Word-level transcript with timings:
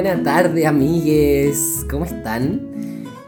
buena 0.00 0.22
tarde, 0.22 0.64
amigues. 0.64 1.84
¿Cómo 1.90 2.04
están? 2.04 2.60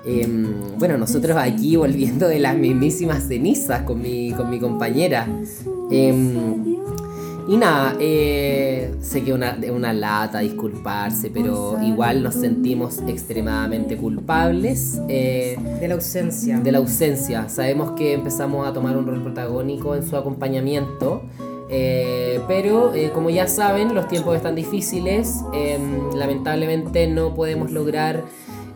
Em, 0.04 0.46
bueno, 0.78 0.96
nosotros 0.98 1.36
aquí 1.36 1.74
volviendo 1.74 2.28
de 2.28 2.38
las 2.38 2.56
mismísimas 2.56 3.24
cenizas 3.26 3.82
con 3.82 4.00
mi, 4.00 4.30
con 4.30 4.48
mi 4.48 4.60
compañera. 4.60 5.26
Em, 5.90 6.76
y 7.48 7.56
nada, 7.56 7.96
eh, 7.98 8.94
sé 9.00 9.24
que 9.24 9.32
una, 9.32 9.58
es 9.60 9.70
una 9.72 9.92
lata 9.92 10.38
disculparse, 10.38 11.30
pero 11.30 11.76
igual 11.82 12.22
nos 12.22 12.36
sentimos 12.36 13.00
extremadamente 13.08 13.96
culpables. 13.96 15.00
eh, 15.08 15.58
De 15.80 15.88
la 15.88 15.94
ausencia. 15.94 16.60
de 16.60 16.70
la 16.70 16.78
ausencia. 16.78 17.48
Sabemos 17.48 17.92
que 17.92 18.12
empezamos 18.12 18.68
a 18.68 18.72
tomar 18.72 18.96
un 18.96 19.06
rol 19.08 19.20
protagónico 19.24 19.96
en 19.96 20.06
su 20.06 20.16
acompañamiento. 20.16 21.24
Eh, 21.72 22.40
pero 22.48 22.92
eh, 22.94 23.10
como 23.14 23.30
ya 23.30 23.46
saben, 23.46 23.94
los 23.94 24.08
tiempos 24.08 24.36
están 24.36 24.56
difíciles. 24.56 25.36
em, 25.54 26.10
lamentablemente 26.14 27.06
no 27.06 27.34
podemos 27.34 27.70
lograr 27.70 28.24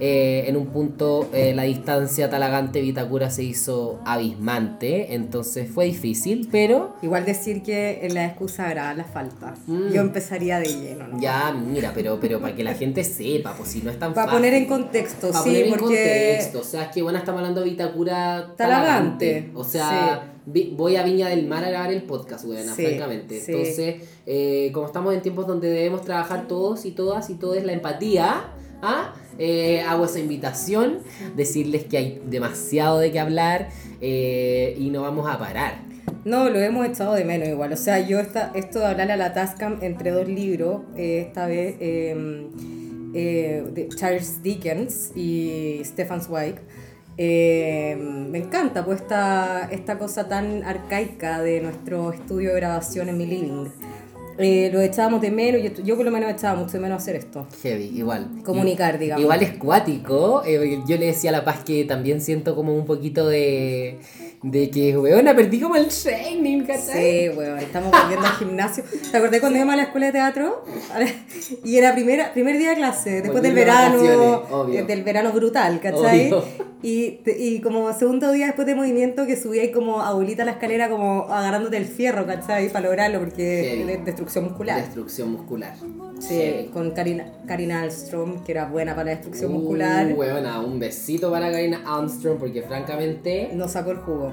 eh, 0.01 0.45
en 0.49 0.57
un 0.57 0.67
punto 0.67 1.29
la 1.33 1.63
distancia 1.63 2.29
Talagante-Vitacura 2.29 3.31
se 3.31 3.43
hizo 3.43 4.01
abismante. 4.05 5.15
Entonces 5.15 5.69
fue 5.69 5.87
difícil, 5.87 6.49
pero 6.53 6.95
Igual 7.03 7.25
decir 7.25 7.63
que 7.63 8.01
en 8.07 8.15
la 8.15 8.27
excusa 8.27 8.71
era 8.71 8.95
la 8.95 9.05
falta. 9.05 9.55
Mm. 9.67 9.93
Yo 9.93 10.01
empezaría 10.01 10.59
de 10.61 10.67
lleno, 10.69 11.09
¿no? 11.09 11.21
ya, 11.21 11.53
mira, 11.53 11.93
pero, 11.95 12.19
pero 12.21 12.41
para 12.41 12.55
que 12.55 12.63
la 12.63 12.75
gente 12.75 13.03
sepa, 13.03 13.55
pues 13.57 13.71
si 13.71 13.83
no 13.83 13.91
es 13.91 13.99
tan 13.99 14.15
Para 14.15 14.27
fácil. 14.27 14.39
poner 14.41 14.55
en 14.55 14.67
contexto, 14.67 15.33
sí, 15.33 15.39
poner 15.39 15.65
en 15.65 15.71
porque. 15.71 15.85
contexto, 15.87 16.61
o 16.61 16.65
sea, 16.65 16.83
es 16.85 16.89
que 16.89 17.03
bueno, 17.03 17.19
estamos 17.19 17.41
hablando 17.41 17.61
de 17.63 17.71
Vitacura 17.71 18.53
Talagante, 18.57 18.57
Talagante. 18.57 19.51
O 19.55 19.65
sea, 19.65 20.34
voy 20.47 20.97
a 20.97 21.03
Viña 21.03 21.29
del 21.29 21.47
Mar 21.47 21.65
a 21.65 21.71
grabar 21.71 21.93
el 21.93 22.03
podcast, 22.03 22.45
weona, 22.45 22.75
Sí, 22.75 22.85
francamente. 22.85 23.41
sí. 23.41 23.53
Entonces, 23.53 23.97
eh, 24.27 24.71
como 24.73 24.87
estamos 24.87 25.15
en 25.15 25.23
tiempos 25.23 25.47
donde 25.47 25.69
debemos 25.69 26.03
trabajar 26.03 26.47
todos 26.49 26.85
y 26.85 26.91
todas 26.93 27.31
y 27.31 27.35
todo 27.35 27.55
es 27.55 27.65
la 27.65 27.73
empatía, 27.73 28.45
¿ah? 28.83 29.15
Eh, 29.39 29.81
hago 29.81 30.05
esa 30.05 30.21
invitación, 30.21 30.99
decirles 31.37 31.85
que 31.85 31.97
hay 31.99 32.23
demasiado 32.27 32.99
de 32.99 33.11
qué 33.11 33.19
hablar 33.21 33.69
eh, 34.01 34.77
y 34.79 34.91
no 34.91 35.03
vamos 35.03 35.29
a 35.29 35.39
parar. 35.39 35.83
No, 36.25 36.49
lo 36.49 36.59
hemos 36.59 36.87
echado 36.87 37.15
de 37.15 37.25
menos 37.25 37.49
igual. 37.49 37.73
O 37.73 37.77
sea, 37.77 38.01
yo 38.07 38.19
esta, 38.19 38.53
esto 38.55 38.79
de 38.79 38.87
hablarle 38.87 39.13
a 39.15 39.17
la 39.17 39.33
Tascam 39.35 39.79
entre 39.83 40.11
dos 40.11 40.27
libros, 40.29 40.83
eh, 40.97 41.25
esta 41.27 41.47
vez 41.47 41.77
eh, 41.81 42.47
eh, 43.15 43.65
de 43.73 43.89
Charles 43.89 44.43
Dickens 44.43 45.13
y 45.15 45.81
Stefan 45.85 46.23
Zweig, 46.23 46.57
eh, 47.17 47.97
me 47.99 48.39
encanta 48.39 48.85
pues 48.85 49.03
esta, 49.03 49.69
esta 49.71 49.99
cosa 49.99 50.29
tan 50.29 50.65
arcaica 50.65 51.41
de 51.43 51.61
nuestro 51.61 52.13
estudio 52.13 52.51
de 52.51 52.57
grabación 52.57 53.09
en 53.09 53.19
mi 53.19 53.27
living. 53.27 53.67
Eh, 54.39 54.71
lo 54.73 54.81
echábamos 54.81 55.21
de 55.21 55.31
menos, 55.31 55.63
yo, 55.63 55.83
yo 55.85 55.97
por 55.97 56.05
lo 56.05 56.11
menos 56.11 56.31
echaba 56.33 56.59
mucho 56.59 56.73
de 56.73 56.81
menos 56.81 57.03
hacer 57.03 57.17
esto. 57.17 57.47
Heavy, 57.63 57.93
igual. 57.97 58.29
Comunicar, 58.45 58.99
digamos. 58.99 59.23
Igual 59.23 59.43
es 59.43 59.53
cuático. 59.59 60.43
eh, 60.45 60.81
yo 60.89 60.97
le 60.97 61.07
decía 61.07 61.31
a 61.31 61.33
La 61.33 61.45
Paz 61.45 61.63
que 61.65 61.85
también 61.85 62.21
siento 62.21 62.55
como 62.57 62.75
un 62.75 62.85
poquito 62.85 63.27
de. 63.29 63.99
de 64.43 64.71
que, 64.71 64.97
weona, 64.99 65.35
perdí 65.37 65.61
como 65.61 65.77
el 65.77 65.87
training, 65.89 66.63
¿cachai? 66.65 67.29
Sí, 67.31 67.37
weón, 67.37 67.59
estamos 67.59 67.91
volviendo 67.93 68.27
al 68.27 68.33
gimnasio. 68.35 68.85
¿Te 69.11 69.17
acordás 69.17 69.41
cuando 69.41 69.57
íbamos 69.59 69.75
a 69.75 69.77
la 69.77 69.83
escuela 69.85 70.07
de 70.07 70.13
teatro? 70.13 70.65
Y 71.65 71.77
era 71.77 71.93
primera, 71.95 72.33
primer 72.33 72.59
día 72.59 72.71
de 72.71 72.77
clase, 72.77 73.23
después 73.23 73.43
del 73.43 73.55
verano, 73.55 74.43
eh, 74.73 74.83
del 74.85 75.03
verano 75.03 75.33
brutal, 75.33 75.81
¿cachai? 75.81 76.33
Obvio. 76.33 76.45
Y, 76.83 77.21
y 77.39 77.61
como 77.61 77.91
segundo 77.95 78.31
día 78.33 78.47
después 78.47 78.67
de 78.67 78.75
movimiento 78.75 79.27
que 79.27 79.37
subía 79.37 79.63
ahí 79.63 79.71
como 79.73 80.01
abuelita 80.03 80.43
a 80.43 80.47
la 80.47 80.53
escalera 80.53 80.91
como 80.91 81.23
agarrándote 81.31 81.77
el 81.79 81.87
fierro, 81.87 82.27
¿cachai? 82.27 82.69
Para 82.71 82.85
lograrlo, 82.87 83.21
porque 83.21 83.85
Heavy. 83.87 84.24
Es 84.29 84.35
destrucción 84.35 84.45
muscular. 84.45 84.81
Destrucción 84.83 85.33
muscular. 85.33 85.75
Sí, 86.21 86.71
con 86.73 86.93
Karina, 86.93 87.33
Karina 87.47 87.83
Alstrom, 87.83 88.45
que 88.45 88.53
era 88.53 88.67
buena 88.67 88.93
para 88.95 89.07
la 89.07 89.11
destrucción 89.13 89.51
Uh, 89.51 89.55
muscular, 89.59 90.13
weona, 90.15 90.61
un 90.61 90.79
besito 90.79 91.31
para 91.31 91.51
Karina 91.51 91.83
Armstrong 91.87 92.39
porque 92.39 92.63
francamente 92.63 93.51
nos 93.55 93.73
sacó 93.73 93.91
el 93.93 93.99
jugo. 93.99 94.33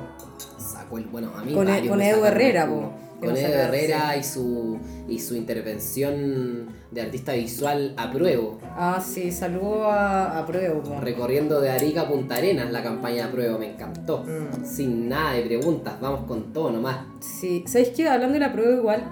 sacó 0.58 0.98
el. 0.98 1.06
Bueno, 1.06 1.32
a 1.36 1.44
mí 1.44 1.54
Con- 1.54 1.66
varios 1.68 1.90
con 1.90 1.98
me 1.98 2.10
Edu 2.10 2.20
el 2.26 2.32
Herrera, 2.32 2.68
po, 2.68 2.92
Con 3.20 3.36
Edu 3.36 3.54
Herrera 3.54 4.16
y 4.18 4.24
su, 4.24 4.80
y 5.08 5.20
su 5.20 5.36
intervención 5.36 6.68
de 6.92 7.02
artista 7.02 7.34
visual 7.34 7.94
a 7.98 8.12
pruebo. 8.12 8.60
Ah, 8.76 9.02
sí, 9.06 9.32
saludo 9.32 9.86
a, 9.90 10.38
a 10.40 10.46
Pruebo. 10.46 10.82
po. 10.82 11.00
Recorriendo 11.02 11.60
de 11.62 11.70
Arica 11.72 12.02
a 12.02 12.08
Punta 12.08 12.36
Arenas 12.36 12.72
la 12.72 12.84
campaña 12.84 13.28
de 13.28 13.32
prueba, 13.34 13.58
me 13.58 13.74
encantó. 13.74 14.24
Mm. 14.24 14.66
Sin 14.66 15.08
nada 15.10 15.34
de 15.34 15.44
preguntas, 15.44 15.96
vamos 16.02 16.26
con 16.28 16.52
todo 16.54 16.72
nomás. 16.72 16.98
Sí, 17.20 17.64
¿sabéis 17.68 17.90
qué? 17.90 18.08
Hablando 18.10 18.34
de 18.34 18.40
la 18.40 18.52
prueba 18.52 18.74
igual, 18.76 19.04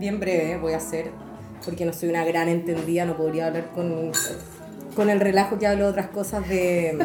bien 0.00 0.18
breve 0.18 0.56
voy 0.58 0.72
a 0.72 0.78
hacer, 0.78 1.10
porque 1.64 1.84
no 1.84 1.92
soy 1.92 2.08
una 2.08 2.24
gran 2.24 2.48
entendida, 2.48 3.04
no 3.04 3.16
podría 3.16 3.46
hablar 3.46 3.70
con, 3.74 4.10
con 4.96 5.10
el 5.10 5.20
relajo 5.20 5.58
que 5.58 5.66
hablo 5.68 5.84
de 5.84 5.90
otras 5.90 6.08
cosas 6.08 6.48
de, 6.48 6.98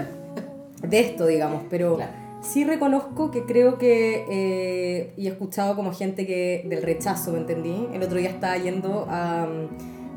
de 0.81 0.99
esto, 0.99 1.27
digamos, 1.27 1.63
pero 1.69 1.97
Claro. 1.97 2.11
sí 2.41 2.63
reconozco 2.63 3.29
que 3.31 3.43
creo 3.45 3.77
que, 3.77 4.25
eh, 4.31 5.13
y 5.17 5.27
he 5.27 5.29
escuchado 5.29 5.75
como 5.75 5.93
gente 5.93 6.25
que 6.25 6.65
del 6.67 6.81
rechazo, 6.81 7.33
¿me 7.33 7.39
entendí? 7.39 7.87
El 7.93 8.01
otro 8.01 8.17
día 8.17 8.29
estaba 8.29 8.57
yendo 8.57 9.05
a... 9.09 9.47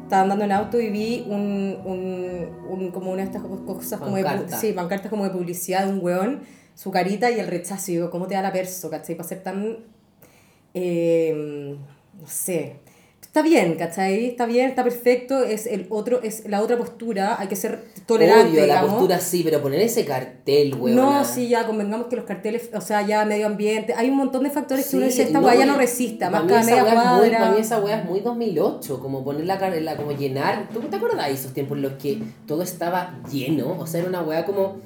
Estaba 0.05 0.22
andando 0.22 0.47
en 0.47 0.53
auto 0.53 0.81
y 0.81 0.89
vi 0.89 1.27
un, 1.28 1.77
un, 1.84 2.49
un- 2.71 2.91
como 2.93 3.10
una 3.12 3.21
de 3.21 3.28
estas 3.31 3.43
cosas 3.43 4.00
como 4.00 4.16
de, 4.16 4.25
sí, 4.59 4.72
pancartas 4.72 5.10
como 5.10 5.25
de 5.25 5.28
publicidad 5.28 5.84
de 5.84 5.93
un 5.93 6.03
weón, 6.03 6.41
su 6.75 6.91
carita 6.91 7.31
y 7.31 7.39
el 7.39 7.47
rechazo. 7.47 7.91
Y 7.91 7.97
digo, 7.97 8.09
¿cómo 8.09 8.27
te 8.27 8.33
da 8.33 8.41
la 8.41 8.50
perso, 8.50 8.89
cachai? 8.89 9.16
Para 9.16 9.28
ser 9.28 9.43
tan 9.43 9.77
eh, 10.72 11.77
no 12.20 12.26
sé. 12.28 12.76
Está 13.20 13.42
bien, 13.42 13.74
¿cachai? 13.74 14.24
Está 14.26 14.46
bien, 14.46 14.70
está 14.70 14.82
perfecto. 14.82 15.44
Es 15.44 15.66
el 15.66 15.86
otro, 15.90 16.22
es 16.22 16.48
la 16.48 16.62
otra 16.62 16.78
postura. 16.78 17.36
Hay 17.38 17.46
que 17.46 17.56
ser 17.56 17.84
tolerante, 18.06 18.48
Obvio, 18.52 18.60
la 18.60 18.66
digamos. 18.66 18.90
postura 18.92 19.20
sí, 19.20 19.42
pero 19.44 19.60
poner 19.60 19.80
ese 19.82 20.06
cartel, 20.06 20.74
weón. 20.74 20.96
no, 20.96 21.24
sí, 21.26 21.46
ya 21.48 21.66
convengamos 21.66 22.06
que 22.06 22.16
los 22.16 22.24
carteles, 22.24 22.70
o 22.74 22.80
sea, 22.80 23.02
ya 23.06 23.24
medio 23.26 23.46
ambiente, 23.46 23.92
hay 23.94 24.08
un 24.08 24.16
montón 24.16 24.44
de 24.44 24.50
factores 24.50 24.88
que 24.88 24.96
uno 24.96 25.04
Sí, 25.06 25.10
dice, 25.10 25.22
esta 25.24 25.40
no, 25.40 25.46
weá 25.46 25.56
ya 25.56 25.64
y- 25.64 25.68
no 25.68 25.76
resista, 25.76 26.30
más 26.30 26.44
cada 26.44 26.62
media 26.64 26.82
weá 26.82 26.92
es 26.94 26.94
muy- 26.98 27.04
cuadra. 27.18 27.38
Para 27.38 27.50
mí 27.52 27.60
esa 27.60 27.78
weá 27.80 27.98
es 28.00 28.04
muy 28.06 28.20
2008, 28.20 28.98
como 29.00 29.22
poner 29.22 29.44
la, 29.44 29.56
la 29.80 29.96
como 29.96 30.12
llenar. 30.12 30.68
¿Tú 30.72 30.80
te 30.80 30.96
acordás 30.96 31.26
de 31.26 31.34
esos 31.34 31.52
tiempos 31.52 31.76
en 31.76 31.82
los 31.82 31.92
que 31.92 32.18
todo 32.46 32.62
estaba 32.62 33.20
lleno? 33.30 33.76
O 33.78 33.86
sea, 33.86 34.00
era 34.00 34.08
una 34.08 34.22
weá 34.22 34.46
como. 34.46 34.78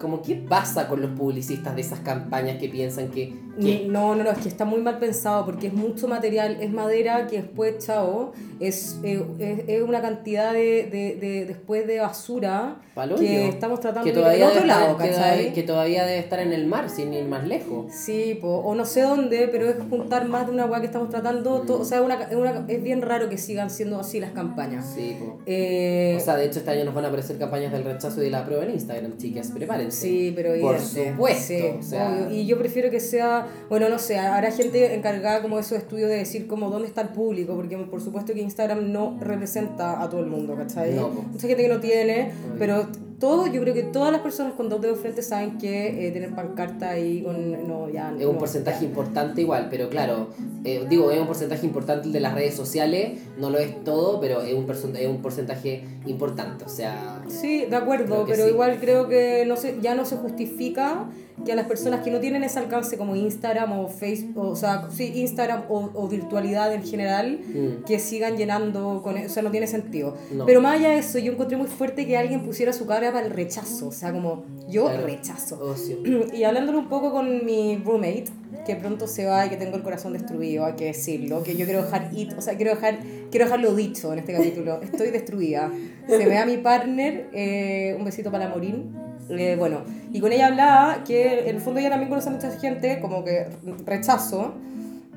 Como, 0.00 0.22
¿qué 0.22 0.34
pasa 0.36 0.86
con 0.88 1.00
los 1.02 1.10
publicistas 1.12 1.74
de 1.74 1.80
esas 1.82 2.00
campañas 2.00 2.58
que 2.58 2.68
piensan 2.68 3.08
que. 3.10 3.32
No, 3.58 4.14
no, 4.14 4.24
no, 4.24 4.30
es 4.30 4.38
que 4.38 4.48
está 4.48 4.64
muy 4.64 4.80
mal 4.80 4.98
pensado 4.98 5.44
porque 5.44 5.66
es 5.68 5.72
mucho 5.72 6.06
material, 6.08 6.58
es 6.60 6.70
madera 6.70 7.26
que 7.26 7.42
después, 7.42 7.78
chao, 7.84 8.32
es, 8.60 8.98
eh, 9.02 9.22
es, 9.38 9.60
es 9.68 9.82
una 9.82 10.00
cantidad 10.00 10.52
de, 10.52 10.88
de, 10.90 11.16
de- 11.20 11.44
después 11.46 11.86
de 11.86 12.00
basura 12.00 12.76
que 13.18 13.48
estamos 13.48 13.80
tratando 13.80 14.04
que 14.04 14.10
de 14.12 14.16
todavía, 14.20 14.44
al 14.46 14.50
otro 14.52 14.62
estar- 14.64 14.66
lado, 14.66 14.96
que, 14.98 15.08
todavía- 15.08 15.52
que 15.52 15.62
todavía 15.62 16.06
debe 16.06 16.18
estar 16.18 16.40
en 16.40 16.52
el 16.52 16.66
mar, 16.66 16.88
sin 16.90 17.12
ir 17.14 17.24
más 17.24 17.46
lejos. 17.46 17.92
Sí, 17.92 18.38
po, 18.40 18.48
o 18.58 18.74
no 18.74 18.84
sé 18.84 19.02
dónde, 19.02 19.48
pero 19.48 19.68
es 19.68 19.76
juntar 19.90 20.26
más 20.28 20.46
de 20.46 20.52
una 20.52 20.66
weá 20.66 20.80
que 20.80 20.86
estamos 20.86 21.08
tratando. 21.10 21.60
to- 21.62 21.80
o 21.80 21.84
sea, 21.84 22.02
una, 22.02 22.14
es 22.22 22.34
una- 22.36 22.64
es 22.68 22.82
bien 22.82 23.02
raro 23.02 23.28
que 23.28 23.38
sigan 23.38 23.70
siendo 23.70 23.98
así 24.00 24.18
las 24.20 24.32
campañas. 24.32 24.84
Sí, 24.94 25.16
po. 25.20 25.38
Eh, 25.46 26.16
O 26.16 26.20
sea, 26.24 26.36
de 26.36 26.46
hecho, 26.46 26.58
este 26.60 26.70
año 26.70 26.84
nos 26.84 26.94
van 26.94 27.04
a 27.04 27.08
aparecer 27.08 27.38
campañas 27.38 27.72
del 27.72 27.84
rechazo 27.84 28.20
y 28.20 28.24
de 28.24 28.30
la 28.30 28.44
prueba 28.44 28.64
en 28.64 28.70
Instagram, 28.72 29.16
chicas. 29.16 29.50
Prepárense. 29.52 30.00
sí, 30.00 30.32
pero 30.34 30.50
Por 30.60 30.78
supuesto. 30.80 31.42
Sí, 31.54 31.62
o 31.78 31.82
sea. 31.82 32.28
Y 32.30 32.46
yo 32.46 32.58
prefiero 32.58 32.90
que 32.90 33.00
sea, 33.00 33.46
bueno, 33.68 33.88
no 33.88 33.98
sé, 33.98 34.18
habrá 34.18 34.50
gente 34.50 34.94
encargada 34.94 35.42
como 35.42 35.56
de 35.56 35.62
esos 35.62 35.78
estudios 35.78 36.08
de 36.08 36.16
decir 36.16 36.46
como 36.46 36.70
dónde 36.70 36.88
está 36.88 37.02
el 37.02 37.08
público, 37.10 37.54
porque 37.54 37.76
por 37.78 38.00
supuesto 38.00 38.32
que 38.34 38.40
Instagram 38.40 38.92
no 38.92 39.16
representa 39.20 40.02
a 40.02 40.08
todo 40.08 40.20
el 40.20 40.26
mundo, 40.26 40.54
¿cachai? 40.56 40.94
No, 40.94 41.08
po. 41.10 41.22
Mucha 41.22 41.46
gente 41.48 41.62
que 41.62 41.68
no 41.68 41.80
tiene, 41.80 42.32
pero 42.58 42.86
todo, 43.18 43.48
yo 43.48 43.60
creo 43.62 43.74
que 43.74 43.82
todas 43.82 44.12
las 44.12 44.20
personas 44.20 44.52
con 44.52 44.68
dos 44.68 44.80
dedos 44.80 45.00
frente 45.00 45.22
saben 45.22 45.58
que 45.58 46.06
eh, 46.06 46.12
tener 46.12 46.30
pancarta 46.36 46.90
ahí 46.90 47.20
con, 47.22 47.66
no, 47.66 47.88
ya, 47.88 48.14
Es 48.16 48.24
un 48.26 48.34
no, 48.34 48.38
porcentaje 48.38 48.82
ya. 48.82 48.86
importante 48.86 49.40
igual, 49.40 49.66
pero 49.70 49.88
claro, 49.88 50.28
eh, 50.64 50.86
digo, 50.88 51.10
es 51.10 51.18
un 51.20 51.26
porcentaje 51.26 51.66
importante 51.66 52.06
el 52.06 52.12
de 52.12 52.20
las 52.20 52.34
redes 52.34 52.54
sociales, 52.54 53.18
no 53.36 53.50
lo 53.50 53.58
es 53.58 53.82
todo, 53.82 54.20
pero 54.20 54.42
es 54.42 54.54
un, 54.54 54.68
porcent- 54.68 54.96
es 54.96 55.08
un 55.08 55.20
porcentaje 55.20 55.82
importante, 56.06 56.64
o 56.64 56.68
sea... 56.68 57.20
Sí, 57.28 57.64
de 57.68 57.74
acuerdo, 57.76 58.24
pero 58.28 58.44
sí. 58.44 58.50
igual 58.50 58.78
creo 58.80 59.08
que 59.08 59.44
no 59.48 59.56
se, 59.56 59.80
ya 59.80 59.96
no 59.96 60.04
se 60.04 60.16
justifica 60.16 61.06
que 61.44 61.52
a 61.52 61.56
las 61.56 61.66
personas 61.66 62.02
que 62.02 62.10
no 62.10 62.20
tienen 62.20 62.42
ese 62.44 62.58
alcance 62.58 62.96
como 62.96 63.14
Instagram 63.16 63.72
o 63.78 63.88
Facebook, 63.88 64.44
o 64.44 64.56
sea, 64.56 64.88
sí, 64.90 65.12
Instagram 65.16 65.62
o, 65.68 65.90
o 65.94 66.08
virtualidad 66.08 66.72
en 66.74 66.82
general, 66.82 67.38
Mm. 67.48 67.84
que 67.84 67.98
sigan 67.98 68.36
llenando 68.36 69.00
con 69.02 69.16
eso, 69.16 69.26
o 69.26 69.30
sea, 69.34 69.42
no 69.42 69.50
tiene 69.50 69.66
sentido. 69.66 70.16
No. 70.32 70.46
Pero 70.46 70.60
más 70.60 70.78
allá 70.78 70.90
de 70.90 70.98
eso, 70.98 71.18
yo 71.18 71.32
encontré 71.32 71.56
muy 71.56 71.66
fuerte 71.68 72.06
que 72.06 72.16
alguien 72.16 72.42
pusiera 72.42 72.72
su 72.72 72.86
cara 72.86 73.12
para 73.12 73.26
el 73.26 73.32
rechazo, 73.32 73.88
o 73.88 73.92
sea, 73.92 74.12
como 74.12 74.44
yo 74.68 74.84
Claro. 74.86 75.06
rechazo. 75.06 75.58
Ocio. 75.62 75.98
Y 76.32 76.44
hablándolo 76.44 76.78
un 76.78 76.88
poco 76.88 77.10
con 77.12 77.44
mi 77.44 77.76
roommate, 77.84 78.24
que 78.66 78.76
pronto 78.76 79.06
se 79.06 79.24
va 79.26 79.46
y 79.46 79.48
que 79.50 79.56
tengo 79.56 79.76
el 79.76 79.82
corazón 79.82 80.12
destruido, 80.12 80.64
hay 80.66 80.74
que 80.74 80.86
decirlo, 80.86 81.42
que 81.42 81.56
yo 81.56 81.64
quiero 81.64 81.82
dejar 81.82 82.10
it, 82.14 82.32
o 82.36 82.40
sea, 82.40 82.56
quiero 82.56 82.72
dejar 82.74 82.98
quiero 83.30 83.44
dejarlo 83.46 83.74
dicho 83.74 84.12
en 84.12 84.18
este 84.20 84.32
capítulo, 84.32 84.80
estoy 84.82 85.10
destruida. 85.10 85.70
Se 86.08 86.18
me 86.26 86.34
da 86.34 86.46
mi 86.46 86.56
partner, 86.58 87.28
eh, 87.32 87.94
un 87.98 88.04
besito 88.04 88.30
para 88.30 88.46
la 88.48 88.54
Morín. 88.54 88.94
Eh, 89.30 89.56
bueno, 89.58 89.82
y 90.12 90.20
con 90.20 90.32
ella 90.32 90.46
hablaba 90.48 91.04
que 91.04 91.48
en 91.48 91.56
el 91.56 91.60
fondo 91.60 91.80
ella 91.80 91.90
también 91.90 92.08
conoce 92.08 92.28
a 92.28 92.32
mucha 92.32 92.50
gente, 92.58 92.98
como 93.00 93.24
que 93.24 93.46
rechazo. 93.86 94.54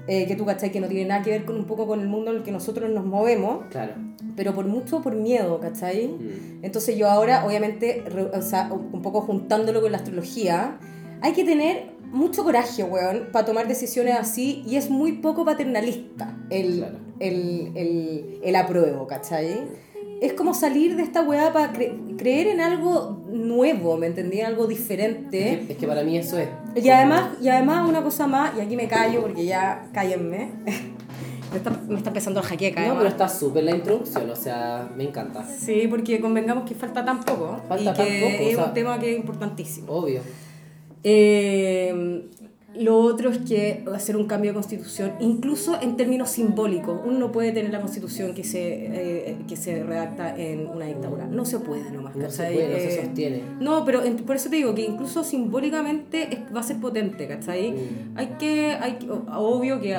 eh, 0.07 0.25
que 0.25 0.35
tú 0.35 0.45
cachai 0.45 0.71
que 0.71 0.79
no 0.81 0.87
tiene 0.87 1.05
nada 1.07 1.21
que 1.21 1.29
ver 1.29 1.45
con 1.45 1.55
un 1.55 1.65
poco 1.65 1.85
con 1.85 1.99
el 2.01 2.07
mundo 2.07 2.31
en 2.31 2.37
el 2.37 2.43
que 2.43 2.51
nosotros 2.51 2.89
nos 2.89 3.05
movemos, 3.05 3.65
Claro. 3.69 3.93
pero 4.35 4.51
por 4.55 4.65
mucho 4.65 4.99
por 5.03 5.13
miedo, 5.15 5.59
¿cachai? 5.59 6.07
Mm. 6.07 6.65
Entonces 6.65 6.97
yo 6.97 7.07
ahora, 7.07 7.45
obviamente, 7.45 8.03
re- 8.07 8.23
o 8.35 8.41
sea, 8.41 8.67
un 8.73 9.03
poco 9.03 9.21
juntándolo 9.21 9.79
con 9.79 9.91
la 9.91 9.99
astrología, 9.99 10.79
hay 11.21 11.33
que 11.33 11.43
tener 11.43 11.91
mucho 12.11 12.43
coraje, 12.43 12.83
weón, 12.83 13.27
para 13.31 13.45
tomar 13.45 13.67
decisiones 13.67 14.15
así 14.19 14.63
y 14.67 14.75
es 14.77 14.89
muy 14.89 15.13
poco 15.13 15.45
paternalista 15.45 16.35
el, 16.49 16.77
Claro. 16.79 16.97
el, 17.19 17.71
el, 17.75 18.39
el 18.43 18.55
apruebo, 18.55 19.05
¿cachai? 19.05 19.61
Es 20.21 20.33
como 20.33 20.53
salir 20.53 20.95
de 20.95 21.01
esta 21.03 21.23
weá 21.23 21.51
para 21.51 21.73
creer 21.73 22.47
en 22.47 22.61
algo 22.61 23.25
nuevo, 23.31 23.97
¿me 23.97 24.05
entendí? 24.05 24.39
Algo 24.41 24.67
diferente. 24.67 25.53
Es 25.53 25.59
que, 25.65 25.73
es 25.73 25.79
que 25.79 25.87
para 25.87 26.03
mí 26.03 26.15
eso 26.15 26.37
es. 26.37 26.47
Y 26.75 26.87
además, 26.89 27.31
y 27.41 27.49
además 27.49 27.89
una 27.89 28.03
cosa 28.03 28.27
más, 28.27 28.55
y 28.55 28.61
aquí 28.61 28.75
me 28.75 28.87
callo 28.87 29.21
porque 29.21 29.43
ya 29.45 29.89
cállenme. 29.91 30.51
me, 31.51 31.57
está, 31.57 31.71
me 31.87 31.97
está 31.97 32.11
empezando 32.11 32.39
el 32.39 32.45
jaqueca. 32.45 32.87
No, 32.87 32.97
pero 32.97 33.09
está 33.09 33.27
súper 33.27 33.63
la 33.63 33.71
introducción, 33.75 34.29
o 34.29 34.35
sea, 34.35 34.89
me 34.95 35.05
encanta. 35.05 35.43
Sí, 35.43 35.87
porque 35.89 36.21
convengamos 36.21 36.69
que 36.69 36.75
falta 36.75 37.03
tan 37.03 37.19
poco 37.23 37.59
Falta 37.67 37.81
y 37.81 37.85
tan 37.85 37.95
poco, 37.95 38.05
o 38.43 38.47
es 38.47 38.55
sea- 38.55 38.65
un 38.65 38.73
tema 38.75 38.99
que 38.99 39.11
es 39.13 39.17
importantísimo. 39.17 39.91
Obvio. 39.91 40.21
Eh, 41.03 42.29
lo 42.73 42.97
otro 42.99 43.29
es 43.29 43.39
que 43.39 43.83
hacer 43.93 44.15
un 44.15 44.27
cambio 44.27 44.51
de 44.51 44.55
constitución, 44.55 45.11
incluso 45.19 45.77
en 45.81 45.97
términos 45.97 46.29
simbólicos, 46.29 47.01
uno 47.05 47.19
no 47.19 47.31
puede 47.31 47.51
tener 47.51 47.69
la 47.71 47.81
constitución 47.81 48.33
que 48.33 48.43
se, 48.45 48.61
eh, 49.31 49.35
que 49.47 49.57
se 49.57 49.83
redacta 49.83 50.35
en 50.37 50.67
una 50.67 50.85
dictadura. 50.85 51.25
No 51.27 51.43
se 51.43 51.59
puede 51.59 51.91
nomás. 51.91 52.15
No 52.15 52.29
se 52.29 52.37
¿cachai? 52.43 52.53
puede, 52.55 52.69
no 52.69 52.75
se 52.77 52.99
Eh, 52.99 53.05
sostiene. 53.05 53.41
No, 53.59 53.83
pero 53.83 54.03
en- 54.05 54.15
por 54.17 54.35
eso 54.37 54.49
te 54.49 54.55
digo 54.55 54.73
que 54.73 54.83
incluso 54.83 55.23
simbólicamente 55.23 56.29
es- 56.33 56.55
va 56.55 56.61
a 56.61 56.63
ser 56.63 56.77
potente, 56.79 57.27
¿cachai? 57.27 57.71
Mm. 57.71 58.17
Hay 58.17 58.27
que, 58.39 58.71
hay 58.79 58.97
obvio 59.33 59.81
que 59.81 59.97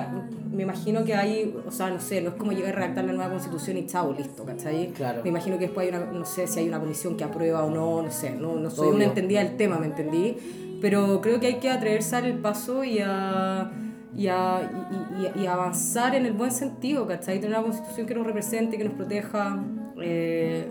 me 0.51 0.63
imagino 0.63 1.05
que 1.05 1.15
hay, 1.15 1.55
o 1.67 1.71
sea, 1.71 1.91
no 1.91 2.01
sé, 2.01 2.21
no 2.23 2.31
es 2.31 2.35
como 2.37 2.53
llegar 2.53 2.73
a 2.75 2.77
redactar 2.77 3.05
la 3.05 3.13
nueva 3.13 3.31
constitución 3.31 3.77
y 3.77 3.87
chao, 3.87 4.13
listo, 4.17 4.45
¿cachai? 4.45 4.89
Claro. 4.93 5.23
Me 5.23 5.29
imagino 5.31 5.57
que 5.59 5.65
después 5.67 5.87
hay 5.91 5.95
una, 5.95 6.11
no 6.11 6.25
sé 6.25 6.47
si 6.47 6.61
hay 6.61 6.69
una 6.69 6.81
comisión 6.81 7.17
que 7.17 7.25
aprueba 7.25 7.65
o 7.65 7.71
no, 7.71 8.03
no 8.03 8.11
sé, 8.11 8.31
no, 8.33 8.57
no 8.57 8.71
soy 8.71 8.87
Obvio. 8.89 8.97
una 8.97 9.05
entendida 9.07 9.43
del 9.45 9.57
tema, 9.57 9.79
¿me 9.79 9.87
entendí? 9.87 10.37
Pero 10.83 11.21
creo 11.23 11.41
que 11.41 11.47
hay 11.47 11.55
que 11.61 11.71
atreverse 11.71 12.17
a 12.17 12.21
dar 12.21 12.29
el 12.31 12.39
paso 12.39 12.85
y 12.85 12.99
a, 12.99 13.71
y, 14.15 14.27
a, 14.27 14.71
y, 15.15 15.41
y- 15.41 15.45
y 15.45 15.47
avanzar 15.47 16.15
en 16.15 16.27
el 16.27 16.33
buen 16.35 16.51
sentido, 16.51 17.07
¿cachai? 17.07 17.41
Tener 17.41 17.57
una 17.57 17.63
constitución 17.67 18.07
que 18.07 18.15
nos 18.15 18.27
represente, 18.27 18.77
que 18.77 18.85
nos 18.85 18.95
proteja, 18.95 19.59
eh, 20.03 20.67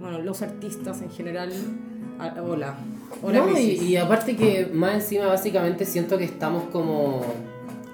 bueno, 0.00 0.18
los 0.20 0.42
artistas 0.42 1.02
en 1.02 1.10
general. 1.10 1.52
Ah, 2.18 2.34
hola. 2.42 2.74
Hola, 3.22 3.40
No, 3.46 3.58
y, 3.58 3.96
aparte 3.96 4.36
que 4.36 4.66
más 4.72 4.94
encima 4.94 5.26
básicamente 5.26 5.84
siento 5.84 6.16
que 6.18 6.24
estamos 6.24 6.64
como 6.72 7.22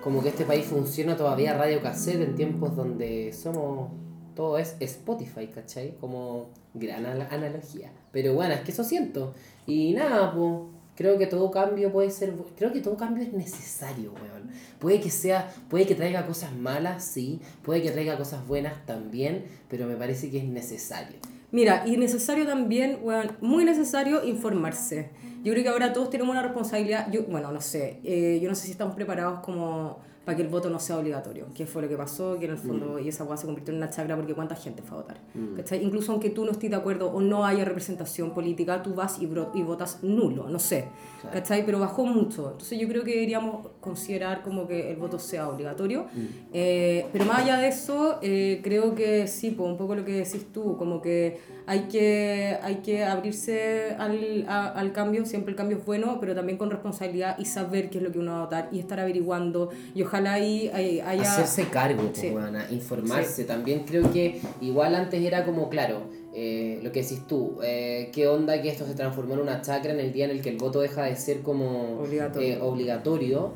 como 0.02 0.22
que 0.22 0.28
este 0.28 0.44
país 0.44 0.64
funciona 0.66 1.16
todavía 1.16 1.58
radio 1.58 1.80
cassette 1.82 2.20
en 2.20 2.36
tiempos 2.36 2.76
donde 2.76 3.32
somos 3.32 3.90
todo 4.36 4.56
es 4.58 4.76
Spotify, 4.78 5.48
¿cachai? 5.48 5.96
Como 6.00 6.50
gran 6.74 7.04
analogía. 7.06 7.90
Pero 8.12 8.34
bueno, 8.34 8.54
es 8.54 8.60
que 8.60 8.70
eso 8.70 8.84
siento. 8.84 9.34
Y 9.66 9.94
nada, 9.94 10.32
pues 10.32 10.75
creo 10.96 11.19
que 11.19 11.26
todo 11.26 11.50
cambio 11.50 11.93
puede 11.93 12.10
ser 12.10 12.32
creo 12.56 12.72
que 12.72 12.81
todo 12.81 12.96
cambio 12.96 13.22
es 13.22 13.32
necesario, 13.32 14.12
weón. 14.12 14.50
Puede 14.78 15.00
que 15.00 15.10
sea, 15.10 15.52
puede 15.69 15.87
que 15.87 15.94
traiga 15.94 16.26
cosas 16.26 16.52
malas, 16.52 17.04
sí, 17.04 17.40
puede 17.62 17.82
que 17.82 17.90
traiga 17.90 18.16
cosas 18.16 18.46
buenas 18.46 18.84
también, 18.87 19.44
pero 19.69 19.87
me 19.87 19.96
parece 19.96 20.31
que 20.31 20.38
es 20.38 20.44
necesario. 20.44 21.16
Mira, 21.52 21.84
y 21.87 21.96
necesario 21.96 22.46
también, 22.46 22.98
weón, 23.02 23.37
muy 23.40 23.64
necesario 23.64 24.25
informarse. 24.25 25.10
Yo 25.44 25.52
creo 25.52 25.62
que 25.62 25.69
ahora 25.70 25.93
todos 25.93 26.10
tenemos 26.10 26.32
una 26.32 26.43
responsabilidad, 26.43 27.10
yo, 27.12 27.22
bueno, 27.25 27.52
no 27.52 27.60
sé, 27.60 28.00
eh, 28.02 28.40
yo 28.42 28.49
no 28.49 28.54
sé 28.54 28.66
si 28.66 28.72
estamos 28.72 28.96
preparados 28.96 29.40
como 29.40 30.00
para 30.26 30.37
que 30.37 30.43
el 30.43 30.49
voto 30.49 30.69
no 30.69 30.78
sea 30.81 30.99
obligatorio, 30.99 31.46
que 31.55 31.67
fue 31.67 31.81
lo 31.82 31.88
que 31.88 31.96
pasó, 31.96 32.37
que 32.38 32.46
en 32.46 32.50
el 32.50 32.58
fondo 32.58 32.99
y 32.99 33.06
esa 33.08 33.23
weá 33.23 33.37
se 33.37 33.46
convirtió 33.46 33.73
en 33.73 33.78
una 33.78 33.88
chacra 33.90 34.17
porque 34.17 34.34
cuánta 34.34 34.56
gente 34.56 34.82
fue 34.82 34.99
a 34.99 35.00
votar. 35.02 35.20
¿cachai? 35.56 35.82
Incluso 35.84 36.11
aunque 36.11 36.31
tú 36.31 36.44
no 36.44 36.50
estés 36.50 36.69
de 36.69 36.75
acuerdo 36.76 37.11
o 37.12 37.20
no 37.20 37.46
haya 37.46 37.64
representación 37.64 38.34
política, 38.34 38.82
tú 38.82 38.93
vas 38.93 39.19
y, 39.20 39.25
y 39.55 39.62
votas 39.62 40.02
nulo, 40.02 40.50
no 40.50 40.58
sé, 40.58 40.88
Claro. 41.20 41.32
¿cachai? 41.32 41.64
Pero 41.64 41.78
bajó 41.78 42.05
mucho. 42.05 42.50
Entonces 42.52 42.78
yo 42.78 42.88
creo 42.88 43.05
que 43.05 43.12
deberíamos 43.12 43.69
considerar 43.81 44.43
como 44.43 44.67
que 44.67 44.90
el 44.90 44.96
voto 44.96 45.19
sea 45.20 45.49
obligatorio. 45.49 46.06
Eh, 46.52 47.06
pero 47.12 47.25
más 47.25 47.38
allá 47.43 47.58
de 47.58 47.69
eso, 47.69 48.19
eh, 48.20 48.61
creo 48.64 48.94
que 48.96 49.26
sí, 49.28 49.52
pues, 49.52 49.70
un 49.70 49.76
poco 49.78 49.94
lo 49.94 50.05
que 50.05 50.12
decís 50.12 50.46
tú, 50.52 50.76
como 50.76 51.00
que 51.00 51.38
hay 51.68 51.80
que, 51.88 52.56
hay 52.62 52.76
que 52.76 53.04
abrirse 53.04 53.96
al, 53.98 54.44
a- 54.48 54.68
al 54.68 54.92
cambio, 54.92 55.26
siempre 55.26 55.50
el 55.50 55.56
cambio 55.56 55.78
es 55.78 55.84
bueno, 55.84 56.18
pero 56.20 56.34
también 56.34 56.58
con 56.58 56.70
responsabilidad 56.70 57.36
y 57.38 57.44
saber 57.44 57.90
qué 57.90 57.98
es 57.98 58.04
lo 58.04 58.12
que 58.12 58.18
uno 58.20 58.32
va 58.32 58.38
a 58.38 58.44
votar 58.44 58.68
y 58.70 58.78
estar 58.78 59.00
averiguando 59.00 59.70
y 59.94 60.02
ojalá 60.02 60.34
ahí 60.34 60.70
hay- 60.72 61.00
haya... 61.00 61.22
Hacerse 61.22 61.64
cargo, 61.68 62.02
pues, 62.04 62.18
Sí. 62.18 62.28
weona, 62.30 62.66
informarse. 62.70 63.44
También 63.44 63.80
creo 63.84 64.10
que 64.12 64.40
igual 64.60 64.94
antes 64.94 65.20
era 65.22 65.44
como, 65.44 65.68
claro, 65.68 66.02
eh, 66.34 66.80
lo 66.82 66.92
que 66.92 67.02
decís 67.02 67.26
tú, 67.26 67.58
eh, 67.64 68.10
qué 68.12 68.28
onda 68.28 68.60
que 68.62 68.68
esto 68.68 68.86
se 68.86 68.94
transformó 68.94 69.34
en 69.34 69.40
una 69.40 69.62
chacra 69.62 69.92
en 69.92 69.98
el 70.00 70.12
día 70.12 70.26
en 70.26 70.32
el 70.32 70.42
que 70.42 70.50
el 70.50 70.58
voto 70.58 70.80
deja 70.80 71.02
de 71.04 71.16
ser 71.16 71.40
como 71.40 71.98
Obligatorio. 72.00 72.48
eh, 72.48 72.60
obligatorio. 72.60 73.52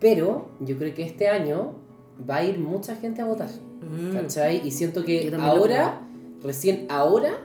Pero 0.00 0.48
yo 0.60 0.76
creo 0.78 0.94
que 0.94 1.02
este 1.04 1.28
año 1.28 1.74
va 2.28 2.36
a 2.36 2.44
ir 2.44 2.58
mucha 2.58 2.96
gente 2.96 3.22
a 3.22 3.26
votar. 3.26 3.48
Mm. 3.80 4.12
¿Cachai? 4.14 4.66
Y 4.66 4.70
siento 4.70 5.04
que 5.04 5.32
ahora, 5.38 6.00
recién 6.44 6.86
ahora, 6.88 7.38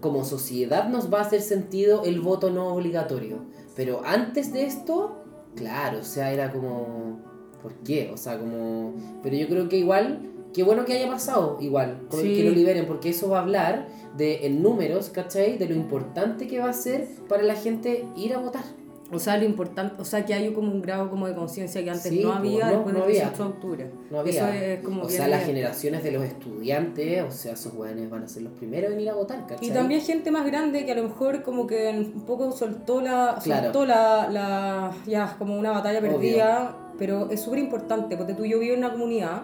como 0.00 0.24
sociedad 0.24 0.88
nos 0.88 1.12
va 1.12 1.20
a 1.20 1.22
hacer 1.22 1.40
sentido 1.40 2.02
el 2.04 2.20
voto 2.20 2.50
no 2.50 2.74
obligatorio. 2.74 3.38
Pero 3.74 4.02
antes 4.04 4.52
de 4.52 4.64
esto, 4.64 5.16
claro, 5.56 6.00
o 6.00 6.04
sea, 6.04 6.32
era 6.32 6.52
como, 6.52 7.20
¿por 7.62 7.72
qué? 7.84 8.10
O 8.12 8.16
sea, 8.18 8.38
como... 8.38 8.92
Pero 9.22 9.36
yo 9.36 9.48
creo 9.48 9.68
que 9.70 9.78
igual, 9.78 10.30
qué 10.52 10.62
bueno 10.62 10.84
que 10.84 10.92
haya 10.94 11.08
pasado, 11.10 11.56
igual, 11.60 12.02
con 12.10 12.20
Sí. 12.20 12.34
que 12.36 12.44
lo 12.44 12.50
liberen, 12.50 12.86
porque 12.86 13.10
eso 13.10 13.30
va 13.30 13.38
a 13.38 13.42
hablar 13.42 13.88
de, 14.16 14.46
en 14.46 14.62
números, 14.62 15.08
¿cachai? 15.08 15.56
De 15.56 15.66
lo 15.66 15.74
importante 15.74 16.46
que 16.46 16.58
va 16.58 16.68
a 16.68 16.74
ser 16.74 17.08
para 17.28 17.42
la 17.42 17.54
gente 17.54 18.04
ir 18.16 18.34
a 18.34 18.38
votar. 18.38 18.64
O 19.12 19.18
sea, 19.18 19.36
lo 19.36 19.44
importante, 19.44 20.00
o 20.00 20.04
sea, 20.04 20.24
que 20.24 20.34
hay 20.34 20.52
como 20.52 20.70
un 20.70 20.80
grado 20.82 21.10
como 21.10 21.26
de 21.26 21.34
conciencia 21.34 21.82
que 21.82 21.90
antes 21.90 22.10
Sí, 22.12 22.20
no 22.22 22.32
había 22.32 22.66
no, 22.66 22.72
después 22.72 22.94
no 22.94 23.00
del 23.00 23.08
había. 23.08 23.20
18 23.30 23.42
de 23.42 23.48
octubre. 23.48 23.90
No 24.10 24.20
había. 24.20 24.32
Eso 24.32 24.48
es 24.52 24.80
como 24.84 25.02
o 25.02 25.08
sea, 25.08 25.26
las 25.26 25.44
generaciones 25.44 26.02
de 26.04 26.12
los 26.12 26.22
estudiantes, 26.22 27.22
o 27.24 27.30
sea, 27.32 27.54
esos 27.54 27.72
jóvenes 27.72 28.08
van 28.08 28.22
a 28.22 28.28
ser 28.28 28.42
los 28.42 28.52
primeros 28.52 28.92
en 28.92 29.00
ir 29.00 29.10
a 29.10 29.14
votar, 29.14 29.46
¿cachai? 29.48 29.66
Y 29.68 29.72
también 29.72 30.00
gente 30.00 30.30
más 30.30 30.46
grande 30.46 30.84
que 30.84 30.92
a 30.92 30.94
lo 30.94 31.02
mejor 31.02 31.42
como 31.42 31.66
que 31.66 31.88
un 31.90 32.24
poco 32.24 32.52
soltó 32.52 33.00
la, 33.00 33.38
Claro. 33.42 33.64
soltó 33.64 33.84
la, 33.86 34.28
la 34.30 34.92
ya 35.06 35.34
como 35.38 35.58
una 35.58 35.72
batalla 35.72 35.98
Obvio. 35.98 36.10
perdida, 36.12 36.76
pero 36.98 37.30
es 37.30 37.40
súper 37.40 37.58
importante 37.58 38.16
porque 38.16 38.34
tú 38.34 38.44
y 38.44 38.50
yo 38.50 38.58
vivo 38.60 38.74
en 38.74 38.78
una 38.80 38.92
comunidad 38.92 39.42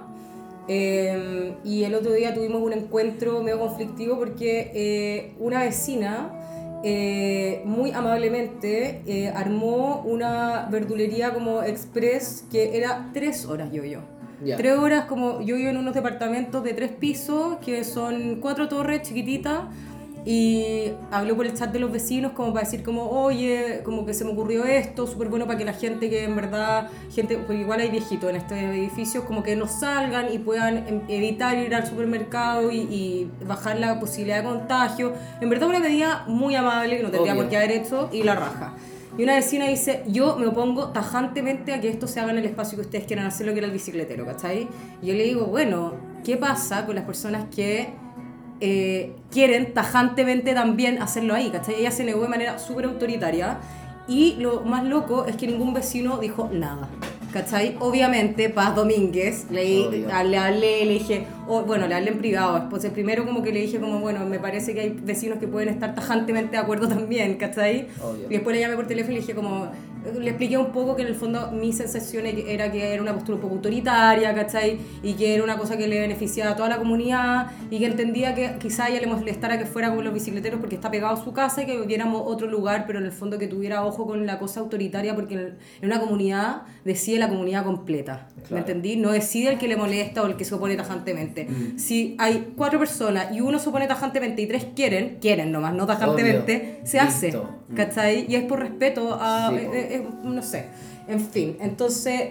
eh, 0.69 1.55
y 1.65 1.85
el 1.85 1.95
otro 1.95 2.13
día 2.13 2.35
tuvimos 2.35 2.61
un 2.63 2.73
encuentro 2.73 3.41
medio 3.43 3.59
conflictivo 3.61 4.19
porque 4.19 4.71
eh, 4.75 5.35
una 5.39 5.63
vecina 5.63 6.31
eh, 6.83 7.63
muy 7.65 7.91
amablemente 7.93 9.03
eh, 9.07 9.29
armó 9.35 10.03
una 10.05 10.69
verdulería 10.71 11.33
como 11.33 11.63
express 11.63 12.45
que 12.51 12.77
era 12.77 13.11
tres 13.13 13.47
horas 13.47 13.73
yo 13.73 13.85
yo. 13.85 14.01
Tres 14.57 14.77
horas 14.77 15.07
como 15.07 15.41
yo 15.41 15.57
vivo 15.57 15.71
en 15.71 15.79
unos 15.79 15.95
departamentos 15.95 16.63
de 16.63 16.75
tres 16.75 16.93
pisos 16.93 17.57
que 17.65 17.85
son 17.85 18.39
cuatro 18.41 18.69
torres 18.69 19.03
chiquititas 19.03 19.63
y 20.27 20.91
habló 21.13 21.37
por 21.37 21.47
el 21.47 21.55
chat 21.55 21.73
de 21.73 21.79
los 21.79 21.93
vecinos 21.93 22.33
como 22.33 22.53
para 22.53 22.65
decir 22.65 22.83
como 22.83 23.09
oye 23.11 23.83
como 23.85 24.05
que 24.05 24.13
se 24.13 24.25
me 24.25 24.33
ocurrió 24.33 24.65
esto 24.65 25.07
súper 25.07 25.29
bueno 25.29 25.47
para 25.47 25.57
que 25.57 25.65
la 25.65 25.73
gente 25.73 26.11
que 26.11 26.25
en 26.25 26.35
verdad 26.35 26.91
gente 27.15 27.39
pues 27.39 27.61
igual 27.61 27.79
hay 27.79 27.91
viejitos 27.91 28.29
en 28.29 28.37
estos 28.37 28.59
edificios 28.59 29.23
como 29.23 29.45
que 29.45 29.55
no 29.55 29.69
salgan 29.69 30.33
y 30.33 30.41
puedan 30.41 30.79
em, 30.89 31.01
evitar 31.07 31.57
ir 31.57 31.73
al 31.77 31.87
supermercado 31.87 32.73
y, 32.73 32.79
y 32.79 33.31
bajar 33.47 33.79
la 33.79 34.01
posibilidad 34.01 34.39
de 34.39 34.49
contagio 34.49 35.13
en 35.41 35.49
verdad 35.49 35.69
una 35.69 35.79
medida 35.79 36.25
muy 36.27 36.57
amable 36.57 36.97
que 36.97 37.05
no 37.05 37.11
tendría 37.11 37.37
por 37.37 37.49
qué 37.49 37.57
haber 37.57 37.71
hecho 37.71 38.11
y 38.13 38.25
la 38.25 38.35
raja. 38.35 38.75
Y 39.19 39.23
una 39.23 39.37
vecina 39.37 39.67
dice, 39.67 40.03
yo 40.07 40.37
me 40.37 40.47
opongo 40.47 40.89
tajantemente 40.89 41.73
a 41.73 41.81
que 41.81 41.89
esto 41.89 42.07
se 42.07 42.21
haga 42.21 42.33
en 42.33 42.39
el 42.39 42.45
espacio 42.45 42.77
que 42.77 42.83
ustedes 42.83 43.07
quieran 43.07 43.25
hacer 43.25 43.47
lo 43.47 43.53
que 43.53 43.61
era 43.61 43.67
el 43.67 43.73
bicicletero, 43.73 44.27
¿cachai? 44.27 44.69
Y 45.01 45.07
yo 45.07 45.15
le 45.15 45.25
digo, 45.25 45.47
bueno, 45.47 45.95
¿qué 46.23 46.37
pasa 46.37 46.85
con 46.85 46.97
las 46.97 47.05
personas 47.05 47.47
que 47.55 47.95
eh, 48.61 49.13
quieren 49.31 49.75
tajantemente 49.75 50.55
también 50.55 51.03
hacerlo 51.03 51.35
ahí, 51.35 51.51
¿cachai? 51.51 51.77
Ella 51.77 51.91
se 51.91 52.05
negó 52.05 52.23
de 52.23 52.29
manera 52.29 52.59
súper 52.59 52.87
autoritaria 52.87 53.59
y 54.09 54.37
lo 54.39 54.63
más 54.63 54.85
loco 54.85 55.27
es 55.27 55.37
que 55.37 55.47
ningún 55.47 55.75
vecino 55.75 56.19
dijo 56.19 56.49
nada, 56.53 56.89
¿cachai? 57.33 57.77
Obviamente, 57.81 58.49
Paz 58.49 58.75
Domínguez, 58.75 59.47
le, 59.51 60.07
hablé, 60.11 60.85
le 60.85 60.93
dije, 60.93 61.27
o 61.49 61.63
bueno, 61.63 61.87
le 61.87 61.95
hablé 61.95 62.11
en 62.11 62.19
privado. 62.19 62.69
El 62.83 62.91
primero 62.93 63.25
como 63.25 63.43
que 63.43 63.53
le 63.53 63.61
dije 63.61 63.79
como, 63.79 64.01
bueno, 64.01 64.25
me 64.27 64.39
parece 64.39 64.75
que 64.75 64.81
hay 64.81 64.91
vecinos 64.91 65.39
que 65.39 65.49
pueden 65.49 65.69
estar 65.69 65.95
tajantemente 65.95 66.53
de 66.53 66.59
acuerdo 66.59 66.89
también, 66.89 67.37
¿cachai? 67.37 67.89
Obvio. 68.03 68.27
Y 68.29 68.35
después 68.35 68.55
le 68.55 68.61
llamé 68.61 68.77
por 68.77 68.87
teléfono 68.87 69.13
y 69.13 69.15
le 69.17 69.21
dije 69.21 69.35
como, 69.35 69.71
le 70.15 70.31
expliqué 70.31 70.57
un 70.57 70.73
poco 70.73 70.97
que 70.97 71.03
en 71.03 71.09
el 71.09 71.15
fondo 71.15 71.51
mi 71.53 71.73
sensación 71.73 72.27
era 72.27 72.71
que 72.71 72.93
era 72.93 73.03
una 73.03 73.13
postura 73.13 73.37
un 73.37 73.43
poco 73.43 73.55
autoritaria, 73.57 74.35
¿cachai? 74.35 74.79
Y 75.03 75.15
que 75.15 75.35
era 75.35 75.45
una 75.45 75.57
cosa 75.57 75.77
que 75.77 75.89
le 75.89 76.01
beneficiaba 76.01 76.53
a 76.53 76.57
toda 76.57 76.69
la 76.69 76.79
comunidad 76.79 77.51
y 77.71 77.79
que 77.79 77.87
entendía 77.87 78.35
que 78.35 78.57
quizá 78.59 78.89
ella 78.89 79.01
le 79.01 79.07
molestara 79.07 79.59
que 79.59 79.67
fuera 79.67 79.95
con 79.95 80.05
los 80.05 80.15
bicicleteros 80.15 80.61
porque 80.61 80.77
está 80.77 80.91
pegado 80.91 81.15
a 81.15 81.25
su 81.25 81.33
casa 81.33 81.63
y 81.63 81.67
que 81.67 81.79
viviéramos 81.81 82.23
otro 82.25 82.47
lugar, 82.47 82.85
pero 82.87 82.99
en 82.99 83.07
el 83.07 83.13
fondo 83.13 83.39
que 83.39 83.47
tuviera 83.47 83.85
ojo 83.85 84.07
con 84.07 84.27
la 84.27 84.39
cosa 84.39 84.61
autoritaria 84.61 85.15
porque 85.15 85.35
en, 85.35 85.59
una 85.83 86.01
comunidad 86.01 86.63
decide 86.85 87.19
la 87.19 87.29
comunidad 87.29 87.65
completa, 87.65 88.29
¿me 88.51 88.59
entendí? 88.59 88.97
No 88.97 89.11
decide 89.11 89.51
el 89.51 89.59
que 89.59 89.69
le 89.69 89.77
molesta 89.77 90.23
o 90.23 90.27
el 90.27 90.37
que 90.37 90.45
se 90.45 90.55
opone 90.55 90.77
tajantemente. 90.77 91.36
Mm. 91.45 91.79
Si 91.79 92.17
hay 92.19 92.53
cuatro 92.57 92.79
personas 92.79 93.33
y 93.33 93.41
uno 93.41 93.59
se 93.59 93.69
opone 93.69 93.87
tajantemente 93.87 94.43
y 94.43 94.47
tres 94.47 94.67
quieren, 94.75 95.19
quieren 95.21 95.53
nomás, 95.53 95.75
no 95.75 95.87
tajantemente, 95.87 96.81
se 96.85 96.99
hace, 96.99 97.27
Listo. 97.27 97.49
Mm. 97.69 97.75
¿cachai? 97.75 98.27
Y 98.29 98.35
es 98.35 98.45
por 98.45 98.61
respeto 98.61 99.17
a, 99.21 99.51
Sí, 99.51 99.57
eh, 99.57 99.71
eh, 99.73 99.89
eh, 99.91 100.09
no 100.25 100.43
sé, 100.43 100.67
en 101.09 101.21
fin, 101.21 101.57
entonces... 101.61 102.31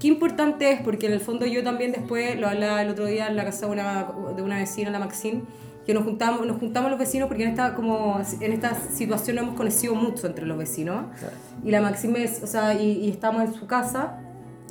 Qué 0.00 0.08
importante 0.08 0.72
es, 0.72 0.80
porque 0.80 1.06
en 1.06 1.12
el 1.12 1.20
fondo 1.20 1.46
yo 1.46 1.62
también 1.62 1.92
después, 1.92 2.36
lo 2.38 2.48
hablaba 2.48 2.82
el 2.82 2.90
otro 2.90 3.06
día 3.06 3.28
en 3.28 3.36
la 3.36 3.44
casa 3.44 3.66
de 3.66 3.72
una, 3.72 4.08
de 4.36 4.42
una 4.42 4.58
vecina, 4.58 4.90
la 4.90 4.98
Maxine, 4.98 5.42
que 5.86 5.94
nos 5.94 6.04
juntamos, 6.04 6.46
nos 6.46 6.58
juntamos 6.58 6.90
los 6.90 6.98
vecinos 6.98 7.28
porque 7.28 7.44
en 7.44 7.50
esta, 7.50 7.74
como, 7.74 8.20
en 8.40 8.52
esta 8.52 8.74
situación 8.74 9.36
no 9.36 9.42
hemos 9.42 9.54
conocido 9.54 9.94
mucho 9.94 10.26
entre 10.26 10.46
los 10.46 10.56
vecinos. 10.56 11.06
Claro. 11.18 11.36
Y 11.62 11.70
la 11.70 11.80
Maxime, 11.80 12.28
o 12.42 12.46
sea, 12.46 12.74
y, 12.74 13.04
y 13.04 13.10
estábamos 13.10 13.44
en 13.44 13.54
su 13.54 13.66
casa 13.66 14.18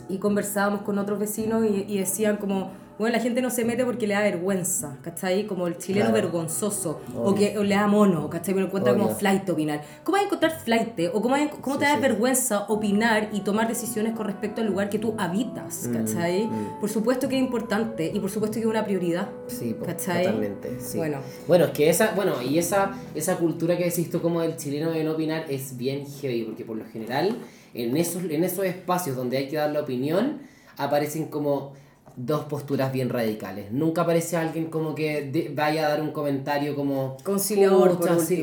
y 0.09 0.17
conversábamos 0.17 0.81
con 0.81 0.97
otros 0.97 1.19
vecinos 1.19 1.65
y, 1.65 1.85
y 1.87 1.97
decían 1.99 2.37
como, 2.37 2.71
bueno, 2.97 3.15
la 3.17 3.21
gente 3.23 3.41
no 3.41 3.49
se 3.49 3.65
mete 3.65 3.83
porque 3.85 4.05
le 4.07 4.13
da 4.13 4.21
vergüenza, 4.21 4.97
¿cachai? 5.01 5.45
Como 5.47 5.67
el 5.67 5.77
chileno 5.77 6.09
Claro. 6.11 6.21
vergonzoso, 6.27 7.01
o 7.15 7.29
Obvio. 7.29 7.35
que 7.51 7.57
o 7.57 7.63
le 7.63 7.75
da 7.75 7.87
mono, 7.87 8.29
¿cachai? 8.29 8.53
Me 8.53 8.61
lo 8.61 8.67
encuentra 8.67 8.93
como 8.93 9.05
Obvio. 9.05 9.15
flight 9.15 9.49
opinar. 9.49 9.81
¿Cómo 10.03 10.13
vas 10.13 10.21
a 10.23 10.25
encontrar 10.25 10.51
flight? 10.63 10.89
¿O 11.13 11.21
cómo, 11.21 11.35
cómo 11.61 11.75
Sí, 11.75 11.79
te 11.79 11.85
da 11.85 11.95
sí. 11.95 12.01
vergüenza 12.01 12.65
opinar 12.69 13.29
y 13.33 13.41
tomar 13.41 13.67
decisiones 13.67 14.13
con 14.15 14.27
respecto 14.27 14.61
al 14.61 14.67
lugar 14.67 14.89
que 14.89 14.99
tú 14.99 15.15
habitas, 15.17 15.89
¿cachai? 15.91 16.45
mm. 16.47 16.79
Por 16.79 16.89
supuesto 16.89 17.27
que 17.27 17.35
es 17.37 17.41
importante 17.43 18.11
y 18.13 18.19
por 18.19 18.29
supuesto 18.29 18.55
que 18.55 18.61
es 18.61 18.65
una 18.67 18.85
prioridad. 18.85 19.27
Sí, 19.47 19.75
¿Cachai? 19.85 20.25
totalmente. 20.25 20.79
sí. 20.79 20.97
Bueno. 20.97 21.17
Bueno, 21.47 21.65
es 21.65 21.71
que 21.71 21.89
esa, 21.89 22.11
bueno, 22.15 22.41
y 22.41 22.57
esa, 22.59 22.91
esa 23.15 23.37
cultura 23.37 23.77
que 23.77 23.85
decís 23.85 24.09
tú 24.09 24.21
como 24.21 24.41
del 24.41 24.55
chileno 24.57 24.91
de 24.91 25.03
no 25.03 25.11
opinar 25.13 25.45
es 25.49 25.77
bien 25.77 26.05
heavy, 26.05 26.43
porque 26.43 26.63
por 26.63 26.77
lo 26.77 26.85
general, 26.85 27.37
en 27.73 27.97
esos, 27.97 28.23
en 28.23 28.43
esos 28.43 28.65
espacios 28.65 29.15
donde 29.15 29.37
hay 29.37 29.47
que 29.47 29.55
dar 29.57 29.71
la 29.71 29.81
opinión, 29.81 30.39
aparecen 30.77 31.25
como 31.25 31.73
dos 32.15 32.45
posturas 32.45 32.91
bien 32.93 33.09
radicales. 33.09 33.71
Nunca 33.71 34.01
aparece 34.03 34.37
alguien 34.37 34.65
como 34.65 34.93
que 34.95 35.23
de- 35.31 35.51
vaya 35.55 35.85
a 35.85 35.89
dar 35.89 36.01
un 36.01 36.11
comentario 36.11 36.75
como 36.75 37.17
Conciliador. 37.23 37.97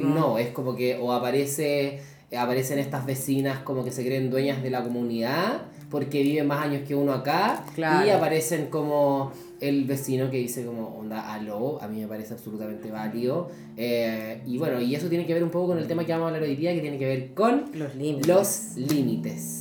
No, 0.05 0.39
es 0.39 0.49
como 0.51 0.75
que 0.75 0.99
o 1.01 1.13
aparece 1.13 2.01
aparecen 2.37 2.79
estas 2.79 3.05
vecinas 3.07 3.59
como 3.61 3.85
que 3.85 3.91
se 3.91 4.05
creen 4.05 4.31
dueñas 4.31 4.63
de 4.63 4.71
la 4.71 4.85
comunidad 4.85 5.63
porque 5.91 6.23
viven 6.23 6.47
más 6.47 6.65
años 6.65 6.83
que 6.87 6.95
uno 6.95 7.13
acá 7.13 7.65
Claro. 7.75 8.07
y 8.07 8.11
aparecen 8.11 8.67
como 8.67 9.33
el 9.61 9.85
vecino 9.85 10.31
que 10.31 10.37
dice 10.37 10.65
como 10.65 10.97
onda 10.97 11.33
aló 11.35 11.83
a 11.83 11.89
mí 11.89 12.01
me 12.01 12.07
parece 12.07 12.35
absolutamente 12.35 12.89
válido 12.93 13.51
Eh, 13.77 14.43
y 14.47 14.59
bueno 14.59 14.81
y 14.81 14.95
eso 14.95 15.09
tiene 15.09 15.27
que 15.27 15.35
ver 15.35 15.43
un 15.43 15.51
poco 15.51 15.69
con 15.69 15.79
el 15.79 15.89
tema 15.89 16.05
que 16.07 16.13
vamos 16.13 16.27
a 16.27 16.29
hablar 16.29 16.43
hoy 16.45 16.55
día 16.55 16.73
que 16.73 16.81
tiene 16.81 16.99
que 16.99 17.07
ver 17.07 17.35
con 17.35 17.65
Los 17.75 17.97
límites. 17.97 18.29
los 18.29 18.77
límites 18.77 19.60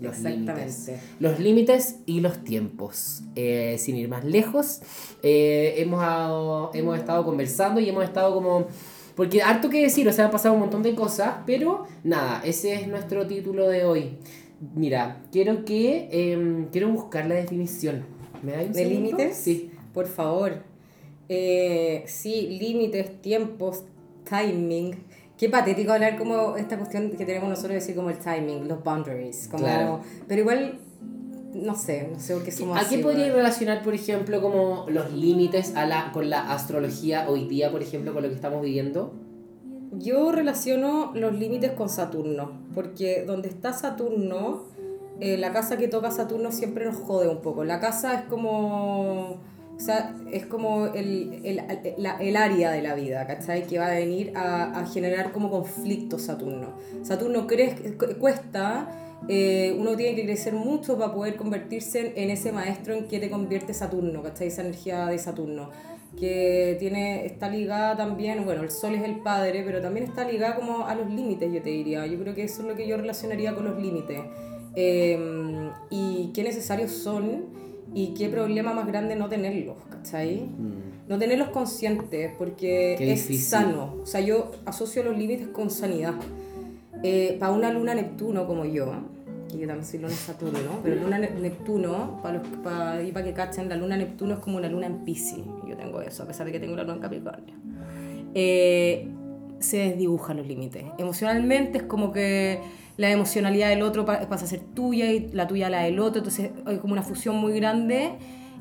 los 0.00 0.16
exactamente. 0.16 0.52
límites 0.54 0.90
los 1.18 1.38
límites 1.40 1.96
y 2.06 2.20
los 2.20 2.44
tiempos 2.44 3.22
Eh, 3.34 3.76
sin 3.78 3.96
ir 3.96 4.08
más 4.08 4.24
lejos 4.24 4.80
eh, 5.22 5.74
hemos, 5.78 6.74
hemos 6.74 6.98
estado 6.98 7.24
conversando 7.24 7.80
y 7.80 7.88
hemos 7.88 8.04
estado 8.04 8.32
como 8.34 8.66
porque 9.18 9.42
harto 9.42 9.68
que 9.68 9.82
decir, 9.82 10.06
o 10.08 10.12
sea, 10.12 10.26
han 10.26 10.30
pasado 10.30 10.54
un 10.54 10.60
montón 10.60 10.84
de 10.84 10.94
cosas, 10.94 11.38
pero 11.44 11.86
nada, 12.04 12.40
ese 12.44 12.74
es 12.74 12.86
nuestro 12.86 13.26
título 13.26 13.68
de 13.68 13.84
hoy. 13.84 14.18
Mira, 14.76 15.24
quiero 15.32 15.64
que 15.64 16.08
em, 16.12 16.66
quiero 16.66 16.88
buscar 16.90 17.26
la 17.26 17.34
definición. 17.34 18.04
¿Me 18.44 18.52
da 18.52 18.62
un 18.62 18.72
¿De 18.72 18.84
límites? 18.84 19.36
Sí. 19.36 19.72
Por 19.92 20.06
favor. 20.06 20.62
Eh, 21.28 22.04
sí, 22.06 22.58
límites, 22.60 23.20
tiempos, 23.20 23.82
timing. 24.22 24.94
Qué 25.38 25.48
patético 25.48 25.92
hablar 25.92 26.18
como 26.18 26.56
esta 26.56 26.76
cuestión 26.76 27.12
que 27.12 27.24
tenemos 27.24 27.48
nosotros 27.48 27.70
de 27.70 27.74
decir 27.76 27.94
como 27.94 28.10
el 28.10 28.18
timing, 28.18 28.66
los 28.66 28.82
boundaries. 28.82 29.46
Como, 29.48 29.62
Claro. 29.62 30.00
Pero 30.26 30.40
igual, 30.40 30.80
no 31.54 31.76
sé, 31.76 32.08
no 32.12 32.18
sé 32.18 32.34
por 32.34 32.42
qué 32.42 32.50
somos 32.50 32.76
¿A 32.76 32.80
así. 32.80 32.96
qué 32.96 33.02
podría 33.02 33.32
relacionar, 33.32 33.82
por 33.84 33.94
ejemplo, 33.94 34.42
como 34.42 34.86
los 34.88 35.12
límites 35.12 35.76
a 35.76 35.86
la, 35.86 36.10
con 36.12 36.28
la 36.28 36.52
astrología 36.52 37.30
hoy 37.30 37.46
día, 37.46 37.70
por 37.70 37.82
ejemplo, 37.82 38.12
con 38.12 38.24
lo 38.24 38.28
que 38.28 38.34
estamos 38.34 38.62
viviendo? 38.62 39.14
Yo 39.92 40.32
relaciono 40.32 41.12
los 41.14 41.32
límites 41.38 41.70
con 41.72 41.88
Saturno, 41.88 42.60
porque 42.74 43.24
donde 43.24 43.48
está 43.48 43.72
Saturno, 43.72 44.64
eh, 45.20 45.38
la 45.38 45.52
casa 45.52 45.78
que 45.78 45.88
toca 45.88 46.10
Saturno 46.10 46.52
siempre 46.52 46.84
nos 46.84 46.96
jode 46.96 47.28
un 47.28 47.40
poco. 47.42 47.64
La 47.64 47.80
casa 47.80 48.14
es 48.14 48.22
como, 48.22 49.38
o 49.78 49.80
sea, 49.80 50.14
es 50.32 50.44
como 50.46 50.86
el, 50.88 51.40
el, 51.44 51.62
la- 51.98 52.16
el 52.18 52.36
área 52.36 52.72
de 52.72 52.82
la 52.82 52.94
vida, 52.96 53.26
¿cachai? 53.26 53.64
Que 53.66 53.78
va 53.78 53.86
a 53.86 53.94
venir 53.94 54.32
a, 54.36 54.80
a 54.80 54.86
generar 54.86 55.30
como 55.32 55.50
conflictos 55.50 56.22
Saturno. 56.22 56.74
Saturno 57.02 57.46
crece, 57.46 57.94
cu- 57.96 58.18
cuesta, 58.18 58.88
eh, 59.28 59.76
uno 59.78 59.96
tiene 59.96 60.16
que 60.16 60.24
crecer 60.24 60.52
mucho 60.54 60.98
para 60.98 61.12
poder 61.14 61.36
convertirse 61.36 62.00
en, 62.08 62.12
en 62.24 62.30
ese 62.30 62.50
maestro 62.52 62.94
en 62.94 63.06
que 63.06 63.20
te 63.20 63.30
convierte 63.30 63.72
Saturno, 63.72 64.22
¿cachai? 64.22 64.48
Esa 64.48 64.62
energía 64.62 65.06
de 65.06 65.18
Saturno 65.18 65.70
que 66.18 66.76
tiene, 66.80 67.26
está 67.26 67.48
ligada 67.48 67.96
también, 67.96 68.44
bueno, 68.44 68.62
el 68.62 68.72
sol 68.72 68.94
es 68.96 69.04
el 69.04 69.20
padre, 69.20 69.62
pero 69.64 69.80
también 69.80 70.06
está 70.06 70.24
ligada 70.28 70.56
como 70.56 70.86
a 70.86 70.94
los 70.96 71.08
límites, 71.08 71.52
yo 71.52 71.62
te 71.62 71.70
diría. 71.70 72.04
Yo 72.06 72.18
creo 72.18 72.34
que 72.34 72.42
eso 72.42 72.62
es 72.62 72.68
lo 72.68 72.74
que 72.74 72.88
yo 72.88 72.96
relacionaría 72.96 73.54
con 73.54 73.64
los 73.66 73.80
límites. 73.80 74.18
Eh, 74.74 75.70
y 75.90 76.30
qué 76.34 76.42
necesarios 76.42 76.90
son 76.90 77.44
y 77.94 78.14
qué 78.14 78.28
problema 78.28 78.72
más 78.74 78.86
grande 78.86 79.16
no 79.16 79.28
tenerlos, 79.28 79.76
¿cachai? 79.90 80.46
No 81.08 81.18
tenerlos 81.18 81.48
conscientes, 81.48 82.32
porque 82.38 82.94
Qué 82.98 83.12
es 83.12 83.22
difícil. 83.28 83.46
sano. 83.48 83.94
O 84.02 84.06
sea, 84.06 84.20
yo 84.20 84.50
asocio 84.66 85.02
los 85.02 85.16
límites 85.16 85.48
con 85.48 85.70
sanidad. 85.70 86.14
para 87.40 87.52
una 87.52 87.72
luna 87.72 87.94
Neptuno 87.94 88.46
como 88.46 88.64
yo, 88.64 88.92
que 89.50 89.56
yo 89.58 89.66
también 89.66 89.84
soy 89.86 90.00
luna 90.00 90.12
Saturno, 90.14 90.58
pero 90.82 90.96
luna 90.96 91.18
Ne- 91.18 91.30
Neptuno, 91.30 92.20
para 92.22 92.38
los 92.38 92.46
para, 92.62 93.02
y 93.02 93.12
para 93.12 93.24
que 93.24 93.32
cachen, 93.32 93.68
la 93.68 93.76
luna 93.76 93.96
Neptuno 93.96 94.34
es 94.34 94.40
como 94.40 94.58
una 94.58 94.68
luna 94.68 94.86
en 94.86 95.04
Pisces. 95.04 95.38
Yo 95.66 95.76
tengo 95.76 96.02
eso, 96.02 96.24
a 96.24 96.26
pesar 96.26 96.44
de 96.46 96.52
que 96.52 96.60
tengo 96.60 96.76
la 96.76 96.82
luna 96.82 96.96
en 96.96 97.00
Capricornio. 97.00 97.54
Eh, 98.34 99.08
se 99.60 99.78
desdibujan 99.78 100.36
los 100.36 100.46
límites. 100.46 100.84
Emocionalmente 100.98 101.78
es 101.78 101.84
como 101.84 102.12
que 102.12 102.60
la 102.98 103.10
emocionalidad 103.10 103.70
del 103.70 103.80
otro 103.82 104.04
pa- 104.04 104.28
pasa 104.28 104.44
a 104.44 104.48
ser 104.48 104.60
tuya 104.60 105.10
y 105.10 105.28
la 105.32 105.46
tuya 105.46 105.70
la 105.70 105.84
del 105.84 105.98
otro, 106.00 106.18
entonces 106.18 106.50
hay 106.66 106.76
como 106.78 106.92
una 106.92 107.02
fusión 107.02 107.36
muy 107.36 107.52
grande 107.54 108.10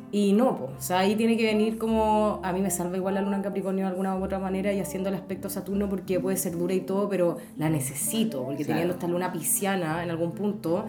y 0.09 0.31
no, 0.31 0.55
po. 0.57 0.63
o 0.77 0.79
sea, 0.81 0.99
ahí 0.99 1.15
tiene 1.17 1.35
que 1.35 1.43
venir 1.45 1.77
como, 1.77 2.39
a 2.41 2.53
mí 2.53 2.61
me 2.61 2.69
salva 2.69 2.95
igual 2.95 3.15
la 3.15 3.21
luna 3.21 3.35
en 3.35 3.43
Capricornio 3.43 3.83
de 3.83 3.89
alguna 3.91 4.15
u 4.15 4.23
otra 4.23 4.39
manera 4.39 4.71
y 4.71 4.79
haciendo 4.79 5.09
el 5.09 5.15
aspecto 5.15 5.49
Saturno 5.49 5.89
porque 5.89 6.17
puede 6.21 6.37
ser 6.37 6.57
dura 6.57 6.73
y 6.73 6.79
todo, 6.79 7.09
pero 7.09 7.37
la 7.57 7.69
necesito, 7.69 8.43
porque 8.45 8.63
Claro. 8.63 8.67
teniendo 8.79 8.93
esta 8.93 9.07
luna 9.07 9.33
pisciana 9.33 10.01
en 10.03 10.09
algún 10.11 10.31
punto, 10.31 10.85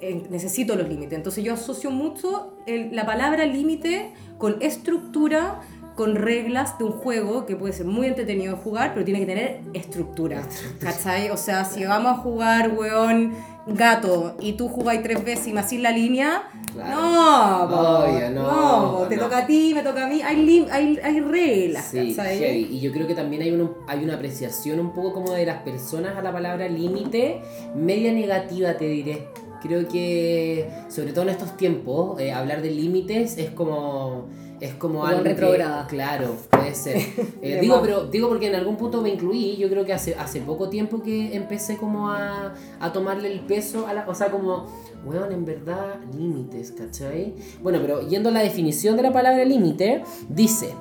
eh, 0.00 0.22
necesito 0.30 0.74
los 0.76 0.88
límites. 0.88 1.14
Entonces 1.14 1.42
yo 1.44 1.52
asocio 1.54 1.90
mucho 1.90 2.54
el- 2.66 2.94
la 2.96 3.04
palabra 3.04 3.44
límite 3.46 4.12
con 4.38 4.56
estructura, 4.60 5.60
con 5.96 6.14
reglas 6.14 6.78
de 6.78 6.84
un 6.84 6.92
juego 6.92 7.46
que 7.46 7.56
puede 7.56 7.72
ser 7.72 7.86
muy 7.86 8.06
entretenido 8.06 8.54
de 8.54 8.62
jugar, 8.62 8.92
pero 8.92 9.04
tiene 9.04 9.20
que 9.20 9.26
tener 9.26 9.60
estructura. 9.72 10.42
¿Cachai? 10.78 11.30
O 11.30 11.36
sea, 11.36 11.64
si 11.64 11.84
vamos 11.84 12.12
a 12.12 12.20
jugar, 12.20 12.72
weón, 12.76 13.32
gato, 13.66 14.36
y 14.38 14.52
tú 14.52 14.68
jugáis 14.68 15.02
tres 15.02 15.24
veces 15.24 15.48
y 15.48 15.52
me 15.52 15.60
hacís 15.60 15.80
la 15.80 15.90
línea, 15.90 16.42
Claro. 16.74 17.00
no, 17.00 17.68
po, 17.70 17.76
Obvio, 18.04 18.30
no, 18.30 18.98
po, 18.98 19.06
te 19.08 19.16
no. 19.16 19.22
toca 19.22 19.38
a 19.38 19.46
ti, 19.46 19.72
me 19.74 19.82
toca 19.82 20.04
a 20.04 20.08
mí, 20.08 20.20
hay, 20.22 20.66
hay, 20.70 20.98
hay 21.02 21.20
reglas, 21.20 21.86
Sí, 21.90 22.14
¿cachai? 22.14 22.38
heavy. 22.38 22.68
Y 22.72 22.80
yo 22.80 22.92
creo 22.92 23.06
que 23.06 23.14
también 23.14 23.40
hay, 23.40 23.50
una 23.50 23.70
hay 23.88 24.04
una 24.04 24.16
apreciación 24.16 24.78
un 24.78 24.92
poco 24.92 25.14
como 25.14 25.32
de 25.32 25.46
las 25.46 25.62
personas 25.62 26.14
a 26.16 26.22
la 26.22 26.30
palabra 26.32 26.68
límite, 26.68 27.40
media 27.74 28.12
negativa 28.12 28.76
te 28.76 28.86
diré. 28.88 29.28
Creo 29.62 29.88
que, 29.88 30.68
sobre 30.88 31.12
todo 31.12 31.22
en 31.22 31.30
estos 31.30 31.56
tiempos, 31.56 32.20
eh, 32.20 32.30
hablar 32.32 32.60
de 32.60 32.70
límites 32.70 33.38
es 33.38 33.50
como... 33.50 34.28
Es 34.60 34.74
como 34.74 35.00
Como 35.00 35.06
algo 35.06 35.22
retrógrada. 35.22 35.86
claro, 35.86 36.36
puede 36.50 36.74
ser. 36.74 36.96
Eh, 37.42 37.58
digo, 37.60 37.80
pero 37.82 38.06
digo 38.06 38.28
porque 38.28 38.48
en 38.48 38.54
algún 38.54 38.76
punto 38.76 39.02
me 39.02 39.10
incluí. 39.10 39.56
Yo 39.56 39.68
creo 39.68 39.84
que 39.84 39.92
hace, 39.92 40.14
hace 40.14 40.40
poco 40.40 40.68
tiempo 40.68 41.02
que 41.02 41.36
empecé 41.36 41.76
como 41.76 42.10
a, 42.10 42.54
a 42.80 42.92
tomarle 42.92 43.30
el 43.32 43.40
peso 43.40 43.86
a 43.86 43.92
la... 43.94 44.08
O 44.08 44.14
sea, 44.14 44.30
como, 44.30 44.66
weón, 45.04 45.30
en 45.32 45.44
verdad, 45.44 45.96
límites, 46.16 46.72
¿cachai? 46.72 47.34
Bueno, 47.62 47.78
pero 47.80 48.08
yendo 48.08 48.30
a 48.30 48.32
la 48.32 48.40
definición 48.40 48.96
de 48.96 49.02
la 49.02 49.12
palabra 49.12 49.44
límite, 49.44 50.02
dice... 50.28 50.74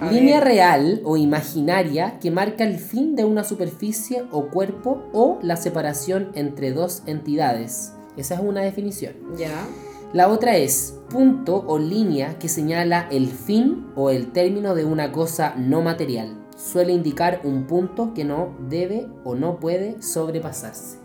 A 0.00 0.10
Línea 0.10 0.36
ver. 0.38 0.44
real 0.48 1.00
o 1.04 1.18
imaginaria 1.18 2.18
que 2.20 2.30
marca 2.30 2.64
el 2.64 2.78
fin 2.78 3.16
de 3.16 3.24
una 3.26 3.44
superficie 3.44 4.24
o 4.30 4.46
cuerpo 4.46 5.02
o 5.12 5.38
la 5.42 5.56
separación 5.56 6.30
entre 6.34 6.72
dos 6.72 7.02
entidades. 7.04 7.92
Esa 8.16 8.36
es 8.36 8.40
una 8.40 8.62
definición. 8.62 9.12
Ya. 9.36 9.66
La 10.12 10.28
otra 10.28 10.56
es 10.56 10.98
punto 11.08 11.64
o 11.66 11.78
línea 11.78 12.38
que 12.38 12.48
señala 12.48 13.06
el 13.10 13.28
fin 13.28 13.86
o 13.94 14.10
el 14.10 14.32
término 14.32 14.74
de 14.74 14.84
una 14.84 15.12
cosa 15.12 15.54
no 15.56 15.82
material. 15.82 16.36
Suele 16.56 16.92
indicar 16.92 17.40
un 17.44 17.66
punto 17.66 18.12
que 18.12 18.24
no 18.24 18.54
debe 18.68 19.06
o 19.24 19.34
no 19.34 19.60
puede 19.60 20.02
sobrepasarse. 20.02 20.98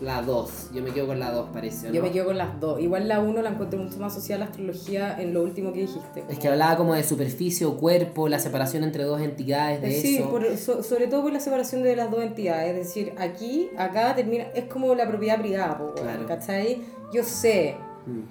La 0.00 0.20
2, 0.20 0.70
yo 0.74 0.82
me 0.82 0.90
quedo 0.90 1.06
con 1.06 1.18
la 1.18 1.30
2, 1.32 1.48
parece. 1.54 1.88
¿o 1.88 1.92
Yo 1.92 2.00
no? 2.00 2.06
me 2.08 2.12
quedo 2.12 2.26
con 2.26 2.36
las 2.36 2.60
dos. 2.60 2.80
Igual 2.80 3.08
la 3.08 3.20
uno 3.20 3.40
la 3.40 3.50
encuentro 3.50 3.78
mucho 3.78 3.98
más 3.98 4.12
asociada 4.12 4.42
a 4.42 4.44
la 4.46 4.50
astrología 4.50 5.16
en 5.20 5.32
lo 5.32 5.42
último 5.42 5.72
que 5.72 5.80
dijiste. 5.80 6.24
Es 6.28 6.38
que 6.38 6.48
hablaba 6.48 6.76
como 6.76 6.94
de 6.94 7.02
superficie 7.02 7.64
o 7.66 7.78
cuerpo, 7.78 8.28
la 8.28 8.38
separación 8.38 8.84
entre 8.84 9.04
dos 9.04 9.22
entidades, 9.22 9.80
de 9.80 9.88
Eh, 9.96 10.00
Sí, 10.02 10.16
eso. 10.18 10.28
por- 10.30 10.56
so- 10.58 10.82
sobre 10.82 11.06
todo 11.06 11.22
por 11.22 11.32
la 11.32 11.40
separación 11.40 11.82
de 11.82 11.96
las 11.96 12.10
dos 12.10 12.22
entidades. 12.22 12.70
Es 12.76 12.86
decir, 12.88 13.14
aquí, 13.18 13.70
acá 13.78 14.14
termina. 14.14 14.44
Es 14.54 14.64
como 14.64 14.94
la 14.94 15.08
propiedad 15.08 15.38
privada, 15.40 15.78
po, 15.78 15.94
Claro. 15.94 16.26
¿cachai? 16.26 16.82
Yo 17.10 17.22
sé 17.22 17.76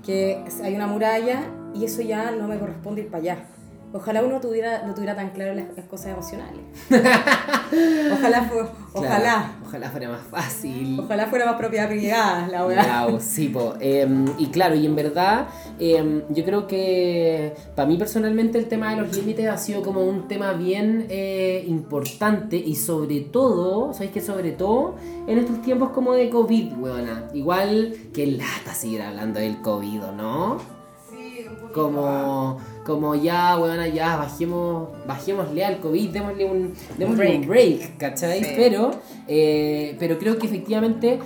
Que 0.03 0.43
hay 0.63 0.75
una 0.75 0.87
muralla 0.87 1.43
y 1.73 1.85
eso 1.85 2.01
ya 2.01 2.31
no 2.31 2.47
me 2.47 2.57
corresponde 2.57 3.01
ir 3.01 3.07
para 3.09 3.21
allá. 3.21 3.45
Ojalá 3.95 4.21
uno 4.23 4.41
tuviera, 4.41 4.85
lo 4.85 4.93
tuviera 4.93 5.15
tan 5.15 5.29
claro 5.29 5.53
las, 5.55 5.65
las 5.75 5.85
cosas 5.85 6.07
emocionales. 6.07 6.61
ojalá, 8.13 8.43
fu- 8.43 8.55
Claro, 8.55 9.07
ojalá, 9.09 9.51
ojalá 9.65 9.89
fuera 9.89 10.09
más 10.09 10.21
fácil. 10.29 10.99
ojalá 10.99 11.27
fuera 11.27 11.45
más 11.45 11.55
propiedad 11.55 11.89
privada 11.89 12.47
la 12.47 12.65
weá. 12.65 13.05
Wow, 13.07 13.19
sí, 13.19 13.49
po. 13.49 13.73
Em, 13.79 14.25
y 14.37 14.47
claro, 14.47 14.75
y 14.75 14.85
en 14.85 14.95
verdad, 14.95 15.47
em, 15.79 16.21
yo 16.29 16.43
creo 16.45 16.65
que 16.67 17.53
para 17.75 17.87
mí 17.87 17.97
personalmente 17.97 18.57
el 18.57 18.67
tema 18.67 18.91
de 18.95 19.01
los 19.01 19.15
límites 19.15 19.47
ha 19.49 19.57
sido 19.57 19.81
como 19.81 20.01
un 20.05 20.27
tema 20.27 20.53
bien 20.53 21.07
eh, 21.09 21.63
importante 21.67 22.55
y 22.57 22.75
sobre 22.75 23.21
todo, 23.21 23.93
¿sabéis 23.93 24.11
que 24.11 24.21
sobre 24.21 24.51
todo 24.51 24.95
en 25.27 25.37
estos 25.39 25.61
tiempos 25.61 25.89
como 25.89 26.13
de 26.13 26.29
COVID, 26.29 26.77
weona? 26.77 27.25
Igual 27.33 27.93
que 28.13 28.27
lata 28.27 28.73
seguir 28.73 29.01
hablando 29.01 29.39
del 29.39 29.61
COVID, 29.61 30.03
¿o 30.05 30.11
¿no? 30.13 30.57
Sí, 31.09 31.45
un 31.49 31.55
poquito 31.55 31.89
más. 31.91 32.23
Como, 32.23 32.57
como 32.85 33.15
ya, 33.15 33.57
weona, 33.57 33.87
ya 33.87 34.15
bajemos, 34.15 34.89
bajémosle 35.07 35.65
al 35.65 35.79
COVID, 35.79 36.09
démosle 36.11 36.45
un, 36.45 36.73
démosle 36.97 37.25
break. 37.25 37.41
un 37.41 37.47
break, 37.47 37.97
¿cachai? 37.97 38.43
Sí. 38.43 38.53
Pero, 38.55 38.91
eh, 39.27 39.95
pero 39.99 40.19
creo 40.19 40.37
que 40.37 40.45
efectivamente 40.45 41.19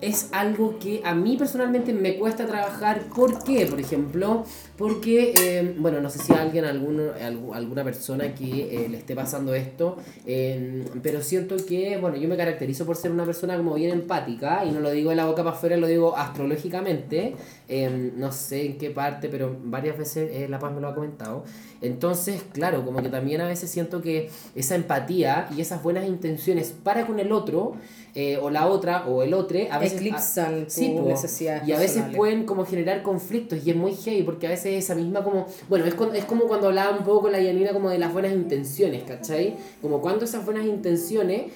es 0.00 0.28
algo 0.32 0.78
que 0.78 1.02
a 1.04 1.14
mí 1.14 1.36
personalmente 1.36 1.92
me 1.92 2.16
cuesta 2.16 2.46
trabajar. 2.46 3.02
¿Por 3.14 3.44
qué? 3.44 3.66
Por 3.66 3.78
ejemplo, 3.78 4.44
porque, 4.80 5.34
eh, 5.36 5.74
bueno, 5.78 6.00
no 6.00 6.08
sé 6.08 6.18
si 6.20 6.32
a 6.32 6.40
alguien, 6.40 6.64
alguno, 6.64 7.12
algu- 7.22 7.54
alguna 7.54 7.84
persona 7.84 8.34
que 8.34 8.84
eh, 8.84 8.88
le 8.88 8.96
esté 8.96 9.14
pasando 9.14 9.52
esto, 9.54 9.98
eh, 10.26 10.84
pero 11.02 11.20
siento 11.20 11.56
que, 11.66 11.98
bueno, 11.98 12.16
yo 12.16 12.26
me 12.28 12.36
caracterizo 12.38 12.86
por 12.86 12.96
ser 12.96 13.10
una 13.12 13.26
persona 13.26 13.58
como 13.58 13.74
bien 13.74 13.90
empática, 13.90 14.64
y 14.64 14.70
no 14.70 14.80
lo 14.80 14.90
digo 14.90 15.10
de 15.10 15.16
la 15.16 15.26
boca 15.26 15.44
para 15.44 15.54
afuera, 15.54 15.76
lo 15.76 15.86
digo 15.86 16.16
astrológicamente, 16.16 17.34
eh, 17.68 18.12
no 18.16 18.32
sé 18.32 18.64
en 18.64 18.78
qué 18.78 18.88
parte, 18.90 19.28
pero 19.28 19.54
varias 19.64 19.98
veces 19.98 20.30
eh, 20.32 20.48
La 20.48 20.58
Paz 20.58 20.72
me 20.72 20.80
lo 20.80 20.88
ha 20.88 20.94
comentado. 20.94 21.44
Entonces, 21.82 22.42
claro, 22.52 22.84
como 22.84 23.02
que 23.02 23.08
también 23.10 23.40
a 23.42 23.46
veces 23.48 23.70
siento 23.70 24.00
que 24.02 24.28
esa 24.54 24.74
empatía 24.74 25.48
y 25.56 25.60
esas 25.60 25.82
buenas 25.82 26.06
intenciones 26.06 26.74
para 26.82 27.06
con 27.06 27.20
el 27.20 27.32
otro, 27.32 27.74
eh, 28.14 28.38
o 28.42 28.50
la 28.50 28.66
otra, 28.66 29.06
o 29.06 29.22
el 29.22 29.34
otro, 29.34 29.58
a 29.70 29.78
veces... 29.78 29.98
Eclipsan 30.00 30.64
tus 30.64 30.74
po. 30.74 31.08
necesidades 31.08 31.68
Y 31.68 31.72
a 31.72 31.76
veces 31.76 31.92
personales. 31.96 32.16
pueden 32.16 32.44
como 32.44 32.64
generar 32.66 33.02
conflictos 33.02 33.60
y 33.64 33.70
es 33.70 33.76
muy 33.76 33.94
heavy 33.94 34.22
porque 34.24 34.46
a 34.46 34.50
veces 34.50 34.69
esa 34.78 34.94
misma 34.94 35.22
como... 35.24 35.46
Bueno, 35.68 35.84
es, 35.84 35.94
con- 35.94 36.14
es 36.14 36.24
como 36.24 36.44
cuando 36.44 36.68
hablaba 36.68 36.96
un 36.96 37.04
poco 37.04 37.22
con 37.22 37.32
la 37.32 37.40
Yanina 37.40 37.72
como 37.72 37.90
de 37.90 37.98
las 37.98 38.12
buenas 38.12 38.32
intenciones, 38.32 39.02
¿cachai? 39.04 39.56
Como 39.82 40.00
cuando 40.00 40.24
esas 40.24 40.44
buenas 40.44 40.64
intenciones 40.66 41.52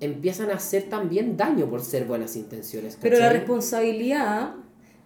empiezan 0.00 0.50
a 0.50 0.54
hacer 0.54 0.84
también 0.88 1.36
daño 1.36 1.66
por 1.68 1.82
ser 1.82 2.06
buenas 2.06 2.34
intenciones. 2.36 2.96
Pero 3.00 3.18
la 3.18 3.26
responsabilidad 3.38 4.54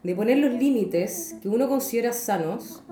de 0.04 0.14
poner 0.14 0.38
los 0.38 0.52
límites 0.52 1.34
que 1.42 1.48
uno 1.48 1.68
considera 1.68 2.12
sanos 2.12 2.82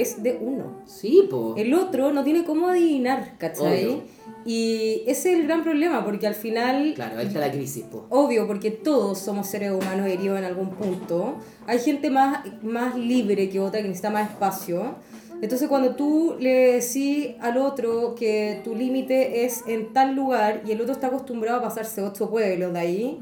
es 0.00 0.22
de 0.22 0.38
uno. 0.40 0.82
Sí, 0.86 1.26
po. 1.30 1.54
El 1.56 1.72
otro 1.74 2.12
no 2.12 2.22
tiene 2.24 2.44
cómo 2.44 2.68
adivinar, 2.68 3.36
¿cachai? 3.38 3.84
Obvio. 3.86 4.02
Y 4.44 5.02
ese 5.06 5.32
es 5.32 5.38
el 5.40 5.46
gran 5.46 5.64
problema, 5.64 6.04
porque 6.04 6.26
al 6.26 6.34
final, 6.36 6.92
Claro, 6.94 7.18
ahí 7.18 7.26
está 7.26 7.40
la 7.40 7.50
crisis, 7.50 7.82
po. 7.84 8.06
obvio, 8.10 8.46
porque 8.46 8.70
todos 8.70 9.18
somos 9.18 9.48
seres 9.48 9.72
humanos 9.72 10.06
heridos 10.06 10.38
en 10.38 10.44
algún 10.44 10.70
punto, 10.70 11.34
hay 11.66 11.80
gente 11.80 12.10
más, 12.10 12.44
más 12.62 12.96
libre 12.96 13.48
que 13.48 13.58
otra 13.58 13.80
que 13.80 13.88
necesita 13.88 14.10
más 14.10 14.30
espacio. 14.30 14.94
Entonces 15.42 15.68
cuando 15.68 15.96
tú 15.96 16.36
le 16.38 16.80
decís 16.80 17.34
al 17.40 17.58
otro 17.58 18.14
que 18.14 18.60
tu 18.64 18.74
límite 18.74 19.44
es 19.44 19.64
en 19.66 19.92
tal 19.92 20.14
lugar 20.14 20.62
y 20.66 20.70
el 20.72 20.80
otro 20.80 20.92
está 20.94 21.08
acostumbrado 21.08 21.58
a 21.58 21.62
pasarse 21.62 22.00
ocho 22.02 22.30
pueblos 22.30 22.72
de 22.72 22.78
ahí, 22.78 23.18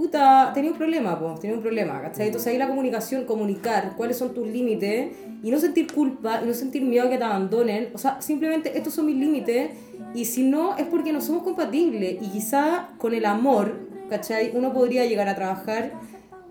puta, 0.00 0.50
tenía 0.54 0.70
un 0.70 0.78
problema, 0.78 1.18
pues, 1.18 1.40
tenía 1.40 1.54
un 1.54 1.62
problema, 1.62 2.00
¿cachai? 2.00 2.28
Entonces 2.28 2.50
ahí 2.50 2.56
la 2.56 2.68
comunicación, 2.68 3.26
comunicar 3.26 3.92
cuáles 3.98 4.16
son 4.16 4.32
tus 4.32 4.46
límites 4.46 5.12
y 5.42 5.50
no 5.50 5.60
sentir 5.60 5.92
culpa 5.92 6.40
y 6.42 6.46
no 6.46 6.54
sentir 6.54 6.82
miedo 6.82 7.06
a 7.06 7.10
que 7.10 7.18
te 7.18 7.24
abandonen, 7.24 7.90
o 7.92 7.98
sea, 7.98 8.18
simplemente 8.22 8.78
estos 8.78 8.94
son 8.94 9.04
mis 9.04 9.16
límites 9.16 9.72
y 10.14 10.24
si 10.24 10.44
no 10.44 10.78
es 10.78 10.86
porque 10.86 11.12
no 11.12 11.20
somos 11.20 11.42
compatibles 11.42 12.16
y 12.22 12.28
quizá 12.28 12.88
con 12.96 13.12
el 13.12 13.26
amor, 13.26 13.76
¿cachai? 14.08 14.52
Uno 14.54 14.72
podría 14.72 15.04
llegar 15.04 15.28
a 15.28 15.34
trabajar 15.34 15.92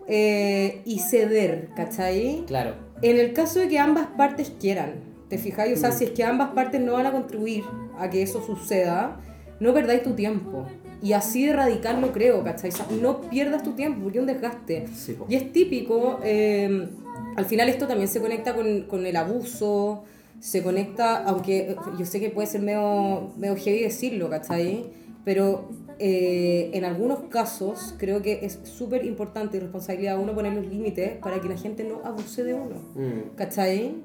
eh, 0.08 0.84
y 0.86 1.00
ceder, 1.00 1.70
¿cachai? 1.76 2.44
Claro. 2.46 2.76
En 3.02 3.18
el 3.18 3.34
caso 3.34 3.60
de 3.62 3.68
que 3.68 3.80
ambas 3.80 4.06
partes 4.16 4.52
quieran, 4.60 4.94
¿te 5.28 5.40
fijáis? 5.40 5.76
O 5.76 5.82
sea, 5.82 5.92
si 5.92 6.04
es 6.04 6.12
que 6.12 6.24
ambas 6.24 6.52
partes 6.52 6.80
no 6.82 6.94
van 6.94 7.08
a 7.08 7.12
contribuir 7.12 7.64
a 7.98 8.12
que 8.12 8.22
eso 8.22 8.46
suceda, 8.46 9.20
no 9.60 9.74
perdáis 9.74 10.04
tu 10.04 10.14
tiempo. 10.14 10.68
Y 11.02 11.14
así 11.14 11.46
de 11.46 11.54
radical 11.54 12.02
lo 12.02 12.12
creo, 12.12 12.44
¿cachai? 12.44 12.70
O 12.72 12.74
sea, 12.74 12.86
no 13.02 13.22
pierdas 13.22 13.64
tu 13.64 13.72
tiempo 13.72 14.02
porque 14.04 14.18
es 14.18 14.22
un 14.22 14.28
desgaste. 14.28 14.88
Sí. 14.94 15.16
Y 15.30 15.36
es 15.36 15.54
típico, 15.54 16.20
eh, 16.24 16.88
al 17.36 17.46
final 17.46 17.70
esto 17.70 17.88
también 17.88 18.08
se 18.10 18.20
conecta 18.20 18.54
con, 18.54 18.82
con 18.84 19.06
el 19.06 19.16
abuso, 19.16 20.04
se 20.40 20.62
conecta, 20.64 21.24
aunque 21.24 21.76
yo 21.98 22.06
sé 22.06 22.20
que 22.20 22.30
puede 22.30 22.48
ser 22.48 22.62
medio, 22.62 23.32
medio 23.38 23.56
heavy 23.56 23.82
decirlo, 23.82 24.30
¿cachai? 24.30 24.86
Pero 25.26 25.70
eh, 26.00 26.72
en 26.74 26.86
algunos 26.86 27.20
casos 27.30 27.94
creo 27.98 28.22
que 28.22 28.40
es 28.46 28.60
súper 28.64 29.06
importante 29.06 29.58
y 29.58 29.60
responsabilidad 29.60 30.18
de 30.18 30.24
uno 30.24 30.34
poner 30.34 30.54
los 30.54 30.66
límites 30.66 31.18
para 31.18 31.40
que 31.42 31.50
la 31.50 31.58
gente 31.58 31.84
no 31.84 32.02
abuse 32.06 32.44
de 32.44 32.54
uno, 32.54 32.76
Mm. 32.96 33.36
¿cachai? 33.36 33.96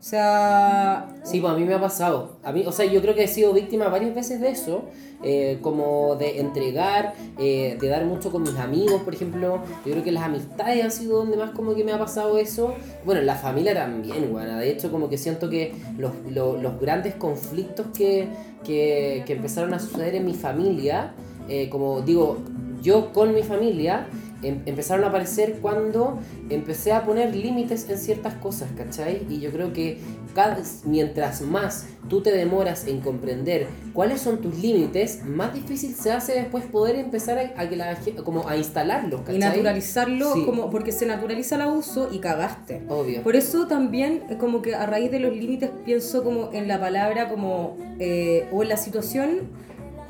O 0.00 0.04
sea, 0.04 1.08
Sí, 1.22 1.40
pues 1.40 1.52
a 1.52 1.56
mí 1.56 1.64
me 1.64 1.74
ha 1.74 1.80
pasado. 1.80 2.38
A 2.42 2.52
mí, 2.52 2.64
o 2.66 2.72
sea, 2.72 2.86
yo 2.86 3.00
creo 3.00 3.14
que 3.14 3.24
he 3.24 3.28
sido 3.28 3.52
víctima 3.52 3.88
varias 3.88 4.14
veces 4.14 4.40
de 4.40 4.48
eso, 4.50 4.86
eh, 5.22 5.58
como 5.62 6.16
de 6.16 6.40
entregar, 6.40 7.14
eh, 7.38 7.76
de 7.80 7.88
dar 7.88 8.04
mucho 8.04 8.30
con 8.30 8.42
mis 8.42 8.56
amigos, 8.56 9.02
por 9.02 9.14
ejemplo. 9.14 9.60
Yo 9.84 9.92
creo 9.92 10.04
que 10.04 10.12
las 10.12 10.24
amistades 10.24 10.84
han 10.84 10.90
sido 10.90 11.18
donde 11.18 11.36
más 11.36 11.50
como 11.50 11.74
que 11.74 11.84
me 11.84 11.92
ha 11.92 11.98
pasado 11.98 12.38
eso. 12.38 12.74
Bueno, 13.04 13.20
en 13.20 13.26
la 13.26 13.36
familia 13.36 13.74
también, 13.74 14.30
bueno. 14.32 14.56
De 14.58 14.70
hecho, 14.70 14.90
como 14.90 15.08
que 15.08 15.18
siento 15.18 15.48
que 15.50 15.72
los, 15.98 16.12
lo- 16.30 16.56
los 16.56 16.80
grandes 16.80 17.14
conflictos 17.14 17.86
que, 17.96 18.28
que, 18.64 19.22
que 19.26 19.32
empezaron 19.34 19.72
a 19.74 19.78
suceder 19.78 20.14
en 20.14 20.24
mi 20.26 20.34
familia, 20.34 21.12
eh, 21.48 21.68
como 21.70 22.00
digo, 22.02 22.38
yo 22.82 23.12
con 23.12 23.34
mi 23.34 23.42
familia, 23.42 24.06
em- 24.42 24.62
empezaron 24.66 25.04
a 25.04 25.08
aparecer 25.08 25.58
cuando 25.62 26.18
empecé 26.50 26.92
a 26.92 27.04
poner 27.04 27.34
límites 27.34 27.88
en 27.88 27.98
ciertas 27.98 28.34
cosas, 28.34 28.70
¿cachai? 28.76 29.26
Y 29.28 29.40
yo 29.40 29.50
creo 29.50 29.72
que 29.72 29.98
cada, 30.34 30.58
mientras 30.84 31.42
más 31.42 31.86
tú 32.08 32.20
te 32.22 32.32
demoras 32.32 32.86
en 32.86 33.00
comprender 33.00 33.66
cuáles 33.92 34.20
son 34.20 34.38
tus 34.40 34.56
límites, 34.58 35.24
más 35.24 35.54
difícil 35.54 35.94
se 35.94 36.10
hace 36.12 36.32
después 36.34 36.64
poder 36.64 36.96
empezar 36.96 37.38
a, 37.38 37.60
a 37.60 37.68
que 37.68 37.76
la, 37.76 37.96
como 38.24 38.48
a 38.48 38.56
instalarlos, 38.56 39.20
¿cachai? 39.20 39.36
y 39.36 39.38
naturalizarlo 39.38 40.32
Sí. 40.34 40.44
como 40.44 40.70
porque 40.70 40.92
se 40.92 41.06
naturaliza 41.06 41.56
el 41.56 41.62
abuso 41.62 42.08
y 42.12 42.18
cagaste. 42.18 42.82
Obvio. 42.88 43.22
Por 43.22 43.36
eso 43.36 43.66
también 43.66 44.22
eh, 44.30 44.36
como 44.38 44.62
que 44.62 44.74
a 44.74 44.86
raíz 44.86 45.10
de 45.10 45.20
los 45.20 45.34
límites 45.36 45.70
pienso 45.84 46.24
como 46.24 46.50
en 46.52 46.66
la 46.68 46.80
palabra 46.80 47.28
como 47.28 47.76
eh, 47.98 48.48
o 48.52 48.62
en 48.62 48.68
la 48.68 48.76
situación 48.76 49.50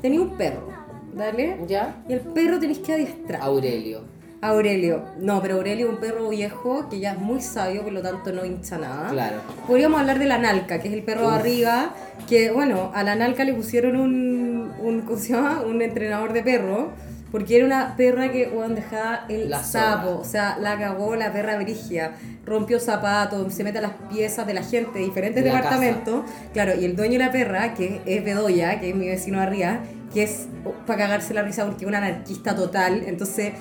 tenía 0.01 0.21
un 0.21 0.35
perro, 0.37 0.67
¿dale? 1.15 1.57
¿Ya? 1.67 2.03
Y 2.09 2.13
el 2.13 2.19
perro 2.21 2.59
tenéis 2.59 2.79
que 2.79 2.93
adiestrar. 2.93 3.41
Aurelio. 3.41 4.01
Aurelio. 4.43 5.03
No, 5.19 5.41
pero 5.41 5.55
Aurelio 5.55 5.87
es 5.87 5.93
un 5.93 5.99
perro 5.99 6.27
viejo 6.27 6.89
que 6.89 6.99
ya 6.99 7.13
es 7.13 7.17
muy 7.17 7.39
sabio, 7.39 7.83
por 7.83 7.93
lo 7.93 8.01
tanto 8.01 8.33
no 8.33 8.43
hincha 8.43 8.77
nada. 8.77 9.09
Claro. 9.09 9.37
Podríamos 9.65 10.01
hablar 10.01 10.19
de 10.19 10.25
la 10.25 10.37
Nalca, 10.37 10.79
que 10.79 10.89
es 10.89 10.93
el 10.93 11.03
perro 11.03 11.29
de 11.29 11.35
arriba, 11.35 11.93
que 12.27 12.51
bueno, 12.51 12.91
a 12.93 13.03
la 13.03 13.15
Nalca 13.15 13.45
le 13.45 13.53
pusieron 13.53 13.95
un, 13.95 14.73
un, 14.81 15.01
¿cómo 15.01 15.17
se 15.17 15.33
llama? 15.33 15.61
un 15.61 15.81
entrenador 15.81 16.33
de 16.33 16.43
perro, 16.43 16.91
porque 17.31 17.55
era 17.55 17.65
una 17.65 17.95
perra 17.95 18.31
que, 18.31 18.47
bueno, 18.47 18.75
dejaba 18.75 19.25
el 19.29 19.49
La 19.49 19.63
sapo, 19.63 20.19
o 20.19 20.25
sea, 20.25 20.57
la 20.59 20.77
cagó 20.77 21.15
la 21.15 21.31
perra 21.31 21.55
brigia, 21.57 22.11
rompió 22.45 22.81
zapatos, 22.81 23.53
se 23.53 23.63
mete 23.63 23.77
a 23.77 23.81
las 23.81 23.93
piezas 24.11 24.45
de 24.45 24.53
la 24.53 24.61
gente 24.61 24.99
de 24.99 25.05
diferentes 25.05 25.41
De 25.41 25.49
departamentos, 25.49 26.25
claro, 26.51 26.73
y 26.79 26.83
el 26.83 26.97
dueño 26.97 27.13
de 27.13 27.25
la 27.25 27.31
perra, 27.31 27.73
que 27.73 28.01
es 28.05 28.23
Bedoya, 28.25 28.81
que 28.81 28.89
es 28.89 28.95
mi 28.95 29.07
vecino 29.07 29.37
de 29.39 29.45
arriba, 29.45 29.79
que 30.13 30.23
es 30.23 30.47
para 30.85 30.99
cagarse 30.99 31.33
la 31.33 31.43
risa 31.43 31.65
porque 31.65 31.85
es 31.85 31.87
un 31.87 31.95
anarquista 31.95 32.55
total, 32.55 33.03
entonces 33.07 33.53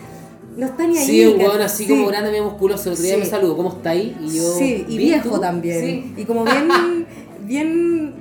no 0.56 0.66
está 0.66 0.86
ni 0.86 0.98
ahí. 0.98 1.04
Sí, 1.06 1.26
un 1.26 1.40
weón 1.40 1.60
así 1.60 1.84
Sí. 1.84 1.90
como 1.90 2.06
grande, 2.06 2.30
medio 2.30 2.44
musculoso. 2.44 2.88
El 2.88 2.92
otro 2.94 3.04
día 3.04 3.14
Sí. 3.14 3.20
me 3.20 3.26
saludó, 3.26 3.56
¿cómo 3.56 3.70
está 3.70 3.90
ahí? 3.90 4.16
Y 4.20 4.36
yo, 4.36 4.42
Sí, 4.58 4.84
y 4.88 4.96
¿bien 4.98 5.10
viejo 5.20 5.30
tú? 5.36 5.40
también. 5.40 6.14
Y 6.16 6.24
como 6.24 6.44
bien, 6.44 6.68
bien, 7.46 8.14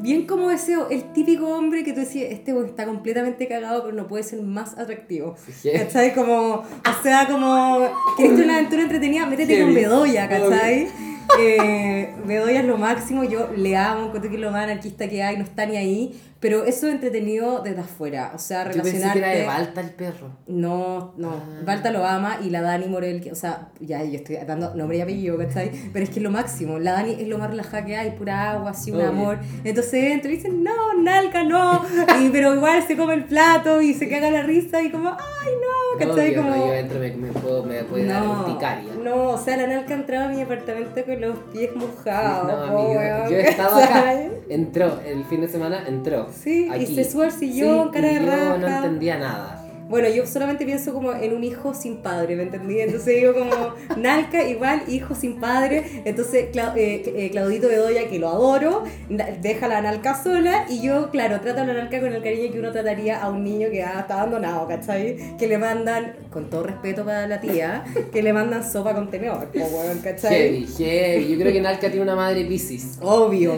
bien 0.00 0.26
como 0.26 0.50
ese, 0.50 0.74
el 0.90 1.12
típico 1.12 1.46
hombre 1.48 1.82
que 1.84 1.92
tú 1.92 2.00
decías, 2.00 2.30
este 2.30 2.52
weón 2.52 2.66
está 2.66 2.84
completamente 2.86 3.46
cagado, 3.48 3.82
pero 3.84 3.94
no 3.96 4.06
puede 4.06 4.22
ser 4.22 4.42
más 4.42 4.76
atractivo. 4.78 5.34
¿Cachai? 5.72 6.14
Como, 6.14 6.54
o 6.54 7.02
sea, 7.02 7.26
como, 7.28 7.80
¿querés 8.16 8.38
una 8.44 8.56
aventura 8.58 8.82
entretenida? 8.82 9.26
Métete 9.26 9.60
con. 9.62 9.74
Bedoya, 9.74 10.28
¿cachai? 10.28 10.88
Eh, 11.38 12.08
Bedoya 12.26 12.60
es 12.60 12.66
lo 12.66 12.78
máximo, 12.78 13.22
yo 13.24 13.50
le 13.54 13.76
amo, 13.76 14.06
encuentro 14.06 14.30
que 14.30 14.36
es 14.36 14.42
lo 14.42 14.50
más 14.50 14.64
anarquista 14.64 15.08
que 15.08 15.22
hay, 15.22 15.36
no 15.36 15.44
está 15.44 15.66
ni 15.66 15.76
ahí, 15.76 16.18
pero 16.40 16.64
eso 16.64 16.86
es 16.86 16.94
entretenido 16.94 17.62
desde 17.62 17.80
afuera, 17.80 18.30
o 18.32 18.38
sea, 18.38 18.64
Yo 18.70 18.82
pensé 18.82 18.92
que 18.92 18.98
relacionarte... 18.98 19.18
era 19.18 19.40
de 19.40 19.46
Balta 19.46 19.80
el 19.80 19.90
perro. 19.90 20.30
No, 20.46 21.14
no. 21.16 21.30
Ah. 21.30 21.62
Balta 21.64 21.90
lo 21.90 22.06
ama 22.06 22.38
y 22.44 22.50
la 22.50 22.62
Dani 22.62 22.86
Morel, 22.86 23.20
que, 23.20 23.32
o 23.32 23.34
sea, 23.34 23.68
ya 23.80 24.04
yo 24.04 24.18
estoy 24.18 24.36
dando 24.46 24.72
nombre 24.74 24.98
y 24.98 25.00
apellido, 25.00 25.36
¿cachai? 25.36 25.70
Pero 25.92 26.04
es 26.04 26.10
que 26.10 26.20
es 26.20 26.22
lo 26.22 26.30
máximo. 26.30 26.78
La 26.78 26.92
Dani 26.92 27.16
es 27.18 27.26
lo 27.26 27.38
más 27.38 27.50
relajada 27.50 27.84
que 27.84 27.96
hay, 27.96 28.12
pura 28.12 28.52
agua, 28.52 28.70
así, 28.70 28.92
un 28.92 28.98
Obvio. 28.98 29.08
amor. 29.08 29.38
Entonces 29.64 30.12
entra 30.12 30.30
y 30.30 30.36
dicen, 30.36 30.62
no, 30.62 30.94
Nalca, 31.02 31.42
no. 31.42 31.84
Y, 32.20 32.28
pero 32.30 32.54
igual 32.54 32.86
se 32.86 32.96
come 32.96 33.14
el 33.14 33.24
plato 33.24 33.82
y 33.82 33.94
se 33.94 34.08
caga 34.08 34.30
la 34.30 34.42
risa 34.42 34.80
y 34.80 34.90
como, 34.90 35.10
ay, 35.10 35.52
no, 35.60 35.98
¿cachai? 35.98 36.30
Obvio, 36.30 36.42
como... 36.42 36.56
no, 36.56 36.66
yo 36.66 36.74
entro, 36.74 37.00
me, 37.00 37.10
me 37.16 37.32
puedo, 37.32 37.64
me 37.64 37.82
puede 37.82 38.06
dar 38.06 38.26
urticaria. 38.26 38.92
no, 39.02 39.30
o 39.30 39.38
sea, 39.38 39.56
la 39.56 39.66
Nalca 39.66 39.94
entraba 39.94 40.26
a 40.26 40.28
mi 40.28 40.40
apartamento 40.40 41.04
con 41.04 41.20
los 41.20 41.38
pies 41.52 41.74
mojados. 41.74 42.46
No, 42.46 42.62
amigo, 42.62 42.92
weón, 42.92 43.28
yo 43.28 43.36
he 43.36 43.48
estado 43.48 43.76
acá. 43.76 44.14
Entró, 44.48 45.00
el 45.04 45.24
fin 45.24 45.40
de 45.40 45.48
semana 45.48 45.84
entró. 45.86 46.27
Sí, 46.32 46.66
y 46.68 46.70
aquí. 46.84 46.94
se 46.94 47.04
sube 47.04 47.24
al 47.26 47.32
sillón, 47.32 47.86
Sí, 47.88 47.90
cara 47.92 48.12
y 48.12 48.14
de 48.14 48.20
yo 48.20 48.26
no 48.58 48.66
raja. 48.66 48.76
entendía 48.78 49.18
nada. 49.18 49.54
Bueno, 49.88 50.06
yo 50.10 50.26
solamente 50.26 50.66
pienso 50.66 50.92
como 50.92 51.14
en 51.14 51.32
un 51.34 51.42
hijo 51.44 51.72
sin 51.72 51.96
padre, 52.02 52.36
¿me 52.36 52.42
entendí? 52.42 52.78
Entonces 52.78 53.16
digo 53.16 53.32
como 53.32 53.72
Nalca 53.96 54.46
igual 54.46 54.82
hijo 54.86 55.14
sin 55.14 55.40
padre. 55.40 56.02
Entonces 56.04 56.52
Cla- 56.52 56.74
eh, 56.76 57.02
eh, 57.16 57.30
Claudito 57.30 57.68
Bedoya, 57.68 58.06
que 58.06 58.18
lo 58.18 58.28
adoro, 58.28 58.84
deja 59.40 59.64
a 59.64 59.68
la 59.70 59.80
Nalca 59.80 60.22
sola 60.22 60.66
y 60.68 60.82
yo, 60.82 61.08
claro, 61.10 61.40
trato 61.40 61.62
a 61.62 61.64
la 61.64 61.72
Nalca 61.72 62.00
con 62.00 62.12
el 62.12 62.22
cariño 62.22 62.52
que 62.52 62.58
uno 62.58 62.70
trataría 62.70 63.18
a 63.18 63.30
un 63.30 63.42
niño 63.42 63.68
que 63.70 63.82
ah, 63.82 64.00
está 64.00 64.20
abandonado, 64.20 64.68
¿cachai? 64.68 65.16
Que 65.38 65.46
le 65.46 65.56
mandan, 65.56 66.16
con 66.30 66.50
todo 66.50 66.64
respeto 66.64 67.06
para 67.06 67.26
la 67.26 67.40
tía, 67.40 67.82
que 68.12 68.22
le 68.22 68.34
mandan 68.34 68.70
sopa 68.70 68.92
con 68.94 69.08
tenedor, 69.10 69.48
¿cachai? 70.04 70.34
Heavy, 70.34 70.66
heavy. 70.76 71.28
Yo 71.32 71.38
creo 71.40 71.50
que 71.54 71.62
Nalca 71.62 71.88
tiene 71.88 72.02
una 72.02 72.14
madre 72.14 72.44
Pisces. 72.44 72.98
Obvio. 73.00 73.54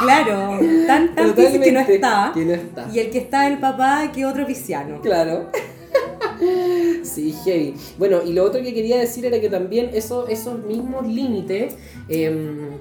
Claro, 0.00 0.58
tan 0.86 1.14
tan 1.14 1.34
que 1.34 1.72
no 1.72 1.80
está. 1.80 2.30
que 2.34 2.44
no 2.44 2.52
está. 2.54 2.88
Y 2.92 2.98
el 2.98 3.10
que 3.10 3.18
está 3.18 3.46
el 3.46 3.58
papá, 3.58 4.10
que 4.12 4.24
otro 4.26 4.46
pisciano. 4.46 5.00
Claro. 5.00 5.50
Sí, 7.02 7.34
heavy. 7.44 7.74
Bueno, 7.96 8.20
y 8.22 8.34
lo 8.34 8.44
otro 8.44 8.60
que 8.62 8.74
quería 8.74 8.98
decir 8.98 9.24
era 9.24 9.40
que 9.40 9.48
también 9.48 9.90
eso, 9.94 10.28
esos 10.28 10.62
mismos 10.64 11.06
límites, 11.06 11.76
em, 12.08 12.72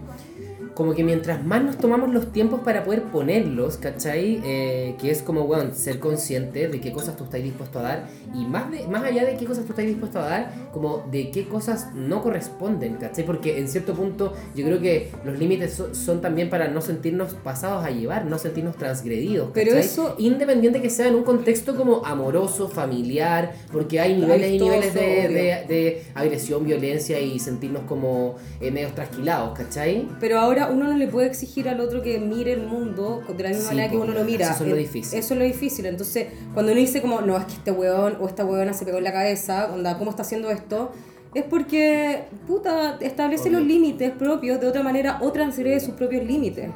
como 0.75 0.93
que 0.93 1.03
mientras 1.03 1.43
más 1.43 1.63
nos 1.63 1.77
tomamos 1.77 2.13
los 2.13 2.31
tiempos 2.31 2.59
para 2.59 2.83
poder 2.83 3.03
ponerlos, 3.03 3.77
¿cachai? 3.77 4.41
Eh, 4.45 4.95
que 5.01 5.09
es 5.09 5.21
como, 5.23 5.47
bueno, 5.47 5.73
ser 5.73 5.99
consciente 5.99 6.67
de 6.67 6.79
qué 6.81 6.91
cosas 6.91 7.15
tú 7.17 7.23
estás 7.23 7.41
dispuesto 7.41 7.79
a 7.79 7.81
dar 7.81 8.07
y 8.35 8.45
más, 8.45 8.69
de, 8.69 8.85
más 8.87 9.03
allá 9.03 9.25
de 9.25 9.37
qué 9.37 9.45
cosas 9.45 9.63
tú 9.65 9.71
estás 9.71 9.85
dispuesto 9.85 10.19
a 10.19 10.25
dar, 10.29 10.51
como 10.73 11.05
de 11.09 11.31
qué 11.31 11.47
cosas 11.47 11.87
no 11.95 12.21
corresponden, 12.21 12.95
¿cachai? 12.95 13.25
Porque 13.25 13.57
en 13.57 13.67
cierto 13.69 13.93
punto 13.93 14.33
yo 14.53 14.65
creo 14.65 14.79
que 14.81 15.11
los 15.23 15.39
límites 15.39 15.73
so- 15.73 15.95
son 15.95 16.21
también 16.21 16.49
para 16.49 16.67
no 16.67 16.81
sentirnos 16.81 17.33
pasados 17.35 17.85
a 17.85 17.89
llevar, 17.91 18.25
no 18.25 18.37
sentirnos 18.37 18.75
transgredidos, 18.75 19.51
Pero 19.53 19.71
¿cachai? 19.71 19.85
eso- 19.85 20.15
independiente 20.19 20.81
que 20.81 20.89
sea 20.89 21.07
en 21.07 21.15
un 21.15 21.23
contexto 21.23 21.75
como 21.75 22.05
amoroso, 22.05 22.67
familiar, 22.67 23.53
porque 23.71 23.99
hay 23.99 24.15
niveles 24.17 24.51
y 24.51 24.59
niveles 24.59 24.93
de, 24.93 25.01
de- 25.29 25.65
de 25.67 26.03
agresión, 26.15 26.65
violencia 26.65 27.19
y 27.19 27.39
sentirnos 27.39 27.83
como 27.83 28.35
eh, 28.59 28.71
medios 28.71 28.93
trasquilados, 28.93 29.57
¿cachai? 29.57 30.07
Pero 30.19 30.39
ahora 30.39 30.64
uno 30.71 30.85
no 30.91 30.97
le 30.97 31.07
puede 31.07 31.27
exigir 31.27 31.67
al 31.69 31.79
otro 31.79 32.01
que 32.01 32.19
mire 32.19 32.53
el 32.53 32.65
mundo 32.67 33.21
de 33.35 33.43
la 33.43 33.49
misma 33.49 33.63
Sí, 33.63 33.75
manera 33.75 33.89
que 33.91 33.97
uno 33.97 34.13
lo 34.13 34.23
mira. 34.23 34.51
eso 34.51 34.63
es 34.63 34.69
lo 34.69 34.75
Eh, 34.75 34.79
difícil. 34.79 35.19
Eso 35.19 35.33
es 35.33 35.39
lo 35.39 35.45
difícil. 35.45 35.85
Entonces, 35.85 36.27
cuando 36.53 36.71
uno 36.71 36.81
dice 36.81 37.01
como, 37.01 37.21
no, 37.21 37.37
es 37.37 37.45
que 37.45 37.53
este 37.53 37.71
weón 37.71 38.17
o 38.19 38.27
esta 38.27 38.45
weona 38.45 38.73
se 38.73 38.85
pegó 38.85 38.97
en 38.97 39.03
la 39.03 39.13
cabeza, 39.13 39.71
onda, 39.73 39.97
¿cómo 39.97 40.09
está 40.11 40.23
haciendo 40.23 40.49
esto? 40.51 40.91
Es 41.35 41.43
porque, 41.43 42.23
puta, 42.47 42.97
establece 43.01 43.49
los 43.49 43.61
límites 43.61 44.09
propios 44.11 44.59
de 44.61 44.67
otra 44.67 44.81
manera 44.83 45.19
o 45.21 45.31
transgrede 45.33 45.79
sus 45.81 45.93
propios 45.95 46.23
límites. 46.25 46.69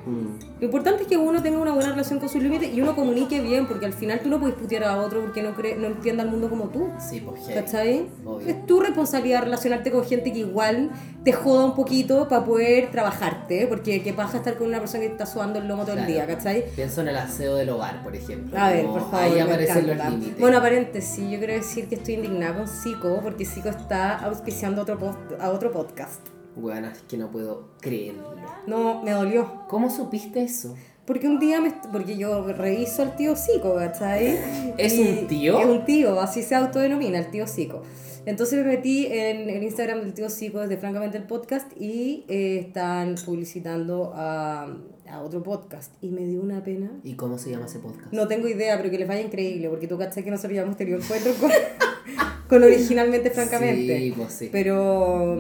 Lo 0.60 0.66
importante 0.66 1.04
es 1.04 1.08
que 1.08 1.16
uno 1.16 1.42
tenga 1.42 1.58
una 1.60 1.72
buena 1.74 1.92
relación 1.92 2.20
con 2.20 2.28
sus 2.28 2.44
límites 2.44 2.74
y 2.74 2.82
uno 2.82 2.94
comunique 2.94 3.40
bien, 3.40 3.68
porque 3.68 3.86
al 3.86 3.94
final 3.94 4.20
tú 4.20 4.28
no 4.28 4.38
puedes 4.38 4.58
putear 4.58 4.84
a 4.84 4.98
otro 5.00 5.22
porque 5.22 5.42
no, 5.42 5.56
cree, 5.56 5.78
no 5.78 5.88
entienda 5.88 6.24
el 6.24 6.30
mundo 6.30 6.50
como 6.50 6.66
tú. 6.66 6.90
Sí, 7.00 7.22
pues. 7.22 7.44
¿Cachai? 7.56 8.06
Obvio. 8.26 8.50
Es 8.50 8.66
tu 8.66 8.82
responsabilidad 8.82 9.44
relacionarte 9.44 9.92
con 9.92 10.04
gente 10.04 10.34
que 10.34 10.40
igual 10.40 10.92
te 11.24 11.32
joda 11.32 11.64
un 11.66 11.76
poquito 11.76 12.28
para 12.28 12.44
poder 12.44 12.92
trabajarte, 12.92 13.66
porque 13.68 14.04
qué 14.04 14.14
pasa 14.14 14.38
estar 14.38 14.58
con 14.58 14.68
una 14.68 14.80
persona 14.80 15.02
que 15.04 15.08
te 15.08 15.14
está 15.14 15.26
sudando 15.26 15.60
el 15.60 15.68
lomo 15.70 15.84
todo 15.84 15.94
el 15.94 16.00
Claro. 16.06 16.12
día, 16.14 16.28
¿cachai? 16.28 16.66
Pienso 16.76 17.00
en 17.00 17.08
el 17.10 17.16
aseo 17.18 17.56
del 17.56 17.70
hogar, 17.70 18.04
por 18.04 18.14
ejemplo. 18.14 18.60
A 18.60 18.72
ver, 18.72 18.86
por 18.86 19.02
favor. 19.10 19.20
Ahí 19.22 19.40
aparecen 19.40 19.88
los 19.88 19.96
límites. 20.10 20.38
Bueno, 20.40 20.62
paréntesis, 20.62 21.30
yo 21.30 21.38
quiero 21.38 21.54
decir 21.54 21.88
que 21.88 21.96
estoy 21.96 22.16
indignada 22.16 22.56
con 22.58 22.68
Zico, 22.68 23.22
porque 23.24 23.46
Zico 23.46 23.70
está 23.70 24.18
auspiciando 24.50 24.82
otro 24.82 25.16
a 25.40 25.50
otro 25.52 25.72
podcast. 25.72 26.26
Bueno, 26.56 26.88
es 26.90 27.00
que 27.04 27.18
no 27.18 27.30
puedo 27.32 27.70
creerlo. 27.80 28.36
No, 28.68 29.04
me 29.04 29.12
dolió. 29.12 29.64
¿Cómo 29.70 29.90
supiste 29.92 30.42
eso? 30.44 30.76
Porque 31.06 31.28
un 31.28 31.40
día 31.40 31.62
me. 31.62 31.72
Porque 31.92 32.18
yo 32.18 32.44
reviso 32.54 33.04
al 33.04 33.16
tío 33.16 33.36
Zico, 33.36 33.76
¿cachai? 33.76 34.74
¿Es 34.78 34.96
Y- 34.96 35.02
un 35.22 35.28
tío? 35.28 35.60
Es 35.60 35.66
un 35.68 35.86
tío, 35.86 36.20
así 36.20 36.42
se 36.42 36.56
autodenomina, 36.56 37.20
el 37.20 37.30
tío 37.30 37.46
Zico. 37.48 37.84
Entonces 38.26 38.60
me 38.64 38.72
metí 38.76 39.06
en 39.08 39.50
el 39.50 39.64
Instagram 39.64 40.02
del 40.02 40.14
tío 40.14 40.30
Zico 40.30 40.60
desde 40.60 40.78
Francamente 40.78 41.18
el 41.18 41.24
Podcast 41.24 41.72
y 41.80 42.26
eh, 42.28 42.60
están 42.68 43.16
publicitando 43.26 44.12
a, 44.16 44.68
a 45.10 45.22
otro 45.22 45.42
podcast. 45.44 45.94
Y 46.02 46.10
me 46.10 46.26
dio 46.26 46.42
una 46.42 46.64
pena. 46.64 46.92
¿Y 47.04 47.14
cómo 47.14 47.38
se 47.38 47.52
llama 47.52 47.66
ese 47.68 47.80
podcast? 47.80 48.12
No 48.12 48.28
tengo 48.28 48.48
idea, 48.48 48.78
pero 48.78 48.90
que 48.92 48.98
les 49.00 49.08
vaya 49.08 49.22
increíble, 49.22 49.70
porque 49.70 49.88
tú 49.88 49.98
cachai 49.98 50.24
que 50.24 50.32
nosotros 50.32 50.54
ya 50.56 50.64
hemos 50.64 50.76
tenido 50.78 50.98
encuentros 51.00 51.36
con, 51.38 51.50
con 52.50 52.64
originalmente 52.64 53.30
Francamente. 53.30 53.98
Sí, 54.00 54.14
pues 54.18 54.34
sí. 54.34 54.50
Pero, 54.52 55.38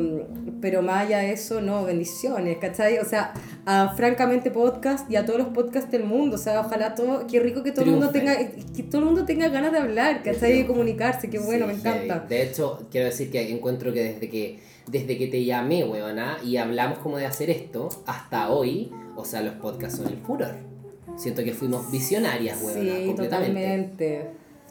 pero 0.61 0.81
más 0.81 1.07
allá 1.07 1.17
de 1.19 1.31
eso, 1.33 1.59
no, 1.59 1.83
bendiciones, 1.83 2.57
¿cachai? 2.59 2.99
O 2.99 3.05
sea, 3.05 3.33
a 3.65 3.93
Francamente 3.95 4.51
Podcast 4.51 5.09
y 5.11 5.15
a 5.15 5.25
todos 5.25 5.39
los 5.39 5.47
podcasts 5.49 5.91
del 5.91 6.03
mundo, 6.03 6.35
o 6.35 6.39
sea, 6.39 6.61
ojalá 6.61 6.95
todo, 6.95 7.25
qué 7.27 7.39
rico 7.39 7.63
que 7.63 7.71
todo 7.71 7.85
el 7.85 7.91
mundo 7.91 8.09
tenga, 8.11 8.35
Triunfen. 8.35 8.73
que 8.73 8.83
todo 8.83 8.99
el 8.99 9.05
mundo 9.05 9.25
tenga 9.25 9.49
ganas 9.49 9.71
de 9.71 9.79
hablar, 9.79 10.23
¿cachai? 10.23 10.59
De 10.59 10.67
comunicarse, 10.67 11.29
qué 11.29 11.39
bueno, 11.39 11.65
Sí, 11.67 11.73
me 11.73 11.79
encanta. 11.79 12.25
De 12.29 12.43
hecho, 12.43 12.87
quiero 12.91 13.07
decir 13.07 13.31
que 13.31 13.49
encuentro 13.51 13.91
que 13.91 14.03
desde 14.03 14.29
que 14.29 14.59
desde 14.87 15.17
que 15.17 15.27
te 15.27 15.43
llamé, 15.45 15.83
huevona, 15.83 16.37
y 16.43 16.57
hablamos 16.57 16.97
como 16.99 17.17
de 17.17 17.25
hacer 17.27 17.49
esto, 17.51 17.89
hasta 18.07 18.49
hoy, 18.49 18.91
o 19.15 19.23
sea, 19.23 19.41
los 19.41 19.53
podcasts 19.55 19.99
son 19.99 20.07
el 20.07 20.17
furor. 20.17 20.55
Siento 21.15 21.43
que 21.43 21.53
fuimos 21.53 21.91
visionarias, 21.91 22.59
huevona, 22.63 22.95
Sí, 22.97 23.05
completamente. 23.05 23.17
totalmente. 23.61 24.25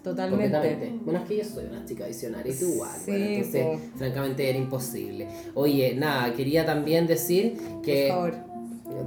Totalmente. 0.08 0.50
Completamente. 0.50 1.04
Bueno, 1.04 1.20
es 1.20 1.28
que 1.28 1.36
yo 1.36 1.44
soy 1.44 1.66
una 1.66 1.84
chica 1.84 2.06
visionaria 2.06 2.50
y 2.50 2.56
tú 2.56 2.64
igual. 2.64 2.96
Sí, 3.04 3.10
bueno, 3.10 3.26
entonces, 3.26 3.66
francamente, 3.96 4.48
era 4.48 4.58
imposible. 4.58 5.28
Oye, 5.54 5.94
nada, 5.94 6.32
quería 6.32 6.64
también 6.64 7.06
decir 7.06 7.58
que 7.82 8.08
Por 8.08 8.16
favor. 8.16 8.47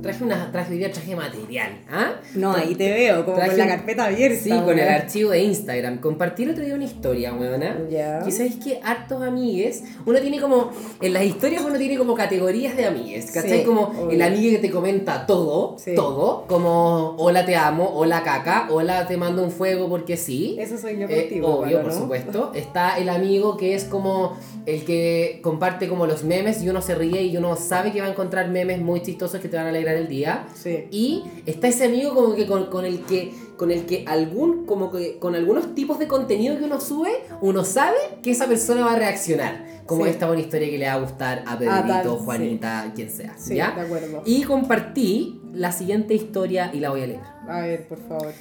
Traje 0.02 0.24
una 0.24 0.52
traje 0.52 0.74
hoy 0.74 0.78
día 0.80 0.92
traje 0.92 1.16
material, 1.16 1.72
¿ah? 1.92 2.14
No, 2.36 2.54
ahí 2.54 2.76
te 2.76 2.90
veo, 2.92 3.24
como 3.26 3.38
Traje 3.38 3.52
con 3.52 3.60
la 3.60 3.68
carpeta 3.68 4.06
abierta. 4.06 4.42
Sí, 4.44 4.50
con 4.50 4.78
el 4.80 4.88
archivo 4.88 5.32
de 5.32 5.42
Instagram. 5.44 5.98
Compartí 6.00 6.44
el 6.44 6.52
otro 6.52 6.64
día 6.64 6.76
una 6.76 6.86
historia, 6.86 7.34
weona. 7.34 7.78
Ya. 7.90 8.22
Que 8.24 8.32
sabéis 8.32 8.56
que 8.56 8.80
hartos 8.84 9.22
amigues, 9.22 9.84
uno 10.06 10.20
tiene 10.20 10.40
como, 10.40 10.72
en 11.02 11.14
las 11.14 11.24
historias 11.24 11.64
uno 11.66 11.78
tiene 11.78 11.98
como 11.98 12.16
categorías 12.16 12.76
de 12.78 12.86
amigues, 12.86 13.32
¿cachai? 13.32 13.60
Sí, 13.60 13.66
como 13.66 13.82
obvio. 13.84 14.12
el 14.12 14.22
amigue 14.22 14.52
que 14.52 14.60
te 14.60 14.72
comenta 14.72 15.26
todo, 15.26 15.76
Sí. 15.78 15.94
todo, 15.96 16.46
como 16.48 17.16
hola 17.18 17.46
te 17.46 17.56
amo, 17.56 17.92
hola 17.94 18.24
caca, 18.24 18.68
hola 18.70 19.08
te 19.08 19.18
mando 19.18 19.44
un 19.44 19.52
fuego 19.52 19.90
porque 19.90 20.18
sí. 20.18 20.56
Eso 20.60 20.78
soy 20.78 20.98
yo 21.00 21.08
Eh, 21.08 21.22
contigo. 21.22 21.48
obvio, 21.48 21.78
bueno, 21.78 21.84
por 21.84 21.94
¿no? 21.94 22.00
supuesto. 22.00 22.52
Está 22.56 22.98
el 22.98 23.10
amigo 23.10 23.58
que 23.58 23.76
es 23.76 23.84
como 23.86 24.38
el 24.66 24.84
que 24.86 25.40
comparte 25.44 25.88
como 25.88 26.06
los 26.06 26.24
memes 26.24 26.62
y 26.62 26.70
uno 26.70 26.82
se 26.82 26.94
ríe 26.96 27.24
y 27.24 27.36
uno 27.38 27.56
sabe 27.56 27.92
que 27.92 28.00
va 28.02 28.08
a 28.08 28.12
encontrar 28.12 28.48
memes 28.50 28.80
muy 28.80 29.02
chistosos 29.02 29.42
que 29.42 29.48
te 29.50 29.58
van 29.58 29.68
a 29.68 29.71
alegrar 29.72 29.96
el 29.96 30.08
día. 30.08 30.46
Sí. 30.54 30.86
Y 30.92 31.24
está 31.46 31.68
ese 31.68 31.86
amigo 31.86 32.14
como 32.14 32.36
que 32.36 32.46
con, 32.48 32.68
con 32.68 32.86
el 32.86 33.02
que 33.02 33.34
con 33.58 33.70
el 33.70 33.86
que 33.86 34.06
algún 34.08 34.66
como 34.66 34.92
que 34.92 35.20
con 35.20 35.36
algunos 35.36 35.76
tipos 35.76 36.00
de 36.00 36.08
contenido 36.08 36.58
que 36.58 36.64
uno 36.64 36.82
sube, 36.82 37.12
uno 37.42 37.64
sabe 37.64 37.98
que 38.24 38.32
esa 38.32 38.48
persona 38.48 38.86
va 38.86 38.94
a 38.94 38.96
reaccionar. 38.96 39.70
Como 39.86 40.06
Sí. 40.06 40.12
esta 40.12 40.28
buena 40.28 40.42
historia 40.42 40.70
que 40.70 40.78
le 40.78 40.86
va 40.88 40.94
a 40.94 41.00
gustar 41.00 41.44
a 41.46 41.58
tal, 41.60 41.84
Pedrito, 41.86 42.18
sí. 42.18 42.26
Juanita, 42.26 42.92
quien 42.96 43.10
sea. 43.10 43.36
Sí, 43.38 43.56
¿ya? 43.56 43.72
de 43.76 43.82
acuerdo. 43.82 44.22
Y 44.26 44.44
compartí 44.44 45.42
la 45.54 45.72
siguiente 45.74 46.14
historia 46.14 46.72
y 46.74 46.80
la 46.80 46.92
voy 46.92 47.02
a 47.02 47.08
leer. 47.08 47.20
A 47.48 47.60
ver, 47.62 47.88
por 47.88 48.00
favor. 48.08 48.32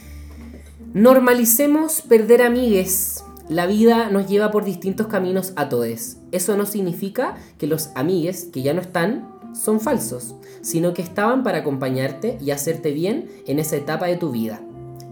Normalicemos 0.94 2.02
perder 2.02 2.42
amigues. 2.42 3.24
La 3.48 3.66
vida 3.66 4.10
nos 4.10 4.28
lleva 4.28 4.50
por 4.50 4.64
distintos 4.64 5.08
caminos 5.08 5.52
a 5.56 5.68
todos. 5.68 6.16
Eso 6.30 6.56
no 6.56 6.66
significa 6.66 7.36
que 7.58 7.66
los 7.66 7.90
amigues 7.94 8.44
que 8.44 8.62
ya 8.62 8.74
no 8.74 8.80
están 8.80 9.28
son 9.54 9.80
falsos, 9.80 10.36
sino 10.62 10.94
que 10.94 11.02
estaban 11.02 11.42
para 11.42 11.58
acompañarte 11.58 12.38
y 12.40 12.50
hacerte 12.50 12.92
bien 12.92 13.28
en 13.46 13.58
esa 13.58 13.76
etapa 13.76 14.06
de 14.06 14.16
tu 14.16 14.30
vida. 14.30 14.60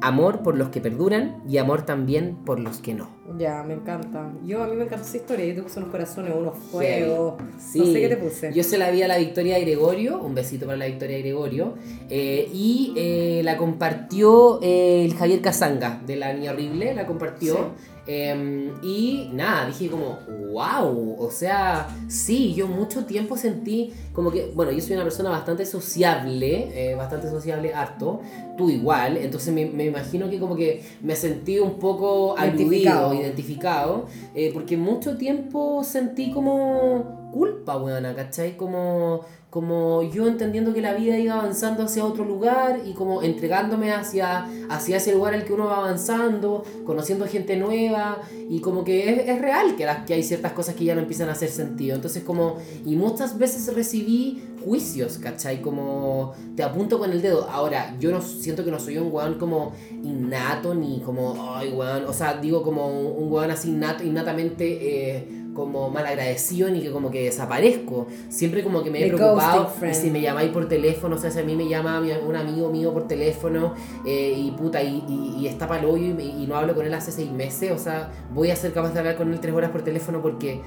Amor 0.00 0.42
por 0.44 0.56
los 0.56 0.68
que 0.68 0.80
perduran 0.80 1.42
y 1.48 1.56
amor 1.58 1.82
también 1.82 2.36
por 2.44 2.60
los 2.60 2.78
que 2.78 2.94
no. 2.94 3.08
Ya, 3.36 3.64
me 3.64 3.74
encanta. 3.74 4.32
Yo, 4.44 4.62
a 4.62 4.68
mí 4.68 4.76
me 4.76 4.84
encanta 4.84 5.04
esa 5.04 5.16
historia. 5.16 5.44
Yo 5.46 5.56
te 5.56 5.62
puse 5.62 5.80
unos 5.80 5.90
corazones, 5.90 6.32
unos 6.36 6.56
fuegos. 6.56 7.34
Sí. 7.58 7.80
No 7.80 7.86
sé 7.86 8.00
qué 8.00 8.08
te 8.08 8.16
puse. 8.16 8.52
Yo 8.54 8.62
se 8.62 8.78
la 8.78 8.90
vi 8.92 9.02
a 9.02 9.08
la 9.08 9.18
Victoria 9.18 9.58
Gregorio, 9.58 10.20
un 10.22 10.36
besito 10.36 10.66
para 10.66 10.78
la 10.78 10.86
Victoria 10.86 11.18
Gregorio, 11.18 11.74
eh, 12.08 12.48
y 12.52 12.94
eh, 12.96 13.40
la 13.42 13.56
compartió 13.56 14.60
eh, 14.62 15.04
el 15.04 15.14
Javier 15.14 15.40
Casanga 15.40 16.00
de 16.06 16.14
La 16.14 16.32
Niña 16.32 16.52
Horrible, 16.52 16.94
la 16.94 17.04
compartió. 17.04 17.54
Sí. 17.54 17.97
Eh, 18.10 18.72
y 18.82 19.28
nada, 19.34 19.66
dije 19.66 19.90
como, 19.90 20.18
wow, 20.50 21.16
o 21.18 21.30
sea, 21.30 21.88
sí, 22.08 22.54
yo 22.54 22.66
mucho 22.66 23.04
tiempo 23.04 23.36
sentí 23.36 23.92
como 24.14 24.30
que, 24.30 24.50
bueno, 24.54 24.72
yo 24.72 24.80
soy 24.80 24.94
una 24.94 25.04
persona 25.04 25.28
bastante 25.28 25.66
sociable, 25.66 26.70
eh, 26.72 26.94
bastante 26.94 27.28
sociable, 27.28 27.74
harto, 27.74 28.20
tú 28.56 28.70
igual, 28.70 29.18
entonces 29.18 29.52
me, 29.52 29.66
me 29.66 29.84
imagino 29.84 30.30
que 30.30 30.38
como 30.38 30.56
que 30.56 30.82
me 31.02 31.14
sentí 31.14 31.58
un 31.58 31.78
poco 31.78 32.34
Identificado. 32.38 33.08
aludido, 33.10 33.22
identificado, 33.22 34.06
eh, 34.34 34.50
porque 34.54 34.78
mucho 34.78 35.16
tiempo 35.18 35.84
sentí 35.84 36.32
como 36.32 37.30
culpa, 37.32 37.76
weona, 37.76 38.14
¿cachai? 38.14 38.56
Como, 38.56 39.20
como 39.58 40.04
yo 40.04 40.28
entendiendo 40.28 40.72
que 40.72 40.80
la 40.80 40.94
vida 40.94 41.18
iba 41.18 41.34
avanzando 41.34 41.82
hacia 41.82 42.04
otro 42.04 42.24
lugar 42.24 42.82
y 42.86 42.92
como 42.92 43.22
entregándome 43.24 43.90
hacia, 43.90 44.46
hacia 44.68 44.98
ese 44.98 45.12
lugar 45.12 45.34
al 45.34 45.44
que 45.44 45.52
uno 45.52 45.64
va 45.64 45.78
avanzando, 45.78 46.62
conociendo 46.86 47.26
gente 47.26 47.56
nueva 47.56 48.20
y 48.48 48.60
como 48.60 48.84
que 48.84 49.28
es, 49.28 49.40
real 49.40 49.74
que, 49.74 49.84
las, 49.84 50.06
que 50.06 50.14
hay 50.14 50.22
ciertas 50.22 50.52
cosas 50.52 50.76
que 50.76 50.84
ya 50.84 50.94
no 50.94 51.00
empiezan 51.00 51.28
a 51.28 51.32
hacer 51.32 51.48
sentido. 51.48 51.96
Entonces 51.96 52.22
como, 52.22 52.58
y 52.86 52.94
muchas 52.94 53.36
veces 53.36 53.74
recibí 53.74 54.44
juicios, 54.64 55.18
¿cachai? 55.18 55.60
Como 55.60 56.34
te 56.54 56.62
apunto 56.62 57.00
con 57.00 57.10
el 57.10 57.20
dedo. 57.20 57.48
Ahora, 57.50 57.96
yo 57.98 58.12
no 58.12 58.22
siento 58.22 58.64
que 58.64 58.70
no 58.70 58.78
soy 58.78 58.98
un 58.98 59.12
weón 59.12 59.40
como 59.40 59.72
innato 60.04 60.72
ni 60.72 61.00
como, 61.00 61.34
ay, 61.56 61.72
weón, 61.72 62.04
o 62.04 62.12
sea, 62.12 62.34
digo 62.34 62.62
como 62.62 62.86
un 62.86 63.32
weón 63.32 63.50
así 63.50 63.70
innato, 63.70 64.04
innatamente... 64.04 65.16
Eh, 65.16 65.37
como 65.58 65.90
mal 65.90 66.06
agradecido 66.06 66.70
ni 66.70 66.80
que 66.80 66.90
como 66.90 67.10
que 67.10 67.24
desaparezco. 67.24 68.06
Siempre 68.28 68.62
como 68.62 68.82
que 68.82 68.90
me 68.90 69.00
he 69.00 69.10
The 69.10 69.16
preocupado. 69.16 69.72
Y 69.90 69.94
si 69.94 70.10
me 70.10 70.20
llamáis 70.20 70.50
por 70.50 70.68
teléfono, 70.68 71.16
o 71.16 71.18
sea, 71.18 71.30
si 71.30 71.40
a 71.40 71.42
mí 71.42 71.56
me 71.56 71.68
llama 71.68 72.00
un 72.26 72.36
amigo 72.36 72.70
mío 72.70 72.92
por 72.92 73.08
teléfono 73.08 73.74
eh, 74.06 74.32
y 74.36 74.50
puta, 74.52 74.82
y, 74.82 75.04
y, 75.08 75.36
y 75.40 75.46
está 75.48 75.66
para 75.66 75.86
hoyo 75.86 76.14
y, 76.18 76.42
y 76.42 76.46
no 76.46 76.56
hablo 76.56 76.74
con 76.74 76.86
él 76.86 76.94
hace 76.94 77.12
seis 77.12 77.30
meses, 77.30 77.72
o 77.72 77.78
sea, 77.78 78.10
voy 78.32 78.50
a 78.50 78.56
ser 78.56 78.72
capaz 78.72 78.92
de 78.92 79.00
hablar 79.00 79.16
con 79.16 79.32
él 79.32 79.40
tres 79.40 79.54
horas 79.54 79.70
por 79.70 79.82
teléfono 79.82 80.22
porque 80.22 80.60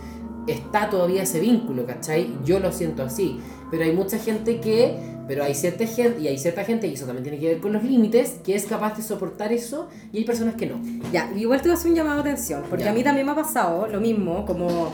está 0.48 0.90
todavía 0.90 1.24
ese 1.24 1.40
vínculo, 1.40 1.86
¿cachai? 1.86 2.30
Yo 2.46 2.60
lo 2.60 2.72
siento 2.72 3.04
así. 3.04 3.40
Pero 3.70 3.84
hay 3.84 3.94
mucha 3.94 4.18
gente 4.18 4.60
que, 4.60 4.96
pero 5.28 5.44
hay 5.44 5.56
cierta 5.56 5.86
gente, 5.88 6.20
y 6.22 6.28
hay 6.28 6.38
cierta 6.38 6.64
gente, 6.66 6.88
y 6.88 6.94
eso 6.96 7.06
también 7.06 7.24
tiene 7.24 7.40
que 7.40 7.48
ver 7.48 7.60
con 7.60 7.72
los 7.72 7.84
límites, 7.84 8.40
que 8.44 8.54
es 8.56 8.66
capaz 8.66 8.98
de 8.98 9.04
soportar 9.04 9.54
eso, 9.54 9.88
y 10.12 10.18
hay 10.18 10.24
personas 10.26 10.56
que 10.56 10.66
no. 10.66 10.76
Ya, 11.14 11.32
igual 11.38 11.62
te 11.62 11.70
voy 11.70 11.76
a 11.76 11.80
hacer 11.80 11.92
un 11.92 11.96
llamado 11.98 12.22
de 12.22 12.32
atención, 12.32 12.64
porque 12.70 12.84
Ya. 12.84 12.92
a 12.92 12.94
mí 12.94 13.02
también 13.04 13.26
me 13.26 13.32
ha 13.32 13.36
pasado 13.36 13.88
lo 13.88 14.02
mismo, 14.02 14.46
como... 14.46 14.94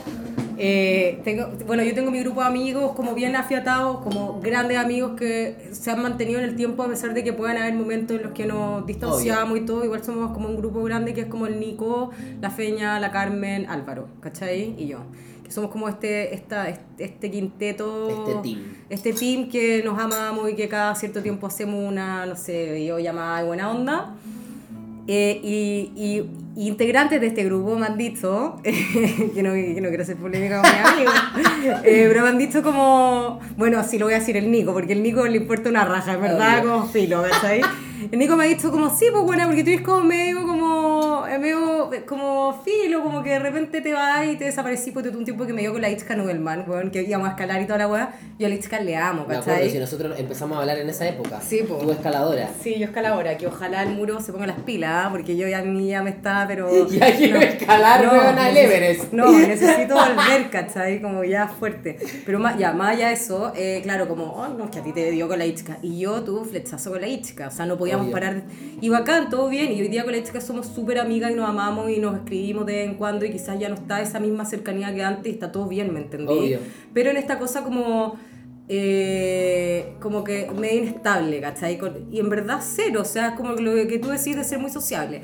eh, 0.59 1.21
tengo, 1.23 1.47
bueno, 1.65 1.83
yo 1.83 1.93
tengo 1.93 2.09
mi 2.11 2.19
grupo 2.19 2.41
de 2.41 2.47
amigos 2.47 2.93
como 2.93 3.13
bien 3.13 3.35
afiatados, 3.35 3.97
como 4.03 4.39
grandes 4.41 4.77
amigos 4.77 5.11
que 5.17 5.69
se 5.71 5.91
han 5.91 6.01
mantenido 6.01 6.39
en 6.39 6.45
el 6.45 6.55
tiempo 6.55 6.81
a 6.83 6.87
pesar 6.87 7.13
de 7.13 7.23
que 7.23 7.31
puedan 7.33 7.57
haber 7.57 7.73
momentos 7.75 8.17
en 8.17 8.23
los 8.23 8.31
que 8.33 8.45
nos 8.47 8.85
distanciamos 8.85 9.57
y 9.57 9.61
todo. 9.61 9.83
Igual 9.85 10.03
somos 10.03 10.31
como 10.33 10.49
un 10.49 10.55
grupo 10.57 10.83
grande 10.83 11.13
que 11.13 11.21
es 11.21 11.27
como 11.27 11.45
el 11.47 11.59
Nico, 11.59 12.09
la 12.41 12.49
Feña, 12.49 12.99
la 12.99 13.11
Carmen, 13.11 13.67
Álvaro, 13.69 14.07
¿cachai? 14.19 14.73
Y 14.79 14.87
yo. 14.87 14.99
Que 15.47 15.53
somos 15.53 15.71
como 15.71 15.87
este, 15.89 16.35
esta, 16.35 16.67
este 16.99 17.31
quinteto 17.31 18.09
Este 18.09 18.41
team. 18.43 18.63
este 18.89 19.13
team 19.13 19.49
que 19.49 19.81
nos 19.83 19.97
amamos 19.97 20.49
y 20.51 20.55
que 20.55 20.67
cada 20.67 20.93
cierto 20.95 21.23
tiempo 21.23 21.47
hacemos 21.47 21.75
una, 21.87 22.25
no 22.25 22.35
sé, 22.35 22.73
videollamada 22.73 23.39
de 23.39 23.47
buena 23.47 23.71
onda. 23.71 24.13
Eh, 25.09 25.39
y, 25.41 25.91
y- 25.95 26.29
y 26.57 26.67
integrantes 26.67 27.21
de 27.21 27.27
este 27.27 27.43
grupo 27.45 27.77
me 27.77 27.85
han 27.85 27.97
dicho, 27.97 28.57
que, 28.63 29.41
no, 29.43 29.53
que 29.53 29.79
no 29.79 29.87
quiero 29.89 30.03
hacer 30.03 30.17
polémica 30.17 30.59
con 30.61 30.69
mis 30.71 30.85
amigos, 30.91 31.13
eh, 31.85 32.05
pero 32.09 32.23
me 32.23 32.29
han 32.29 32.37
dicho 32.39 32.61
como, 32.63 33.39
bueno, 33.57 33.79
así 33.79 33.97
lo 33.99 34.07
voy 34.07 34.15
a 34.15 34.19
decir 34.19 34.35
el 34.37 34.49
Nico, 34.51 34.73
porque 34.73 34.93
el 34.93 35.03
Nico 35.03 35.25
le 35.27 35.37
importa 35.37 35.69
una 35.69 35.85
raja, 35.85 36.17
verdad, 36.17 36.59
Obvio. 36.61 36.71
como 36.73 36.85
filo, 36.87 37.23
¿cachai? 37.23 37.61
El 38.09 38.19
Nico 38.19 38.37
me 38.37 38.45
ha 38.45 38.47
dicho 38.47 38.71
como, 38.71 38.89
sí, 38.95 39.07
pues 39.11 39.23
bueno, 39.25 39.45
porque 39.47 39.63
tú 39.63 39.69
eres 39.69 39.81
como 39.81 40.03
medio, 40.03 40.41
como, 40.41 41.27
eh, 41.27 41.37
medio, 41.37 41.93
eh, 41.93 42.05
como 42.05 42.61
filo, 42.63 43.03
como 43.03 43.21
que 43.21 43.31
de 43.31 43.39
repente 43.39 43.81
te 43.81 43.91
vas 43.91 44.25
y 44.25 44.37
te 44.37 44.45
desaparecí, 44.45 44.91
porque 44.91 45.09
tú 45.09 45.17
un 45.17 45.25
tiempo 45.25 45.45
que 45.45 45.51
me 45.51 45.61
dio 45.61 45.73
con 45.73 45.81
la 45.81 45.89
Itzka 45.89 46.15
Nubelman, 46.15 46.63
weón, 46.69 46.89
que 46.89 47.01
íbamos 47.01 47.27
a 47.27 47.31
escalar 47.31 47.61
y 47.61 47.65
toda 47.65 47.79
la 47.79 47.87
weá, 47.87 48.13
yo 48.39 48.45
a 48.45 48.49
la 48.49 48.55
Itzka 48.55 48.79
le 48.79 48.95
amo, 48.95 49.25
Me 49.27 49.35
acuerdo, 49.35 49.45
¿cachai? 49.45 49.69
si 49.69 49.79
nosotros 49.79 50.17
empezamos 50.17 50.57
a 50.57 50.61
hablar 50.61 50.77
en 50.77 50.89
esa 50.89 51.07
época. 51.07 51.41
Sí, 51.41 51.63
po. 51.67 51.75
Tú 51.75 51.91
escaladora. 51.91 52.49
Sí, 52.61 52.79
yo 52.79 52.85
escaladora, 52.85 53.37
que 53.37 53.47
ojalá 53.47 53.83
el 53.83 53.89
muro 53.89 54.21
se 54.21 54.31
ponga 54.31 54.47
las 54.47 54.59
pilas, 54.59 55.05
¿ah? 55.05 55.09
porque 55.11 55.35
yo 55.35 55.47
ya 55.47 55.59
a 55.59 55.63
mí 55.63 55.89
ya 55.89 56.01
me 56.01 56.11
está, 56.11 56.45
pero... 56.47 56.87
Ya 56.97 57.15
quiero 57.15 57.39
escalar, 57.39 58.07
weón, 58.07 58.39
al 58.39 58.55
Everest. 58.55 59.11
No, 59.11 59.31
necesito 59.31 59.95
volver, 59.95 60.49
¿cachai? 60.49 61.01
Como 61.01 61.23
ya 61.23 61.47
fuerte. 61.47 61.97
Pero 62.25 62.39
más, 62.39 62.57
ya, 62.57 62.71
más 62.71 62.95
allá 62.95 63.09
de 63.09 63.13
eso, 63.13 63.51
eh, 63.55 63.81
claro, 63.83 64.07
como, 64.07 64.31
oh, 64.31 64.47
no, 64.47 64.65
es 64.65 64.71
que 64.71 64.79
a 64.79 64.83
ti 64.83 64.93
te 64.93 65.11
dio 65.11 65.27
con 65.27 65.37
la 65.37 65.45
Ichka. 65.45 65.77
Y 65.81 65.99
yo 65.99 66.23
tuve 66.23 66.39
un 66.39 66.45
flechazo 66.45 66.91
con 66.91 67.01
la 67.01 67.07
Ichka, 67.07 67.47
o 67.47 67.51
sea, 67.51 67.65
no 67.65 67.77
podíamos 67.97 68.05
Obvio. 68.05 68.13
parar. 68.13 68.43
Y 68.79 68.89
bacán, 68.89 69.29
todo 69.29 69.49
bien. 69.49 69.71
Y 69.73 69.81
hoy 69.81 69.87
día 69.87 70.03
con 70.03 70.11
la 70.11 70.19
Ichka 70.19 70.39
somos 70.41 70.67
súper 70.67 70.99
amigas 70.99 71.31
y 71.31 71.35
nos 71.35 71.49
amamos 71.49 71.89
y 71.89 71.97
nos 71.99 72.15
escribimos 72.15 72.65
de 72.65 72.73
vez 72.73 72.89
en 72.89 72.95
cuando 72.95 73.25
y 73.25 73.31
quizás 73.31 73.59
ya 73.59 73.69
no 73.69 73.75
está 73.75 74.01
esa 74.01 74.19
misma 74.19 74.45
cercanía 74.45 74.93
que 74.93 75.03
antes 75.03 75.27
y 75.27 75.33
está 75.35 75.51
todo 75.51 75.67
bien, 75.67 75.93
¿me 75.93 75.99
entendí? 76.01 76.33
Obvio. 76.33 76.59
Pero 76.93 77.09
en 77.09 77.17
esta 77.17 77.39
cosa 77.39 77.63
como... 77.63 78.17
eh, 78.69 79.93
como 79.99 80.23
que 80.23 80.49
medio 80.51 80.83
inestable, 80.83 81.39
¿cachai? 81.41 81.79
Y 82.11 82.19
en 82.19 82.29
verdad 82.29 82.59
cero, 82.61 83.01
o 83.01 83.05
sea, 83.05 83.29
es 83.29 83.33
como 83.35 83.53
lo 83.53 83.87
que 83.87 83.97
tú 83.99 84.09
decís 84.09 84.35
de 84.35 84.43
ser 84.43 84.59
muy 84.59 84.69
sociable. 84.69 85.21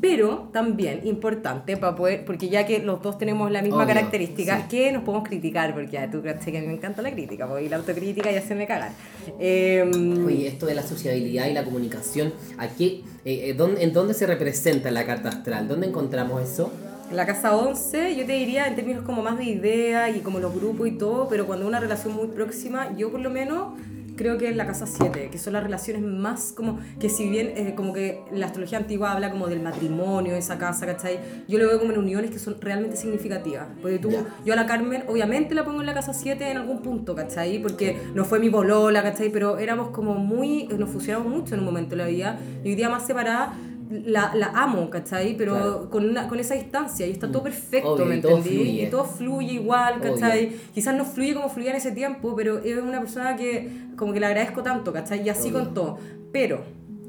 Pero 0.00 0.48
también 0.52 1.02
importante 1.04 1.76
para 1.76 1.94
poder, 1.94 2.24
porque 2.24 2.48
ya 2.48 2.64
que 2.66 2.78
los 2.78 3.02
dos 3.02 3.18
tenemos 3.18 3.50
la 3.50 3.60
misma 3.60 3.78
Obvio, 3.84 3.88
característica, 3.88 4.56
sí. 4.62 4.64
que 4.70 4.92
nos 4.92 5.02
podemos 5.02 5.28
criticar, 5.28 5.74
porque 5.74 5.90
ya 5.90 6.10
tú 6.10 6.22
crees 6.22 6.38
que 6.42 6.56
a 6.56 6.60
mí 6.62 6.66
me 6.66 6.72
encanta 6.72 7.02
la 7.02 7.10
crítica, 7.12 7.46
porque 7.46 7.68
la 7.68 7.76
autocrítica 7.76 8.30
ya 8.32 8.40
se 8.40 8.54
me 8.54 8.66
cagan. 8.66 8.92
Eh, 9.38 9.84
Oye, 10.26 10.48
esto 10.48 10.66
de 10.66 10.74
la 10.74 10.82
sociabilidad 10.82 11.46
y 11.48 11.52
la 11.52 11.64
comunicación, 11.64 12.32
¿a 12.58 12.68
qué, 12.68 13.02
eh, 13.24 13.50
eh, 13.50 13.54
dónde- 13.56 13.82
¿en 13.84 13.92
dónde 13.92 14.14
se 14.14 14.26
representa 14.26 14.88
en 14.88 14.94
la 14.94 15.04
carta 15.04 15.28
astral? 15.28 15.68
¿Dónde 15.68 15.88
encontramos 15.88 16.42
eso? 16.42 16.72
En 17.10 17.16
la 17.16 17.26
casa 17.26 17.56
11, 17.56 18.14
yo 18.16 18.24
te 18.24 18.32
diría 18.34 18.68
en 18.68 18.76
términos 18.76 19.02
como 19.04 19.20
más 19.20 19.36
de 19.36 19.44
idea 19.44 20.08
y 20.10 20.20
como 20.20 20.38
los 20.38 20.54
grupos 20.54 20.86
y 20.86 20.92
todo, 20.92 21.28
pero 21.28 21.44
cuando 21.46 21.66
una 21.66 21.80
relación 21.80 22.14
muy 22.14 22.28
próxima, 22.28 22.96
yo 22.96 23.10
por 23.10 23.20
lo 23.20 23.30
menos 23.30 23.74
creo 24.20 24.36
que 24.36 24.50
es 24.50 24.54
la 24.56 24.66
casa 24.66 24.86
7, 24.86 25.30
que 25.32 25.38
son 25.38 25.54
las 25.54 25.62
relaciones 25.62 26.02
más 26.02 26.52
como, 26.54 26.78
que 26.98 27.08
si 27.08 27.26
bien 27.30 27.54
eh, 27.56 27.72
como 27.74 27.94
que 27.94 28.20
la 28.30 28.44
astrología 28.44 28.76
antigua 28.76 29.12
habla 29.12 29.30
como 29.30 29.46
del 29.48 29.60
matrimonio, 29.62 30.34
esa 30.36 30.58
casa, 30.58 30.84
¿cachai? 30.84 31.18
Yo 31.48 31.58
lo 31.58 31.66
veo 31.66 31.78
como 31.78 31.92
en 31.92 31.98
uniones 31.98 32.30
que 32.30 32.38
son 32.38 32.60
realmente 32.60 32.98
significativas. 32.98 33.68
Porque 33.80 33.98
tú, 33.98 34.10
Ya. 34.10 34.26
yo 34.44 34.52
a 34.52 34.56
la 34.56 34.66
Carmen 34.66 35.04
obviamente 35.08 35.54
la 35.54 35.64
pongo 35.64 35.80
en 35.80 35.86
la 35.86 35.94
casa 35.94 36.12
7 36.12 36.50
en 36.50 36.58
algún 36.58 36.82
punto, 36.82 37.14
¿cachai? 37.14 37.62
Porque 37.62 37.96
no 38.14 38.26
fue 38.26 38.38
mi 38.40 38.50
polola, 38.50 39.02
¿cachai? 39.02 39.30
Pero 39.32 39.56
éramos 39.58 39.88
como 39.88 40.16
muy, 40.16 40.68
nos 40.68 40.90
fusionamos 40.90 41.28
mucho 41.32 41.54
en 41.54 41.60
un 41.60 41.64
momento 41.66 41.96
de 41.96 41.96
la 41.96 42.06
vida 42.06 42.38
y 42.62 42.68
hoy 42.68 42.74
día 42.74 42.90
más 42.90 43.06
separada 43.06 43.54
la, 43.90 44.32
la 44.34 44.46
amo, 44.54 44.88
¿cachai? 44.88 45.36
Pero 45.36 45.52
Claro. 45.54 45.90
con, 45.90 46.08
una, 46.08 46.28
con 46.28 46.38
esa 46.38 46.54
distancia 46.54 47.06
y 47.06 47.10
está 47.10 47.30
todo 47.30 47.42
perfecto, 47.42 47.94
Obvio, 47.94 48.06
¿me 48.06 48.14
entendí? 48.16 48.48
fluye. 48.50 48.82
Y 48.84 48.90
todo 48.90 49.04
fluye 49.04 49.52
igual, 49.54 50.00
Obvio. 50.00 50.14
¿cachai? 50.14 50.52
Quizás 50.72 50.94
no 50.96 51.04
fluye 51.04 51.34
como 51.34 51.48
fluía 51.48 51.70
en 51.70 51.76
ese 51.76 51.92
tiempo, 51.92 52.34
pero 52.36 52.58
es 52.58 52.78
una 52.78 53.00
persona 53.00 53.36
que 53.36 53.68
como 53.96 54.12
que 54.12 54.20
le 54.20 54.26
agradezco 54.26 54.62
tanto, 54.62 54.92
¿cachai? 54.92 55.22
Y 55.24 55.28
así 55.28 55.48
Obvio. 55.50 55.64
con 55.64 55.74
todo. 55.74 55.98
Pero, 56.32 56.62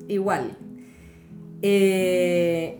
igual. 0.07 0.57
Eh, 1.61 2.79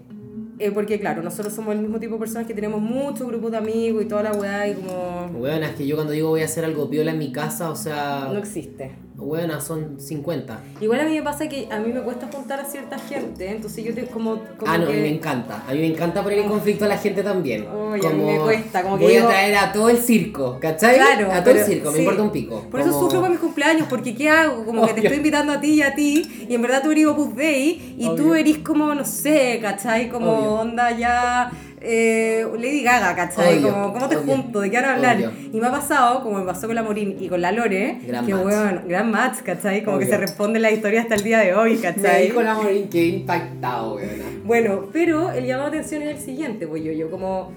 eh, 0.60 0.72
porque 0.72 1.00
claro, 1.00 1.22
nosotros 1.22 1.54
somos 1.54 1.74
el 1.76 1.82
mismo 1.82 2.00
tipo 2.00 2.14
de 2.16 2.20
personas 2.20 2.48
que 2.48 2.54
tenemos 2.54 2.82
muchos 2.82 3.28
grupos 3.28 3.52
de 3.52 3.58
amigos 3.58 4.04
y 4.04 4.08
toda 4.08 4.24
la 4.24 4.32
weá 4.34 4.68
y 4.68 4.74
como... 4.76 5.26
Weona, 5.40 5.70
es 5.70 5.76
que 5.76 5.86
yo 5.88 5.96
cuando 5.96 6.14
digo 6.14 6.30
voy 6.30 6.42
a 6.42 6.46
hacer 6.46 6.66
algo 6.66 6.90
piola 6.90 7.12
en 7.12 7.20
mi 7.20 7.32
casa, 7.32 7.70
o 7.70 7.76
sea, 7.76 8.30
No 8.32 8.38
existe. 8.40 8.92
Weona, 9.22 9.62
son 9.62 10.00
50. 10.00 10.60
Igual 10.82 11.00
a 11.02 11.04
mí 11.06 11.16
me 11.16 11.22
pasa 11.24 11.48
que 11.48 11.68
a 11.72 11.80
mí 11.80 11.92
me 11.94 12.02
cuesta 12.02 12.28
juntar 12.32 12.60
a 12.60 12.66
cierta 12.66 12.98
gente, 13.00 13.50
entonces 13.50 13.84
yo 13.86 13.94
te 13.94 14.06
como... 14.06 14.38
como 14.58 14.72
Ah, 14.72 14.78
no, 14.78 14.86
a 14.86 14.88
que- 14.88 14.94
mí 14.96 15.02
me 15.02 15.10
encanta. 15.16 15.64
A 15.68 15.72
mí 15.74 15.80
me 15.80 15.88
encanta 15.88 16.24
poner 16.24 16.40
en 16.40 16.50
conflicto 16.50 16.86
a 16.86 16.88
la 16.88 16.98
gente 16.98 17.24
también. 17.24 17.66
Uy, 17.72 18.06
a 18.06 18.10
mí 18.10 18.24
me 18.24 18.40
cuesta, 18.40 18.84
como 18.84 18.98
que 18.98 19.04
voy 19.06 19.14
digo- 19.14 19.28
a 19.28 19.30
traer 19.30 19.56
a 19.58 19.72
todo 19.72 19.90
el 19.90 19.98
circo, 19.98 20.58
¿cachai? 20.60 20.96
Claro, 20.96 21.32
a 21.32 21.44
todo 21.44 21.54
el 21.56 21.64
circo, 21.66 21.92
me 21.92 22.00
importa 22.00 22.22
un 22.24 22.32
pico. 22.32 22.66
Por 22.70 22.80
eso 22.80 22.90
Como- 22.92 23.02
sufro 23.04 23.20
para 23.22 23.32
mis 23.32 23.40
cumpleaños, 23.40 23.88
porque 23.90 24.16
¿qué 24.16 24.30
hago? 24.30 24.66
Como 24.66 24.86
que 24.88 24.94
te 24.94 25.02
estoy 25.02 25.18
invitando 25.18 25.54
a 25.54 25.62
ti 25.62 25.74
y 25.76 25.82
a 25.82 25.94
ti, 25.96 26.46
y 26.50 26.54
en 26.56 26.62
verdad 26.62 26.82
tú 26.84 26.92
eres 26.92 27.06
Opus 27.06 27.36
Dei, 27.36 27.96
y 27.98 28.16
tú 28.16 28.34
eres 28.34 28.58
como, 28.60 28.94
no 28.96 29.06
sé, 29.06 29.60
¿cachai? 29.62 30.10
Como 30.10 30.32
Obvio. 30.32 30.52
onda 30.54 30.92
ya 30.98 31.52
eh, 31.82 32.46
Lady 32.56 32.84
Gaga, 32.84 33.16
¿cachai? 33.16 33.58
Obvio, 33.60 33.72
Como, 33.74 33.94
¿cómo 33.94 34.08
te 34.10 34.18
obvio. 34.18 34.34
junto? 34.36 34.62
¿De 34.62 34.70
qué 34.70 34.78
van 34.78 34.86
a 34.86 34.94
hablar? 34.96 35.16
Obvio. 35.18 35.32
Y 35.52 35.60
me 35.60 35.68
ha 35.68 35.72
pasado, 35.72 36.22
como 36.24 36.40
me 36.40 36.46
pasó 36.46 36.68
con 36.68 36.76
la 36.76 36.84
Morín 36.84 37.18
y 37.20 37.28
con 37.28 37.42
la 37.42 37.52
Lore, 37.52 38.00
Gran 38.06 38.26
que 38.26 38.34
match. 38.34 38.44
bueno, 38.44 38.82
gran 38.88 39.12
match, 39.12 39.40
¿cachai? 39.44 39.84
Como 39.84 39.98
que 40.00 40.06
se 40.06 40.18
responde 40.18 40.60
la 40.60 40.72
historia 40.72 41.02
hasta 41.02 41.16
el 41.16 41.24
día 41.24 41.40
de 41.40 41.54
hoy, 41.56 41.76
Me 41.76 41.82
¿cachai? 41.82 42.28
dijo 42.28 42.42
la 42.42 42.54
Morín 42.56 42.88
que 42.90 43.06
impactado, 43.08 43.96
weona. 43.96 44.24
Bueno, 44.46 44.86
pero 44.94 45.32
el 45.32 45.46
llamado 45.46 45.72
de 45.72 45.78
atención 45.80 46.02
es 46.04 46.10
el 46.18 46.20
siguiente, 46.24 46.68
pues 46.68 46.84
yo, 46.84 46.92
yo 46.92 47.10
como 47.10 47.52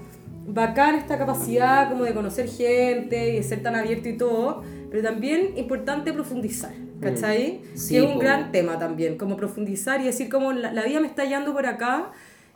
bacán 0.47 0.95
esta 0.95 1.17
capacidad 1.17 1.89
como 1.89 2.03
de 2.03 2.13
conocer 2.13 2.47
gente 2.47 3.29
y 3.33 3.35
de 3.37 3.43
ser 3.43 3.63
tan 3.63 3.75
abierto 3.75 4.09
y 4.09 4.13
todo, 4.17 4.63
pero 4.91 5.01
también 5.03 5.53
importante 5.57 6.13
profundizar, 6.13 6.71
¿cachai? 7.01 7.61
Mm. 7.73 7.77
Sí, 7.77 7.93
que 7.95 7.99
es 7.99 8.05
un 8.05 8.13
po. 8.13 8.19
gran 8.19 8.51
tema 8.51 8.77
también, 8.79 9.17
como 9.17 9.35
profundizar 9.37 9.99
y 10.01 10.05
decir 10.05 10.29
como 10.29 10.51
la, 10.53 10.71
la 10.71 10.83
vida 10.83 10.99
me 10.99 11.07
está 11.07 11.25
yendo 11.25 11.51
por 11.53 11.65
acá 11.65 12.11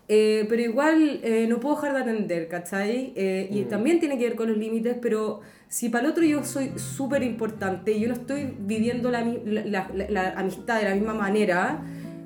eh, 0.10 0.46
pero 0.50 0.62
igual 0.64 1.20
eh, 1.24 1.46
no 1.48 1.60
puedo 1.60 1.76
dejar 1.76 1.94
de 1.94 2.02
atender, 2.02 2.48
¿cachai? 2.48 3.14
Eh, 3.16 3.48
y 3.52 3.62
Mm. 3.62 3.68
también 3.70 4.00
tiene 4.00 4.18
que 4.18 4.24
ver 4.26 4.36
con 4.36 4.50
los 4.50 4.58
límites, 4.58 4.98
pero 5.02 5.42
si 5.68 5.90
para 5.90 6.06
el 6.06 6.12
otro 6.12 6.24
yo 6.26 6.44
soy 6.44 6.72
súper 6.78 7.22
importante 7.24 7.92
y 7.92 8.00
yo 8.02 8.08
no 8.08 8.16
estoy 8.16 8.54
viviendo 8.60 9.12
la, 9.12 9.22
la, 9.46 9.88
la- 9.94 10.10
la 10.10 10.30
amistad 10.32 10.80
de 10.80 10.90
la 10.90 10.96
misma 10.96 11.14
manera, 11.14 11.82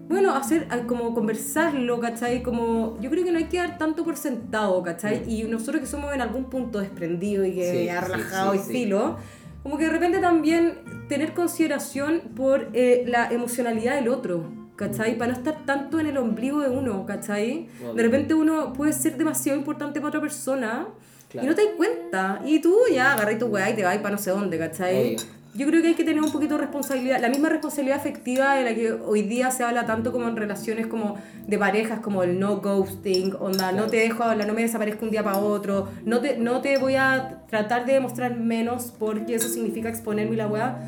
bueno, 0.08 0.34
hacer 0.34 0.65
a- 0.69 0.80
como 0.88 1.13
conversarlo, 1.13 2.00
¿cachai? 2.00 2.41
Como 2.41 2.98
yo 3.02 3.10
creo 3.10 3.26
que 3.26 3.32
no 3.32 3.38
hay 3.38 3.46
que 3.46 3.58
dar 3.58 3.78
tanto 3.78 4.04
por 4.06 4.15
sentado, 4.15 4.82
¿cachai? 4.82 5.24
Y 5.28 5.43
nosotros 5.43 5.82
que 5.82 5.88
somos 5.88 6.13
en 6.13 6.22
algún 6.22 6.46
punto 6.46 6.80
desprendidos 6.80 7.48
y 7.48 7.52
que 7.54 7.69
Mm. 7.74 7.76
Sí, 7.80 7.86
ya 7.86 8.00
relajado 8.02 8.54
sí, 8.54 8.60
y 8.60 8.62
sí. 8.63 8.72
filo, 8.74 9.17
como 9.62 9.78
que 9.78 9.86
de 9.86 9.91
repente 9.91 10.19
también 10.19 10.76
tener 11.10 11.34
consideración 11.34 12.22
por 12.36 12.69
eh, 12.74 13.04
la 13.08 13.30
emocionalidad 13.32 13.96
del 13.96 14.08
otro. 14.10 14.62
¿Cachai? 14.76 15.18
Para 15.18 15.32
no 15.34 15.38
estar 15.38 15.66
tanto 15.66 16.00
en 16.00 16.08
el 16.08 16.18
ombligo 16.18 16.60
de 16.62 16.70
uno, 16.70 17.06
¿cachai? 17.06 17.68
De 17.96 18.02
repente 18.02 18.34
uno 18.34 18.74
puede 18.74 18.92
ser 18.94 19.18
demasiado 19.18 19.58
importante 19.58 20.00
para 20.00 20.10
otra 20.10 20.22
persona 20.22 20.88
Claro. 21.30 21.46
y 21.48 21.50
no 21.50 21.56
te 21.56 21.66
das 21.66 21.74
cuenta. 21.78 22.42
Y 22.46 22.60
tú 22.60 22.76
ya 22.92 23.14
agarras 23.14 23.38
tu 23.40 23.46
weá 23.48 23.70
y 23.70 23.76
te 23.76 23.84
vas 23.84 23.98
para 23.98 24.12
no 24.16 24.18
sé 24.18 24.32
dónde, 24.32 24.58
¿cachai? 24.58 25.16
Yo 25.56 25.68
creo 25.68 25.84
que 25.84 25.90
hay 25.90 25.94
que 25.94 26.04
tener 26.04 26.24
un 26.24 26.32
poquito 26.32 26.56
de 26.56 26.62
responsabilidad, 26.62 27.20
la 27.22 27.30
misma 27.30 27.48
responsabilidad 27.50 27.98
afectiva 28.00 28.56
de 28.56 28.64
la 28.64 28.74
que 28.74 28.92
hoy 28.92 29.22
día 29.22 29.52
se 29.52 29.64
habla 29.64 29.86
tanto 29.86 30.12
como 30.12 30.28
en 30.28 30.36
relaciones 30.36 30.88
como 30.88 31.16
de 31.46 31.60
parejas, 31.60 32.00
como 32.00 32.24
el 32.24 32.40
no 32.40 32.58
ghosting, 32.62 33.36
onda, 33.40 33.68
no 33.72 33.78
Claro. 33.78 33.92
te 33.92 33.98
dejo 33.98 34.24
hablar, 34.24 34.48
no 34.48 34.56
me 34.56 34.64
desaparezco 34.64 35.06
un 35.06 35.12
día 35.12 35.24
para 35.24 35.38
otro, 35.38 35.90
no 36.06 36.20
te, 36.22 36.38
no 36.38 36.62
te 36.62 36.80
voy 36.80 36.96
a 36.96 37.44
tratar 37.48 37.86
de 37.86 37.94
demostrar 37.94 38.36
menos 38.36 38.92
porque 38.98 39.36
eso 39.36 39.48
significa 39.48 39.90
exponerme 39.90 40.36
la 40.36 40.48
weá. 40.48 40.80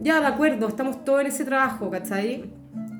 Ya, 0.00 0.20
de 0.20 0.26
acuerdo, 0.26 0.66
estamos 0.66 1.04
todos 1.04 1.20
en 1.20 1.28
ese 1.28 1.44
trabajo, 1.44 1.88
¿cachai? 1.88 2.44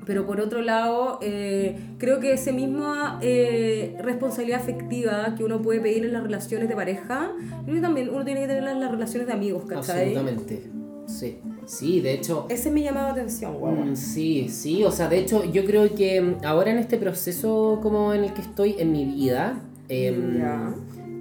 Pero 0.09 0.25
por 0.25 0.41
otro 0.41 0.63
lado, 0.63 1.19
eh, 1.21 1.77
creo 1.99 2.19
que 2.19 2.33
esa 2.33 2.51
misma 2.51 3.19
eh, 3.21 3.95
responsabilidad 4.01 4.59
afectiva 4.59 5.35
que 5.37 5.43
uno 5.43 5.61
puede 5.61 5.81
pedir 5.81 6.03
en 6.03 6.13
las 6.13 6.23
relaciones 6.23 6.67
de 6.67 6.75
pareja, 6.75 7.31
creo 7.63 7.75
que 7.75 7.81
también 7.81 8.09
uno 8.09 8.25
tiene 8.25 8.41
que 8.41 8.47
tenerla 8.47 8.71
en 8.71 8.79
las 8.79 8.89
relaciones 8.89 9.27
de 9.27 9.33
amigos, 9.33 9.65
¿cachai? 9.67 10.15
Absolutamente. 10.15 10.63
Sí. 11.05 11.37
Sí, 11.67 12.01
de 12.01 12.13
hecho. 12.13 12.47
Ese 12.49 12.71
me 12.71 12.81
llamaba 12.81 13.09
la 13.09 13.13
atención, 13.13 13.53
guau. 13.59 13.71
Mm, 13.71 13.95
Sí, 13.95 14.49
sí, 14.49 14.83
o 14.83 14.89
sea, 14.89 15.09
de 15.09 15.19
hecho 15.19 15.43
yo 15.43 15.63
creo 15.63 15.93
que 15.93 16.19
mm, 16.19 16.37
ahora 16.43 16.71
en 16.71 16.79
este 16.79 16.97
proceso 16.97 17.77
como 17.79 18.11
en 18.11 18.23
el 18.23 18.33
que 18.33 18.41
estoy 18.41 18.77
en 18.79 18.91
mi 18.91 19.05
vida, 19.05 19.61
em, 19.89 20.41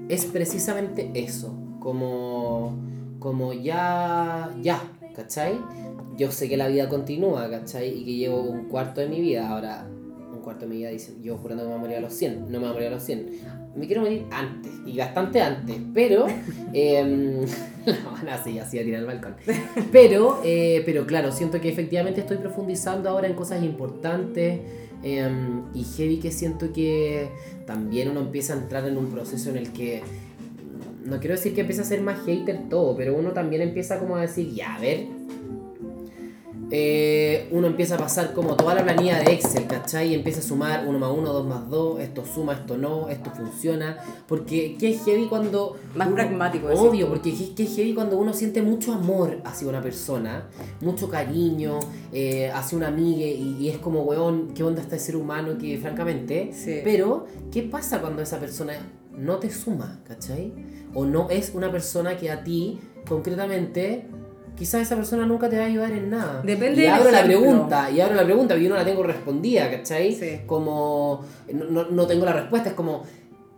es 0.08 0.24
precisamente 0.24 1.10
eso, 1.12 1.54
como, 1.78 2.74
como 3.18 3.52
ya, 3.52 4.50
ya, 4.62 4.80
¿cachai? 5.18 5.58
Yo 6.16 6.30
sé 6.30 6.48
que 6.48 6.56
la 6.56 6.68
vida 6.68 6.88
continúa, 6.88 7.50
¿cachai? 7.50 7.88
Y 7.88 8.04
que 8.04 8.14
llevo 8.14 8.40
un 8.40 8.68
cuarto 8.68 9.00
de 9.00 9.08
mi 9.08 9.20
vida, 9.20 9.48
ahora 9.48 9.86
un 10.32 10.40
cuarto 10.40 10.64
de 10.64 10.70
mi 10.70 10.76
vida 10.78 10.90
dicen, 10.90 11.20
yo 11.22 11.36
jurando 11.36 11.64
que 11.64 11.68
me 11.68 11.74
voy 11.74 11.78
a 11.78 11.82
morir 11.82 11.96
a 11.96 12.00
los 12.00 12.12
100, 12.12 12.42
no 12.42 12.52
me 12.52 12.58
voy 12.58 12.68
a 12.68 12.72
morir 12.72 12.88
a 12.88 12.90
los 12.92 13.02
100. 13.02 13.58
Me 13.74 13.86
quiero 13.86 14.02
morir 14.02 14.24
antes, 14.30 14.72
y 14.86 14.96
bastante 14.96 15.40
antes, 15.40 15.76
pero... 15.92 16.26
em, 16.72 17.40
la 17.86 18.10
van 18.10 18.28
así, 18.28 18.58
así 18.58 18.78
a 18.78 18.84
tirar 18.84 19.00
al 19.00 19.06
balcón. 19.06 19.34
Pero, 19.90 20.40
eh, 20.44 20.82
pero 20.86 21.04
claro, 21.06 21.32
siento 21.32 21.60
que 21.60 21.68
efectivamente 21.68 22.20
estoy 22.20 22.36
profundizando 22.36 23.08
ahora 23.08 23.26
en 23.26 23.34
cosas 23.34 23.62
importantes. 23.62 24.60
em, 25.02 25.62
y 25.74 25.84
heavy 25.84 26.18
que 26.18 26.30
siento 26.30 26.72
que 26.72 27.28
también 27.66 28.08
uno 28.08 28.20
empieza 28.20 28.54
a 28.54 28.56
entrar 28.56 28.86
en 28.88 28.96
un 28.96 29.06
proceso 29.06 29.50
en 29.50 29.56
el 29.56 29.72
que 29.72 30.02
no 31.08 31.18
quiero 31.18 31.34
decir 31.36 31.54
que 31.54 31.62
empiece 31.62 31.82
a 31.82 31.84
ser 31.84 32.00
más 32.02 32.18
hater 32.26 32.68
todo, 32.68 32.96
pero 32.96 33.14
uno 33.16 33.30
también 33.32 33.62
empieza 33.62 33.98
como 33.98 34.16
a 34.16 34.20
decir, 34.22 34.52
ya, 34.54 34.74
a 34.76 34.80
ver. 34.80 35.06
eh, 36.70 37.48
uno 37.50 37.66
empieza 37.66 37.94
a 37.94 37.98
pasar 37.98 38.34
como 38.34 38.54
toda 38.54 38.74
la 38.74 38.84
planilla 38.84 39.18
de 39.20 39.32
Excel, 39.32 39.66
¿cachai? 39.66 40.08
Y 40.10 40.14
empieza 40.14 40.40
a 40.40 40.42
sumar 40.42 40.86
1 40.86 40.98
más 40.98 41.10
1, 41.10 41.32
2 41.32 41.46
más 41.46 41.70
2, 41.70 42.00
esto 42.00 42.24
suma, 42.26 42.52
esto 42.52 42.76
no, 42.76 43.08
esto 43.08 43.30
funciona. 43.34 43.96
Porque 44.26 44.76
qué 44.78 44.90
es 44.90 45.02
heavy 45.04 45.28
cuando... 45.28 45.76
Más 45.94 46.08
uno- 46.08 46.16
pragmático, 46.16 46.68
decís 46.68 46.82
Obvio, 46.82 47.08
porque 47.08 47.32
qué 47.34 47.54
qué 47.54 47.62
es 47.62 47.74
heavy 47.74 47.94
cuando 47.94 48.18
uno 48.18 48.34
siente 48.34 48.60
mucho 48.60 48.92
amor 48.92 49.38
hacia 49.46 49.66
una 49.66 49.80
persona, 49.80 50.46
mucho 50.82 51.08
cariño 51.08 51.78
eh, 52.12 52.50
hacia 52.52 52.76
una 52.76 52.88
amiga 52.88 53.24
y, 53.26 53.56
y 53.58 53.70
es 53.70 53.78
como, 53.78 54.02
weón, 54.02 54.48
¿qué 54.54 54.62
onda 54.62 54.82
este 54.82 54.98
ser 54.98 55.16
humano 55.16 55.56
que 55.56 55.78
francamente... 55.78 56.50
Sí. 56.52 56.80
Pero, 56.84 57.24
¿qué 57.50 57.62
pasa 57.62 58.02
cuando 58.02 58.20
esa 58.20 58.38
persona 58.38 58.74
no 59.18 59.36
te 59.36 59.50
suma, 59.50 60.00
¿cachai? 60.06 60.52
O 60.94 61.04
no 61.04 61.28
es 61.30 61.52
una 61.54 61.70
persona 61.70 62.16
que 62.16 62.30
a 62.30 62.42
ti, 62.44 62.78
concretamente, 63.08 64.06
quizás 64.56 64.82
esa 64.82 64.96
persona 64.96 65.26
nunca 65.26 65.48
te 65.48 65.56
va 65.58 65.64
a 65.64 65.66
ayudar 65.66 65.92
en 65.92 66.10
nada. 66.10 66.42
Depende 66.42 66.82
y 66.82 66.86
abro 66.86 67.10
la 67.10 67.24
pregunta, 67.24 67.90
y 67.90 68.00
abro 68.00 68.14
la 68.14 68.24
pregunta, 68.24 68.54
porque 68.54 68.64
yo 68.64 68.70
no 68.70 68.76
la 68.76 68.84
tengo 68.84 69.02
respondida, 69.02 69.70
¿cachai? 69.70 70.14
Sí. 70.14 70.40
Como, 70.46 71.24
no, 71.52 71.84
no- 71.90 72.06
tengo 72.06 72.24
la 72.24 72.32
respuesta, 72.32 72.70
es 72.70 72.74
como, 72.74 73.02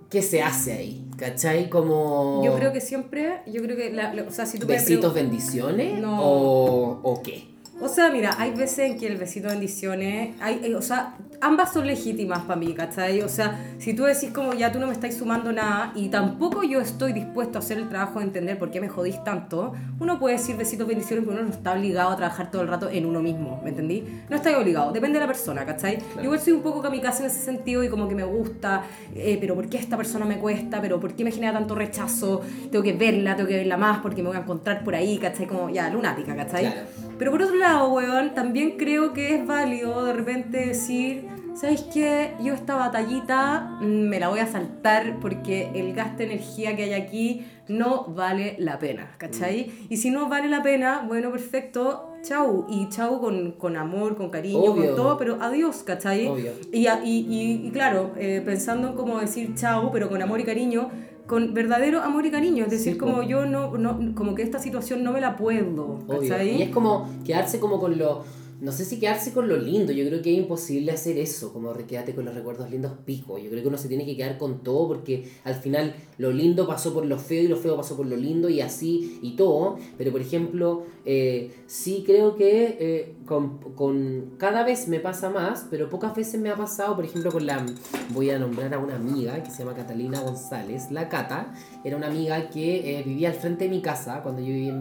¿qué 0.09 0.23
se 0.23 0.43
hace 0.43 0.73
ahí? 0.73 1.07
¿Cachai? 1.17 1.69
Como... 1.71 2.43
Yo 2.45 2.55
creo 2.57 2.73
que 2.73 2.81
siempre, 2.81 3.43
yo 3.47 3.63
creo 3.63 3.77
que, 3.77 3.93
la, 3.93 4.13
la- 4.15 4.23
o 4.25 4.31
sea, 4.31 4.47
si 4.47 4.59
tú 4.59 4.67
me 4.67 4.75
¿Besitos, 4.75 5.15
bendiciones? 5.15 6.01
No. 6.01 6.21
O, 6.23 7.01
¿O 7.03 7.23
qué? 7.23 7.50
O 7.83 7.89
sea, 7.89 8.11
mira, 8.11 8.35
hay 8.39 8.53
veces 8.53 8.91
en 8.91 8.99
que 8.99 9.07
el 9.07 9.17
besito 9.17 9.49
de 9.49 9.55
bendiciones, 9.55 10.35
hay, 10.41 10.61
eh, 10.65 10.75
o 10.75 10.83
sea, 10.83 11.15
ambas 11.41 11.73
son 11.73 11.87
legítimas 11.87 12.41
para 12.41 12.61
mí, 12.61 12.75
¿cachai? 12.75 13.23
O 13.23 13.29
sea, 13.29 13.59
si 13.79 13.95
tú 13.95 14.05
decís 14.05 14.31
como 14.35 14.53
ya 14.53 14.71
tú 14.71 14.79
no 14.79 14.87
me 14.87 14.93
estás 14.93 15.15
sumando 15.15 15.51
nada 15.51 15.93
y 15.95 16.11
tampoco 16.11 16.63
yo 16.63 16.81
estoy 16.81 17.15
dispuesto 17.15 17.57
a 17.57 17.61
hacer 17.61 17.79
el 17.79 17.89
trabajo 17.89 18.19
de 18.19 18.27
entender 18.27 18.59
por 18.59 18.71
qué 18.71 18.83
me 18.83 18.89
jodís 18.91 19.25
tanto, 19.25 19.73
uno 19.99 20.19
puede 20.19 20.37
decir 20.37 20.57
besitos, 20.57 20.87
bendiciones, 20.87 21.25
pero 21.25 21.39
uno 21.39 21.49
no 21.49 21.55
está 21.55 21.73
obligado 21.73 22.11
a 22.11 22.17
trabajar 22.17 22.51
todo 22.51 22.61
el 22.61 22.69
rato 22.69 22.91
en 22.91 23.07
uno 23.07 23.23
mismo, 23.23 23.61
¿me 23.65 23.71
entendí? 23.71 24.05
No 24.29 24.37
está 24.37 24.57
obligado, 24.59 24.93
depende 24.93 25.19
de 25.19 25.25
la 25.25 25.29
persona, 25.29 25.65
¿cachai? 25.65 25.99
Yo 26.17 26.25
igual 26.25 26.41
soy 26.41 26.53
un 26.53 26.63
poco 26.63 26.83
kamikaze 26.83 27.23
en 27.23 27.31
ese 27.31 27.43
sentido 27.43 27.83
y 27.83 27.89
como 27.89 28.09
que 28.09 28.15
me 28.15 28.25
gusta, 28.25 28.83
eh, 29.15 29.39
pero 29.41 29.55
¿por 29.55 29.71
qué 29.71 29.79
esta 29.79 29.97
persona 29.97 30.27
me 30.27 30.37
cuesta? 30.37 30.83
¿Pero 30.83 31.01
por 31.01 31.15
qué 31.15 31.25
me 31.25 31.33
genera 31.33 31.55
tanto 31.55 31.75
rechazo? 31.75 32.43
Tengo 32.71 32.85
que 32.85 32.93
verla, 32.93 33.37
tengo 33.37 33.49
que 33.49 33.57
verla 33.57 33.79
más 33.79 34.01
porque 34.01 34.23
me 34.23 34.29
voy 34.29 34.37
a 34.37 34.41
encontrar 34.41 34.85
por 34.85 34.95
ahí, 34.95 35.17
¿cachai? 35.17 35.47
Como 35.47 35.71
ya, 35.71 35.89
lunática, 35.89 36.37
¿cachai? 36.37 36.71
Claro. 36.71 37.10
Pero 37.21 37.31
por 37.31 37.43
otro 37.43 37.55
lado, 37.57 37.93
weón, 37.93 38.35
también 38.35 38.77
creo 38.79 39.13
que 39.13 39.37
es 39.37 39.47
válido 39.47 40.05
de 40.07 40.13
repente 40.15 40.67
decir, 40.67 41.29
¿sabes 41.55 41.83
qué? 41.93 42.33
Yo 42.43 42.55
esta 42.55 42.75
batallita 42.77 43.77
mm, 43.83 43.85
me 44.09 44.19
la 44.19 44.29
voy 44.29 44.41
a 44.41 44.47
saltar 44.47 45.19
porque 45.21 45.71
el 45.75 45.93
gasto 45.95 46.17
de 46.19 46.25
energía 46.25 46.75
que 46.77 46.85
hay 46.85 46.95
aquí 46.95 47.45
no 47.69 48.07
vale 48.07 48.57
la 48.59 48.79
pena, 48.79 49.15
¿cachai? 49.19 49.71
Y 49.91 49.99
si 49.99 50.11
no 50.11 50.29
vale 50.29 50.49
la 50.49 50.63
pena, 50.63 51.05
bueno, 51.07 51.31
perfecto, 51.31 52.15
chau. 52.23 52.67
Y 52.69 52.89
chau 52.89 53.21
con, 53.21 53.53
con 53.53 53.77
amor, 53.77 54.17
con 54.17 54.31
cariño, 54.31 54.59
Obvio. 54.59 54.87
con 54.87 54.97
todo, 54.97 55.19
pero 55.19 55.39
adiós, 55.41 55.83
¿cachai? 55.85 56.27
Obvio. 56.27 56.53
Y, 56.73 56.87
a- 56.89 57.05
y, 57.05 57.19
y- 57.29 57.67
y 57.69 57.71
claro, 57.71 58.13
eh, 58.17 58.43
pensando 58.45 58.89
en 58.89 58.95
cómo 58.95 59.21
decir 59.21 59.55
chau, 59.55 59.91
pero 59.93 60.09
con 60.09 60.21
amor 60.23 60.41
y 60.41 60.45
cariño, 60.45 60.91
con 61.31 61.55
verdadero 61.55 62.03
amor 62.03 62.27
y 62.27 62.33
cariño, 62.33 62.65
es 62.65 62.73
decir, 62.73 62.95
Sí, 62.95 62.99
como 62.99 63.23
yo 63.23 63.47
no, 63.47 63.79
no, 63.79 64.17
como 64.17 64.35
que 64.35 64.43
esta 64.43 64.59
situación 64.59 65.05
no 65.05 65.13
me 65.13 65.21
la 65.21 65.37
puedo, 65.37 66.01
Obvio. 66.09 66.43
Y 66.43 66.63
es 66.63 66.71
como 66.71 67.09
quedarse 67.25 67.61
como 67.61 67.79
con 67.79 67.97
lo... 67.97 68.25
No 68.61 68.73
sé 68.73 68.85
si 68.85 68.99
quedarse 68.99 69.33
con 69.33 69.49
lo 69.49 69.57
lindo, 69.57 69.93
yo 69.93 70.05
creo 70.07 70.21
que 70.23 70.33
es 70.33 70.39
imposible 70.39 70.91
hacer 70.91 71.19
eso, 71.19 71.53
como 71.53 71.73
quedarte 71.73 72.17
con 72.17 72.25
los 72.25 72.35
recuerdos 72.35 72.69
lindos 72.69 72.93
pico. 73.07 73.39
Yo 73.39 73.49
creo 73.49 73.63
que 73.63 73.69
uno 73.69 73.79
se 73.79 73.87
tiene 73.87 74.05
que 74.05 74.17
quedar 74.17 74.39
con 74.39 74.65
todo 74.65 74.89
porque 74.89 75.31
al 75.45 75.55
final 75.55 75.95
lo 76.19 76.33
lindo 76.33 76.67
pasó 76.67 76.93
por 76.93 77.07
lo 77.07 77.17
feo 77.17 77.45
y 77.45 77.49
lo 77.49 77.57
feo 77.57 77.77
pasó 77.77 77.97
por 77.97 78.07
lo 78.07 78.17
lindo 78.17 78.49
y 78.51 78.61
así 78.61 79.21
y 79.23 79.37
todo. 79.37 79.79
Pero 79.97 80.11
por 80.11 80.21
ejemplo, 80.21 80.83
eh, 81.07 81.53
sí 81.67 82.03
creo 82.05 82.35
que 82.35 82.77
eh, 82.81 83.15
con, 83.39 84.33
cada 84.39 84.65
vez 84.65 84.89
me 84.89 84.99
pasa 84.99 85.31
más, 85.31 85.67
pero 85.71 85.89
pocas 85.89 86.15
veces 86.15 86.41
me 86.41 86.51
ha 86.51 86.57
pasado, 86.57 86.97
por 86.97 87.05
ejemplo, 87.05 87.31
con 87.31 87.47
la... 87.47 87.65
Voy 88.13 88.29
a 88.31 88.39
nombrar 88.39 88.75
a 88.75 88.79
una 88.79 88.97
amiga 88.97 89.41
que 89.43 89.51
se 89.51 89.61
llama 89.63 89.77
Catalina 89.77 90.21
González, 90.21 90.91
la 90.91 91.09
Cata. 91.09 91.53
Era 91.85 91.97
una 91.97 92.09
amiga 92.09 92.51
que 92.51 92.99
eh, 92.99 93.03
vivía 93.05 93.29
al 93.29 93.35
frente 93.37 93.65
de 93.65 93.71
mi 93.71 93.81
casa 93.81 94.21
cuando 94.23 94.41
yo 94.41 94.49
vivía 94.49 94.73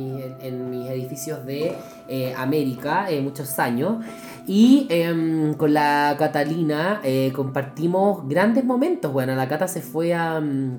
en, 0.42 0.70
mi- 0.72 0.78
mis 0.78 0.90
edificios 0.90 1.46
de 1.46 1.74
eh, 2.08 2.34
América, 2.36 3.10
eh, 3.12 3.22
muchos 3.22 3.60
años. 3.60 4.04
Y 4.48 4.88
em, 4.90 5.54
con 5.54 5.74
la 5.74 6.16
Catalina 6.18 7.02
compartimos 7.36 8.28
grandes 8.28 8.66
momentos. 8.66 9.14
Bueno, 9.14 9.36
la 9.36 9.48
Cata 9.48 9.68
se 9.68 9.82
fue 9.82 10.14
a, 10.16 10.40
mm, 10.42 10.78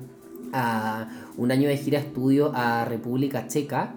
a 0.51 1.07
un 1.37 1.51
año 1.51 1.69
de 1.69 1.77
gira 1.77 1.99
estudio 1.99 2.51
a 2.53 2.83
República 2.85 3.47
Checa 3.47 3.93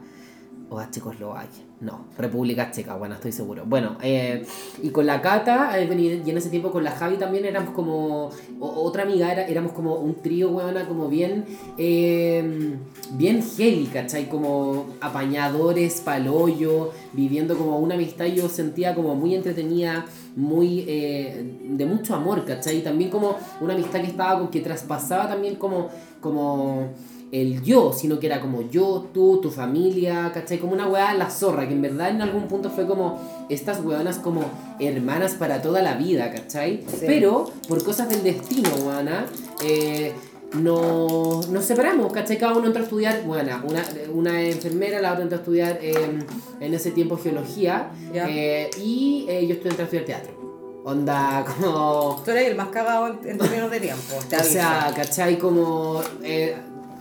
o 0.71 0.79
a 0.79 0.91
Checoslovaquia. 0.91 1.65
No, 1.85 2.07
República 2.17 2.71
Checa, 2.71 2.95
bueno, 2.97 3.15
estoy 3.17 3.31
seguro. 3.31 3.65
Bueno, 3.67 3.99
eh, 4.03 4.47
y 4.83 4.89
con 4.89 5.05
la 5.05 5.21
Cata, 5.21 5.79
eh, 5.79 6.23
y 6.25 6.31
en 6.31 6.39
ese 6.39 6.49
tiempo 6.49 6.71
con 6.71 6.83
la 6.83 6.93
Javi 6.93 7.17
también 7.17 7.45
éramos 7.45 7.75
como. 7.75 8.31
o- 8.59 8.83
otra 8.87 9.03
amiga, 9.03 9.31
era, 9.31 9.47
éramos 9.47 9.73
como 9.73 9.97
un 9.97 10.15
trío, 10.23 10.49
weona, 10.51 10.89
como 10.89 11.09
bien. 11.09 11.45
eh, 11.77 12.77
bien 13.19 13.43
heavy, 13.43 13.85
¿cachai? 13.93 14.31
Como 14.31 14.87
apañadores, 15.03 16.01
palollo, 16.01 16.91
viviendo 17.13 17.55
como 17.59 17.79
una 17.79 17.97
amistad. 17.97 18.25
Yo 18.27 18.49
sentía 18.49 18.95
como 18.95 19.15
muy 19.15 19.35
entretenida, 19.35 20.07
muy. 20.37 20.87
eh, 20.89 21.59
de 21.69 21.85
mucho 21.85 22.15
amor, 22.15 22.47
¿cachai? 22.47 22.83
También 22.83 23.11
como 23.11 23.37
una 23.61 23.75
amistad 23.75 24.01
que 24.01 24.07
estaba, 24.07 24.51
que 24.51 24.61
traspasaba 24.61 25.29
también 25.29 25.57
como. 25.57 25.91
como 26.23 26.89
el 27.35 27.63
yo, 27.63 27.93
sino 27.93 28.21
que 28.21 28.27
era 28.29 28.41
como 28.41 28.63
yo, 28.71 29.09
tú, 29.13 29.41
tu 29.43 29.51
familia, 29.51 30.31
¿cachai? 30.33 30.59
Como 30.59 30.73
una 30.73 30.87
weá 30.87 31.15
la 31.15 31.29
zorra, 31.29 31.67
que 31.67 31.75
en 31.75 31.83
verdad 31.83 32.11
en 32.11 32.23
algún 32.23 32.47
punto 32.47 32.71
fue 32.71 32.87
como 32.87 33.47
estas 33.49 33.85
weonas 33.85 34.19
como 34.19 34.45
hermanas 34.79 35.35
para 35.35 35.61
toda 35.61 35.83
la 35.83 35.95
vida, 35.95 36.31
¿cachai? 36.31 36.85
Pero 37.01 37.51
por 37.69 37.83
cosas 37.83 38.09
del 38.09 38.23
destino, 38.23 38.71
weona, 38.87 39.27
eh, 39.65 40.13
nos, 40.53 41.49
nos 41.49 41.65
separamos, 41.65 42.13
¿cachai? 42.13 42.39
Cada 42.39 42.57
uno 42.57 42.69
entró 42.69 42.83
a 42.83 42.85
estudiar, 42.85 43.25
bueno, 43.25 43.61
una, 43.69 43.85
una 44.13 44.41
enfermera, 44.43 45.01
la 45.01 45.11
otra 45.11 45.25
entró 45.25 45.39
a 45.39 45.41
estudiar 45.41 45.79
em, 45.83 46.21
en 46.61 46.73
ese 46.73 46.93
tiempo 46.93 47.17
geología 47.17 47.91
eh, 48.13 48.71
y 48.81 49.27
eh, 49.29 49.45
yo 49.45 49.55
estoy 49.55 49.73
entrando 49.73 49.83
a 49.83 49.85
estudiar 49.97 50.05
teatro. 50.05 50.83
Onda, 50.85 51.45
como... 51.45 52.23
Tú 52.25 52.31
eres 52.31 52.51
el 52.51 52.57
más 52.57 52.69
cagado 52.69 53.09
en, 53.09 53.29
en 53.29 53.39
términos 53.39 53.71
de 53.73 53.81
tiempo. 53.81 54.15
te 54.29 54.37
O 54.41 54.45
sea. 54.45 54.93
¿cachai? 54.95 55.37
Como... 55.37 56.01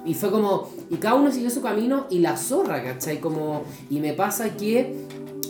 y 0.06 0.14
fue 0.14 0.32
como... 0.32 0.70
Y 0.89 0.97
cada 0.97 1.16
uno 1.16 1.32
siguió 1.32 1.49
su 1.49 1.62
camino 1.62 2.08
y 2.10 2.20
la 2.20 2.38
zorra, 2.38 2.84
¿cachai? 2.84 3.20
Como... 3.20 3.64
Y 3.89 3.99
me 3.99 4.14
pasa 4.14 4.56
que 4.56 4.95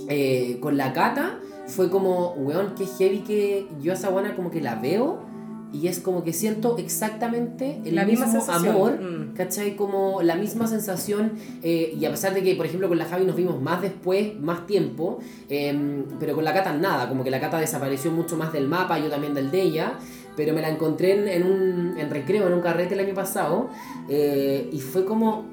eh, 0.07 0.57
con 0.59 0.77
la 0.77 0.93
cata 0.93 1.39
fue 1.67 1.89
como, 1.89 2.33
weón, 2.33 2.75
qué 2.77 2.85
heavy 2.85 3.19
que 3.19 3.67
yo 3.81 3.91
a 3.91 3.95
esa 3.95 4.09
como 4.35 4.51
que 4.51 4.61
la 4.61 4.75
veo 4.75 5.33
y 5.73 5.87
es 5.87 5.99
como 5.99 6.23
que 6.23 6.33
siento 6.33 6.77
exactamente 6.77 7.81
el 7.83 7.95
La 7.95 8.05
misma 8.05 8.27
mismo 8.27 8.41
sensación, 8.41 8.75
amor, 8.75 9.01
mm. 9.01 9.33
¿cachai? 9.33 9.75
Como 9.75 10.21
la 10.21 10.35
misma 10.35 10.67
sensación 10.67 11.31
eh, 11.63 11.97
y 11.99 12.05
a 12.05 12.11
pesar 12.11 12.35
de 12.35 12.43
que, 12.43 12.53
por 12.55 12.67
ejemplo, 12.67 12.87
con 12.87 12.99
la 12.99 13.05
Javi 13.05 13.25
nos 13.25 13.35
vimos 13.35 13.59
más 13.59 13.81
después, 13.81 14.39
más 14.39 14.67
tiempo, 14.67 15.17
eh, 15.49 16.03
pero 16.19 16.35
con 16.35 16.43
la 16.43 16.53
Cata 16.53 16.73
nada, 16.73 17.09
como 17.09 17.23
que 17.23 17.31
la 17.31 17.39
Cata 17.39 17.57
desapareció 17.57 18.11
mucho 18.11 18.37
más 18.37 18.53
del 18.53 18.67
mapa, 18.67 18.99
yo 18.99 19.09
también 19.09 19.33
del 19.33 19.49
de 19.49 19.61
ella, 19.63 19.93
pero 20.35 20.53
me 20.53 20.61
la 20.61 20.69
encontré 20.69 21.13
en, 21.13 21.27
en 21.27 21.43
un 21.43 21.97
en 21.97 22.09
recreo, 22.09 22.47
en 22.47 22.53
un 22.53 22.61
carrete 22.61 22.93
el 22.93 22.99
año 23.01 23.13
pasado, 23.13 23.69
eh, 24.09 24.69
y 24.71 24.79
fue 24.79 25.05
como, 25.05 25.45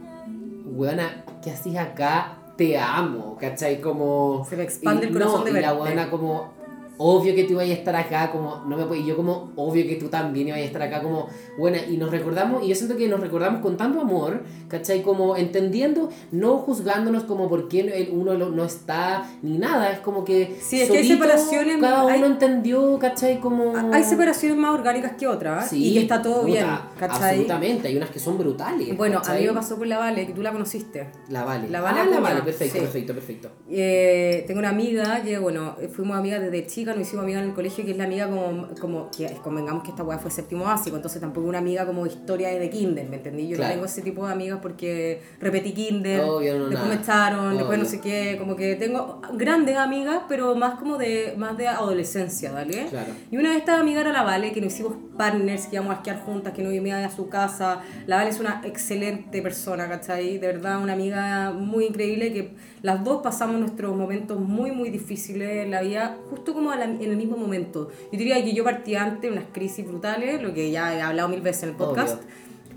weona, 0.65 1.25
¿qué 1.43 1.51
haces 1.51 1.77
acá? 1.77 2.37
Te 2.57 2.79
amo, 2.79 3.39
¿cachai? 3.41 3.81
Como... 3.81 4.47
Se 4.49 4.57
me 4.57 4.65
expande 4.65 5.07
y 5.07 5.09
el 5.09 5.13
corazón 5.15 5.41
no, 5.41 5.45
de 5.53 5.59
y 5.59 5.63
la 5.63 5.75
weona 5.75 6.11
como 6.11 6.60
obvio 7.03 7.35
que 7.35 7.45
tú 7.45 7.55
vayas 7.57 7.77
a 7.77 7.79
estar 7.79 7.97
acá, 7.97 8.31
como, 8.31 8.63
no 8.67 8.77
me 8.77 8.85
puedo, 8.85 9.01
y 9.01 9.07
yo 9.07 9.17
como, 9.17 9.53
obvio 9.57 9.87
que 9.87 9.97
tú 9.97 10.09
también 10.09 10.49
ibas 10.49 10.61
a 10.61 10.65
estar 10.65 10.83
acá, 10.83 11.01
como, 11.03 11.29
bueno, 11.57 11.79
y 11.91 11.97
nos 11.97 12.11
recordamos, 12.11 12.63
y 12.63 12.69
yo 12.69 12.75
siento 12.75 12.95
que 12.95 13.09
nos 13.09 13.21
recordamos 13.21 13.63
con 13.63 13.79
tanto 13.79 14.03
amor, 14.03 14.43
¿cachai? 14.69 15.03
Como 15.03 15.35
entendiendo, 15.35 16.11
no 16.31 16.59
juzgándonos 16.59 17.25
como 17.25 17.49
por 17.49 17.69
qué 17.69 18.11
uno 18.13 18.35
no 18.35 18.65
está, 18.65 19.27
ni 19.43 19.57
nada, 19.57 19.93
es 19.93 20.01
como 20.01 20.27
que 20.27 20.59
Sí, 20.61 20.83
es 20.83 20.91
que 20.91 20.99
hay 20.99 21.09
solito 21.09 21.25
separaciones, 21.25 21.79
cada 21.81 22.05
uno 22.05 22.13
hay- 22.13 22.23
entendió, 22.23 22.99
¿cachai? 22.99 23.41
Como... 23.41 23.73
Hay 23.95 24.05
separaciones 24.05 24.59
más 24.59 24.75
orgánicas 24.75 25.13
que 25.19 25.27
otras 25.27 25.71
Sí, 25.71 25.89
y 25.91 25.95
que 25.95 26.01
está 26.03 26.21
todo 26.21 26.43
puta, 26.43 26.47
bien, 26.53 26.67
¿cachai? 26.99 27.31
Absolutamente, 27.31 27.89
hay 27.89 27.97
unas 27.97 28.11
que 28.11 28.19
son 28.19 28.37
brutales. 28.37 28.95
Bueno, 28.97 29.19
a 29.19 29.23
¿cachai? 29.23 29.41
mí 29.41 29.47
me 29.49 29.55
pasó 29.55 29.79
con 29.79 29.89
la 29.89 29.97
Vale, 29.99 30.27
que 30.27 30.35
tú 30.35 30.43
la 30.43 30.53
conociste. 30.53 31.09
La 31.31 31.45
Vale. 31.45 31.69
La 31.71 31.81
Vale 31.81 32.01
ah, 32.01 32.07
la 32.11 32.21
Vale, 32.21 32.43
perfecto, 32.43 32.75
sí. 32.75 32.81
perfecto, 32.81 33.15
perfecto. 33.15 33.51
Eh, 33.71 34.45
tengo 34.47 34.61
una 34.61 34.69
amiga 34.69 35.23
que, 35.23 35.39
bueno, 35.39 35.77
fuimos 35.95 36.17
amigas 36.19 36.43
desde 36.43 36.67
chica, 36.67 36.90
nos 36.95 37.07
hicimos 37.07 37.25
amigas 37.25 37.43
en 37.43 37.49
el 37.51 37.55
colegio, 37.55 37.85
que 37.85 37.91
es 37.93 37.97
la 37.97 38.05
amiga 38.05 38.29
como, 38.29 38.69
como 38.81 39.11
que 39.11 39.27
convengamos 39.43 39.83
que 39.83 39.91
esta 39.91 40.03
weá 40.03 40.19
fue 40.19 40.31
séptimo 40.31 40.65
básico, 40.65 40.97
entonces 40.97 41.21
tampoco 41.21 41.47
una 41.49 41.59
amiga 41.59 41.87
como 41.87 42.07
historia 42.07 42.49
de 42.49 42.71
kinder, 42.71 43.09
¿me 43.09 43.17
entendí? 43.17 43.49
Yo 43.49 43.57
Claro. 43.57 43.69
no 43.69 43.75
tengo 43.75 43.87
ese 43.87 44.03
tipo 44.03 44.27
de 44.27 44.33
amigas 44.33 44.59
porque 44.63 45.23
repetí 45.41 45.73
kinder, 45.73 46.21
Obvio, 46.23 46.55
no, 46.59 46.69
después 46.69 46.79
nada. 46.81 46.95
me 46.97 47.03
echaron, 47.03 47.57
después 47.57 47.79
no 47.79 47.85
Obvio. 47.85 47.91
sé 47.91 48.01
qué, 48.01 48.37
como 48.39 48.57
que 48.57 48.77
tengo 48.77 49.21
grandes 49.35 49.77
amigas, 49.77 50.23
pero 50.29 50.55
más 50.55 50.79
como 50.79 50.97
de, 50.99 51.35
más 51.37 51.57
de 51.57 51.69
adolescencia, 51.69 52.53
¿vale? 52.53 52.87
Claro. 52.91 53.13
Y 53.31 53.37
una 53.37 53.51
de 53.53 53.59
estas 53.59 53.81
amigas 53.81 54.03
era 54.03 54.13
la 54.13 54.23
Vale, 54.23 54.53
que 54.53 54.61
nos 54.61 54.73
hicimos 54.73 54.95
partners, 55.17 55.67
que 55.67 55.77
íbamos 55.77 55.93
a 55.93 55.97
esquiar 55.97 56.21
juntas, 56.21 56.53
que 56.53 56.63
nos 56.63 56.73
íbamos 56.73 57.13
a 57.13 57.15
su 57.15 57.29
casa. 57.29 57.81
La 58.07 58.17
Vale 58.17 58.31
es 58.31 58.41
una 58.41 58.63
excelente 58.65 59.43
persona, 59.43 59.89
¿cachai? 59.89 60.39
De 60.39 60.47
verdad, 60.47 60.81
una 60.83 60.93
amiga 60.95 61.51
muy 61.53 61.87
increíble 61.87 62.33
que 62.33 62.51
las 62.83 63.05
dos 63.05 63.23
pasamos 63.23 63.61
nuestros 63.61 63.95
momentos 63.97 64.39
muy, 64.41 64.71
muy 64.73 64.91
difíciles 64.91 65.65
en 65.65 65.71
la 65.71 65.83
vida, 65.83 66.17
justo 66.31 66.55
como 66.55 66.75
la- 66.75 66.85
en 66.85 67.01
el 67.03 67.17
mismo 67.17 67.37
momento. 67.37 67.89
Yo 68.13 68.19
diría 68.19 68.43
que 68.43 68.53
yo 68.55 68.65
partí 68.65 68.95
antes 68.95 69.31
unas 69.31 69.45
crisis 69.53 69.87
brutales, 69.87 70.43
lo 70.43 70.55
que 70.55 70.71
ya 70.71 70.95
he 70.97 71.03
hablado 71.03 71.29
mil 71.29 71.41
veces 71.41 71.65
en 71.65 71.69
el 71.71 71.75
podcast. 71.77 72.23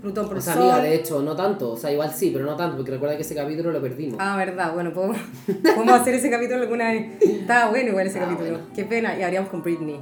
Plutón 0.02 0.28
por 0.28 0.36
O 0.36 0.40
sea, 0.42 0.52
sol. 0.52 0.62
amiga, 0.64 0.82
de 0.82 0.94
hecho, 0.96 1.22
no 1.22 1.34
tanto, 1.34 1.72
o 1.72 1.76
sea, 1.78 1.90
igual 1.90 2.12
sí, 2.14 2.28
pero 2.30 2.44
no 2.44 2.54
tanto, 2.56 2.76
porque 2.76 2.90
recuerda 2.90 3.16
que 3.16 3.22
ese 3.22 3.34
capítulo 3.34 3.72
lo 3.72 3.80
perdimos. 3.80 4.16
Ah, 4.20 4.36
verdad, 4.36 4.74
bueno, 4.74 4.92
podemos, 4.92 5.16
podemos 5.62 5.94
hacer 5.98 6.14
ese 6.16 6.28
capítulo 6.28 6.60
alguna 6.60 6.90
vez. 6.92 7.22
Estaba 7.22 7.70
bueno 7.70 7.88
igual 7.88 8.06
ese 8.06 8.18
Ah, 8.20 8.24
capítulo. 8.24 8.50
bueno. 8.58 8.66
Qué 8.74 8.84
pena. 8.84 9.18
Y 9.18 9.22
habríamos 9.22 9.48
con 9.48 9.62
Britney. 9.62 9.98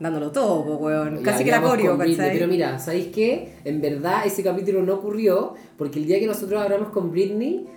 Dándolo 0.00 0.32
todo, 0.32 0.64
po, 0.64 0.74
weón. 0.76 1.22
Casi 1.22 1.44
que 1.44 1.50
la 1.50 1.60
coreo. 1.60 1.98
Pero 1.98 2.48
mira, 2.48 2.78
¿sabéis 2.78 3.08
qué? 3.14 3.52
En 3.64 3.82
verdad 3.82 4.22
ese 4.24 4.42
capítulo 4.42 4.82
no 4.82 4.94
ocurrió 4.94 5.52
porque 5.76 5.98
el 5.98 6.06
día 6.06 6.18
que 6.18 6.26
nosotros 6.26 6.58
hablamos 6.62 6.88
con 6.88 7.10
Britney 7.12 7.68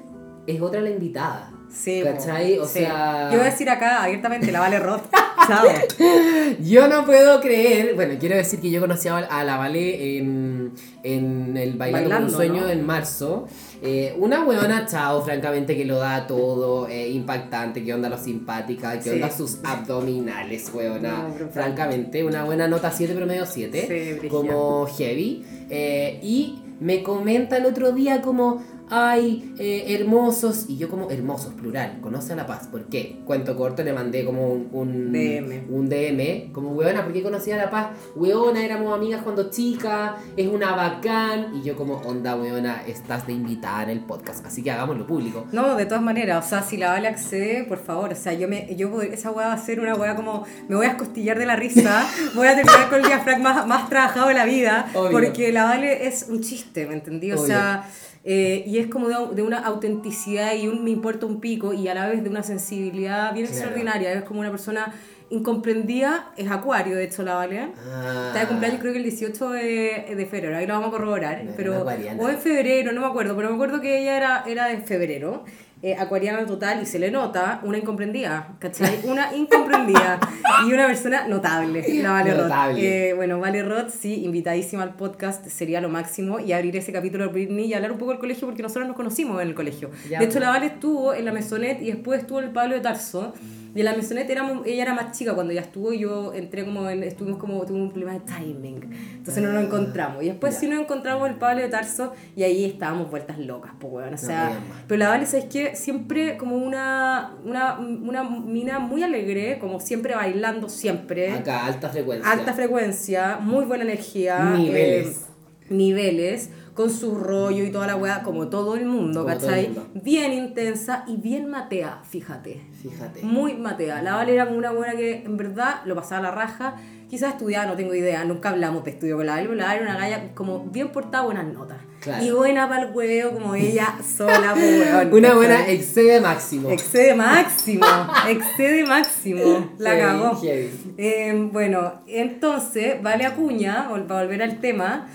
es 0.48 0.62
otra 0.62 0.80
la 0.80 0.90
invitada. 0.92 1.52
Sí, 1.72 2.02
¿Cachai? 2.04 2.58
O 2.60 2.66
sí. 2.66 2.80
sea. 2.80 3.30
Yo 3.32 3.38
voy 3.38 3.48
a 3.48 3.52
decir 3.52 3.70
acá 3.70 4.04
abiertamente, 4.04 4.52
la 4.52 4.60
Vale 4.60 4.80
Roth. 4.80 5.04
Chao. 5.48 5.68
Yo 6.64 6.88
no 6.88 7.06
puedo 7.06 7.40
creer. 7.42 7.94
Bueno, 7.96 8.16
quiero 8.20 8.36
decir 8.36 8.60
que 8.60 8.72
yo 8.72 8.82
conocí 8.82 9.08
a 9.10 9.44
la 9.44 9.58
Vale 9.58 10.18
en, 10.18 10.72
en 11.04 11.56
el 11.56 11.74
Bailando, 11.76 12.10
Bailando, 12.10 12.28
un 12.32 12.34
Sueño 12.34 12.62
¿no? 12.62 12.70
en 12.70 12.84
marzo. 12.86 13.48
Eh, 13.84 14.16
una 14.18 14.44
weona, 14.44 14.88
chao, 14.88 15.22
francamente, 15.24 15.76
que 15.78 15.86
lo 15.86 15.98
da 16.00 16.26
todo, 16.26 16.88
eh, 16.88 17.10
impactante, 17.10 17.84
que 17.84 17.94
onda 17.94 18.10
lo 18.10 18.18
simpática, 18.18 18.94
que 18.98 19.04
Sí. 19.04 19.10
onda 19.12 19.30
sus 19.30 19.60
abdominales, 19.64 20.72
weona. 20.74 21.28
No, 21.28 21.50
francamente, 21.52 22.24
una 22.24 22.44
buena 22.44 22.68
nota 22.68 22.90
7, 22.90 23.14
promedio 23.14 23.46
7. 23.46 24.18
Sí, 24.22 24.28
como 24.30 24.88
heavy. 24.88 25.46
Eh, 25.70 26.20
y 26.24 26.60
me 26.80 27.04
comenta 27.04 27.58
el 27.58 27.66
otro 27.68 27.92
día 27.92 28.22
como, 28.22 28.64
ay, 28.90 29.54
eh, 29.60 29.96
hermosos. 30.00 30.66
Y 30.68 30.78
yo 30.78 30.90
como, 30.90 31.10
hermosos, 31.10 31.54
plural, 31.54 32.00
conoce 32.02 32.34
a 32.34 32.36
La 32.36 32.46
Paz. 32.46 32.68
¿Por 32.72 32.86
qué? 32.86 33.20
Cuento 33.26 33.56
corto, 33.56 33.84
le 33.84 33.94
mandé 33.94 34.26
como 34.26 34.50
un, 34.52 34.70
un 34.72 35.12
DM. 35.12 35.66
Un 35.70 35.90
DM, 35.90 36.52
como, 36.52 36.72
weona, 36.72 37.04
¿por 37.04 37.14
qué 37.14 37.22
conocí 37.24 37.52
a 37.52 37.58
La 37.58 37.70
Paz? 37.70 37.90
Weona, 38.16 38.64
éramos 38.64 38.94
amigas 38.94 39.22
cuando 39.24 39.50
chica, 39.50 40.18
es 40.36 40.48
una 40.48 40.76
bacán. 40.76 41.56
Y 41.56 41.64
yo 41.64 41.76
como, 41.76 41.96
onda, 41.98 42.36
weona, 42.36 42.84
estás 42.88 43.26
de 43.28 43.34
invitada 43.34 43.84
en 43.84 43.90
el 43.90 44.00
podcast. 44.02 44.46
Así 44.46 44.64
que 44.64 44.72
hagámoslo 44.72 45.08
público. 45.08 45.46
No, 45.52 45.76
de 45.76 45.86
todas 45.86 46.04
maneras, 46.04 46.46
o 46.46 46.50
sea, 46.50 46.62
si 46.64 46.78
la 46.78 46.90
Vale 46.92 47.08
accede, 47.08 47.64
por 47.64 47.78
favor, 47.78 48.12
o 48.14 48.16
sea, 48.16 48.34
yo 48.34 48.48
me, 48.48 48.76
yo 48.76 49.02
esa 49.02 49.32
weá 49.32 49.48
va 49.48 49.54
a 49.54 49.58
ser 49.58 49.80
una 49.80 49.96
weá 49.96 50.16
como, 50.16 50.46
me 50.68 50.76
voy 50.76 50.86
a 50.86 50.90
escostillar 50.90 51.38
de 51.38 51.46
la 51.46 51.56
risa, 51.56 52.06
voy 52.36 52.48
a 52.48 52.56
terminar 52.56 52.90
con 52.90 53.00
el 53.00 53.06
diafragma 53.06 53.54
más, 53.54 53.68
más 53.68 53.90
trabajado 53.90 54.28
de 54.30 54.34
la 54.34 54.46
vida, 54.46 54.88
Obvio. 54.94 55.12
porque 55.12 55.52
la 55.52 55.66
Vale 55.66 56.08
es 56.08 56.28
un 56.30 56.42
chiste, 56.42 56.88
¿me 56.88 56.94
entendí? 56.94 57.32
O 57.32 57.36
Obvio. 57.36 57.48
sea, 57.48 57.88
eh, 58.24 58.64
y 58.66 58.75
es 58.80 58.88
como 58.88 59.08
de, 59.10 59.16
de 59.36 59.42
una 59.42 59.60
autenticidad 59.60 60.54
y 60.56 60.68
un 60.68 60.84
me 60.84 60.90
importa 60.92 61.26
un 61.26 61.40
pico 61.40 61.74
y 61.74 61.88
a 61.88 61.94
la 61.94 62.08
vez 62.08 62.24
de 62.24 62.30
una 62.30 62.44
sensibilidad 62.44 63.34
bien 63.34 63.46
Claro. 63.46 63.60
extraordinaria, 63.60 64.14
es 64.14 64.24
como 64.24 64.40
una 64.42 64.52
persona 64.52 64.94
incomprendida, 65.30 66.32
es 66.38 66.50
acuario, 66.50 66.96
de 66.96 67.04
hecho, 67.06 67.24
la 67.24 67.36
Vale. 67.36 67.70
Ah, 67.78 68.26
Está 68.28 68.42
de 68.42 68.48
cumpleaños 68.48 68.80
creo 68.80 68.94
que 68.94 69.00
el 69.00 69.04
18 69.06 69.50
de, 69.52 70.14
de 70.16 70.26
febrero, 70.26 70.58
ahí 70.58 70.68
lo 70.68 70.74
vamos 70.74 70.90
a 70.90 70.92
corroborar. 70.92 71.42
Una 71.44 71.54
pero, 71.56 71.84
o 72.20 72.30
en 72.30 72.38
febrero, 72.40 72.92
no 72.92 73.02
me 73.02 73.08
acuerdo, 73.08 73.36
pero 73.36 73.50
me 73.50 73.56
acuerdo 73.56 73.82
que 73.82 74.00
ella 74.02 74.18
era, 74.18 74.44
era 74.48 74.68
de 74.68 74.78
febrero. 74.78 75.44
Eh, 75.82 75.96
acuariana 76.00 76.46
total 76.46 76.82
y 76.82 76.86
se 76.86 77.00
le 77.00 77.12
nota 77.12 77.60
una 77.64 77.78
incomprendida, 77.78 78.56
¿cachai? 78.60 79.02
Una 79.04 79.36
incomprendida 79.36 80.20
y 80.68 80.74
una 80.74 80.88
persona 80.88 81.28
notable, 81.28 81.86
la 82.02 82.12
Vale 82.12 82.32
Roth. 82.32 82.44
Notable. 82.44 83.10
Eh, 83.10 83.14
bueno, 83.14 83.40
Vale 83.40 83.62
Roth, 83.62 83.90
sí, 83.90 84.24
invitadísima 84.24 84.84
al 84.84 84.96
podcast, 84.96 85.46
sería 85.48 85.82
lo 85.82 85.90
máximo 85.90 86.40
y 86.40 86.54
abrir 86.54 86.76
ese 86.78 86.92
capítulo 86.92 87.26
de 87.26 87.34
Britney 87.34 87.66
y 87.66 87.74
hablar 87.74 87.92
un 87.92 87.98
poco 87.98 88.12
del 88.12 88.20
colegio 88.20 88.48
porque 88.48 88.64
nosotros 88.64 88.88
nos 88.88 88.96
conocimos 88.96 89.42
en 89.42 89.50
el 89.50 89.54
colegio. 89.54 89.92
Ya, 90.10 90.20
de 90.20 90.26
hecho, 90.26 90.40
la 90.40 90.50
Vale 90.50 90.68
estuvo 90.68 91.14
en 91.14 91.26
la 91.26 91.32
Mesonet 91.32 91.82
y 91.82 91.92
después 91.92 92.22
estuvo 92.22 92.40
en 92.40 92.46
el 92.46 92.52
Pablo 92.52 92.76
de 92.76 92.82
Tarso. 92.82 93.34
Y 93.76 93.80
en 93.80 93.86
la 93.86 93.94
Mesonet 93.94 94.30
éramos- 94.30 94.66
ella 94.66 94.84
era 94.84 94.94
más 94.94 95.16
chica 95.18 95.36
cuando 95.36 95.52
ya 95.54 95.62
estuvo 95.62 95.92
y 95.94 96.00
yo 96.00 96.34
entré 96.34 96.64
como 96.66 96.90
en, 96.90 97.04
estuvimos 97.04 97.38
como, 97.40 97.64
tuve 97.66 97.78
un 97.82 97.90
problema 97.92 98.14
de 98.14 98.22
timing. 98.22 98.90
Entonces 99.18 99.44
no 99.44 99.52
nos 99.52 99.66
encontramos. 99.66 100.24
Y 100.24 100.28
después 100.28 100.54
ya. 100.54 100.60
sí 100.62 100.68
nos 100.70 100.80
encontramos 100.80 101.28
en 101.28 101.34
el 101.34 101.40
Pablo 101.40 101.62
de 101.62 101.68
Tarso 101.68 102.14
y 102.38 102.44
ahí 102.44 102.64
estábamos 102.66 103.12
vueltas 103.12 103.38
locas, 103.38 103.74
pues 103.80 103.92
weón. 103.94 104.14
O 104.14 104.18
sea, 104.18 104.58
pero 104.88 104.98
la 104.98 105.10
Vale, 105.10 105.26
¿sabes 105.26 105.46
qué? 105.52 105.76
Siempre 105.76 106.38
como 106.38 106.56
una, 106.56 107.36
una, 107.44 107.78
una 107.80 108.24
mina 108.24 108.80
muy 108.80 109.04
alegre, 109.04 109.60
como 109.60 109.80
siempre 109.82 110.16
bailando, 110.16 110.70
siempre. 110.70 111.32
Acá, 111.32 111.66
alta 111.66 111.90
frecuencia. 111.90 112.32
Alta 112.32 112.54
frecuencia, 112.54 113.38
muy 113.42 113.66
buena 113.66 113.84
energía. 113.84 114.40
Niveles. 114.56 115.08
eh, 115.08 115.26
niveles, 115.70 116.50
con 116.76 116.92
su 116.92 117.16
rollo 117.16 117.64
y 117.64 117.72
toda 117.72 117.88
la 117.88 117.96
weá, 117.96 118.22
como 118.22 118.50
todo 118.50 118.76
el 118.76 118.86
mundo, 118.86 119.22
Como 119.24 119.34
el 119.34 119.40
¿cachai? 119.40 119.66
mundo. 119.70 119.88
Bien 119.96 120.32
intensa 120.34 121.06
y 121.08 121.16
bien 121.18 121.50
matea, 121.50 122.02
fíjate. 122.08 122.62
Fíjate. 122.84 123.22
Muy 123.24 123.54
matea. 123.56 124.02
La 124.04 124.16
Vale 124.16 124.34
era 124.34 124.46
como 124.46 124.58
una 124.60 124.72
buena 124.72 124.94
que 124.96 125.24
en 125.24 125.38
verdad 125.38 125.82
lo 125.86 125.96
pasaba 125.96 126.20
a 126.20 126.24
la 126.24 126.32
raja. 126.32 126.76
Quizás 127.10 127.34
estudiaba, 127.34 127.68
no 127.68 127.76
tengo 127.78 127.94
idea, 127.96 128.26
nunca 128.26 128.50
hablamos 128.50 128.84
de 128.84 128.92
estudio 128.92 129.16
con 129.16 129.26
la 129.26 129.34
Vale, 129.36 129.48
pero 129.48 129.56
la 129.56 129.66
Vale 129.68 129.82
era 129.82 129.90
una 129.92 130.00
galla 130.00 130.34
como 130.36 130.66
bien 130.66 130.90
portada, 130.90 131.24
buenas 131.24 131.46
notas. 131.46 131.78
Claro. 132.02 132.24
Y 132.24 132.30
buena 132.32 132.68
para 132.68 132.84
el 132.84 132.94
huevo, 132.94 133.32
como 133.32 133.56
ella 133.56 133.96
sola, 134.06 134.52
pues, 134.54 134.80
weón, 134.92 135.14
Una 135.14 135.34
buena 135.34 135.68
excede 135.68 136.20
máximo. 136.20 136.70
Excede 136.70 137.16
máximo, 137.16 137.86
excede 138.30 138.86
máximo. 138.86 139.70
La 139.78 139.92
Heavy, 139.92 140.02
cagó. 140.02 140.42
heavy. 140.42 140.72
Eh, 140.98 141.50
bueno, 141.54 142.02
entonces, 142.06 143.02
Vale 143.02 143.26
Acuña, 143.26 143.88
para 144.08 144.22
volver 144.24 144.44
al 144.44 144.60
tema, 144.60 145.08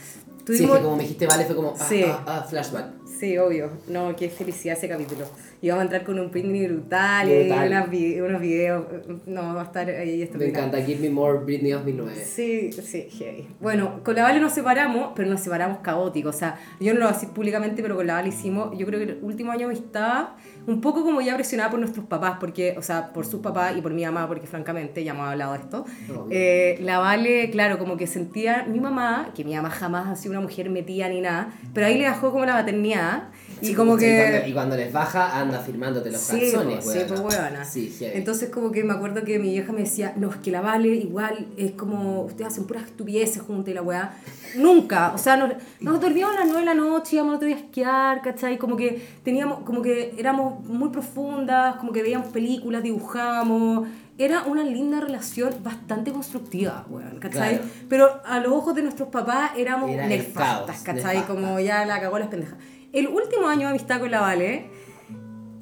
Sí, 0.56 0.64
es 0.64 0.70
que 0.70 0.78
como 0.80 0.96
me 0.96 1.02
dijiste, 1.02 1.26
vale, 1.26 1.44
fue 1.44 1.56
como 1.56 1.74
ah, 1.78 1.86
Sí. 1.88 2.04
ah, 2.06 2.24
ah, 2.26 2.46
flashback. 2.48 2.86
Sí, 3.18 3.36
obvio. 3.38 3.70
No, 3.88 4.14
qué 4.16 4.28
felicidad 4.30 4.76
ese 4.76 4.88
capítulo. 4.88 5.26
Y 5.62 5.68
vamos 5.68 5.82
a 5.82 5.84
entrar 5.84 6.04
con 6.04 6.18
un 6.18 6.30
Britney 6.30 6.66
brutal, 6.66 7.28
Brutal. 7.28 7.64
y 7.66 7.68
unas 7.70 7.90
vi- 7.90 8.20
unos 8.20 8.40
videos. 8.40 8.86
No, 9.26 9.54
va 9.54 9.60
a 9.60 9.64
estar 9.64 9.86
ahí 9.90 10.16
Me 10.16 10.22
espectacular. 10.22 10.48
encanta 10.48 10.82
Give 10.86 11.00
Me 11.00 11.10
More 11.10 11.40
Britney 11.40 11.72
2009. 11.72 12.14
Sí, 12.24 12.72
sí, 12.72 13.08
heavy. 13.10 13.46
Bueno, 13.60 14.00
con 14.02 14.14
la 14.14 14.22
Vale 14.22 14.40
nos 14.40 14.54
separamos, 14.54 15.10
pero 15.14 15.28
nos 15.28 15.40
separamos 15.42 15.80
caótico. 15.80 16.30
O 16.30 16.32
sea, 16.32 16.58
yo 16.80 16.94
no 16.94 17.00
lo 17.00 17.04
voy 17.06 17.12
a 17.12 17.14
decir 17.14 17.28
públicamente, 17.30 17.82
pero 17.82 17.94
con 17.94 18.06
la 18.06 18.14
Vale 18.14 18.30
hicimos, 18.30 18.76
yo 18.78 18.86
creo 18.86 18.98
que 19.00 19.12
el 19.12 19.18
último 19.22 19.52
año 19.52 19.68
de 19.68 19.74
amistad, 19.74 20.28
un 20.66 20.80
poco 20.80 21.02
como 21.04 21.20
ya 21.20 21.34
presionada 21.34 21.68
por 21.70 21.78
nuestros 21.78 22.06
papás, 22.06 22.36
porque, 22.40 22.74
o 22.78 22.82
sea, 22.82 23.12
por 23.12 23.26
sus 23.26 23.40
papás 23.40 23.74
y 23.76 23.82
por 23.82 23.92
mi 23.92 24.04
mamá, 24.04 24.26
porque 24.28 24.46
francamente 24.46 25.04
ya 25.04 25.12
hemos 25.12 25.28
hablado 25.28 25.52
de 25.52 25.58
esto. 25.58 25.84
Eh, 26.30 26.78
la 26.80 26.98
Vale, 27.00 27.50
claro, 27.50 27.78
como 27.78 27.98
que 27.98 28.06
sentía 28.06 28.64
mi 28.66 28.80
mamá, 28.80 29.30
que 29.34 29.44
mi 29.44 29.54
mamá 29.54 29.68
jamás 29.68 30.06
ha 30.08 30.16
sido 30.16 30.32
una 30.32 30.40
mujer 30.40 30.70
metida 30.70 31.08
ni 31.10 31.20
nada, 31.20 31.52
pero 31.74 31.86
ahí 31.86 31.98
le 31.98 32.04
bajó 32.08 32.30
como 32.30 32.46
la 32.46 32.54
maternidad 32.54 33.24
y 33.62 33.66
Sí, 33.68 33.74
como 33.74 33.98
sí, 33.98 34.04
que... 34.04 34.28
cuando- 34.30 34.48
y 34.48 34.52
cuando 34.52 34.76
les 34.76 34.92
baja, 34.92 35.38
anda 35.40 35.58
firmándote 35.60 36.10
los 36.10 36.20
Sí, 36.20 36.40
calzones, 36.52 36.84
sí, 36.84 36.98
pues, 37.06 37.20
huevona. 37.20 37.64
Sí, 37.64 37.94
heavy. 37.98 38.16
Entonces 38.18 38.50
como 38.50 38.70
que 38.72 38.82
me 38.84 38.92
acuerdo 38.92 39.22
que 39.24 39.38
mi 39.38 39.50
vieja 39.50 39.72
me 39.72 39.80
decía, 39.80 40.12
no, 40.16 40.30
es 40.30 40.36
que 40.36 40.50
la 40.50 40.60
Vale 40.60 40.88
igual 40.88 41.46
es 41.56 41.72
como, 41.72 42.22
ustedes 42.22 42.48
hacen 42.52 42.64
puras 42.64 42.84
estupideces 42.84 43.42
juntos 43.42 43.70
y 43.70 43.74
la 43.74 43.82
weá. 43.82 44.14
Nunca, 44.56 45.12
o 45.14 45.18
sea, 45.18 45.36
nos, 45.36 45.50
nos 45.80 46.00
dormíamos 46.00 46.36
a 46.36 46.40
las 46.40 46.46
9 46.48 46.60
de 46.60 46.66
la 46.66 46.74
noche, 46.74 47.16
íbamos 47.16 47.30
al 47.32 47.36
otro 47.36 47.46
día 47.46 47.56
a 47.56 47.60
esquiar, 47.60 48.22
¿cachai? 48.22 48.58
Como 48.58 48.76
que 48.76 49.06
teníamos, 49.22 49.60
como 49.64 49.80
que 49.82 50.14
éramos 50.18 50.64
muy 50.66 50.88
profundas, 50.88 51.76
como 51.76 51.92
que 51.92 52.02
veíamos 52.02 52.28
películas, 52.28 52.82
dibujábamos. 52.82 53.86
Era 54.18 54.42
una 54.42 54.62
linda 54.64 55.00
relación 55.00 55.54
bastante 55.62 56.12
constructiva, 56.12 56.84
weón, 56.90 57.18
¿cachai? 57.20 57.56
Claro. 57.58 57.70
Pero 57.88 58.20
a 58.26 58.38
los 58.40 58.52
ojos 58.52 58.74
de 58.74 58.82
nuestros 58.82 59.08
papás 59.08 59.52
éramos 59.56 59.88
Era 59.90 60.06
nefastas, 60.06 60.82
caos, 60.82 61.00
¿cachai? 61.02 61.22
Como 61.26 61.58
ya 61.60 61.86
la 61.86 62.00
cagó 62.00 62.18
las 62.18 62.28
pendejas. 62.28 62.58
El 62.92 63.06
último 63.06 63.46
año 63.46 63.62
de 63.62 63.66
amistad 63.68 64.00
con 64.00 64.10
la 64.10 64.20
Vale, 64.20 64.66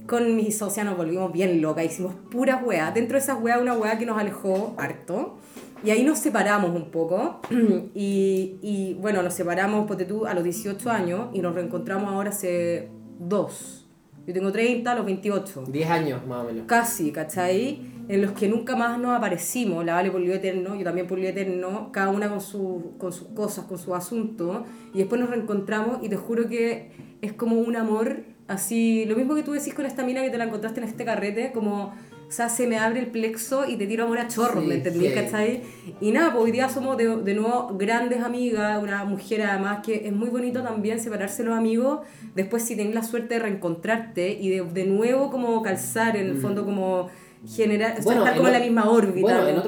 con 0.06 0.34
mi 0.34 0.50
socia 0.50 0.82
nos 0.82 0.96
volvimos 0.96 1.30
bien 1.30 1.60
locas, 1.60 1.84
hicimos 1.84 2.14
puras 2.30 2.62
weas. 2.64 2.94
Dentro 2.94 3.18
de 3.18 3.22
esas 3.22 3.38
weas, 3.42 3.60
una 3.60 3.74
wea 3.74 3.98
que 3.98 4.06
nos 4.06 4.16
alejó 4.18 4.74
harto. 4.78 5.36
Y 5.84 5.90
ahí 5.90 6.04
nos 6.04 6.18
separamos 6.18 6.74
un 6.74 6.90
poco. 6.90 7.40
y, 7.94 8.56
y, 8.62 8.94
bueno, 8.94 9.22
nos 9.22 9.34
separamos, 9.34 9.86
ponte 9.86 10.06
tú, 10.06 10.24
a 10.24 10.32
los 10.32 10.42
18 10.42 10.90
años 10.90 11.28
y 11.34 11.40
nos 11.40 11.54
reencontramos 11.54 12.10
ahora 12.10 12.30
hace 12.30 12.88
dos. 13.18 13.86
Yo 14.26 14.32
tengo 14.32 14.50
30, 14.50 14.90
a 14.90 14.94
los 14.94 15.04
28. 15.04 15.64
10 15.68 15.90
años 15.90 16.26
más 16.26 16.44
o 16.44 16.46
menos. 16.46 16.66
Casi, 16.66 17.12
¿cachai? 17.12 17.97
En 18.08 18.22
los 18.22 18.32
que 18.32 18.48
nunca 18.48 18.74
más 18.74 18.98
nos 18.98 19.14
aparecimos, 19.16 19.84
la 19.84 19.94
Vale 19.94 20.10
por 20.10 20.20
Lío 20.20 20.34
Eterno, 20.34 20.74
yo 20.74 20.82
también 20.84 21.06
por 21.06 21.18
Lío 21.18 21.28
Eterno, 21.28 21.90
cada 21.92 22.08
una 22.08 22.28
con, 22.30 22.40
su, 22.40 22.94
con 22.98 23.12
sus 23.12 23.28
cosas, 23.28 23.66
con 23.66 23.76
su 23.78 23.94
asunto, 23.94 24.64
y 24.94 24.98
después 24.98 25.20
nos 25.20 25.28
reencontramos 25.30 25.98
y 26.02 26.08
te 26.08 26.16
juro 26.16 26.48
que 26.48 26.90
es 27.20 27.32
como 27.34 27.56
un 27.60 27.76
amor 27.76 28.20
así, 28.46 29.04
lo 29.04 29.14
mismo 29.14 29.34
que 29.34 29.42
tú 29.42 29.52
decís 29.52 29.74
con 29.74 29.84
esta 29.84 30.04
mina 30.04 30.22
que 30.22 30.30
te 30.30 30.38
la 30.38 30.44
encontraste 30.44 30.80
en 30.80 30.88
este 30.88 31.04
carrete, 31.04 31.52
como, 31.52 31.92
o 32.28 32.30
sea, 32.30 32.48
se 32.48 32.66
me 32.66 32.78
abre 32.78 33.00
el 33.00 33.08
plexo 33.08 33.66
y 33.68 33.76
te 33.76 33.86
tiro 33.86 34.04
amor 34.04 34.18
a 34.20 34.28
chorros, 34.28 34.62
Sí, 34.62 34.68
¿me 34.68 34.76
entendí? 34.76 35.08
sí. 35.08 35.14
¿cachai? 35.14 35.62
Y 36.00 36.10
nada, 36.12 36.32
pues 36.32 36.44
hoy 36.44 36.52
día 36.52 36.70
somos 36.70 36.96
de, 36.96 37.14
de 37.16 37.34
nuevo 37.34 37.74
grandes 37.78 38.22
amigas, 38.22 38.82
una 38.82 39.04
mujer 39.04 39.42
además 39.42 39.80
que 39.84 40.06
es 40.06 40.12
muy 40.14 40.30
bonito 40.30 40.62
también 40.62 40.98
separarse 40.98 41.44
los 41.44 41.54
amigos, 41.58 42.00
después 42.34 42.62
si 42.62 42.74
tenés 42.74 42.94
la 42.94 43.02
suerte 43.02 43.34
de 43.34 43.40
reencontrarte 43.40 44.30
y 44.30 44.48
de, 44.48 44.62
de 44.64 44.86
nuevo 44.86 45.30
como 45.30 45.60
calzar, 45.60 46.16
en 46.16 46.28
el 46.28 46.36
fondo 46.38 46.64
como 46.64 47.10
generar, 47.46 47.96
o 47.98 48.02
sea, 48.02 48.18
estar 48.18 48.36
como 48.36 48.48
en 48.48 48.54
la 48.54 48.60
misma 48.60 48.90
órbita. 48.90 49.20
Bueno, 49.20 49.48
en 49.48 49.58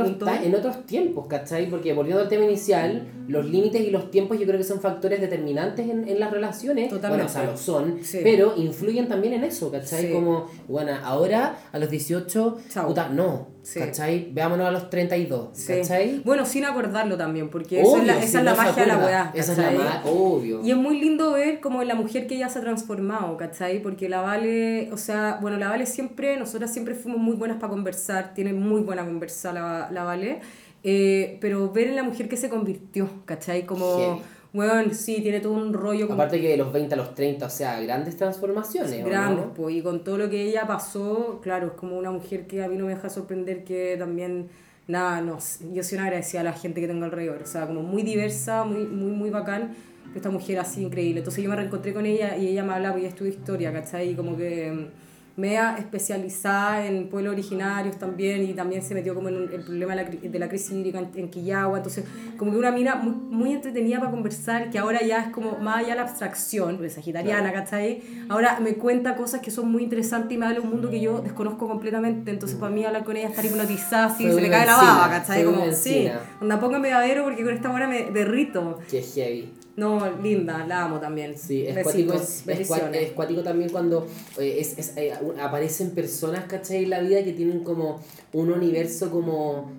otros, 0.55 0.77
en 0.77 0.83
tiempos, 0.87 1.27
¿cachai? 1.27 1.69
Porque 1.71 1.93
volviendo 1.93 2.23
al 2.23 2.29
tema 2.29 2.45
inicial, 2.45 3.07
los 3.29 3.47
límites 3.47 3.81
y 3.83 3.91
los 3.91 4.11
tiempos 4.11 4.39
yo 4.39 4.47
creo 4.47 4.59
que 4.59 4.65
son 4.65 4.81
factores 4.81 5.21
determinantes 5.21 5.89
en, 5.89 6.09
en 6.09 6.19
las 6.19 6.31
relaciones. 6.31 6.89
Totalmente. 6.91 7.25
Bueno, 7.25 7.31
o 7.31 7.33
sea, 7.33 7.51
lo 7.53 7.57
son, 7.57 7.99
Sí. 8.03 8.21
pero 8.23 8.55
influyen 8.57 9.09
también 9.09 9.35
en 9.35 9.45
eso, 9.45 9.71
¿cachai? 9.71 10.07
Sí. 10.07 10.13
Como, 10.13 10.47
bueno, 10.69 10.93
ahora 11.05 11.59
a 11.73 11.79
los 11.79 11.91
18, 11.91 12.59
Chao. 12.69 12.89
puta, 12.89 13.09
no, 13.09 13.47
Sí. 13.63 13.79
¿cachai? 13.81 14.29
Veámonos 14.33 14.67
a 14.69 14.71
los 14.71 14.89
32, 14.91 15.49
Sí. 15.53 15.75
¿cachai? 15.75 16.21
Bueno, 16.25 16.47
sin 16.47 16.65
acordarlo 16.65 17.17
también, 17.17 17.49
porque 17.51 17.81
eso 17.83 17.99
es 17.99 18.07
la- 18.07 18.15
esa 18.19 18.27
si 18.27 18.37
es 18.39 18.45
la 18.45 18.51
no 18.53 18.57
magia 18.57 18.83
de 18.83 18.87
la 18.89 18.99
weá. 18.99 19.31
Esa 19.35 19.53
es 19.53 19.59
la 19.59 19.71
magia, 19.71 20.03
obvio. 20.05 20.61
Y 20.65 20.71
es 20.71 20.77
muy 20.77 20.99
lindo 21.01 21.33
ver 21.33 21.61
como 21.61 21.83
la 21.85 21.95
mujer 21.95 22.27
que 22.27 22.37
ella 22.37 22.49
se 22.49 22.59
ha 22.59 22.63
transformado, 22.63 23.37
¿cachai? 23.37 23.83
Porque 23.83 24.09
la 24.09 24.21
Vale, 24.23 24.91
o 24.93 24.97
sea, 24.97 25.39
bueno, 25.41 25.57
la 25.59 25.69
Vale 25.69 25.87
siempre, 25.87 26.37
nosotras 26.37 26.73
siempre 26.73 26.95
fuimos 26.95 27.21
muy 27.21 27.37
buenas 27.37 27.59
para 27.59 27.71
conversar, 27.71 28.33
tiene 28.35 28.53
muy 28.53 28.81
buena 28.81 29.05
conversa 29.05 29.53
la, 29.53 29.89
la 29.93 30.05
Vale, 30.05 30.41
eh, 30.83 31.37
pero 31.41 31.71
ver 31.71 31.89
en 31.89 31.97
la 31.97 32.03
mujer 32.03 32.29
que 32.29 32.37
se 32.37 32.49
convirtió, 32.49 33.09
¿cachai? 33.27 33.67
Como. 33.67 34.23
Bueno, 34.53 34.93
sí, 34.93 35.21
tiene 35.23 35.41
todo 35.41 35.53
un 35.53 35.73
rollo 35.73 36.09
como 36.09 36.21
Aparte 36.21 36.41
que 36.41 36.49
de 36.49 36.57
los 36.57 36.73
20 36.73 36.95
a 36.95 36.97
los 36.97 37.15
30, 37.15 37.47
o 37.47 37.51
sea, 37.51 37.81
grandes 37.81 38.17
transformaciones, 38.17 39.03
¿o 39.03 39.07
grandes, 39.07 39.47
no? 39.47 39.55
pues, 39.55 39.77
y 39.77 39.83
con 39.83 40.03
todo 40.03 40.19
lo 40.19 40.29
que 40.29 40.43
ella 40.43 40.67
pasó, 40.67 41.39
claro, 41.43 41.69
es 41.69 41.73
como 41.75 41.97
una 41.97 42.11
mujer 42.11 42.47
que 42.47 42.63
a 42.63 42.69
mí 42.69 42.77
no 42.77 42.87
me 42.87 42.95
deja 42.95 43.09
sorprender 43.09 43.63
que 43.63 43.97
también, 43.97 44.49
nada, 44.89 45.21
no, 45.21 45.39
yo 45.73 45.83
soy 45.85 45.99
una 45.99 46.07
agradecida 46.07 46.41
a 46.41 46.45
la 46.45 46.53
gente 46.53 46.81
que 46.81 46.89
tengo 46.89 47.05
alrededor, 47.05 47.43
o 47.43 47.47
sea, 47.47 47.67
como 47.67 47.83
muy 47.83 48.03
diversa, 48.03 48.65
muy, 48.65 48.85
muy, 48.87 49.13
muy 49.13 49.31
bacán, 49.31 49.75
esta 50.17 50.31
mujer 50.31 50.59
así 50.59 50.83
increíble. 50.83 51.21
Entonces 51.21 51.45
yo 51.45 51.49
me 51.49 51.55
reencontré 51.55 51.95
con 51.95 52.05
ella 52.05 52.37
y 52.37 52.49
ella 52.49 52.65
me 52.65 52.73
hablaba, 52.73 52.95
porque 52.95 53.07
ella 53.07 53.15
estudió 53.15 53.33
historia, 53.33 53.73
¿cachai? 53.73 54.11
Y 54.11 54.15
como 54.15 54.37
que 54.37 54.89
media 55.37 55.77
especializada 55.79 56.87
en 56.87 57.09
pueblos 57.09 57.33
originarios 57.33 57.99
también 57.99 58.43
y 58.43 58.55
también 58.55 58.83
se 58.83 58.95
metió 58.95 59.15
como 59.15 59.29
en 59.29 59.49
el 59.53 59.63
problema 59.63 59.95
de 59.95 60.05
la, 60.05 60.11
de 60.11 60.39
la 60.39 60.49
crisis 60.49 60.73
hídrica 60.73 60.99
en, 60.99 61.11
en 61.15 61.31
Quillagua, 61.31 61.79
entonces 61.79 62.05
como 62.37 62.53
que 62.53 62.59
una 62.59 62.71
mina 62.71 62.97
muy, 62.97 63.13
muy 63.13 63.53
entretenida 63.53 63.99
para 63.99 64.11
conversar, 64.11 64.71
que 64.71 64.79
ahora 64.79 65.01
ya 65.03 65.23
es 65.23 65.29
como 65.29 65.59
más 65.59 65.79
allá 65.79 65.91
de 65.91 65.97
la 65.97 66.03
abstracción, 66.03 66.73
porque 66.73 66.89
es 66.89 66.95
sagitariana, 66.95 67.53
¿cachai? 67.53 68.03
Ahora 68.29 68.59
me 68.61 68.75
cuenta 68.75 69.17
cosas 69.17 69.41
que 69.41 69.51
son 69.51 69.71
muy 69.71 69.83
interesantes 69.83 70.33
y 70.33 70.39
me 70.39 70.47
habla 70.47 70.61
de 70.61 70.65
un 70.65 70.71
mundo 70.71 70.91
que 70.91 71.01
yo 71.01 71.21
desconozco 71.21 71.69
completamente, 71.69 72.31
entonces 72.31 72.59
para 72.59 72.73
mí 72.73 72.85
hablar 72.85 73.05
con 73.05 73.17
ella 73.17 73.29
estar 73.29 73.45
hipnotizada, 73.45 74.07
así, 74.07 74.31
se 74.31 74.41
me 74.41 74.51
cae 74.51 74.67
la 74.67 74.77
baba, 74.77 75.09
¿cachai? 75.11 75.45
Como, 75.45 75.73
sí, 75.73 76.09
onda 76.41 76.61
póngame 76.61 76.91
babero 76.91 77.25
porque 77.25 77.43
con 77.43 77.55
esta 77.55 77.71
hora 77.71 77.89
me 77.89 78.11
derrito. 78.11 78.79
Que 78.91 79.03
heavy. 79.03 79.60
No, 79.81 80.11
linda, 80.23 80.67
la 80.67 80.85
amo 80.85 81.01
también. 81.01 81.37
Sí, 81.39 81.67
es 81.67 81.75
Besitos, 81.75 81.85
cuático, 82.05 82.13
es, 82.15 82.23
es, 82.31 82.43
cua- 82.43 82.47
bendiciones. 82.47 83.03
es 83.03 83.13
cuático 83.13 83.43
también 83.43 83.71
cuando 83.71 84.07
eh, 84.39 84.57
es, 84.61 84.77
es, 84.79 84.97
eh, 84.97 85.13
aparecen 85.43 85.91
personas, 85.93 86.45
¿cachai? 86.45 86.85
En 86.85 86.91
la 86.91 87.01
vida 87.01 87.25
que 87.25 87.33
tienen 87.33 87.65
como 87.65 88.01
un 88.33 88.53
universo 88.53 89.11
como 89.11 89.71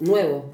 nuevo. 0.00 0.53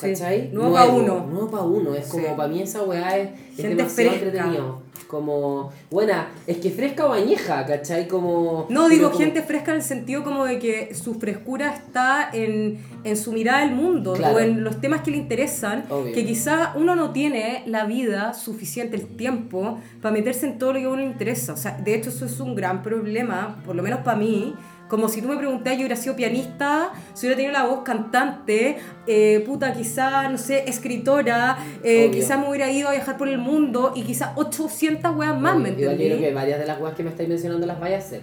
¿Cachai? 0.00 0.50
nuevo 0.52 0.72
pa' 0.74 0.86
uno. 0.86 1.26
Nuevo 1.30 1.50
para 1.50 1.62
uno. 1.64 1.94
Es 1.94 2.06
como, 2.06 2.36
para 2.36 2.48
mí 2.48 2.62
esa 2.62 2.82
weá 2.82 3.16
es, 3.18 3.28
es 3.50 3.56
Gente 3.56 3.76
demasiado 3.76 4.10
fresca. 4.10 4.26
entretenido. 4.26 4.88
Como, 5.08 5.72
buena, 5.90 6.28
es 6.46 6.58
que 6.58 6.70
fresca 6.70 7.06
o 7.06 7.12
añeja, 7.14 7.64
¿cachai? 7.64 8.06
Como... 8.08 8.66
No, 8.68 8.90
digo 8.90 9.08
como- 9.08 9.18
gente 9.18 9.40
fresca 9.42 9.70
en 9.70 9.78
el 9.78 9.82
sentido 9.82 10.22
como 10.22 10.44
de 10.44 10.58
que 10.58 10.94
su 10.94 11.14
frescura 11.14 11.72
está 11.74 12.28
en, 12.30 12.78
en 13.04 13.16
su 13.16 13.32
mirada 13.32 13.60
del 13.60 13.74
mundo 13.74 14.12
Claro. 14.12 14.36
o 14.36 14.40
en 14.40 14.62
los 14.64 14.82
temas 14.82 15.00
que 15.00 15.10
le 15.10 15.16
interesan, 15.16 15.86
Obvio. 15.88 16.12
que 16.12 16.26
quizá 16.26 16.74
uno 16.76 16.94
no 16.94 17.10
tiene 17.12 17.62
la 17.64 17.86
vida 17.86 18.34
suficiente, 18.34 18.96
el 18.96 19.06
tiempo, 19.06 19.78
para 20.02 20.12
meterse 20.12 20.44
en 20.46 20.58
todo 20.58 20.74
lo 20.74 20.78
que 20.80 20.84
a 20.84 20.88
uno 20.90 20.98
le 20.98 21.06
interesa. 21.06 21.54
O 21.54 21.56
sea, 21.56 21.78
de 21.82 21.94
hecho 21.94 22.10
eso 22.10 22.26
es 22.26 22.38
un 22.38 22.54
gran 22.54 22.82
problema, 22.82 23.62
por 23.64 23.74
lo 23.76 23.82
menos 23.82 24.00
para 24.00 24.18
mí. 24.18 24.54
Como 24.88 25.08
si 25.08 25.20
tú 25.20 25.28
me 25.28 25.36
preguntas, 25.36 25.74
yo 25.74 25.80
hubiera 25.80 25.96
sido 25.96 26.16
pianista, 26.16 26.90
si 27.14 27.26
hubiera 27.26 27.36
tenido 27.36 27.52
la 27.52 27.66
voz 27.66 27.80
cantante, 27.84 28.78
eh, 29.06 29.42
puta, 29.46 29.72
quizá, 29.74 30.28
no 30.28 30.38
sé, 30.38 30.64
escritora, 30.68 31.58
eh, 31.82 32.10
quizá 32.10 32.38
me 32.38 32.48
hubiera 32.48 32.70
ido 32.70 32.88
a 32.88 32.92
viajar 32.92 33.16
por 33.18 33.28
el 33.28 33.38
mundo 33.38 33.92
y 33.94 34.02
quizá 34.02 34.32
800 34.36 35.14
weas 35.16 35.38
más, 35.38 35.56
¿me 35.56 35.68
Igual 35.70 35.76
yo 35.78 35.90
entendí? 35.90 36.06
creo 36.08 36.20
que 36.20 36.34
varias 36.34 36.58
de 36.58 36.66
las 36.66 36.80
weas 36.80 36.94
que 36.94 37.02
me 37.04 37.10
estáis 37.10 37.28
mencionando 37.28 37.66
las 37.66 37.78
vaya 37.78 37.96
a 37.96 37.98
hacer. 37.98 38.22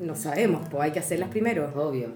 No 0.00 0.14
sabemos, 0.14 0.68
pues 0.70 0.82
hay 0.82 0.90
que 0.92 0.98
hacerlas 0.98 1.28
primero. 1.30 1.72
Obvio. 1.74 2.14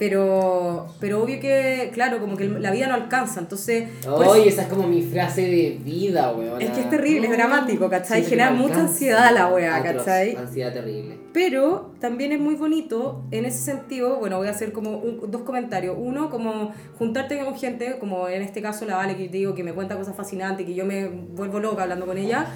Pero, 0.00 0.86
pero 0.98 1.22
obvio 1.22 1.38
que, 1.40 1.90
claro, 1.92 2.20
como 2.20 2.34
que 2.34 2.48
la 2.48 2.70
vida 2.70 2.86
no 2.88 2.94
alcanza, 2.94 3.38
entonces... 3.38 3.86
Oye, 4.08 4.40
eso- 4.40 4.48
esa 4.48 4.62
es 4.62 4.68
como 4.68 4.88
mi 4.88 5.02
frase 5.02 5.42
de 5.42 5.78
vida, 5.84 6.32
weón. 6.32 6.60
es 6.62 6.70
que 6.70 6.80
es 6.80 6.88
terrible, 6.90 7.26
es 7.26 7.32
dramático, 7.34 7.88
¿cachai? 7.90 8.24
Genera 8.24 8.50
mucha 8.50 8.80
ansiedad 8.80 9.30
la 9.34 9.44
Atroz, 9.46 10.04
¿cachai? 10.04 10.36
Ansiedad 10.36 10.72
terrible. 10.72 11.18
Pero 11.34 11.92
también 12.00 12.32
es 12.32 12.40
muy 12.40 12.54
bonito 12.54 13.24
en 13.30 13.44
ese 13.44 13.58
sentido, 13.58 14.16
bueno, 14.16 14.38
voy 14.38 14.48
a 14.48 14.52
hacer 14.52 14.72
como 14.72 14.96
un- 14.96 15.30
dos 15.30 15.42
comentarios. 15.42 15.94
Uno, 15.98 16.30
como 16.30 16.72
juntarte 16.98 17.38
con 17.44 17.54
gente, 17.56 17.98
como 18.00 18.26
en 18.26 18.40
este 18.40 18.62
caso 18.62 18.86
la 18.86 18.96
Vale, 18.96 19.16
que 19.18 19.28
te 19.28 19.36
digo 19.36 19.54
que 19.54 19.62
me 19.62 19.74
cuenta 19.74 19.96
cosas 19.96 20.16
fascinantes, 20.16 20.64
que 20.64 20.74
yo 20.74 20.86
me 20.86 21.08
vuelvo 21.08 21.60
loca 21.60 21.82
hablando 21.82 22.06
con 22.06 22.16
ella. 22.16 22.46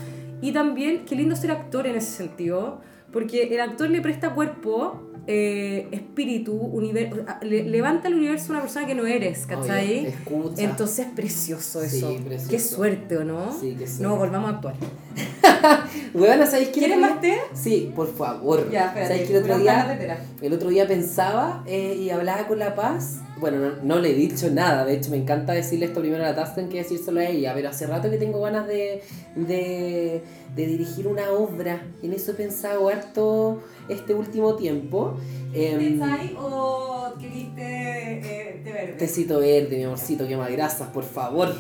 Y 0.41 0.53
también, 0.53 1.05
qué 1.05 1.15
lindo 1.15 1.37
ser 1.37 1.51
actor 1.51 1.87
en 1.87 1.97
ese 1.97 2.11
sentido, 2.11 2.81
porque 3.13 3.43
el 3.55 3.61
actor 3.61 3.91
le 3.91 4.01
presta 4.01 4.31
cuerpo, 4.35 5.11
eh, 5.27 5.89
espíritu, 5.93 6.53
univer- 6.59 7.25
le- 7.43 7.65
levanta 7.65 8.09
el 8.09 8.15
universo 8.15 8.49
a 8.49 8.51
una 8.57 8.61
persona 8.63 8.87
que 8.87 8.95
no 8.95 9.07
eres, 9.07 9.47
¿cachai? 9.47 10.07
Escucha. 10.07 10.63
Entonces 10.63 11.07
es 11.07 11.13
precioso 11.13 11.81
Sí, 11.83 11.97
eso. 11.99 12.15
precioso. 12.25 12.51
Qué 12.51 12.59
suerte, 12.59 13.17
¿o 13.19 13.25
no? 13.25 13.53
Sí, 13.59 13.75
qué 13.79 13.87
suerte. 13.87 14.03
No, 14.03 14.17
volvamos 14.17 14.51
a 14.51 14.55
actuar. 14.57 14.75
Weona, 16.15 16.47
¿sabéis 16.47 16.69
qué? 16.69 16.81
¿Quieres 16.81 16.99
más 16.99 17.21
té? 17.21 17.35
Sí, 17.55 17.93
por 17.95 18.13
favor. 18.15 18.71
Ya, 18.71 18.87
espérate. 18.87 19.09
¿Sabéis 19.13 19.29
que 19.31 19.37
el 19.37 19.43
otro 19.45 19.59
día, 19.59 19.87
tetera. 19.89 20.19
el 20.43 20.53
otro 20.53 20.69
día 20.69 20.87
pensaba 20.87 21.63
eh, 21.67 21.97
y 22.01 22.11
hablaba 22.11 22.47
con 22.47 22.59
La 22.59 22.75
Paz? 22.75 23.21
bueno, 23.41 23.59
no, 23.59 23.73
no 23.83 23.99
le 24.01 24.11
he 24.13 24.15
dicho 24.15 24.49
nada, 24.51 24.87
de 24.87 24.95
hecho 24.95 25.11
me 25.11 25.19
encanta 25.19 25.53
decirle 25.53 25.87
esto 25.87 26.01
primero 26.01 26.25
a 26.25 26.29
la 26.29 26.35
Tasken 26.35 26.71
que 26.71 26.79
decírselo 26.79 27.21
a 27.21 27.25
ella, 27.27 27.53
pero 27.55 27.69
hace 27.69 27.87
rato 27.87 28.09
que 28.09 28.17
tengo 28.17 28.41
ganas 28.41 28.67
de, 28.67 29.03
de, 29.35 30.23
de 30.55 30.67
dirigir 30.67 31.07
una 31.09 31.31
obra, 31.31 31.83
en 32.03 32.13
eso 32.15 32.31
he 32.31 32.35
pensado 32.35 32.89
harto 32.89 33.61
este 33.89 34.15
último 34.15 34.55
tiempo. 34.55 35.17
Em, 35.53 36.01
o 36.37 37.13
queriste 37.19 37.63
eh, 37.63 38.61
de 38.65 38.73
verde? 38.73 38.93
tecito 38.99 39.39
verde, 39.39 39.77
mi 39.77 39.85
amorcito, 39.85 40.27
que 40.27 40.37
más 40.37 40.51
grasas, 40.51 40.89
por 40.89 41.05
favor. 41.05 41.55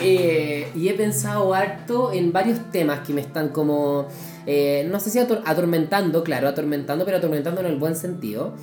Eh, 0.00 0.66
y 0.74 0.88
he 0.88 0.94
pensado 0.94 1.54
harto 1.54 2.12
en 2.12 2.32
varios 2.32 2.70
temas 2.72 3.00
que 3.06 3.12
me 3.12 3.20
están 3.20 3.50
como, 3.50 4.06
eh, 4.46 4.86
no 4.90 4.98
sé 5.00 5.10
si 5.10 5.18
ator- 5.18 5.42
atormentando, 5.44 6.24
claro, 6.24 6.48
atormentando, 6.48 7.04
pero 7.04 7.18
atormentando 7.18 7.60
en 7.60 7.66
el 7.66 7.76
buen 7.76 7.94
sentido. 7.96 8.54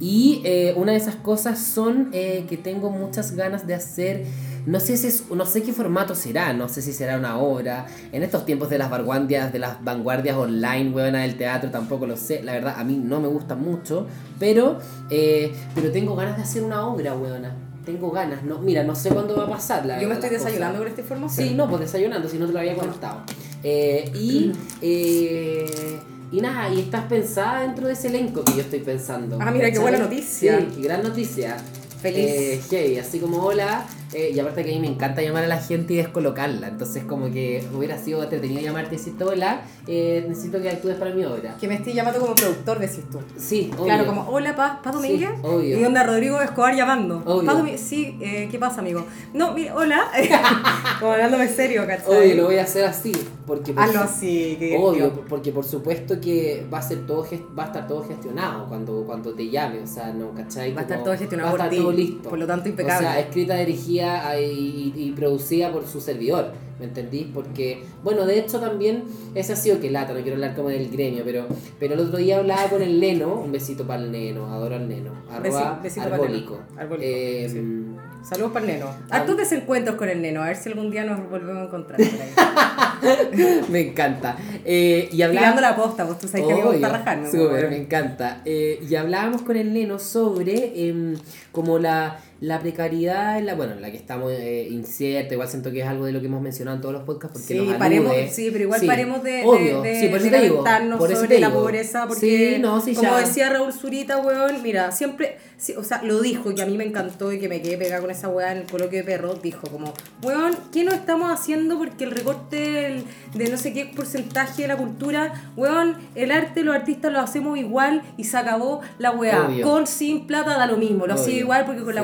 Y 0.00 0.40
eh, 0.44 0.72
una 0.76 0.92
de 0.92 0.98
esas 0.98 1.16
cosas 1.16 1.58
son 1.60 2.08
eh, 2.12 2.44
que 2.48 2.56
tengo 2.56 2.90
muchas 2.90 3.32
ganas 3.36 3.66
de 3.66 3.74
hacer, 3.74 4.24
no 4.66 4.80
sé, 4.80 4.96
si 4.96 5.06
es, 5.06 5.30
no 5.30 5.46
sé 5.46 5.62
qué 5.62 5.72
formato 5.72 6.14
será, 6.14 6.52
no 6.52 6.68
sé 6.68 6.82
si 6.82 6.92
será 6.92 7.16
una 7.18 7.38
obra. 7.38 7.86
En 8.12 8.22
estos 8.22 8.44
tiempos 8.44 8.70
de 8.70 8.78
las 8.78 8.90
vanguardias, 8.90 9.52
de 9.52 9.58
las 9.58 9.82
vanguardias 9.82 10.36
online, 10.36 10.90
huevona 10.90 11.22
del 11.22 11.36
teatro, 11.36 11.70
tampoco 11.70 12.06
lo 12.06 12.16
sé. 12.16 12.42
La 12.42 12.52
verdad, 12.52 12.74
a 12.78 12.84
mí 12.84 13.00
no 13.02 13.20
me 13.20 13.28
gusta 13.28 13.54
mucho, 13.54 14.06
pero, 14.38 14.78
eh, 15.10 15.52
pero 15.74 15.90
tengo 15.90 16.16
ganas 16.16 16.36
de 16.36 16.42
hacer 16.42 16.62
una 16.62 16.86
obra, 16.86 17.14
huevona. 17.14 17.54
Tengo 17.84 18.10
ganas, 18.10 18.44
no, 18.44 18.58
mira, 18.58 18.84
no 18.84 18.94
sé 18.94 19.08
cuándo 19.08 19.34
va 19.36 19.44
a 19.44 19.50
pasar. 19.50 19.86
La 19.86 20.00
Yo 20.00 20.08
me 20.08 20.14
estoy 20.14 20.30
desayunando 20.30 20.78
con 20.78 20.88
esta 20.88 21.00
información. 21.00 21.48
Sí, 21.48 21.54
no, 21.54 21.68
pues 21.68 21.80
desayunando, 21.80 22.28
si 22.28 22.38
no 22.38 22.46
te 22.46 22.52
lo 22.52 22.58
había 22.58 22.74
contado. 22.74 23.22
Eh, 23.62 24.10
y, 24.14 24.52
eh, 24.82 25.98
y 26.30 26.40
nada, 26.40 26.72
y 26.72 26.80
estás 26.80 27.06
pensada 27.06 27.62
dentro 27.62 27.86
de 27.86 27.94
ese 27.94 28.08
elenco 28.08 28.44
que 28.44 28.52
yo 28.52 28.60
estoy 28.60 28.80
pensando. 28.80 29.38
Ah, 29.40 29.50
mira, 29.50 29.70
qué 29.72 29.78
buena 29.78 29.98
noticia. 29.98 30.58
Sí, 30.58 30.82
gran 30.82 31.02
noticia. 31.02 31.56
Feliz. 32.00 32.26
Eh, 32.26 32.60
heavy, 32.70 32.98
así 32.98 33.18
como 33.18 33.42
hola. 33.42 33.86
Eh, 34.12 34.32
y 34.34 34.40
aparte 34.40 34.64
que 34.64 34.70
a 34.70 34.74
mí 34.74 34.80
me 34.80 34.88
encanta 34.88 35.22
llamar 35.22 35.44
a 35.44 35.46
la 35.46 35.58
gente 35.58 35.94
y 35.94 35.96
descolocarla. 35.96 36.68
Entonces 36.68 37.04
como 37.04 37.30
que 37.30 37.64
hubiera 37.74 37.96
sido 37.96 38.22
entretenido 38.22 38.60
llamarte 38.60 38.96
y 38.96 38.98
decirte 38.98 39.24
hola, 39.24 39.62
eh, 39.86 40.24
necesito 40.28 40.60
que 40.60 40.68
actúes 40.68 40.96
para 40.96 41.12
mi 41.12 41.24
obra. 41.24 41.56
Que 41.60 41.68
me 41.68 41.74
estoy 41.74 41.92
llamando 41.92 42.20
como 42.20 42.34
productor, 42.34 42.78
decís 42.80 43.04
tú. 43.10 43.18
Sí, 43.36 43.70
obvio. 43.74 43.84
Claro, 43.84 44.06
como, 44.06 44.28
hola, 44.28 44.56
Paz, 44.56 44.78
Paz 44.82 44.94
Domínguez. 44.94 45.30
Sí, 45.30 45.40
obvio. 45.46 45.78
Y 45.78 45.84
onda 45.84 46.02
Rodrigo 46.02 46.40
Escobar 46.40 46.74
llamando. 46.74 47.22
Obvio. 47.24 47.46
Paz 47.46 47.58
Domínguez, 47.58 47.80
sí, 47.80 48.18
eh, 48.20 48.48
¿qué 48.50 48.58
pasa, 48.58 48.80
amigo? 48.80 49.06
No, 49.32 49.52
mira, 49.52 49.76
hola. 49.76 50.10
como 51.00 51.12
hablándome 51.12 51.48
serio, 51.48 51.86
¿cachai? 51.86 52.16
Obvio, 52.16 52.34
lo 52.34 52.44
voy 52.46 52.58
a 52.58 52.64
hacer 52.64 52.84
así. 52.84 53.12
Porque 53.46 53.72
por 53.72 53.82
Hazlo 53.82 54.00
así, 54.00 54.56
que 54.58 54.76
Obvio, 54.78 55.12
porque 55.28 55.50
por 55.50 55.64
supuesto 55.64 56.20
que 56.20 56.66
va 56.72 56.78
a 56.78 56.82
ser 56.82 57.06
todo 57.06 57.26
va 57.58 57.64
a 57.64 57.66
estar 57.66 57.86
todo 57.86 58.04
gestionado 58.04 58.66
cuando, 58.68 59.02
cuando 59.04 59.32
te 59.34 59.48
llame, 59.48 59.80
o 59.80 59.86
sea, 59.86 60.12
no, 60.12 60.32
¿cachai? 60.32 60.72
Va 60.72 60.80
a 60.80 60.82
estar 60.82 61.02
todo 61.02 61.16
gestionado 61.16 61.48
va 61.48 61.54
a 61.54 61.56
por 61.56 61.60
estar 61.60 61.70
ti, 61.70 61.76
todo 61.82 61.92
listo. 61.92 62.28
por 62.28 62.38
lo 62.38 62.46
tanto, 62.46 62.68
impecable. 62.68 63.08
O 63.08 63.10
sea, 63.10 63.20
escrita, 63.20 63.56
dirigida 63.56 63.99
y, 64.40 64.92
y- 64.96 65.12
producida 65.16 65.70
por 65.72 65.86
su 65.86 66.00
servidor, 66.00 66.52
¿me 66.78 66.86
entendís? 66.86 67.26
Porque, 67.34 67.82
bueno, 68.02 68.24
de 68.26 68.38
hecho 68.38 68.58
también, 68.60 69.04
ese 69.34 69.52
ha 69.52 69.56
sido 69.56 69.80
que 69.80 69.90
lata, 69.90 70.12
no 70.14 70.20
quiero 70.20 70.34
hablar 70.36 70.54
como 70.54 70.68
del 70.68 70.90
gremio, 70.90 71.22
pero, 71.24 71.46
pero 71.78 71.94
el 71.94 72.00
otro 72.00 72.18
día 72.18 72.38
hablaba 72.38 72.64
con 72.68 72.80
el 72.82 72.98
Neno, 73.00 73.34
un 73.34 73.52
besito 73.52 73.86
para 73.86 74.02
el 74.02 74.10
Neno, 74.12 74.46
adoro 74.52 74.76
al 74.76 74.88
Neno, 74.88 75.12
arroba 75.30 75.78
Besi- 75.78 75.82
besito 75.82 76.06
arbólico. 76.06 76.60
Arbólico, 76.76 77.04
Eh, 77.06 77.48
sí. 77.50 77.96
Saludos 78.22 78.52
para 78.52 78.66
el 78.66 78.72
neno. 78.72 78.86
Ah. 79.08 79.16
Hartos 79.16 79.34
desencuentros 79.38 79.96
con 79.96 80.06
el 80.10 80.20
neno, 80.20 80.42
a 80.42 80.48
ver 80.48 80.56
si 80.56 80.68
algún 80.68 80.90
día 80.90 81.04
nos 81.04 81.18
volvemos 81.30 81.62
a 81.62 81.64
encontrar 81.64 81.98
por 81.98 82.06
ahí. 82.20 83.60
me 83.70 83.80
encanta. 83.80 84.36
Eh, 84.62 85.08
y 85.10 85.22
hablaba... 85.22 85.46
Tirando 85.54 85.60
la 85.62 85.74
posta, 85.76 86.04
vos 86.04 86.18
tú 86.18 86.28
sabes 86.28 86.46
que 86.46 86.52
a 86.52 86.56
mí 86.56 86.62
me 86.62 86.68
gusta 86.70 86.88
rajarme. 86.90 87.30
súper, 87.30 87.70
me 87.70 87.78
encanta. 87.78 88.42
Eh, 88.44 88.84
y 88.86 88.94
hablábamos 88.94 89.40
con 89.40 89.56
el 89.56 89.72
Neno 89.72 89.98
sobre 89.98 90.86
em, 90.88 91.14
como 91.50 91.78
la, 91.78 92.20
la 92.40 92.58
precariedad, 92.58 93.38
en 93.38 93.44
la, 93.46 93.54
bueno, 93.54 93.74
en 93.74 93.82
la 93.82 93.90
que 93.90 93.98
estamos 93.98 94.32
eh, 94.32 94.66
incierta, 94.70 95.34
igual 95.34 95.48
siento 95.48 95.70
que 95.70 95.80
es 95.80 95.86
algo 95.86 96.06
de 96.06 96.12
lo 96.12 96.20
que 96.20 96.26
hemos 96.26 96.40
mencionado 96.40 96.76
en 96.76 96.80
todos 96.80 96.94
los 96.94 97.02
podcasts 97.04 97.38
porque 97.38 97.54
Sí, 97.60 97.66
nos 97.66 97.76
paremos, 97.76 98.14
sí, 98.30 98.48
pero 98.50 98.64
igual 98.64 98.80
Sí, 98.80 98.86
paremos 98.86 99.22
de, 99.22 99.42
obvio, 99.44 99.82
de, 99.82 99.88
de, 99.90 100.00
sí, 100.00 100.08
por 100.08 100.16
eso 100.18 100.24
de 100.24 100.30
te 100.30 100.42
digo, 100.42 100.64
por 100.98 101.10
eso 101.10 101.20
sobre 101.20 101.34
te 101.34 101.40
la 101.40 101.48
digo. 101.48 101.60
pobreza, 101.60 102.06
porque 102.06 102.54
Sí, 102.56 102.58
no, 102.62 102.80
como 102.80 103.02
ya. 103.02 103.18
decía 103.18 103.50
Raúl 103.50 103.72
Zurita, 103.74 104.18
weón, 104.18 104.62
mira, 104.62 104.90
siempre, 104.90 105.36
o 105.76 105.84
sea, 105.84 106.02
lo 106.02 106.20
dijo 106.22 106.50
y 106.52 106.60
a 106.62 106.66
mí 106.66 106.78
me 106.78 106.84
encantó 106.84 107.30
y 107.30 107.38
que 107.38 107.48
me 107.48 107.60
quedé 107.60 107.76
pegada 107.76 108.00
con 108.00 108.10
esa 108.10 108.28
weá 108.28 108.52
en 108.52 108.58
el 108.58 108.64
coloquio 108.66 108.98
de 109.00 109.04
perros, 109.04 109.42
dijo 109.42 109.68
como, 109.70 109.92
weón, 110.22 110.56
¿qué 110.72 110.82
no 110.84 110.92
estamos 110.92 111.30
haciendo 111.30 111.76
porque 111.76 112.04
el 112.04 112.10
recorte 112.12 113.04
de 113.34 113.48
no 113.50 113.58
sé 113.58 113.72
qué 113.74 113.84
porcentaje 113.94 114.62
de 114.62 114.68
la 114.68 114.76
cultura, 114.78 115.34
weón, 115.56 115.96
el 116.14 116.32
arte, 116.32 116.62
los 116.64 116.74
artistas 116.74 117.12
lo 117.12 117.20
hacemos 117.20 117.58
igual 117.58 118.02
y 118.16 118.24
se 118.24 118.36
acabó 118.38 118.80
la 118.98 119.10
weá, 119.10 119.46
Obvio. 119.46 119.66
con, 119.66 119.86
sin 119.86 120.26
plata 120.26 120.56
da 120.56 120.66
lo 120.66 120.78
mismo, 120.78 121.06
lo 121.06 121.14
hacía 121.14 121.36
igual 121.36 121.64
porque 121.66 121.82
con 121.82 121.94
la 121.94 122.02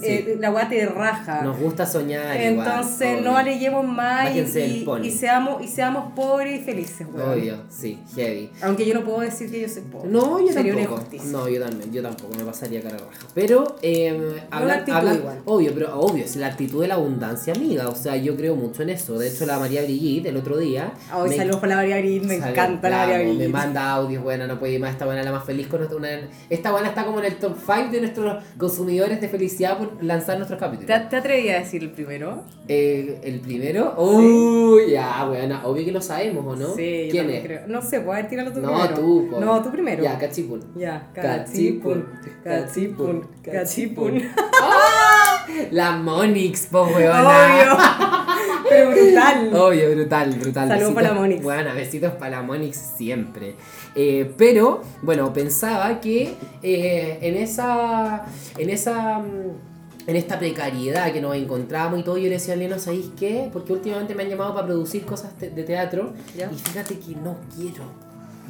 Sí, 0.00 0.06
eh, 0.06 0.36
la 0.40 0.50
weá 0.50 0.68
te 0.68 0.86
raja. 0.86 1.42
Nos 1.42 1.58
gusta 1.58 1.84
soñar. 1.86 2.40
igual, 2.40 2.66
Entonces 2.66 3.18
obvio. 3.18 3.30
no 3.30 3.36
aleyemos 3.36 3.86
más 3.86 4.34
y, 4.34 4.38
y- 4.40 5.10
seamos, 5.10 5.62
y 5.62 5.68
seamos 5.68 6.12
pobres 6.14 6.60
y 6.60 6.64
felices. 6.64 7.06
Obvio, 7.14 7.56
sí, 7.68 8.00
heavy. 8.14 8.50
Aunque 8.62 8.86
yo 8.86 8.94
no 8.94 9.04
puedo 9.04 9.20
decir 9.20 9.50
que 9.50 9.60
yo 9.60 9.68
soy 9.68 9.82
pobre. 9.82 10.08
No, 10.10 10.40
yo 10.40 10.52
Sería 10.52 10.72
una 10.72 10.82
tampoco. 10.82 11.00
injusticia. 11.02 11.30
No, 11.32 11.48
yo 11.48 11.60
también, 11.62 11.92
yo 11.92 12.02
tampoco, 12.02 12.34
me 12.36 12.44
pasaría 12.44 12.80
cara 12.82 12.96
raja. 12.98 13.26
Pero, 13.34 13.76
eh, 13.82 14.42
habla- 14.50 14.74
actitud 14.74 14.96
habla- 14.96 15.14
igual. 15.14 15.38
obvio, 15.44 15.70
pero 15.74 15.98
obvio, 16.00 16.24
es 16.24 16.36
la 16.36 16.46
actitud 16.48 16.80
de 16.82 16.88
la 16.88 16.94
abundancia, 16.94 17.52
amiga. 17.54 17.88
O 17.88 17.94
sea, 17.94 18.16
yo 18.16 18.36
creo 18.36 18.56
mucho 18.56 18.82
en 18.82 18.90
eso. 18.90 19.18
De 19.18 19.28
hecho, 19.28 19.44
la 19.46 19.58
María 19.58 19.82
Brigitte, 19.82 20.26
el 20.26 20.36
otro 20.36 20.56
día. 20.56 20.92
Hoy 21.14 21.28
me- 21.30 21.36
saludos 21.36 21.60
por 21.60 21.68
la 21.68 21.76
María 21.76 21.98
Brigitte, 21.98 22.24
me 22.26 22.34
encanta 22.36 22.88
la 22.88 22.96
María 22.98 23.18
Brigitte. 23.18 23.38
Me 23.38 23.48
manda 23.48 23.90
audios, 23.92 24.22
buena, 24.22 24.46
no 24.46 24.58
puede 24.58 24.72
ir 24.74 24.80
más. 24.80 24.92
Esta 24.92 25.04
buena 25.04 25.22
la 25.22 25.32
más 25.32 25.44
feliz 25.44 25.66
con 25.66 25.80
nuestra, 25.80 25.98
una, 25.98 26.08
Esta 26.48 26.70
buena 26.72 26.88
está 26.88 27.04
como 27.04 27.18
en 27.20 27.26
el 27.26 27.36
top 27.36 27.56
5 27.66 27.90
de 27.92 28.00
nuestros 28.00 28.42
consumidores 28.56 29.20
de 29.20 29.28
felicidad 29.28 29.73
por 29.78 30.02
lanzar 30.02 30.36
nuestros 30.36 30.58
capítulos. 30.60 30.86
¿Te, 30.86 31.06
te 31.08 31.16
atreví 31.16 31.48
a 31.50 31.58
decir 31.60 31.82
el 31.82 31.90
primero? 31.90 32.44
Eh, 32.68 33.20
el 33.24 33.40
primero, 33.40 33.94
uy, 33.98 34.90
ya, 34.92 35.24
buena, 35.26 35.66
obvio 35.66 35.84
que 35.84 35.92
lo 35.92 36.00
sabemos, 36.00 36.44
¿o 36.46 36.56
no? 36.56 36.74
Sí, 36.74 37.06
yo 37.06 37.10
¿Quién 37.10 37.24
también 37.24 37.40
es? 37.40 37.42
creo. 37.46 37.60
No 37.68 37.82
sé, 37.82 38.00
puedes 38.00 38.28
tirarlo 38.28 38.52
tú 38.52 38.60
No, 38.60 38.68
primero. 38.72 38.94
tú, 38.94 39.28
po. 39.30 39.40
No, 39.40 39.62
tú 39.62 39.70
primero. 39.70 40.02
Ya, 40.02 40.18
cachipún. 40.18 40.60
Ya, 40.76 41.10
cachipun, 41.14 42.06
cachipun, 42.42 43.28
cachipun. 43.42 44.22
La 45.70 45.92
Monix, 45.92 46.66
po, 46.66 46.84
weona. 46.84 47.20
Obvio. 47.22 47.76
Pero 48.74 48.90
brutal. 48.90 49.54
Obvio, 49.54 49.90
brutal, 49.94 50.30
brutal. 50.34 50.68
Saludos 50.68 50.94
para 50.94 51.08
la 51.08 51.14
Monix. 51.14 51.42
Bueno, 51.42 51.74
besitos 51.74 52.12
para 52.14 52.30
la 52.38 52.42
Monix 52.42 52.76
siempre. 52.96 53.54
Eh, 53.94 54.32
pero, 54.36 54.82
bueno, 55.02 55.32
pensaba 55.32 56.00
que 56.00 56.34
eh, 56.62 57.18
en 57.20 57.36
esa. 57.36 58.24
En 58.58 58.70
esa. 58.70 59.18
mm, 59.20 59.72
En 60.06 60.16
esta 60.16 60.38
precariedad 60.38 61.10
que 61.14 61.20
nos 61.22 61.34
encontramos 61.34 61.98
y 61.98 62.02
todo, 62.02 62.18
yo 62.18 62.24
le 62.24 62.32
decía 62.36 62.52
a 62.52 62.56
Leno, 62.58 62.78
¿sabéis 62.78 63.06
qué? 63.18 63.48
Porque 63.50 63.72
últimamente 63.72 64.14
me 64.14 64.24
han 64.24 64.28
llamado 64.28 64.52
para 64.54 64.66
producir 64.66 65.02
cosas 65.06 65.32
te- 65.38 65.48
de 65.48 65.62
teatro 65.62 66.12
Ya. 66.36 66.50
y 66.52 66.58
fíjate 66.58 66.98
que 66.98 67.12
no 67.16 67.36
quiero. 67.56 67.84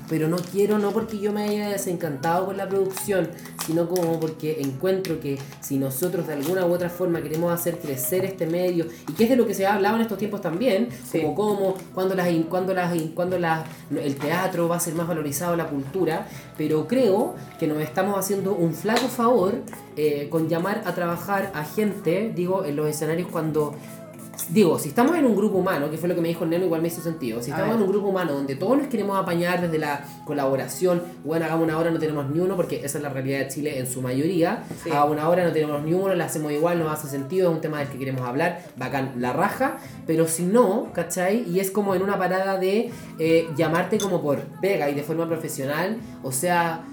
Pero 0.09 0.29
no 0.29 0.37
quiero, 0.37 0.79
no 0.79 0.91
porque 0.91 1.19
yo 1.19 1.33
me 1.33 1.45
haya 1.45 1.69
desencantado 1.71 2.47
con 2.47 2.57
la 2.57 2.69
producción, 2.69 3.31
sino 3.67 3.89
como 3.89 4.21
porque 4.21 4.61
encuentro 4.61 5.19
que 5.21 5.39
si 5.61 5.79
nosotros 5.79 6.27
de 6.27 6.35
alguna 6.35 6.67
u 6.67 6.73
otra 6.73 6.91
forma 6.91 7.23
queremos 7.23 7.53
hacer 7.53 7.79
crecer 7.79 8.25
este 8.25 8.47
medio, 8.47 8.87
y 9.09 9.13
que 9.15 9.25
es 9.25 9.31
de 9.31 9.37
lo 9.37 9.47
que 9.47 9.55
se 9.55 9.67
ha 9.67 9.75
hablado 9.75 9.97
en 9.97 10.03
estos 10.03 10.19
tiempos 10.19 10.41
también, 10.41 10.89
Sí. 11.11 11.21
como 11.23 11.35
cómo, 11.35 11.75
cuando, 11.95 12.15
las, 12.15 12.29
cuando, 12.49 12.75
las, 12.75 12.93
cuando 13.15 13.39
las, 13.39 13.65
el 13.97 14.17
teatro 14.17 14.69
va 14.69 14.77
a 14.77 14.81
ser 14.81 14.95
más 14.95 15.09
valorizado, 15.09 15.57
la 15.57 15.69
cultura, 15.69 16.27
pero 16.57 16.87
creo 16.87 17.35
que 17.59 17.67
nos 17.67 17.79
estamos 17.79 18.19
haciendo 18.19 18.55
un 18.55 18.75
flaco 18.75 19.09
favor 19.09 19.55
eh, 19.97 20.29
con 20.31 20.49
llamar 20.49 20.83
a 20.85 20.95
trabajar 20.95 21.51
a 21.55 21.65
gente, 21.65 22.33
digo, 22.35 22.65
en 22.65 22.77
los 22.77 22.87
escenarios 22.89 23.29
cuando 23.31 23.75
Digo, 24.49 24.79
si 24.79 24.89
estamos 24.89 25.17
en 25.17 25.25
un 25.25 25.37
grupo 25.37 25.59
humano, 25.59 25.91
que 25.91 25.97
fue 25.97 26.09
lo 26.09 26.15
que 26.15 26.21
me 26.21 26.29
dijo 26.29 26.45
el 26.45 26.51
neno, 26.51 26.65
igual 26.65 26.83
me 26.83 26.89
hizo 26.89 27.01
sentido. 27.01 27.43
Si 27.43 27.51
estamos 27.51 27.77
en 27.77 27.83
un 27.83 27.89
grupo 27.89 28.09
humano 28.09 28.33
donde 28.33 28.57
todos 28.57 28.77
nos 28.77 28.89
queremos 28.89 29.19
apañar 29.19 29.61
desde 29.61 29.79
la 29.79 30.05
colaboración, 30.25 31.03
bueno, 31.25 31.47
hagamos 31.47 31.65
una 31.65 31.79
hora, 31.79 31.91
no 31.91 31.99
tenemos 31.99 32.29
ni 32.31 32.41
uno, 32.41 32.57
porque 32.57 32.85
esa 32.85 32.99
es 32.99 33.03
la 33.03 33.11
realidad 33.11 33.41
de 33.41 33.49
Chile 33.49 33.79
en 33.79 33.87
su 33.87 34.03
mayoría. 34.03 34.65
Sí. 34.83 34.91
Hagamos 34.91 35.13
una 35.13 35.29
hora, 35.29 35.45
no 35.45 35.53
tenemos 35.53 35.83
ni 35.83 35.95
uno, 35.95 36.15
la 36.15 36.27
hacemos 36.27 36.53
igual, 36.53 36.79
no 36.79 36.91
hace 36.91 37.09
sentido, 37.09 37.51
es 37.51 37.55
un 37.55 37.61
tema 37.61 37.79
del 37.79 37.89
que 37.89 37.99
queremos 37.99 38.23
hablar, 38.23 38.63
bacán, 38.77 39.15
la 39.19 39.33
raja. 39.33 39.79
Pero 40.07 40.27
si 40.27 40.45
no, 40.45 40.93
¿cachai? 40.93 41.49
Y 41.49 41.61
es 41.61 41.71
como 41.71 41.95
en 41.95 42.03
una 42.03 42.19
parada 42.19 42.59
de 42.59 42.91
eh, 43.19 43.49
llamarte 43.57 43.99
como 43.99 44.23
por 44.23 44.41
pega 44.61 44.91
y 44.91 44.95
de 44.95 45.03
forma 45.03 45.27
profesional, 45.27 45.99
o 46.23 46.33
sea, 46.33 46.85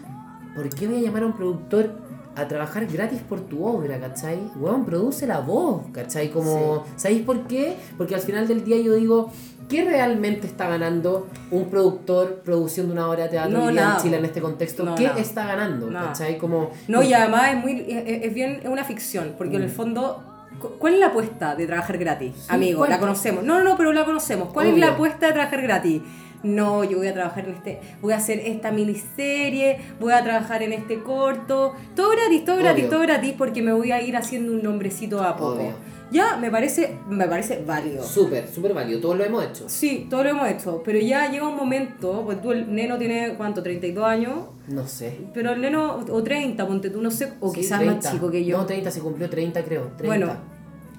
¿por 0.55 0.69
qué 0.69 0.87
voy 0.87 0.97
a 0.97 1.01
llamar 1.01 1.23
a 1.23 1.25
un 1.27 1.33
productor? 1.33 2.10
A 2.35 2.47
trabajar 2.47 2.85
gratis 2.85 3.19
por 3.27 3.41
tu 3.41 3.65
obra, 3.65 3.99
¿cachai? 3.99 4.39
Weón, 4.55 4.85
produce 4.85 5.27
la 5.27 5.39
voz, 5.39 5.81
¿cachai? 5.91 6.29
Como, 6.31 6.83
¿sabéis 6.95 7.23
por 7.23 7.47
qué? 7.47 7.75
Porque 7.97 8.15
al 8.15 8.21
final 8.21 8.47
del 8.47 8.63
día 8.63 8.77
yo 8.77 8.93
digo, 8.95 9.31
¿qué 9.67 9.83
realmente 9.83 10.47
está 10.47 10.67
ganando 10.69 11.27
un 11.51 11.65
productor 11.69 12.41
produciendo 12.43 12.93
una 12.93 13.09
obra 13.09 13.23
de 13.23 13.29
teatro 13.29 13.57
No, 13.57 13.69
en 13.69 13.97
Chile 14.01 14.17
en 14.17 14.25
este 14.25 14.41
contexto? 14.41 14.83
No, 14.83 14.95
¿Qué 14.95 15.07
nada. 15.07 15.19
está 15.19 15.45
ganando? 15.45 15.89
Nada. 15.89 16.07
¿cachai? 16.07 16.37
Como, 16.37 16.71
No, 16.87 17.03
y 17.03 17.13
además 17.13 17.49
es 17.53 17.57
muy 17.57 17.85
es, 17.87 18.23
es 18.25 18.33
bien 18.33 18.59
es 18.63 18.69
una 18.69 18.83
ficción, 18.85 19.33
porque 19.37 19.53
Mm. 19.53 19.61
en 19.61 19.63
el 19.63 19.69
fondo 19.69 20.23
cu- 20.61 20.69
¿cuál 20.79 20.93
es 20.93 20.99
la 20.99 21.07
apuesta 21.07 21.55
de 21.55 21.65
trabajar 21.67 21.97
gratis? 21.97 22.33
Sí, 22.37 22.45
Amigo, 22.49 22.79
¿cuál? 22.79 22.91
la 22.91 22.99
conocemos. 22.99 23.43
No, 23.43 23.57
no, 23.57 23.63
no, 23.63 23.77
pero 23.77 23.91
la 23.93 24.05
conocemos. 24.05 24.49
¿Cuál 24.53 24.67
es 24.67 24.77
la 24.77 24.89
apuesta 24.89 25.27
de 25.27 25.33
trabajar 25.33 25.61
gratis? 25.61 26.01
No, 26.43 26.83
yo 26.83 26.97
voy 26.97 27.07
a 27.07 27.13
trabajar 27.13 27.45
en 27.47 27.55
este, 27.55 27.79
voy 28.01 28.13
a 28.13 28.17
hacer 28.17 28.39
esta 28.39 28.71
miniserie, 28.71 29.77
voy 29.99 30.13
a 30.13 30.23
trabajar 30.23 30.63
en 30.63 30.73
este 30.73 31.01
corto, 31.03 31.73
todo 31.95 32.09
gratis, 32.11 32.45
todo 32.45 32.57
gratis, 32.57 32.83
Obvio. 32.85 32.89
todo 32.91 33.01
gratis, 33.01 33.33
porque 33.37 33.61
me 33.61 33.73
voy 33.73 33.91
a 33.91 34.01
ir 34.01 34.15
haciendo 34.15 34.51
un 34.53 34.63
nombrecito 34.63 35.21
a 35.23 35.35
poco. 35.35 35.53
Obvio. 35.61 35.91
Ya, 36.11 36.35
me 36.35 36.51
parece, 36.51 36.97
me 37.09 37.25
parece 37.25 37.63
válido. 37.65 38.03
Súper, 38.03 38.45
súper 38.49 38.73
válido. 38.73 38.99
Todos 38.99 39.17
lo 39.17 39.23
hemos 39.23 39.45
hecho. 39.45 39.69
Sí, 39.69 40.07
todo 40.09 40.25
lo 40.25 40.31
hemos 40.31 40.49
hecho, 40.49 40.81
pero 40.83 40.99
ya 40.99 41.31
llega 41.31 41.47
un 41.47 41.55
momento, 41.55 42.23
pues 42.25 42.41
tú 42.41 42.51
el 42.51 42.73
neno 42.75 42.97
tiene, 42.97 43.35
¿cuánto? 43.37 43.63
32 43.63 44.03
años, 44.05 44.39
No 44.67 44.85
sé. 44.85 45.17
pero 45.33 45.51
el 45.53 45.61
neno, 45.61 46.03
o 46.09 46.21
30, 46.21 46.67
ponte 46.67 46.89
tú, 46.89 47.01
no 47.01 47.11
sé, 47.11 47.31
o 47.39 47.49
Sí, 47.51 47.61
quizás 47.61 47.79
30. 47.79 47.95
más 48.03 48.11
chico 48.13 48.29
que 48.29 48.43
yo. 48.43 48.57
No, 48.57 48.65
30, 48.65 48.91
se 48.91 48.99
cumplió 48.99 49.29
30 49.29 49.63
creo. 49.63 49.83
30. 49.97 50.05
Bueno, 50.05 50.33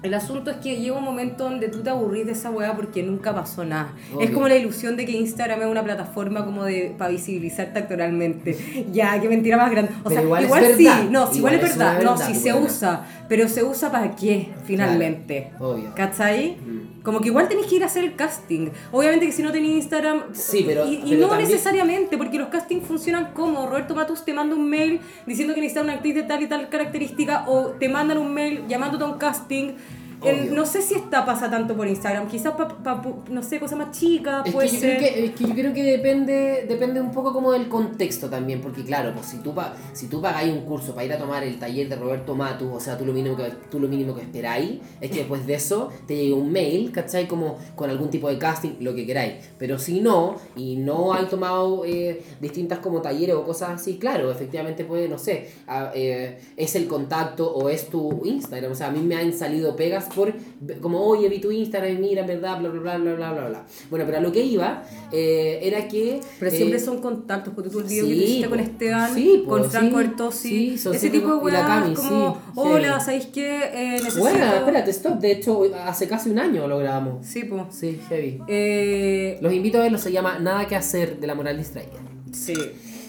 el 0.03 0.13
asunto 0.13 0.51
es 0.51 0.57
que 0.57 0.75
llega 0.75 0.97
un 0.97 1.03
momento 1.03 1.45
donde 1.45 1.69
tú 1.69 1.81
te 1.81 1.89
aburrís 1.89 2.25
de 2.25 2.33
esa 2.33 2.49
weá 2.51 2.75
porque 2.75 3.01
nunca 3.03 3.33
pasó 3.33 3.63
nada. 3.63 3.93
Obvio. 4.13 4.27
Es 4.27 4.31
como 4.31 4.47
la 4.49 4.55
ilusión 4.55 4.97
de 4.97 5.05
que 5.05 5.13
Instagram 5.13 5.61
es 5.61 5.67
una 5.67 5.83
plataforma 5.83 6.43
como 6.43 6.65
de 6.65 6.93
para 6.97 7.09
visibilizarte 7.11 7.79
actoralmente. 7.79 8.85
ya, 8.91 9.19
qué 9.21 9.29
mentira 9.29 9.55
más 9.57 9.71
grande. 9.71 9.93
O 10.03 10.09
Pero 10.09 10.15
sea, 10.15 10.21
igual 10.23 10.43
igual, 10.43 10.63
es 10.65 10.77
sí, 10.77 10.87
no, 11.09 11.31
sí, 11.31 11.37
igual, 11.37 11.53
Igual 11.55 11.55
es 11.71 11.77
verdad. 11.77 12.01
no, 12.03 12.17
sí 12.17 12.35
se 12.35 12.53
usa, 12.53 13.05
pero 13.29 13.47
se 13.47 13.63
usa 13.63 13.91
para 13.91 14.15
qué, 14.15 14.49
finalmente. 14.65 15.51
obvio. 15.59 15.91
¿Cachai? 15.95 16.57
Mm. 16.57 17.01
Como 17.03 17.19
que 17.19 17.27
igual 17.27 17.49
tenés 17.49 17.65
que 17.65 17.75
ir 17.75 17.83
a 17.83 17.87
hacer 17.87 18.03
el 18.05 18.15
casting. 18.15 18.69
Obviamente 18.91 19.25
que 19.25 19.31
si 19.33 19.41
no 19.43 19.51
tenés 19.51 19.71
Instagram. 19.71 20.23
Sí, 20.33 20.63
pero- 20.65 20.87
Y, 20.87 20.95
y 20.95 21.09
pero 21.09 21.21
no 21.21 21.27
también- 21.29 21.49
necesariamente, 21.49 22.17
porque 22.17 22.37
los 22.37 22.47
castings 22.47 22.85
funcionan 22.87 23.31
como 23.33 23.65
Roberto 23.67 23.93
Matus 23.95 24.23
te 24.23 24.33
manda 24.33 24.55
un 24.55 24.69
mail 24.69 25.01
diciendo 25.25 25.53
que 25.53 25.59
necesita 25.61 25.81
una 25.81 25.93
actriz 25.93 26.15
de 26.15 26.23
tal 26.23 26.41
y 26.43 26.47
tal 26.47 26.69
característica, 26.69 27.45
o 27.47 27.67
te 27.79 27.89
mandan 27.89 28.17
un 28.17 28.33
mail 28.33 28.63
llamándote 28.67 29.03
a 29.03 29.07
un 29.07 29.17
casting. 29.17 29.73
No 30.51 30.65
sé 30.65 30.81
si 30.81 30.95
esta 30.95 31.25
pasa 31.25 31.49
tanto 31.49 31.75
por 31.75 31.87
Instagram, 31.87 32.27
quizás 32.27 32.53
para, 32.53 33.01
no 33.29 33.43
sé, 33.43 33.59
cosas 33.59 33.77
más 33.77 33.91
chicas, 33.97 34.45
Es 34.45 34.53
puede 34.53 34.67
que, 34.69 34.73
yo 34.75 34.79
ser. 34.79 34.97
creo 34.97 35.13
que, 35.13 35.25
es 35.25 35.31
que 35.31 35.43
yo 35.47 35.53
creo 35.53 35.73
que 35.73 35.83
depende, 35.83 36.65
depende 36.67 37.01
un 37.01 37.11
poco 37.11 37.33
como 37.33 37.51
del 37.51 37.67
contexto 37.67 38.29
también, 38.29 38.61
porque 38.61 38.83
claro, 38.83 39.13
pues 39.13 39.27
si 39.27 39.37
tú, 39.37 39.53
pa, 39.53 39.75
si 39.93 40.07
tú 40.07 40.21
pagáis 40.21 40.51
un 40.53 40.61
curso 40.61 40.93
para 40.93 41.05
ir 41.05 41.13
a 41.13 41.17
tomar 41.17 41.43
el 41.43 41.57
taller 41.59 41.89
de 41.89 41.95
Roberto 41.95 42.35
Matus, 42.35 42.69
o 42.73 42.79
sea, 42.79 42.97
tú 42.97 43.05
lo 43.05 43.13
mínimo 43.13 43.35
que, 43.35 43.43
tú 43.69 43.79
lo 43.79 43.87
mínimo 43.87 44.15
que 44.15 44.21
esperáis 44.21 44.79
es 45.01 45.11
que 45.11 45.17
después 45.19 45.45
de 45.45 45.55
eso 45.55 45.89
te 46.07 46.15
llegue 46.15 46.33
un 46.33 46.51
mail, 46.51 46.91
¿cachai? 46.91 47.27
Como 47.27 47.57
con 47.75 47.89
algún 47.89 48.09
tipo 48.09 48.29
de 48.29 48.37
casting, 48.37 48.71
lo 48.79 48.95
que 48.95 49.05
queráis. 49.05 49.33
Pero 49.57 49.77
si 49.79 49.99
no, 50.01 50.35
y 50.55 50.75
no 50.77 51.13
hay 51.13 51.25
tomado 51.25 51.83
eh, 51.85 52.23
distintas 52.39 52.79
como 52.79 53.01
talleres 53.01 53.35
o 53.35 53.43
cosas 53.43 53.69
así, 53.71 53.97
claro, 53.97 54.31
efectivamente 54.31 54.85
puede, 54.85 55.07
no 55.09 55.17
sé, 55.17 55.49
a- 55.67 55.91
eh, 55.93 56.39
es 56.57 56.75
el 56.75 56.87
contacto 56.87 57.51
o 57.53 57.69
es 57.69 57.87
tu 57.89 58.21
Instagram, 58.25 58.71
o 58.71 58.75
sea, 58.75 58.87
a 58.87 58.91
mí 58.91 59.01
me 59.01 59.15
han 59.15 59.33
salido 59.33 59.75
pegas 59.75 60.09
por, 60.15 60.33
como, 60.81 60.99
oye, 61.01 61.27
vi 61.29 61.39
tu 61.39 61.51
Instagram, 61.51 61.99
mira, 61.99 62.25
verdad, 62.25 62.59
bla, 62.59 62.69
bla, 62.69 62.79
bla, 62.79 62.97
bla, 62.97 63.15
bla, 63.15 63.31
bla, 63.33 63.47
bla. 63.49 63.65
Bueno, 63.89 64.05
pero 64.05 64.17
a 64.17 64.21
lo 64.21 64.31
que 64.31 64.43
iba 64.43 64.83
eh, 65.11 65.59
era 65.61 65.87
que... 65.87 66.19
Pero 66.39 66.51
eh, 66.51 66.55
siempre 66.55 66.79
son 66.79 66.99
contactos, 67.01 67.53
porque 67.53 67.69
tú 67.69 67.79
el 67.79 67.85
video 67.85 68.05
que 68.05 68.13
sí, 68.13 68.23
hiciste 68.23 68.49
con. 68.49 68.59
Esteban, 68.59 69.13
Sí, 69.13 69.41
po, 69.45 69.51
con 69.51 69.71
Franco 69.71 70.31
sí, 70.31 70.77
son 70.77 70.95
ese 70.95 71.09
tipo 71.09 71.27
de 71.27 71.35
weas 71.35 71.99
como, 71.99 72.35
sí, 72.35 72.51
hola. 72.55 72.99
¿sabéis 72.99 73.27
qué? 73.27 73.63
Eh, 73.73 73.91
necesito... 73.93 74.19
Bueno, 74.19 74.45
espérate, 74.55 74.91
stop, 74.91 75.19
de 75.19 75.31
hecho, 75.31 75.63
hace 75.85 76.07
casi 76.07 76.29
un 76.29 76.39
año 76.39 76.67
lo 76.67 76.77
grabamos. 76.79 77.25
Sí, 77.25 77.43
pues. 77.43 77.63
Sí, 77.71 77.99
heavy. 78.09 78.39
Eh, 78.47 79.37
Los 79.41 79.53
invito 79.53 79.77
a 79.79 79.81
verlo, 79.81 79.97
se 79.97 80.11
llama 80.11 80.39
Nada 80.39 80.67
que 80.67 80.75
hacer 80.75 81.19
de 81.19 81.27
la 81.27 81.35
moral 81.35 81.57
distraída. 81.57 81.91
sí, 82.31 82.53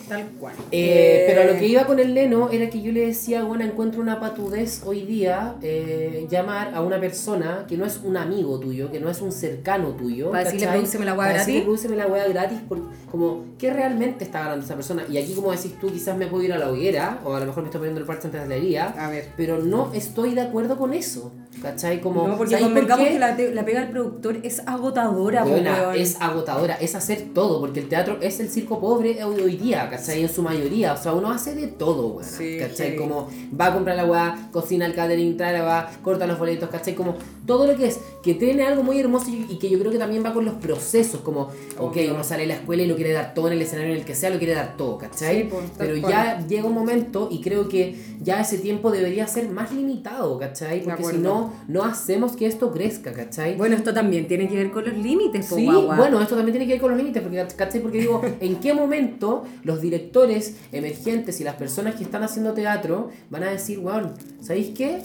tal 0.08 0.24
cual. 0.40 0.54
Eh, 0.70 0.84
Eh, 0.94 1.24
pero 1.28 1.42
a 1.42 1.52
lo 1.52 1.58
que 1.58 1.66
iba 1.66 1.86
con 1.86 1.98
el 1.98 2.14
neno 2.14 2.50
era 2.50 2.68
que 2.70 2.80
yo 2.82 2.92
le 2.92 3.06
decía, 3.06 3.42
bueno, 3.44 3.64
encuentro 3.64 4.00
una 4.00 4.20
patudez 4.20 4.82
hoy 4.84 5.02
día 5.02 5.54
eh, 5.62 6.26
llamar 6.30 6.74
a 6.74 6.82
una 6.82 7.00
persona 7.00 7.64
que 7.68 7.76
no 7.76 7.84
es 7.86 8.00
un 8.04 8.16
amigo 8.16 8.58
tuyo, 8.58 8.90
que 8.90 9.00
no 9.00 9.08
es 9.10 9.20
un 9.20 9.32
cercano 9.32 9.90
tuyo. 9.90 10.30
Para 10.30 10.44
decirle. 10.44 10.68
"Prodúceme 10.68 11.04
la 11.04 11.14
hueá 11.14 11.28
gratis". 11.28 11.46
decirle, 11.46 11.62
"Prodúceme 11.64 11.96
la 11.96 12.06
hueá 12.06 12.28
gratis, 12.28 12.58
por- 12.68 12.80
como, 13.10 13.44
¿qué 13.58 13.72
realmente 13.72 14.24
está 14.24 14.40
ganando 14.40 14.64
esa 14.64 14.74
persona? 14.74 15.04
Y 15.08 15.18
aquí, 15.18 15.32
como 15.34 15.50
decís 15.52 15.72
tú, 15.80 15.88
quizás 15.90 16.16
me 16.16 16.26
puedo 16.26 16.42
ir 16.44 16.52
a 16.52 16.58
la 16.58 16.70
hoguera, 16.70 17.20
o 17.24 17.34
a 17.34 17.40
lo 17.40 17.46
mejor 17.46 17.62
me 17.62 17.68
estoy 17.68 17.78
poniendo 17.80 18.00
el 18.00 18.06
parche 18.06 18.26
antes 18.26 18.42
de 18.42 18.48
la 18.48 18.54
herida, 18.56 18.94
A 18.98 19.08
ver. 19.10 19.28
pero 19.36 19.58
no 19.58 19.90
estoy 19.94 20.34
de 20.34 20.40
acuerdo 20.42 20.76
con 20.76 20.92
eso. 20.94 21.32
¿Cachai? 21.62 22.00
Como, 22.00 22.26
No, 22.28 22.36
porque 22.36 22.52
¿sabéis 22.56 22.68
por 22.68 22.74
convengamos 22.80 23.06
qué? 23.06 23.12
que 23.14 23.18
la, 23.18 23.36
la 23.54 23.64
pega 23.64 23.80
del 23.80 23.90
productor 23.90 24.36
es 24.42 24.60
agotadora, 24.66 25.44
weón. 25.44 25.66
es 25.96 26.20
agotadora, 26.20 26.74
es 26.74 26.94
hacer 26.94 27.28
todo, 27.32 27.60
porque 27.60 27.80
el 27.80 27.88
teatro 27.88 28.18
es 28.20 28.40
el 28.40 28.50
circo 28.50 28.80
pobre 28.80 29.22
hoy, 29.24 29.40
hoy 29.40 29.56
día, 29.56 29.88
¿cachai? 29.96 30.22
En 30.22 30.28
su 30.28 30.42
mayoría, 30.42 30.92
o 30.94 30.96
sea, 30.96 31.12
uno 31.12 31.30
hace 31.30 31.54
de 31.54 31.66
todo, 31.68 32.08
weona, 32.08 32.28
Sí, 32.30 32.56
¿cachai? 32.58 32.92
sí. 32.92 32.96
Como 32.96 33.28
va 33.58 33.66
a 33.66 33.74
comprar 33.74 33.96
la 33.96 34.04
weá, 34.04 34.48
cocina 34.52 34.86
el 34.86 34.94
catering, 34.94 35.36
trae 35.36 35.52
la 35.58 35.64
weá, 35.64 35.90
corta 36.02 36.26
los 36.26 36.38
boletos, 36.38 36.68
¿cachai? 36.68 36.94
Como 36.94 37.14
todo 37.46 37.66
lo 37.66 37.76
que 37.76 37.86
es, 37.86 38.00
que 38.22 38.34
tiene 38.34 38.62
algo 38.64 38.82
muy 38.82 38.98
hermoso 38.98 39.26
y, 39.30 39.58
que 39.58 39.68
yo 39.68 39.78
creo 39.78 39.90
que 39.92 39.98
también 39.98 40.24
va 40.24 40.32
con 40.32 40.44
los 40.44 40.54
procesos, 40.54 41.20
como, 41.20 41.48
ok, 41.78 41.96
uno 42.10 42.24
sale 42.24 42.42
de 42.42 42.48
la 42.48 42.54
escuela 42.54 42.82
y 42.82 42.86
lo 42.86 42.96
quiere 42.96 43.12
dar 43.12 43.34
todo 43.34 43.48
en 43.48 43.54
el 43.54 43.62
escenario 43.62 43.92
en 43.92 43.98
el 43.98 44.04
que 44.04 44.14
sea, 44.14 44.30
lo 44.30 44.38
quiere 44.38 44.54
dar 44.54 44.76
todo, 44.76 44.98
¿cachai? 44.98 45.42
Sí, 45.42 45.48
pues, 45.50 45.64
Pero 45.76 46.00
cual. 46.00 46.12
ya 46.12 46.46
llega 46.46 46.64
un 46.66 46.74
momento 46.74 47.28
y 47.30 47.40
creo 47.40 47.68
que 47.68 47.96
ya 48.20 48.40
ese 48.40 48.58
tiempo 48.58 48.90
debería 48.90 49.26
ser 49.26 49.48
más 49.50 49.72
limitado, 49.72 50.38
¿cachai? 50.38 50.82
Porque 50.82 51.04
si 51.04 51.18
no, 51.18 51.52
no 51.68 51.84
hacemos 51.84 52.32
que 52.32 52.46
esto 52.46 52.70
crezca, 52.72 53.12
¿cachai? 53.12 53.56
Bueno, 53.56 53.76
esto 53.76 53.92
también 53.92 54.26
tiene 54.26 54.48
que 54.48 54.56
ver 54.56 54.70
con 54.70 54.84
los 54.84 54.96
límites, 54.96 55.46
Sí, 55.46 55.64
guagua. 55.66 55.96
bueno, 55.96 56.20
esto 56.20 56.34
también 56.36 56.52
tiene 56.54 56.66
que 56.66 56.72
ver 56.74 56.80
con 56.80 56.90
los 56.92 56.98
límites, 56.98 57.22
porque, 57.22 57.46
¿cachai? 57.56 57.80
Porque 57.80 57.98
digo, 57.98 58.22
¿en 58.40 58.56
qué 58.56 58.72
momento 58.72 59.44
los 59.62 59.80
directores 59.84 60.56
emergentes 60.72 61.40
y 61.40 61.44
las 61.44 61.54
personas 61.56 61.94
que 61.94 62.04
están 62.04 62.22
haciendo 62.22 62.54
teatro 62.54 63.10
van 63.30 63.44
a 63.44 63.50
decir, 63.50 63.78
bueno, 63.78 64.14
¿sabéis 64.40 64.76
qué? 64.76 65.02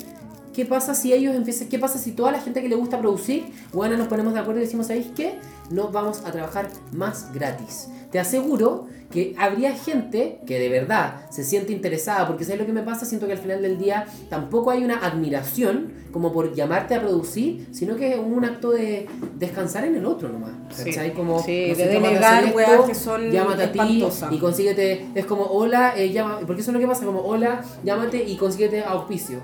¿Qué 0.54 0.66
pasa 0.66 0.96
si 0.96 1.14
ellos 1.14 1.36
empiezan, 1.36 1.70
qué 1.70 1.78
pasa 1.78 2.00
si 2.00 2.12
toda 2.12 2.32
la 2.32 2.42
gente 2.42 2.62
que 2.62 2.70
le 2.70 2.76
gusta 2.76 3.00
producir, 3.00 3.46
bueno, 3.72 3.98
nos 3.98 4.08
ponemos 4.08 4.34
de 4.34 4.40
acuerdo 4.40 4.60
y 4.62 4.64
decimos, 4.64 4.88
¿sabéis 4.88 5.08
qué? 5.16 5.36
No 5.70 5.90
vamos 5.90 6.22
a 6.26 6.32
trabajar 6.32 6.70
más 6.92 7.32
gratis. 7.34 7.88
Te 8.12 8.20
aseguro 8.20 8.88
que 9.12 9.36
habría 9.38 9.74
gente 9.74 10.40
que 10.46 10.60
de 10.60 10.70
verdad 10.70 11.30
se 11.32 11.44
siente 11.44 11.74
interesada, 11.74 12.28
porque 12.28 12.44
¿sabes 12.44 12.60
lo 12.60 12.66
que 12.66 12.74
me 12.74 12.84
pasa? 12.84 13.06
Siento 13.06 13.26
que 13.26 13.34
al 13.34 13.40
final 13.40 13.62
del 13.62 13.78
día 13.80 14.06
tampoco 14.30 14.70
hay 14.70 14.84
una 14.84 14.98
admiración 14.98 15.94
como 16.12 16.32
por 16.32 16.54
llamarte 16.54 16.96
a 16.96 17.02
producir, 17.02 17.68
sino 17.72 17.96
que 17.96 18.14
es 18.14 18.20
un 18.20 18.46
acto 18.46 18.72
de 18.72 19.08
descansar 19.38 19.86
en 19.86 19.96
el 19.96 20.06
otro 20.06 20.30
nomás. 20.30 20.52
Sí. 20.72 20.86
¿Cachai? 20.86 21.14
Como, 21.14 21.42
Sí, 21.44 21.68
no 21.70 21.76
de 21.76 21.88
delegar 21.88 22.44
esto, 22.46 22.86
que 22.86 22.96
son 22.96 23.32
llámate 23.32 23.64
a 23.64 23.72
ti 23.72 24.06
y 24.32 24.38
consíguete, 24.38 25.08
es 25.16 25.26
como, 25.26 25.46
hola, 25.46 25.94
eh, 25.98 26.12
llama, 26.12 26.40
porque 26.46 26.62
eso 26.62 26.72
es 26.72 26.76
lo 26.76 26.80
que 26.80 26.88
pasa, 26.88 27.06
como, 27.06 27.22
hola, 27.22 27.64
llámate 27.84 28.24
y 28.24 28.38
consíguete 28.38 28.84
auspicio. 28.84 29.40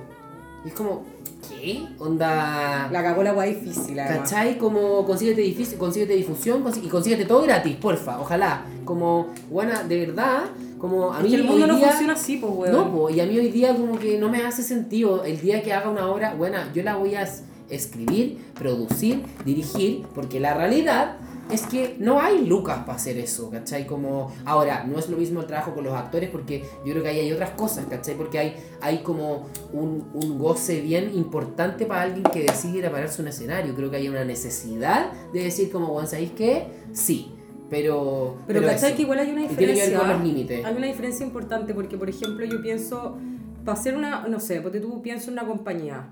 Y 0.63 0.70
es 0.70 0.74
como, 0.74 1.05
¿qué? 1.50 1.84
Onda... 2.00 2.89
La 2.91 3.02
cagó 3.04 3.24
la 3.24 3.32
guay 3.34 3.56
difícil, 3.56 4.00
además. 4.00 4.30
¿Cachai? 4.30 4.58
Como 4.58 5.06
consíguete, 5.06 5.41
difusión, 5.41 5.80
consíguete 5.80 6.14
difusión 6.16 6.64
consi- 6.64 6.84
y 6.84 6.88
consíguete 6.88 7.26
todo 7.26 7.41
gratis, 7.43 7.76
porfa, 7.78 8.20
ojalá. 8.20 8.66
Como, 8.86 9.28
buena, 9.50 9.84
de 9.84 10.06
verdad, 10.06 10.43
como 10.80 11.14
a 11.14 11.18
Es 11.18 11.24
mí 11.24 11.30
que 11.32 11.36
el 11.38 11.43
mundo 11.43 11.64
hoy 11.66 11.72
no 11.72 11.78
día- 11.78 11.88
funciona 11.89 12.14
así, 12.14 12.38
pues, 12.38 12.54
weón. 12.54 12.72
No, 12.74 12.91
po, 12.91 13.10
y 13.10 13.20
a 13.20 13.26
mí 13.26 13.38
hoy 13.38 13.50
día 13.52 13.76
como 13.76 13.98
que 13.98 14.18
no 14.18 14.30
me 14.30 14.43
hace 14.46 14.64
sentido. 14.64 15.24
El 15.24 15.39
día 15.41 15.62
que 15.64 15.74
haga 15.74 15.89
una 15.89 16.08
obra, 16.08 16.34
buena, 16.36 16.70
yo 16.74 16.84
la 16.84 16.96
voy 16.96 17.16
a 17.16 17.24
es- 17.24 17.43
escribir, 17.70 18.38
producir, 18.54 19.24
dirigir, 19.43 20.04
porque 20.14 20.39
la 20.39 20.54
realidad 20.54 21.18
es 21.52 21.62
que 21.68 21.96
no 22.00 22.20
hay 22.20 22.46
lucas 22.46 22.80
para 22.80 22.96
hacer 22.96 23.18
eso, 23.18 23.50
¿cachai? 23.50 23.86
Como, 23.86 24.34
ahora, 24.46 24.84
no 24.84 24.98
es 24.98 25.10
lo 25.10 25.18
mismo 25.18 25.41
el 25.41 25.48
trabajo 25.48 25.74
con 25.74 25.84
los 25.84 25.93
actores 25.93 26.30
porque 26.30 26.64
yo 26.86 26.91
creo 26.91 27.04
que 27.04 27.10
ahí 27.10 27.20
hay 27.20 27.32
otras 27.32 27.52
cosas, 27.52 27.86
¿cachai? 27.86 28.16
Porque 28.16 28.39
hay, 28.39 28.56
hay 28.82 29.00
como 29.00 29.48
un, 29.72 30.10
un 30.14 30.39
goce 30.39 30.82
bien 30.82 31.12
importante 31.14 31.86
para 31.86 32.02
alguien 32.02 32.24
que 32.24 32.43
decide 32.43 32.80
ir 32.80 32.86
a 32.88 32.91
pararse 32.91 33.22
un 33.22 33.28
escenario. 33.28 33.76
Creo 33.76 33.91
que 33.91 33.98
hay 33.98 34.10
una 34.10 34.26
necesidad 34.26 35.12
de 35.34 35.43
decir 35.43 35.72
como, 35.72 35.88
bueno, 35.93 36.08
¿sabéis 36.08 36.32
qué? 36.32 36.68
Sí, 36.93 37.32
pero... 37.70 38.38
Pero, 38.48 38.62
¿cachai? 38.62 38.89
eso. 38.89 38.96
Que 38.96 39.02
igual 39.04 39.20
hay 39.20 39.32
una 39.32 39.41
que 39.48 39.56
ver 39.56 39.58
diferencia. 39.58 39.98
los. 39.98 40.66
Hay 40.66 40.76
una 40.76 40.88
diferencia 40.88 41.26
importante 41.26 41.74
porque, 41.74 41.98
por 41.98 42.10
ejemplo, 42.10 42.46
yo 42.46 42.62
pienso, 42.62 43.18
para 43.64 43.78
hacer 43.78 43.96
una, 43.96 44.28
no 44.28 44.39
sé, 44.39 44.62
porque 44.62 44.80
tú 44.80 45.02
piensas 45.02 45.28
en 45.28 45.34
una 45.34 45.46
compañía. 45.46 46.08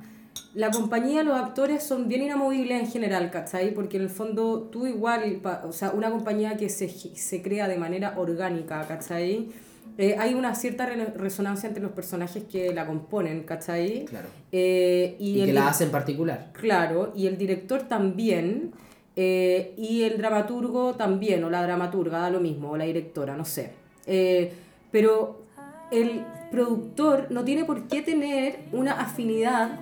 La 0.55 0.69
compañía, 0.69 1.23
los 1.23 1.35
actores 1.35 1.81
son 1.83 2.07
bien 2.07 2.21
inamovibles 2.21 2.79
en 2.79 2.87
general, 2.87 3.31
¿cachai? 3.31 3.73
Porque 3.73 3.97
en 3.97 4.03
el 4.03 4.09
fondo 4.09 4.61
tú 4.71 4.85
igual, 4.85 5.41
o 5.67 5.71
sea, 5.71 5.91
una 5.91 6.11
compañía 6.11 6.57
que 6.57 6.69
se, 6.69 6.87
se 6.89 7.41
crea 7.41 7.67
de 7.67 7.77
manera 7.77 8.13
orgánica, 8.17 8.85
¿cachai? 8.87 9.49
Eh, 9.97 10.15
hay 10.19 10.35
una 10.35 10.53
cierta 10.53 10.85
re- 10.85 11.05
resonancia 11.15 11.67
entre 11.67 11.81
los 11.81 11.91
personajes 11.93 12.43
que 12.43 12.71
la 12.73 12.85
componen, 12.85 13.43
¿cachai? 13.43 14.05
Claro. 14.05 14.27
Eh, 14.51 15.15
y 15.19 15.37
Y, 15.37 15.41
el 15.41 15.47
que 15.47 15.53
la 15.53 15.67
hace 15.69 15.85
en 15.85 15.91
particular. 15.91 16.51
Claro, 16.53 17.13
y 17.15 17.25
el 17.25 17.37
director 17.37 17.83
también, 17.83 18.73
eh, 19.15 19.73
y 19.75 20.03
el 20.03 20.17
dramaturgo 20.19 20.93
también, 20.93 21.43
o 21.43 21.49
la 21.49 21.63
dramaturga, 21.63 22.19
da 22.19 22.29
lo 22.29 22.39
mismo, 22.39 22.71
o 22.71 22.77
la 22.77 22.85
directora, 22.85 23.35
no 23.35 23.45
sé. 23.45 23.71
Pero 24.91 25.41
el 25.91 26.23
productor 26.51 27.27
no 27.31 27.43
tiene 27.43 27.65
por 27.65 27.87
qué 27.87 28.03
tener 28.03 28.59
una 28.71 28.93
afinidad 29.01 29.79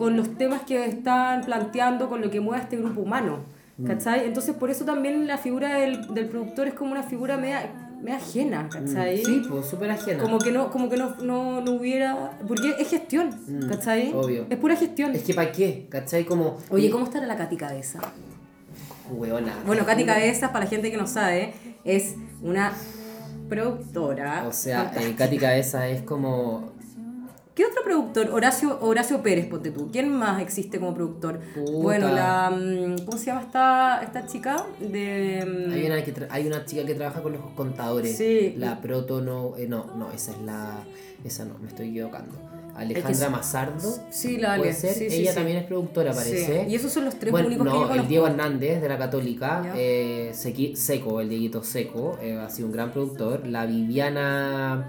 con 0.00 0.16
los 0.16 0.34
temas 0.38 0.62
que 0.62 0.86
están 0.86 1.42
planteando, 1.44 2.08
con 2.08 2.22
lo 2.22 2.30
que 2.30 2.40
mueve 2.40 2.60
a 2.60 2.64
este 2.64 2.78
grupo 2.78 3.02
humano. 3.02 3.40
¿Cachai? 3.86 4.24
Entonces, 4.26 4.54
por 4.56 4.70
eso 4.70 4.86
también 4.86 5.26
la 5.26 5.36
figura 5.36 5.74
del, 5.78 6.12
del 6.14 6.26
productor 6.26 6.68
es 6.68 6.74
como 6.74 6.92
una 6.92 7.02
figura 7.02 7.36
media, 7.36 7.70
ajena, 8.14 8.66
¿cachai? 8.70 9.22
Sí, 9.24 9.42
pues 9.46 9.66
súper 9.66 9.90
ajena. 9.90 10.22
Como 10.22 10.38
que 10.38 10.52
no, 10.52 10.70
como 10.70 10.88
que 10.88 10.96
no, 10.96 11.14
no, 11.16 11.60
no 11.60 11.72
hubiera. 11.72 12.32
Porque 12.48 12.74
es 12.78 12.88
gestión, 12.88 13.28
Mm, 13.46 13.68
¿cachai? 13.68 14.12
obvio. 14.14 14.46
Es 14.48 14.56
pura 14.58 14.74
gestión. 14.76 15.14
Es 15.14 15.22
que 15.22 15.34
¿para 15.34 15.52
qué? 15.52 15.86
¿Cachai? 15.90 16.24
Como... 16.24 16.56
Oye, 16.70 16.86
y- 16.86 16.90
¿cómo 16.90 17.04
estará 17.04 17.26
la 17.26 17.36
Katy 17.36 17.56
Cabeza? 17.58 18.00
Hueona. 19.10 19.52
Bueno, 19.66 19.84
Katy 19.84 20.04
Cabezas, 20.06 20.50
para 20.50 20.64
la 20.64 20.70
gente 20.70 20.90
que 20.90 20.96
no 20.96 21.06
sabe, 21.06 21.52
es 21.84 22.14
una 22.42 22.72
productora. 23.48 24.44
O 24.48 24.52
sea, 24.52 24.92
eh, 24.96 25.14
Cabeza 25.16 25.88
es 25.88 26.02
como. 26.02 26.72
¿Qué 27.54 27.64
otro 27.66 27.82
productor? 27.84 28.30
Horacio, 28.30 28.78
Horacio 28.80 29.22
Pérez, 29.22 29.46
ponte 29.46 29.70
tú. 29.70 29.90
¿Quién 29.90 30.10
más 30.10 30.40
existe 30.40 30.78
como 30.78 30.94
productor? 30.94 31.40
Puta. 31.54 31.72
Bueno, 31.72 32.08
la. 32.08 32.50
mm, 32.50 33.04
¿Cómo 33.04 33.18
se 33.18 33.26
llama 33.26 33.42
esta, 33.42 34.00
esta 34.02 34.26
chica? 34.26 34.64
De. 34.80 35.44
mm, 35.68 35.72
Hay 35.72 35.86
una, 35.86 36.02
que 36.04 36.14
tra- 36.14 36.28
hay 36.30 36.46
una 36.46 36.64
chica 36.64 36.84
que 36.86 36.94
trabaja 36.94 37.20
con 37.22 37.32
los 37.32 37.42
contadores. 37.56 38.16
Sí. 38.16 38.54
La 38.56 38.80
proto 38.80 39.20
no. 39.20 39.56
eh, 39.58 39.66
no, 39.68 39.86
no, 39.96 40.10
esa 40.12 40.32
es 40.32 40.38
la. 40.42 40.84
Esa 41.24 41.44
no, 41.44 41.58
me 41.60 41.68
estoy 41.68 41.88
equivocando. 41.90 42.32
Alejandra 42.76 43.26
Es- 43.26 43.30
Mazardo. 43.32 43.94
Sí, 44.10 44.38
la 44.38 44.56
Puede 44.56 44.70
Ale, 44.70 44.78
ser. 44.78 44.94
sí, 44.94 45.10
sí, 45.10 45.16
Ella 45.16 45.30
sí. 45.32 45.36
también 45.36 45.58
es 45.58 45.64
productora, 45.64 46.12
parece. 46.14 46.66
Y 46.66 46.74
esos 46.76 46.90
son 46.92 47.04
los 47.04 47.16
tres 47.16 47.30
bueno, 47.32 47.48
únicos 47.48 47.66
que 47.66 47.72
no, 47.74 47.94
yo 47.94 48.00
el. 48.02 48.08
Diego 48.08 48.26
Hernández 48.28 48.80
de 48.80 48.88
la 48.88 48.96
Católica, 48.96 49.72
eh, 49.76 50.30
Sequi- 50.34 50.76
Seco, 50.76 51.20
el 51.20 51.28
Dieguito 51.28 51.62
Seco, 51.62 52.16
eh, 52.22 52.38
ha 52.38 52.48
sido 52.48 52.68
un 52.68 52.72
gran 52.72 52.90
productor. 52.92 53.46
La 53.46 53.66
Viviana, 53.66 54.88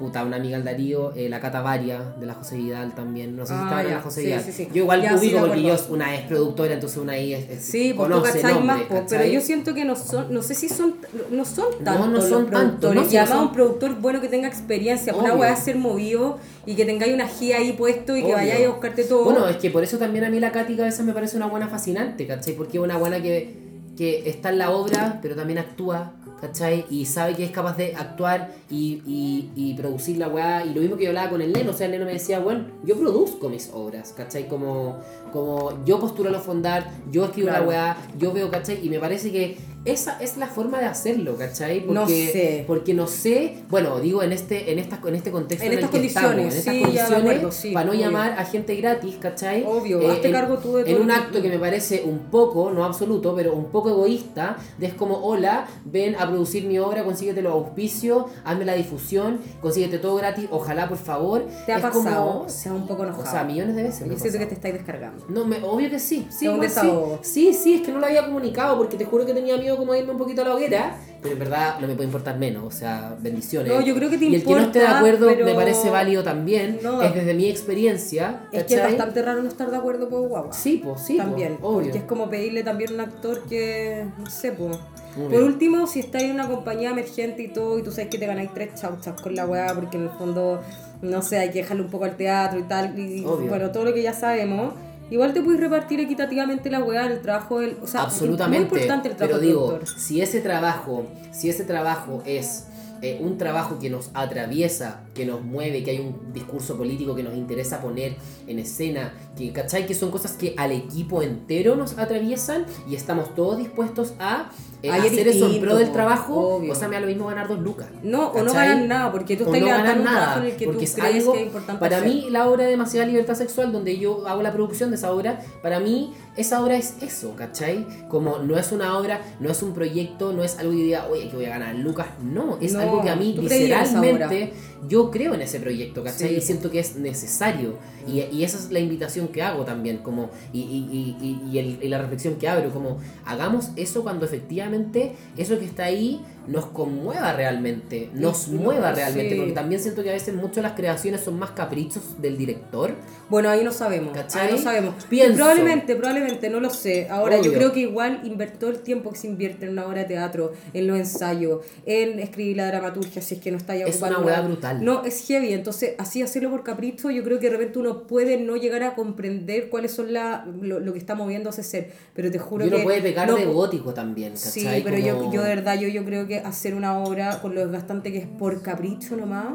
puta, 0.00 0.24
una 0.24 0.36
amiga 0.36 0.56
del 0.56 0.64
Darío, 0.64 1.12
eh, 1.14 1.28
la 1.28 1.38
Cata 1.40 1.60
Varia 1.60 2.00
de 2.18 2.24
la 2.26 2.34
José 2.34 2.56
Vidal 2.56 2.94
también. 2.94 3.36
No 3.36 3.44
sé 3.44 3.52
si 3.52 3.58
Ah, 3.60 3.62
estaba 3.64 3.82
en 3.82 3.90
la 3.90 4.00
José 4.00 4.20
Sí, 4.22 4.26
Vidal. 4.26 4.42
sí, 4.42 4.52
sí. 4.52 4.68
Yo 4.72 4.82
igual 4.82 5.02
Ya, 5.02 5.14
de 5.16 5.30
porque 5.38 5.62
yo 5.62 5.76
una 5.90 6.14
es 6.14 6.22
productora, 6.22 6.74
entonces 6.74 6.98
una 6.98 7.12
ahí 7.12 7.34
es, 7.34 7.48
es- 7.50 7.62
Sí, 7.64 7.90
tú 7.92 7.98
conoce 7.98 8.42
nombre, 8.42 8.60
más, 8.64 8.80
pues, 8.88 9.02
pero 9.10 9.24
yo 9.26 9.40
siento 9.42 9.74
que 9.74 9.84
no 9.84 9.94
son, 9.94 10.32
no 10.32 10.42
sé 10.42 10.54
si 10.54 10.68
son, 10.68 10.94
no 11.30 11.44
son 11.44 11.66
No, 11.78 11.84
tantos 11.84 12.08
no 12.10 12.20
son 12.22 12.42
los 12.42 12.50
tantos, 12.50 12.60
productores. 12.90 13.02
no, 13.06 13.12
y 13.12 13.16
además 13.18 13.38
son- 13.38 13.46
un 13.48 13.52
productor 13.52 13.94
bueno 14.00 14.20
que 14.22 14.28
tenga 14.28 14.48
experiencia, 14.48 15.14
una 15.14 15.30
Obvio. 15.34 15.40
weá 15.42 15.54
ser 15.56 15.76
movido 15.76 16.38
y 16.66 16.74
que 16.74 16.84
tengáis 16.86 17.12
una 17.14 17.28
guía 17.38 17.58
ahí 17.58 17.72
puesto 17.72 18.16
y 18.16 18.24
que 18.24 18.32
vayáis 18.32 18.66
a 18.66 18.70
buscarte 18.70 19.04
todo. 19.04 19.24
Bueno, 19.24 19.46
es 19.48 19.56
que 19.58 19.70
por 19.70 19.84
eso 19.84 19.98
también 19.98 20.24
a 20.24 20.30
mí 20.30 20.40
la 20.40 20.50
Katy 20.50 20.76
Cabeza 20.76 21.02
me 21.02 21.12
parece 21.12 21.36
una 21.36 21.46
buena 21.46 21.68
fascinante, 21.68 22.26
¿cachai? 22.26 22.54
Porque 22.54 22.78
es 22.78 22.82
una 22.84 22.96
buena 22.96 23.20
que, 23.20 23.54
que 23.98 24.28
está 24.30 24.48
en 24.48 24.58
la 24.58 24.70
obra, 24.70 25.18
pero 25.20 25.36
también 25.36 25.58
actúa, 25.58 26.14
¿cachai? 26.40 26.86
Y 26.90 27.06
sabe 27.06 27.34
que 27.34 27.44
es 27.44 27.50
capaz 27.50 27.76
de 27.76 27.94
actuar 27.94 28.52
y, 28.70 29.02
y, 29.06 29.50
y 29.56 29.74
producir 29.74 30.16
la 30.18 30.28
weá. 30.28 30.64
Y 30.64 30.74
lo 30.74 30.80
mismo 30.80 30.96
que 30.96 31.04
yo 31.04 31.10
hablaba 31.10 31.30
con 31.30 31.40
el 31.42 31.52
neno, 31.52 31.70
o 31.70 31.74
sea, 31.74 31.86
el 31.86 31.92
neno 31.92 32.04
me 32.06 32.12
decía, 32.12 32.38
bueno, 32.40 32.64
yo 32.84 32.96
produzco 32.98 33.48
mis 33.48 33.70
obras, 33.72 34.12
¿cachai? 34.16 34.48
Como, 34.48 34.98
como 35.32 35.84
yo 35.84 35.98
postulo 36.00 36.30
los 36.30 36.42
fondar, 36.42 36.90
yo 37.10 37.24
escribo 37.26 37.48
Claro. 37.48 37.64
la 37.64 37.68
weá, 37.68 37.96
yo 38.18 38.32
veo, 38.32 38.50
¿cachai? 38.50 38.84
Y 38.84 38.88
me 38.88 38.98
parece 38.98 39.30
que 39.30 39.56
esa 39.84 40.18
es 40.20 40.36
la 40.36 40.46
forma 40.46 40.78
de 40.78 40.84
hacerlo, 40.86 41.36
¿cachai? 41.36 41.84
No 41.88 42.06
sé. 42.06 42.64
Porque 42.66 42.92
no 42.92 43.06
sé, 43.06 43.64
bueno, 43.70 43.98
digo 44.00 44.22
en 44.22 44.32
este, 44.32 44.70
en 44.72 44.78
estas, 44.78 44.98
en 45.06 45.14
este 45.14 45.30
contexto 45.30 45.64
En 45.66 45.72
en, 45.72 45.78
estas 45.78 45.94
el 45.94 46.00
que 46.02 46.06
estamos, 46.06 46.30
en 46.32 46.36
condiciones, 46.36 46.54
estas 46.58 46.74
sí, 46.74 46.78
de 46.80 46.84
condiciones, 46.84 47.18
acuerdo, 47.20 47.52
sí, 47.52 47.72
para 47.72 47.86
no 47.86 47.92
obvio. 47.92 48.00
llamar 48.02 48.32
a 48.38 48.44
gente 48.44 48.76
gratis, 48.76 49.16
¿cachai? 49.18 49.64
Obvio, 49.66 50.00
Eh, 50.02 50.10
hazte 50.12 50.26
en- 50.28 50.32
cargo 50.34 50.58
tú 50.58 50.74
de 50.76 50.84
todo 50.84 50.96
En 50.96 51.02
un 51.02 51.10
acto 51.10 51.40
que 51.40 51.48
me 51.48 51.58
parece 51.58 52.02
un 52.04 52.18
poco, 52.30 52.70
no 52.70 52.84
absoluto, 52.84 53.34
pero 53.34 53.54
un 53.54 53.70
poco 53.70 53.88
egoísta, 53.88 54.56
de 54.76 54.86
es 54.86 54.94
como, 54.94 55.16
hola, 55.24 55.66
ven 55.86 56.14
a 56.16 56.28
producir 56.28 56.64
mi 56.66 56.78
obra, 56.78 57.02
consíguete 57.04 57.40
los 57.40 57.52
auspicios, 57.54 58.24
hazme 58.44 58.64
la 58.66 58.74
difusión, 58.74 59.38
consíguete 59.62 59.98
todo 59.98 60.16
gratis, 60.16 60.46
ojalá, 60.50 60.88
por 60.88 60.98
favor. 60.98 61.44
¿Te 61.64 61.72
ha 61.72 61.76
Es 61.76 61.82
pasado? 61.82 62.02
como- 62.32 62.40
o 62.44 62.48
sea, 62.50 62.72
un 62.74 62.86
poco 62.86 63.04
enojado. 63.04 63.26
o 63.26 63.30
sea, 63.30 63.44
millones 63.44 63.76
de 63.76 63.82
veces. 63.84 64.06
Yo 64.06 64.14
ha 64.14 64.18
siento 64.18 64.38
que 64.40 64.46
te 64.46 64.54
estáis 64.54 64.74
descargando. 64.74 65.24
No, 65.28 65.46
me, 65.46 65.62
obvio 65.62 65.88
que 65.88 65.98
sí. 65.98 66.26
Sí, 66.28 66.44
Es 66.44 66.50
un 66.50 66.54
igual 66.56 66.68
sí. 66.68 66.74
desahogo. 66.74 67.18
sí, 67.22 67.54
sí, 67.54 67.74
es 67.74 67.80
que 67.80 67.92
no 67.92 67.98
lo 67.98 68.06
había 68.06 68.26
comunicado 68.26 68.76
porque 68.76 68.96
te 68.98 69.04
juro 69.06 69.24
que 69.24 69.32
tenía 69.32 69.56
miedo 69.56 69.69
como 69.76 69.92
de 69.92 70.00
irme 70.00 70.12
un 70.12 70.18
poquito 70.18 70.42
a 70.42 70.44
la 70.44 70.54
hoguera, 70.54 70.96
pero 71.22 71.34
en 71.34 71.38
verdad 71.38 71.78
no 71.80 71.86
me 71.86 71.94
puede 71.94 72.06
importar 72.06 72.38
menos, 72.38 72.64
o 72.64 72.70
sea, 72.70 73.16
bendiciones. 73.20 73.72
No, 73.72 73.80
yo 73.80 73.94
creo 73.94 74.08
que 74.10 74.16
te 74.18 74.24
Y 74.26 74.34
el 74.36 74.44
que 74.44 74.50
no 74.54 74.58
esté 74.60 74.78
de 74.78 74.84
importa, 74.84 74.98
acuerdo 74.98 75.26
pero- 75.28 75.44
me 75.44 75.54
parece 75.54 75.90
válido 75.90 76.22
también, 76.22 76.78
No. 76.82 77.02
es 77.02 77.14
desde 77.14 77.34
mi 77.34 77.48
experiencia. 77.48 78.42
Es 78.52 78.64
que 78.64 78.74
es 78.74 78.80
¿cachai? 78.80 78.96
bastante 78.96 79.22
raro 79.22 79.42
no 79.42 79.48
estar 79.48 79.70
de 79.70 79.76
acuerdo 79.76 80.08
con 80.08 80.28
guagua. 80.28 80.52
Sí, 80.52 80.80
pues 80.82 81.02
sí, 81.02 81.16
po, 81.16 81.22
también. 81.24 81.58
obvio. 81.62 81.82
Porque 81.84 81.98
es 81.98 82.04
como 82.04 82.28
pedirle 82.30 82.62
también 82.62 82.90
a 82.90 82.94
un 82.94 83.00
actor 83.00 83.42
que, 83.48 84.06
no 84.18 84.26
sé, 84.30 84.52
pues. 84.52 84.78
Por 85.16 85.42
último, 85.42 85.86
si 85.88 86.00
estáis 86.00 86.24
en 86.24 86.32
una 86.32 86.46
compañía 86.46 86.90
emergente 86.90 87.42
y 87.42 87.48
todo, 87.48 87.78
y 87.78 87.82
tú 87.82 87.90
sabes 87.90 88.08
que 88.08 88.18
te 88.18 88.26
ganáis 88.26 88.50
tres 88.54 88.80
chauchas 88.80 89.20
con 89.20 89.34
la 89.34 89.44
weá, 89.44 89.74
porque 89.74 89.96
en 89.96 90.04
el 90.04 90.10
fondo, 90.10 90.60
no 91.02 91.20
sé, 91.20 91.38
hay 91.38 91.50
que 91.50 91.58
dejarle 91.62 91.82
un 91.82 91.90
poco 91.90 92.04
al 92.04 92.16
teatro 92.16 92.60
y 92.60 92.62
tal, 92.62 92.96
y 92.98 93.24
Obvio. 93.24 93.48
bueno, 93.48 93.70
todo 93.72 93.84
lo 93.84 93.92
que 93.92 94.02
ya 94.02 94.12
sabemos. 94.14 94.72
Igual 95.10 95.34
te 95.34 95.42
puedes 95.42 95.60
repartir 95.60 96.00
equitativamente 96.00 96.70
la 96.70 96.80
weá, 96.82 97.06
el 97.06 97.20
trabajo 97.20 97.60
del. 97.60 97.76
O 97.82 97.86
sea, 97.86 98.02
Absolutamente. 98.02 98.64
es 98.64 98.70
muy 98.70 98.78
importante 98.80 99.08
el 99.08 99.16
trabajo 99.16 99.38
pero 99.40 99.48
digo, 99.50 99.66
productor. 99.68 100.00
si 100.00 100.20
ese 100.20 100.40
trabajo, 100.40 101.06
si 101.32 101.50
ese 101.50 101.64
trabajo 101.64 102.22
es 102.24 102.66
eh, 103.02 103.18
un 103.20 103.36
trabajo 103.36 103.78
que 103.78 103.90
nos 103.90 104.10
atraviesa, 104.14 105.00
que 105.20 105.26
nos 105.26 105.42
mueve, 105.42 105.82
que 105.82 105.90
hay 105.90 105.98
un 106.00 106.32
discurso 106.32 106.78
político 106.78 107.14
que 107.14 107.22
nos 107.22 107.34
interesa 107.34 107.82
poner 107.82 108.16
en 108.46 108.58
escena, 108.58 109.12
que 109.36 109.52
¿cachai? 109.52 109.84
Que 109.86 109.94
son 109.94 110.10
cosas 110.10 110.32
que 110.32 110.54
al 110.56 110.72
equipo 110.72 111.20
entero 111.22 111.76
nos 111.76 111.98
atraviesan 111.98 112.64
y 112.88 112.94
estamos 112.94 113.34
todos 113.34 113.58
dispuestos 113.58 114.14
a 114.18 114.50
eh, 114.82 114.90
hacer 114.90 115.28
eso 115.28 115.44
en 115.44 115.52
distinto, 115.52 115.60
pro 115.66 115.76
del 115.76 115.92
trabajo. 115.92 116.56
obvio. 116.56 116.72
O 116.72 116.74
sea, 116.74 116.88
me 116.88 116.94
da 116.94 117.02
lo 117.02 117.06
mismo 117.06 117.26
ganar 117.26 117.48
dos 117.48 117.58
lucas. 117.58 117.88
No, 118.02 118.28
o 118.28 118.42
no 118.42 118.50
ganan 118.54 118.88
nada, 118.88 119.12
porque 119.12 119.36
tú 119.36 119.44
estás 119.44 119.60
no 119.60 119.66
levantando 119.66 119.88
ganan 119.88 119.98
un 119.98 120.04
trabajo 120.06 120.26
nada, 120.36 120.40
en 120.46 120.50
el 120.52 120.56
que 120.56 120.64
tú 120.64 120.70
porque 120.70 120.84
es 120.86 120.94
crees 120.94 121.14
algo- 121.16 121.32
que 121.34 121.40
es 121.40 121.46
importante 121.46 121.80
Para 121.80 121.96
hacer. 121.98 122.08
mí, 122.08 122.26
la 122.30 122.48
obra 122.48 122.64
de 122.64 122.70
Demasiada 122.70 123.06
Libertad 123.06 123.34
Sexual, 123.34 123.72
donde 123.72 123.98
yo 123.98 124.26
hago 124.26 124.42
la 124.42 124.52
producción 124.54 124.88
de 124.88 124.96
esa 124.96 125.12
obra, 125.12 125.40
para 125.62 125.80
mí, 125.80 126.14
esa 126.38 126.62
obra 126.62 126.76
es 126.78 126.94
eso, 127.02 127.34
¿cachai? 127.36 127.86
Como 128.08 128.38
no 128.38 128.56
es 128.58 128.72
una 128.72 128.96
obra, 128.96 129.20
no 129.38 129.50
es 129.50 129.62
un 129.62 129.74
proyecto, 129.74 130.32
no 130.32 130.42
es 130.42 130.58
algo 130.58 130.72
que 130.72 130.78
diga, 130.78 131.06
oye, 131.10 131.28
que 131.28 131.36
voy 131.36 131.44
a 131.44 131.50
ganar 131.50 131.74
lucas. 131.74 132.06
No, 132.22 132.56
es 132.62 132.72
No, 132.72 132.80
algo 132.80 133.02
que 133.02 133.10
a 133.10 133.16
mí, 133.16 133.36
visceralmente, 133.38 134.54
yo 134.88 135.10
creo 135.10 135.34
en 135.34 135.42
ese 135.42 135.60
proyecto, 135.60 136.02
¿cachai? 136.02 136.30
Sí. 136.30 136.34
Y 136.36 136.40
siento 136.40 136.70
que 136.70 136.80
es 136.80 136.96
necesario. 136.96 137.74
Y, 138.06 138.20
y 138.34 138.44
esa 138.44 138.58
es 138.58 138.70
la 138.70 138.78
invitación 138.80 139.28
que 139.28 139.42
hago 139.42 139.64
también, 139.64 139.98
como, 139.98 140.30
y, 140.52 140.60
y, 140.60 140.88
y, 140.90 141.16
y, 141.26 141.50
y 141.52 141.58
el- 141.58 141.78
y 141.82 141.88
la 141.88 141.98
reflexión 142.00 142.36
que 142.36 142.48
abro, 142.48 142.70
como, 142.70 142.98
hagamos 143.24 143.70
eso 143.76 144.02
cuando 144.02 144.24
efectivamente 144.24 145.12
eso 145.36 145.58
que 145.58 145.64
está 145.66 145.84
ahí 145.84 146.20
nos 146.46 146.66
conmueva 146.66 147.32
realmente, 147.32 148.10
nos 148.14 148.48
mueva 148.48 148.90
sí. 148.90 148.96
realmente, 148.96 149.36
porque 149.36 149.52
también 149.52 149.80
siento 149.80 150.02
que 150.02 150.10
a 150.10 150.14
veces 150.14 150.34
mucho 150.34 150.60
las 150.62 150.72
creaciones 150.72 151.20
son 151.20 151.38
más 151.38 151.50
caprichos 151.50 152.20
del 152.20 152.36
director. 152.36 152.94
Bueno, 153.28 153.48
ahí 153.50 153.62
no 153.62 153.70
sabemos. 153.72 154.12
¿Cachai? 154.14 154.48
Ahí 154.48 154.52
no 154.54 154.58
sabemos. 154.58 154.94
Pienso. 155.08 155.36
Probablemente, 155.36 155.94
probablemente, 155.96 156.50
no 156.50 156.58
lo 156.60 156.70
sé. 156.70 157.08
Ahora, 157.08 157.36
yo 157.36 157.42
Obvio. 157.50 157.52
creo 157.52 157.72
que 157.72 157.80
igual 157.80 158.20
invertir 158.24 158.58
todo 158.58 158.70
el 158.70 158.80
tiempo 158.80 159.10
que 159.12 159.18
se 159.18 159.28
invierte 159.28 159.66
en 159.66 159.72
una 159.72 159.86
obra 159.86 160.00
de 160.00 160.06
teatro, 160.06 160.52
en 160.74 160.86
los 160.88 160.96
ensayos, 160.98 161.60
en 161.86 162.18
escribir 162.18 162.56
la 162.56 162.66
dramaturgia, 162.66 163.22
si 163.22 163.34
es 163.36 163.40
que 163.40 163.50
no 163.52 163.56
está 163.58 163.76
ya 163.76 163.84
Es 163.84 164.00
una 164.02 164.18
weá 164.18 164.40
brutal. 164.40 164.84
No, 164.84 165.04
es 165.04 165.24
heavy. 165.26 165.52
Entonces, 165.52 165.94
así 165.98 166.22
hacerlo 166.22 166.50
por 166.50 166.64
capricho, 166.64 167.10
yo 167.10 167.22
creo 167.22 167.38
que 167.38 167.46
de 167.48 167.52
repente 167.56 167.78
uno 167.78 168.04
puede 168.08 168.38
no 168.38 168.56
llegar 168.56 168.82
a 168.82 168.94
comprender 168.94 169.68
cuáles 169.68 169.92
son 169.92 170.12
la, 170.12 170.44
lo, 170.60 170.80
lo 170.80 170.92
que 170.92 170.98
está 170.98 171.14
moviendo 171.14 171.50
a 171.50 171.52
ese 171.52 171.62
ser. 171.62 171.92
Pero 172.14 172.30
te 172.30 172.38
juro 172.38 172.64
Y 172.64 172.68
uno 172.68 172.78
que. 172.78 172.82
puede 172.82 173.02
pecar 173.02 173.28
no- 173.28 173.36
de 173.36 173.44
gótico 173.44 173.94
también, 173.94 174.36
Sí, 174.36 174.64
¿cachai? 174.64 174.82
pero 174.82 174.98
yo, 174.98 175.18
Como- 175.18 175.32
yo 175.32 175.42
de 175.42 175.48
verdad, 175.54 175.78
yo, 175.78 175.86
yo 175.88 176.04
creo 176.04 176.26
que 176.26 176.29
hacer 176.38 176.74
una 176.74 176.98
obra 176.98 177.40
con 177.42 177.54
lo 177.54 177.60
desgastante 177.62 178.12
que 178.12 178.18
es 178.18 178.26
por 178.26 178.62
capricho 178.62 179.16
nomás, 179.16 179.46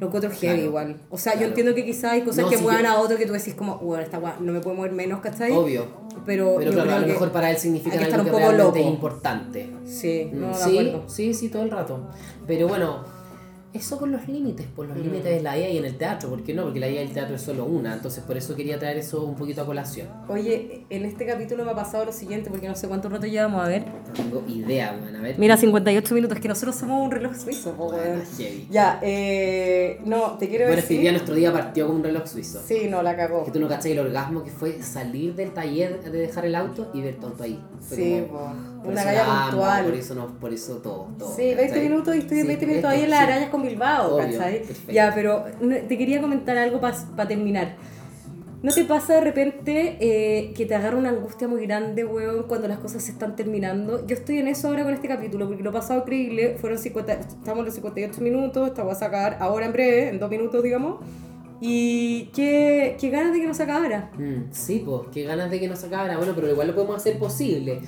lo 0.00 0.06
encuentro 0.08 0.30
heavy 0.30 0.38
Claro, 0.54 0.62
igual. 0.62 0.96
O 1.10 1.18
sea, 1.18 1.38
yo 1.38 1.46
entiendo 1.46 1.74
que 1.74 1.84
quizás 1.84 2.12
hay 2.12 2.22
cosas 2.22 2.44
No, 2.44 2.50
que 2.50 2.56
sí, 2.56 2.62
muevan 2.62 2.82
yo- 2.84 2.90
a 2.90 2.98
otro 3.00 3.16
que 3.16 3.26
tú 3.26 3.32
decís 3.32 3.54
como, 3.54 3.78
bueno, 3.78 4.02
esta 4.02 4.18
weá 4.18 4.36
no 4.40 4.52
me 4.52 4.60
puedo 4.60 4.76
mover 4.76 4.92
menos, 4.92 5.20
¿cachai? 5.20 5.52
Obvio. 5.52 5.86
Pero, 6.26 6.56
Pero 6.58 6.72
claro, 6.72 6.92
a 6.92 6.98
lo 7.00 7.06
mejor 7.06 7.30
para 7.32 7.50
él 7.50 7.56
significa 7.56 7.96
algo 7.96 8.18
un 8.18 8.24
que 8.24 8.30
poco 8.30 8.38
realmente 8.38 8.64
loco. 8.64 8.76
es 8.78 8.86
importante. 8.86 9.70
Sí, 9.86 10.30
no, 10.32 10.48
Mm, 10.48 10.52
de 10.52 10.58
sí, 10.58 10.92
sí, 11.06 11.34
sí, 11.34 11.48
todo 11.48 11.62
el 11.62 11.70
rato. 11.70 12.00
Pero 12.46 12.68
bueno, 12.68 13.04
eso 13.72 13.98
con 13.98 14.10
los 14.12 14.26
límites, 14.26 14.66
por 14.66 14.86
los 14.86 14.96
Mm. 14.96 15.02
límites 15.02 15.24
de 15.24 15.42
la 15.42 15.58
IA 15.58 15.70
y 15.70 15.76
en 15.78 15.84
el 15.84 15.96
teatro, 15.98 16.30
¿por 16.30 16.42
qué 16.42 16.54
no? 16.54 16.64
Porque 16.64 16.80
la 16.80 16.88
IA 16.88 17.02
y 17.02 17.06
el 17.06 17.12
teatro 17.12 17.36
es 17.36 17.42
solo 17.42 17.64
una, 17.66 17.94
entonces 17.94 18.24
por 18.24 18.36
eso 18.36 18.56
quería 18.56 18.78
traer 18.78 18.96
eso 18.98 19.22
un 19.24 19.34
poquito 19.36 19.62
a 19.62 19.66
colación. 19.66 20.08
Oye, 20.28 20.86
en 20.88 21.04
este 21.04 21.26
capítulo 21.26 21.64
me 21.64 21.72
ha 21.72 21.74
pasado 21.74 22.06
lo 22.06 22.12
siguiente, 22.12 22.48
porque 22.50 22.66
no 22.66 22.74
sé 22.74 22.88
cuánto 22.88 23.08
rato 23.08 23.26
llevamos 23.26 23.62
a 23.64 23.68
ver. 23.68 23.84
No 23.86 24.12
tengo 24.14 24.42
idea, 24.48 24.98
weón, 25.00 25.16
a 25.16 25.20
ver. 25.20 25.38
Mira, 25.38 25.56
58 25.56 26.14
minutos, 26.14 26.38
que 26.40 26.48
nosotros 26.48 26.76
somos 26.76 27.04
un 27.04 27.10
reloj 27.10 27.34
suizo, 27.36 27.72
Bueno, 27.74 28.22
heavy. 28.38 28.66
Ya, 28.70 28.98
eh, 29.02 30.00
no, 30.04 30.38
te 30.38 30.48
quiero 30.48 30.64
Bueno, 30.64 30.78
es 30.78 30.84
que 30.86 30.94
decir... 30.94 31.00
día 31.02 31.12
nuestro 31.12 31.34
día 31.34 31.52
partió 31.52 31.86
con 31.86 31.96
un 31.96 32.04
reloj 32.04 32.26
suizo. 32.26 32.60
Sí, 32.66 32.86
no, 32.88 33.02
la 33.02 33.16
cagó. 33.16 33.44
Que 33.44 33.50
tú 33.50 33.60
no 33.60 33.68
cachai 33.68 33.92
el 33.92 33.98
orgasmo 33.98 34.42
que 34.44 34.50
fue 34.50 34.82
salir 34.82 35.34
del 35.34 35.52
taller 35.52 36.02
de 36.02 36.18
dejar 36.18 36.46
el 36.46 36.54
auto 36.54 36.90
y 36.94 37.02
ver 37.02 37.16
tonto 37.16 37.42
ahí. 37.44 37.62
Fue 37.80 37.96
Sí, 37.96 38.24
como- 38.28 38.38
po, 38.40 38.77
por 38.82 38.92
una 38.92 39.02
amo, 39.02 39.50
puntual. 39.50 39.84
Por 39.84 39.94
eso, 39.94 40.14
no, 40.14 40.26
por 40.38 40.52
eso 40.52 40.76
todo. 40.76 41.08
todo 41.18 41.34
Sí, 41.34 41.42
20 41.54 41.66
¿cachai? 41.68 41.88
minutos 41.88 42.16
y 42.16 42.18
estoy 42.20 42.40
Sí, 42.42 42.46
20 42.46 42.66
minutos 42.66 42.90
esto, 42.92 42.98
ahí 42.98 43.04
en 43.04 43.10
las 43.10 43.20
sí. 43.20 43.24
arañas 43.26 43.50
con 43.50 43.62
Bilbao, 43.62 44.14
Obvio, 44.16 44.38
¿cachai? 44.38 44.58
perfecto. 44.62 44.92
Ya, 44.92 45.12
pero 45.14 45.44
te 45.88 45.98
quería 45.98 46.20
comentar 46.20 46.56
algo 46.56 46.80
para 46.80 47.28
terminar. 47.28 47.76
¿No 48.60 48.72
te 48.72 48.84
pasa 48.84 49.14
de 49.14 49.20
repente 49.20 49.98
eh, 50.00 50.52
que 50.52 50.66
te 50.66 50.74
agarra 50.74 50.96
una 50.96 51.10
angustia 51.10 51.46
muy 51.46 51.64
grande, 51.64 52.04
weón, 52.04 52.42
cuando 52.48 52.66
las 52.66 52.78
cosas 52.80 53.04
se 53.04 53.12
están 53.12 53.36
terminando? 53.36 54.04
Yo 54.04 54.16
estoy 54.16 54.38
en 54.38 54.48
eso 54.48 54.66
ahora 54.66 54.82
con 54.82 54.92
este 54.94 55.06
capítulo, 55.06 55.46
porque 55.46 55.62
lo 55.62 55.70
pasado 55.70 56.00
increíble, 56.00 56.56
fueron 56.60 56.76
50, 56.76 57.12
estamos 57.12 57.60
en 57.60 57.64
los 57.66 57.74
58 57.74 58.20
minutos, 58.20 58.66
esta 58.68 58.82
voy 58.82 58.92
a 58.92 58.94
sacar 58.96 59.36
ahora 59.38 59.66
en 59.66 59.72
breve, 59.72 60.08
en 60.08 60.18
dos 60.18 60.28
minutos, 60.28 60.60
digamos. 60.64 60.96
Y 61.60 62.30
qué, 62.34 62.96
qué 63.00 63.10
ganas 63.10 63.32
de 63.32 63.40
que 63.40 63.46
no 63.46 63.54
se 63.54 63.62
acabara. 63.62 64.10
Mm, 64.18 64.50
sí, 64.52 64.82
pues, 64.84 65.02
qué 65.12 65.22
ganas 65.22 65.50
de 65.52 65.60
que 65.60 65.68
nos 65.68 65.82
acabara. 65.84 66.16
Bueno, 66.16 66.32
pero 66.34 66.50
igual 66.50 66.66
lo 66.66 66.74
podemos 66.74 66.96
hacer 66.96 67.16
posible. 67.16 67.80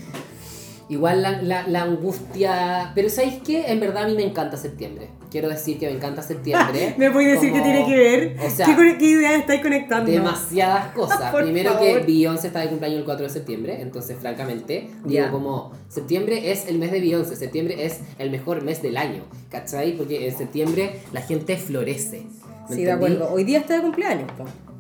Igual 0.90 1.22
la, 1.22 1.40
la, 1.40 1.66
la 1.66 1.82
angustia. 1.84 2.92
Pero 2.94 3.08
¿sabéis 3.08 3.36
qué? 3.46 3.70
En 3.72 3.80
verdad 3.80 4.04
a 4.04 4.08
mí 4.08 4.14
me 4.14 4.24
encanta 4.24 4.56
septiembre. 4.58 5.08
Quiero 5.30 5.48
decir 5.48 5.78
que 5.78 5.86
me 5.86 5.92
encanta 5.92 6.22
septiembre. 6.22 6.94
¿Me 6.98 7.10
puedes 7.10 7.34
decir 7.34 7.50
como- 7.50 7.62
qué 7.64 7.70
tiene 7.70 7.86
que 7.86 7.96
ver? 7.96 8.36
O 8.44 8.50
sea, 8.50 8.66
¿Qué, 8.66 8.96
qué 8.98 9.04
ideas 9.06 9.40
estáis 9.40 9.62
conectando? 9.62 10.10
demasiadas 10.10 10.86
cosas. 10.94 11.32
Primero 11.34 11.72
favor. 11.74 12.00
que 12.00 12.06
Beyoncé 12.06 12.48
está 12.48 12.60
de 12.60 12.68
cumpleaños 12.68 12.98
el 12.98 13.04
4 13.04 13.24
de 13.26 13.30
septiembre, 13.32 13.80
entonces 13.80 14.16
francamente 14.20 14.90
digo 15.04 15.24
Ya. 15.24 15.30
como 15.30 15.72
septiembre 15.88 16.50
es 16.50 16.66
el 16.66 16.78
mes 16.78 16.90
de 16.90 17.00
Beyoncé, 17.00 17.36
septiembre 17.36 17.86
es 17.86 18.00
el 18.18 18.30
mejor 18.30 18.62
mes 18.62 18.82
del 18.82 18.96
año, 18.96 19.22
¿cachai? 19.50 19.96
Porque 19.96 20.26
en 20.28 20.36
septiembre 20.36 21.00
la 21.12 21.22
gente 21.22 21.56
florece. 21.56 22.22
¿me 22.68 22.76
Sí, 22.76 22.82
de 22.84 22.90
entendí? 22.90 23.14
acuerdo. 23.14 23.32
Hoy 23.34 23.44
día 23.44 23.58
está 23.60 23.74
de 23.74 23.82
cumpleaños. 23.82 24.28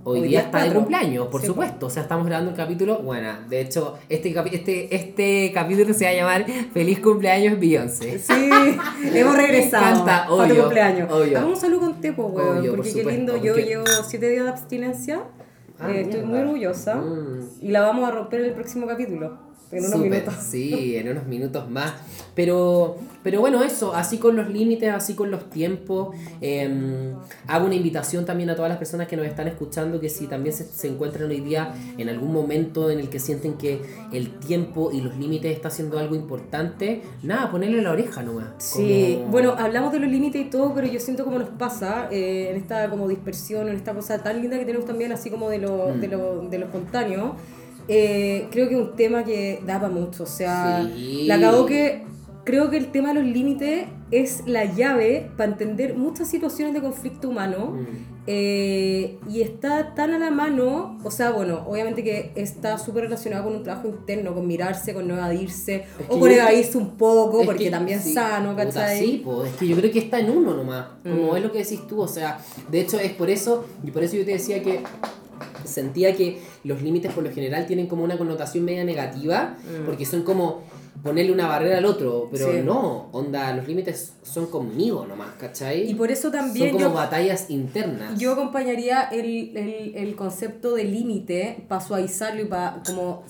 Hoy, 0.02 0.22
día 0.22 0.40
es 0.40 0.44
está 0.46 0.58
de 0.58 0.64
cuatro. 0.64 0.80
cumpleaños, 0.80 1.26
por 1.28 1.40
Sí, 1.42 1.46
po. 1.48 1.52
supuesto. 1.52 1.86
O 1.86 1.90
sea, 1.90 2.02
estamos 2.02 2.26
grabando 2.26 2.50
un 2.52 2.56
capítulo. 2.56 2.98
Bueno, 3.00 3.32
de 3.48 3.60
hecho, 3.60 3.98
este, 4.08 4.30
este, 4.54 4.94
este 4.94 5.50
capítulo 5.52 5.92
se 5.92 6.04
va 6.06 6.10
a 6.10 6.14
llamar 6.14 6.46
Feliz 6.72 7.00
cumpleaños 7.00 7.60
Beyoncé. 7.60 8.18
Sí, 8.18 8.50
hemos 9.14 9.36
regresado. 9.36 9.84
Me 9.84 9.90
encanta, 9.92 10.26
Para 10.26 10.30
obvio, 10.32 10.62
cumpleaños. 10.62 11.12
obvio. 11.12 11.36
Hagamos 11.38 11.54
un 11.56 11.60
saludo 11.60 11.80
con 11.80 12.00
Tepo, 12.00 12.26
weón. 12.26 12.58
Obvio, 12.58 12.70
por 12.70 12.76
porque 12.78 12.92
qué 12.92 12.98
supuesto, 13.00 13.10
lindo. 13.18 13.36
Yo 13.36 13.52
porque- 13.52 13.66
llevo 13.68 13.84
7 14.06 14.28
días 14.30 14.44
de 14.44 14.50
abstinencia. 14.50 15.20
Ah, 15.78 15.90
Eh, 15.92 16.00
estoy 16.02 16.22
muy 16.22 16.38
orgullosa. 16.38 16.96
Mm. 16.96 17.48
Y 17.62 17.68
la 17.68 17.80
vamos 17.82 18.08
a 18.08 18.12
romper 18.12 18.40
en 18.40 18.46
el 18.46 18.52
próximo 18.54 18.86
capítulo. 18.86 19.49
En 19.72 19.78
unos 19.80 19.90
Súper, 19.92 20.10
minutos. 20.10 20.34
Sí, 20.42 20.96
en 20.96 21.08
unos 21.10 21.26
minutos 21.26 21.70
más. 21.70 21.92
Pero, 22.34 22.96
pero 23.22 23.40
bueno, 23.40 23.62
eso, 23.62 23.94
así 23.94 24.18
con 24.18 24.34
los 24.36 24.48
límites, 24.48 24.92
así 24.92 25.14
con 25.14 25.30
los 25.30 25.48
tiempos. 25.50 26.14
eh, 26.40 27.12
hago 27.46 27.66
una 27.66 27.74
invitación 27.74 28.24
también 28.24 28.50
a 28.50 28.56
todas 28.56 28.68
las 28.68 28.78
personas 28.78 29.06
que 29.08 29.16
nos 29.16 29.26
están 29.26 29.46
escuchando 29.48 30.00
que 30.00 30.08
si 30.08 30.26
también 30.26 30.54
se, 30.54 30.64
se 30.64 30.88
encuentran 30.88 31.28
hoy 31.30 31.40
día 31.40 31.74
en 31.98 32.08
algún 32.08 32.32
momento 32.32 32.90
en 32.90 32.98
el 33.00 33.08
que 33.08 33.18
sienten 33.20 33.54
que 33.54 33.80
el 34.12 34.30
tiempo 34.38 34.90
y 34.92 35.00
los 35.00 35.16
límites 35.16 35.54
está 35.54 35.68
haciendo 35.68 35.98
algo 35.98 36.14
importante, 36.14 37.02
nada, 37.22 37.50
ponerle 37.50 37.82
la 37.82 37.90
oreja 37.92 38.22
nomás. 38.22 38.46
Sí, 38.58 39.16
Como- 39.20 39.30
bueno, 39.32 39.54
hablamos 39.58 39.92
de 39.92 40.00
los 40.00 40.10
límites 40.10 40.46
y 40.46 40.50
todo, 40.50 40.72
pero 40.74 40.86
yo 40.86 40.98
siento 41.00 41.24
como 41.24 41.38
nos 41.38 41.48
pasa 41.50 42.08
eh, 42.10 42.48
en 42.50 42.56
esta 42.56 42.88
como 42.90 43.06
dispersión, 43.08 43.68
en 43.68 43.76
esta 43.76 43.94
cosa 43.94 44.22
tan 44.22 44.40
linda 44.40 44.58
que 44.58 44.64
tenemos 44.64 44.86
también, 44.86 45.12
así 45.12 45.30
como 45.30 45.48
de 45.50 45.58
lo, 45.58 45.90
Mm. 45.94 46.00
de 46.00 46.08
lo, 46.08 46.40
de 46.48 46.58
lo 46.58 46.66
espontáneo. 46.66 47.36
Eh, 47.88 48.46
creo 48.50 48.68
que 48.68 48.74
es 48.74 48.80
un 48.80 48.96
tema 48.96 49.24
que 49.24 49.60
da 49.66 49.80
para 49.80 49.92
mucho, 49.92 50.24
o 50.24 50.26
sea, 50.26 50.88
Sí. 50.94 51.24
la 51.26 51.36
acabó 51.36 51.66
que 51.66 52.02
creo 52.44 52.70
que 52.70 52.76
el 52.78 52.90
tema 52.90 53.08
de 53.12 53.20
los 53.22 53.24
límites 53.32 53.86
es 54.10 54.42
la 54.46 54.64
llave 54.64 55.30
para 55.36 55.52
entender 55.52 55.94
muchas 55.94 56.28
situaciones 56.28 56.74
de 56.74 56.80
conflicto 56.80 57.28
humano. 57.28 57.76
Mm. 57.78 58.20
Eh, 58.26 59.18
y 59.28 59.40
está 59.40 59.94
tan 59.94 60.12
a 60.12 60.18
la 60.18 60.30
mano, 60.30 60.98
o 61.02 61.10
sea, 61.10 61.30
bueno, 61.32 61.64
obviamente 61.66 62.04
que 62.04 62.30
está 62.36 62.78
súper 62.78 63.04
relacionado 63.04 63.44
con 63.44 63.56
un 63.56 63.62
trabajo 63.64 63.88
interno, 63.88 64.34
con 64.34 64.46
mirarse, 64.46 64.94
con 64.94 65.08
no 65.08 65.14
evadirse, 65.14 65.76
Es 65.98 66.06
o 66.08 66.18
con 66.20 66.30
evadirse 66.30 66.78
un 66.78 66.96
poco, 66.96 67.44
porque 67.44 67.64
que 67.64 67.70
también 67.70 68.00
sí, 68.00 68.12
sano, 68.12 68.54
¿cachai? 68.54 69.00
Sí, 69.00 69.22
po, 69.24 69.44
es 69.44 69.52
que 69.54 69.66
yo 69.66 69.74
creo 69.76 69.90
que 69.90 69.98
está 70.00 70.20
en 70.20 70.30
uno 70.30 70.54
nomás, 70.54 70.86
como 71.02 71.32
Mm. 71.32 71.36
es 71.36 71.42
lo 71.42 71.50
que 71.52 71.58
decís 71.58 71.84
tú, 71.88 72.00
o 72.00 72.08
sea, 72.08 72.38
de 72.70 72.80
hecho 72.80 73.00
es 73.00 73.12
por 73.12 73.30
eso, 73.30 73.64
y 73.82 73.90
por 73.90 74.04
eso 74.04 74.16
yo 74.16 74.24
te 74.24 74.32
decía 74.32 74.62
que 74.62 74.80
sentía 75.70 76.14
que 76.14 76.40
los 76.64 76.82
límites 76.82 77.12
por 77.12 77.24
lo 77.24 77.30
general 77.32 77.66
tienen 77.66 77.86
como 77.86 78.04
una 78.04 78.18
connotación 78.18 78.64
media 78.64 78.84
negativa, 78.84 79.56
Mm. 79.58 79.86
porque 79.86 80.04
son 80.04 80.22
como 80.22 80.62
ponerle 81.02 81.32
una 81.32 81.46
barrera 81.46 81.78
al 81.78 81.86
otro, 81.86 82.28
pero 82.30 82.52
Sí. 82.52 82.58
no, 82.62 83.08
onda, 83.12 83.54
los 83.56 83.66
límites 83.66 84.12
son 84.22 84.46
conmigo 84.48 85.06
nomás, 85.06 85.30
¿cachai? 85.38 85.88
Y 85.90 85.94
por 85.94 86.10
eso 86.10 86.30
también 86.30 86.70
son 86.72 86.78
como 86.78 86.90
yo, 86.90 86.94
batallas 86.94 87.48
internas. 87.48 88.18
yo 88.18 88.32
acompañaría 88.32 89.04
el, 89.04 89.56
el, 89.56 89.92
el 89.96 90.14
concepto 90.16 90.74
de 90.74 90.84
límite 90.84 91.64
para 91.68 91.80
suavizarlo 91.80 92.42
y 92.42 92.44
para 92.44 92.82
como, 92.84 93.22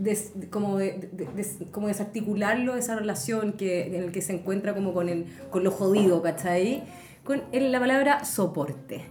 des- 0.00 0.32
como, 0.50 0.78
de- 0.78 1.10
de- 1.12 1.28
des- 1.36 1.56
como 1.70 1.88
desarticularlo, 1.88 2.76
esa 2.76 2.94
relación 2.96 3.52
que, 3.54 3.88
en 3.88 4.04
el 4.04 4.12
que 4.12 4.22
se 4.22 4.32
encuentra 4.32 4.72
como 4.74 4.94
con, 4.94 5.10
el, 5.10 5.26
con 5.50 5.64
lo 5.64 5.70
jodido, 5.70 6.22
¿cachai? 6.22 6.84
Con 7.24 7.42
el- 7.52 7.72
la 7.72 7.80
palabra 7.80 8.24
soporte. 8.24 9.02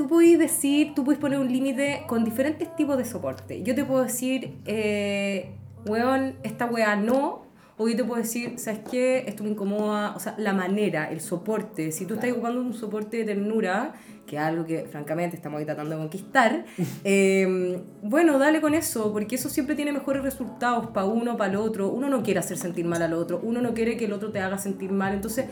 Tú 0.00 0.08
puedes 0.08 0.38
decir, 0.38 0.94
tú 0.94 1.04
puedes 1.04 1.20
poner 1.20 1.38
un 1.38 1.52
límite 1.52 2.04
con 2.06 2.24
diferentes 2.24 2.74
tipos 2.74 2.96
de 2.96 3.04
soporte. 3.04 3.62
Yo 3.62 3.74
te 3.74 3.84
puedo 3.84 4.02
decir, 4.02 4.56
eh, 4.64 5.50
weón, 5.84 6.36
esta 6.42 6.64
weá 6.64 6.96
no, 6.96 7.42
yo 7.88 7.96
te 7.96 8.04
puedo 8.04 8.20
decir, 8.20 8.58
¿sabes 8.58 8.80
qué? 8.90 9.24
Esto 9.26 9.42
me 9.42 9.50
incomoda. 9.50 10.14
O 10.16 10.20
sea, 10.20 10.34
la 10.38 10.52
manera, 10.52 11.10
el 11.10 11.20
soporte. 11.20 11.92
Si 11.92 12.06
tú 12.06 12.14
estás 12.14 12.30
ocupando 12.32 12.60
un 12.60 12.74
soporte 12.74 13.18
de 13.18 13.24
ternura, 13.24 13.94
que 14.26 14.36
es 14.36 14.42
algo 14.42 14.64
que 14.64 14.84
francamente 14.84 15.36
estamos 15.36 15.58
ahí 15.58 15.64
tratando 15.64 15.94
de 15.94 16.00
conquistar, 16.00 16.64
eh, 17.04 17.82
bueno, 18.02 18.38
dale 18.38 18.60
con 18.60 18.74
eso, 18.74 19.12
porque 19.12 19.36
eso 19.36 19.48
siempre 19.48 19.74
tiene 19.74 19.92
mejores 19.92 20.22
resultados 20.22 20.88
para 20.88 21.06
uno, 21.06 21.36
para 21.36 21.52
el 21.52 21.56
otro. 21.56 21.88
Uno 21.88 22.08
no 22.08 22.22
quiere 22.22 22.40
hacer 22.40 22.56
sentir 22.56 22.84
mal 22.84 23.02
al 23.02 23.14
otro, 23.14 23.40
uno 23.42 23.60
no 23.60 23.72
quiere 23.74 23.96
que 23.96 24.04
el 24.04 24.12
otro 24.12 24.30
te 24.30 24.40
haga 24.40 24.58
sentir 24.58 24.92
mal. 24.92 25.14
Entonces, 25.14 25.46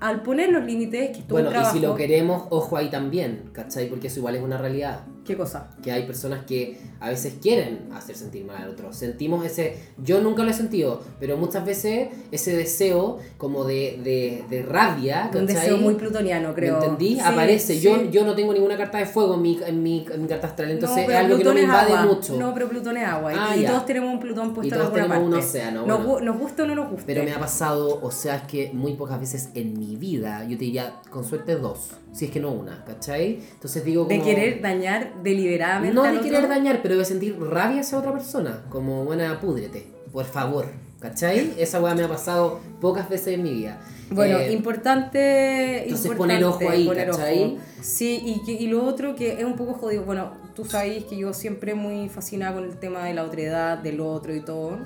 al 0.00 0.22
poner 0.22 0.50
los 0.50 0.64
límites, 0.64 1.10
que 1.10 1.18
es 1.20 1.26
todo 1.26 1.34
bueno, 1.34 1.48
un 1.48 1.54
trabajo... 1.54 1.76
y 1.76 1.80
si 1.80 1.86
lo 1.86 1.94
queremos, 1.94 2.46
ojo 2.50 2.76
ahí 2.76 2.90
también, 2.90 3.50
¿cachai? 3.52 3.88
Porque 3.88 4.06
eso 4.06 4.20
igual 4.20 4.36
es 4.36 4.42
una 4.42 4.58
realidad. 4.58 5.04
¿Qué 5.24 5.36
cosa? 5.36 5.70
que 5.82 5.90
hay 5.92 6.04
personas 6.06 6.44
que 6.44 6.78
a 7.00 7.08
veces 7.08 7.34
quieren 7.40 7.88
hacer 7.92 8.16
sentir 8.16 8.44
mal 8.44 8.62
al 8.62 8.70
otro. 8.70 8.92
Sentimos 8.92 9.44
ese, 9.44 9.76
yo 10.02 10.20
nunca 10.20 10.42
lo 10.42 10.50
he 10.50 10.54
sentido, 10.54 11.02
pero 11.20 11.36
muchas 11.36 11.64
veces 11.64 12.08
ese 12.30 12.56
deseo 12.56 13.18
como 13.38 13.64
de, 13.64 14.00
de, 14.04 14.44
de 14.50 14.62
rabia, 14.62 15.30
Un 15.32 15.40
¿cachai? 15.46 15.46
deseo 15.46 15.76
muy 15.78 15.94
plutoniano, 15.94 16.48
¿Me 16.48 16.54
creo. 16.54 16.74
entendí? 16.82 17.14
Sí, 17.14 17.20
Aparece. 17.20 17.74
sí. 17.74 17.80
Yo, 17.80 18.10
yo 18.10 18.24
no 18.24 18.34
tengo 18.34 18.52
ninguna 18.52 18.76
carta 18.76 18.98
de 18.98 19.06
fuego 19.06 19.34
en 19.34 19.42
mi, 19.42 19.58
en 19.66 19.82
mi, 19.82 20.06
en 20.12 20.22
mi 20.22 20.28
carta 20.28 20.48
astral, 20.48 20.70
entonces 20.70 21.06
No, 21.06 21.12
es 21.12 21.18
algo 21.18 21.38
que 21.38 21.44
no 21.44 21.50
Plutón 21.50 21.54
me 21.54 21.62
invade 21.62 21.92
agua. 21.92 22.14
mucho. 22.14 22.36
No, 22.38 22.54
pero 22.54 22.68
Plutón 22.68 22.96
es 22.96 23.04
agua. 23.06 23.32
y- 23.32 23.36
Ah, 23.38 23.56
y 23.56 23.62
ya. 23.62 23.68
todos 23.70 23.86
tenemos 23.86 24.12
un 24.12 24.20
Plutón 24.20 24.54
puesto 24.54 24.62
Y 24.64 24.68
en 24.68 24.74
todos 24.74 24.86
alguna 24.86 25.02
tenemos 25.04 25.30
parte. 25.32 25.36
un 25.44 25.48
océano, 25.50 25.86
Nos, 25.86 26.04
bueno. 26.06 26.20
gu- 26.20 26.22
nos 26.24 26.38
gusta 26.38 26.62
o 26.62 26.66
no 26.66 26.74
nos 26.74 26.90
gusta. 26.90 27.04
Pero 27.06 27.24
me 27.24 27.32
ha 27.32 27.38
pasado, 27.40 28.00
o 28.02 28.10
sea, 28.10 28.36
es 28.36 28.42
que 28.42 28.70
muy 28.72 28.94
pocas 28.94 29.18
veces 29.20 29.48
en 29.54 29.78
mi 29.78 29.96
vida, 29.96 30.42
yo 30.44 30.56
te 30.58 30.64
diría, 30.64 30.94
con 31.10 31.24
suerte 31.24 31.56
dos, 31.56 31.90
si 32.14 32.26
es 32.26 32.30
que 32.30 32.38
no 32.40 32.52
una, 32.52 32.84
¿cachai? 32.84 33.40
Entonces 33.54 33.84
digo 33.84 34.04
como... 34.04 34.16
De 34.16 34.22
querer 34.24 34.62
dañar 34.62 35.14
deliberadamente 35.22 35.94
No 35.94 36.04
de 36.04 36.10
otro. 36.10 36.22
querer 36.22 36.48
dañar, 36.48 36.80
pero 36.82 36.96
de 36.96 37.04
sentir 37.04 37.36
rabia 37.38 37.80
hacia 37.80 37.98
otra 37.98 38.12
persona. 38.12 38.62
Como, 38.70 39.04
buena, 39.04 39.40
púdrete, 39.40 39.86
por 40.12 40.24
favor. 40.24 40.66
¿Cachai? 41.00 41.52
Esa 41.58 41.82
weá 41.82 41.94
me 41.94 42.02
ha 42.04 42.08
pasado 42.08 42.60
pocas 42.80 43.10
veces 43.10 43.34
en 43.34 43.42
mi 43.42 43.52
vida. 43.52 43.78
Bueno, 44.10 44.38
Eh, 44.38 44.52
importante. 44.52 45.82
entonces 45.82 46.06
importante 46.06 46.16
poner 46.16 46.44
ojo 46.44 46.70
ahí, 46.70 46.86
poner 46.86 47.10
¿cachai? 47.10 47.44
ojo. 47.44 47.58
Sí, 47.82 48.40
y, 48.46 48.50
y 48.50 48.66
lo 48.68 48.84
otro 48.84 49.14
que 49.14 49.32
es 49.38 49.44
un 49.44 49.54
poco 49.54 49.74
jodido. 49.74 50.04
Bueno, 50.04 50.32
tú 50.54 50.64
sabes 50.64 51.04
que 51.04 51.16
yo 51.16 51.34
siempre 51.34 51.74
muy 51.74 52.08
fascinada 52.08 52.54
con 52.54 52.64
el 52.64 52.76
tema 52.76 53.04
de 53.04 53.14
la 53.14 53.24
otredad, 53.24 53.78
del 53.78 54.00
otro 54.00 54.34
y 54.34 54.40
todo. 54.40 54.72
Mm. 54.72 54.82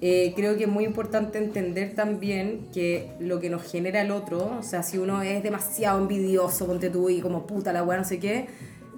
Eh, 0.00 0.32
creo 0.36 0.56
que 0.56 0.64
es 0.64 0.68
muy 0.68 0.84
importante 0.84 1.38
entender 1.38 1.94
también 1.94 2.66
que 2.72 3.10
lo 3.20 3.40
que 3.40 3.48
nos 3.48 3.62
genera 3.62 4.02
el 4.02 4.10
otro, 4.10 4.58
o 4.58 4.62
sea, 4.62 4.82
si 4.82 4.98
uno 4.98 5.22
es 5.22 5.42
demasiado 5.42 6.00
envidioso, 6.00 6.66
ponte 6.66 6.90
tú 6.90 7.08
y 7.08 7.20
como 7.20 7.46
puta 7.46 7.72
la 7.72 7.82
weá, 7.82 7.98
no 7.98 8.04
sé 8.04 8.18
qué, 8.18 8.46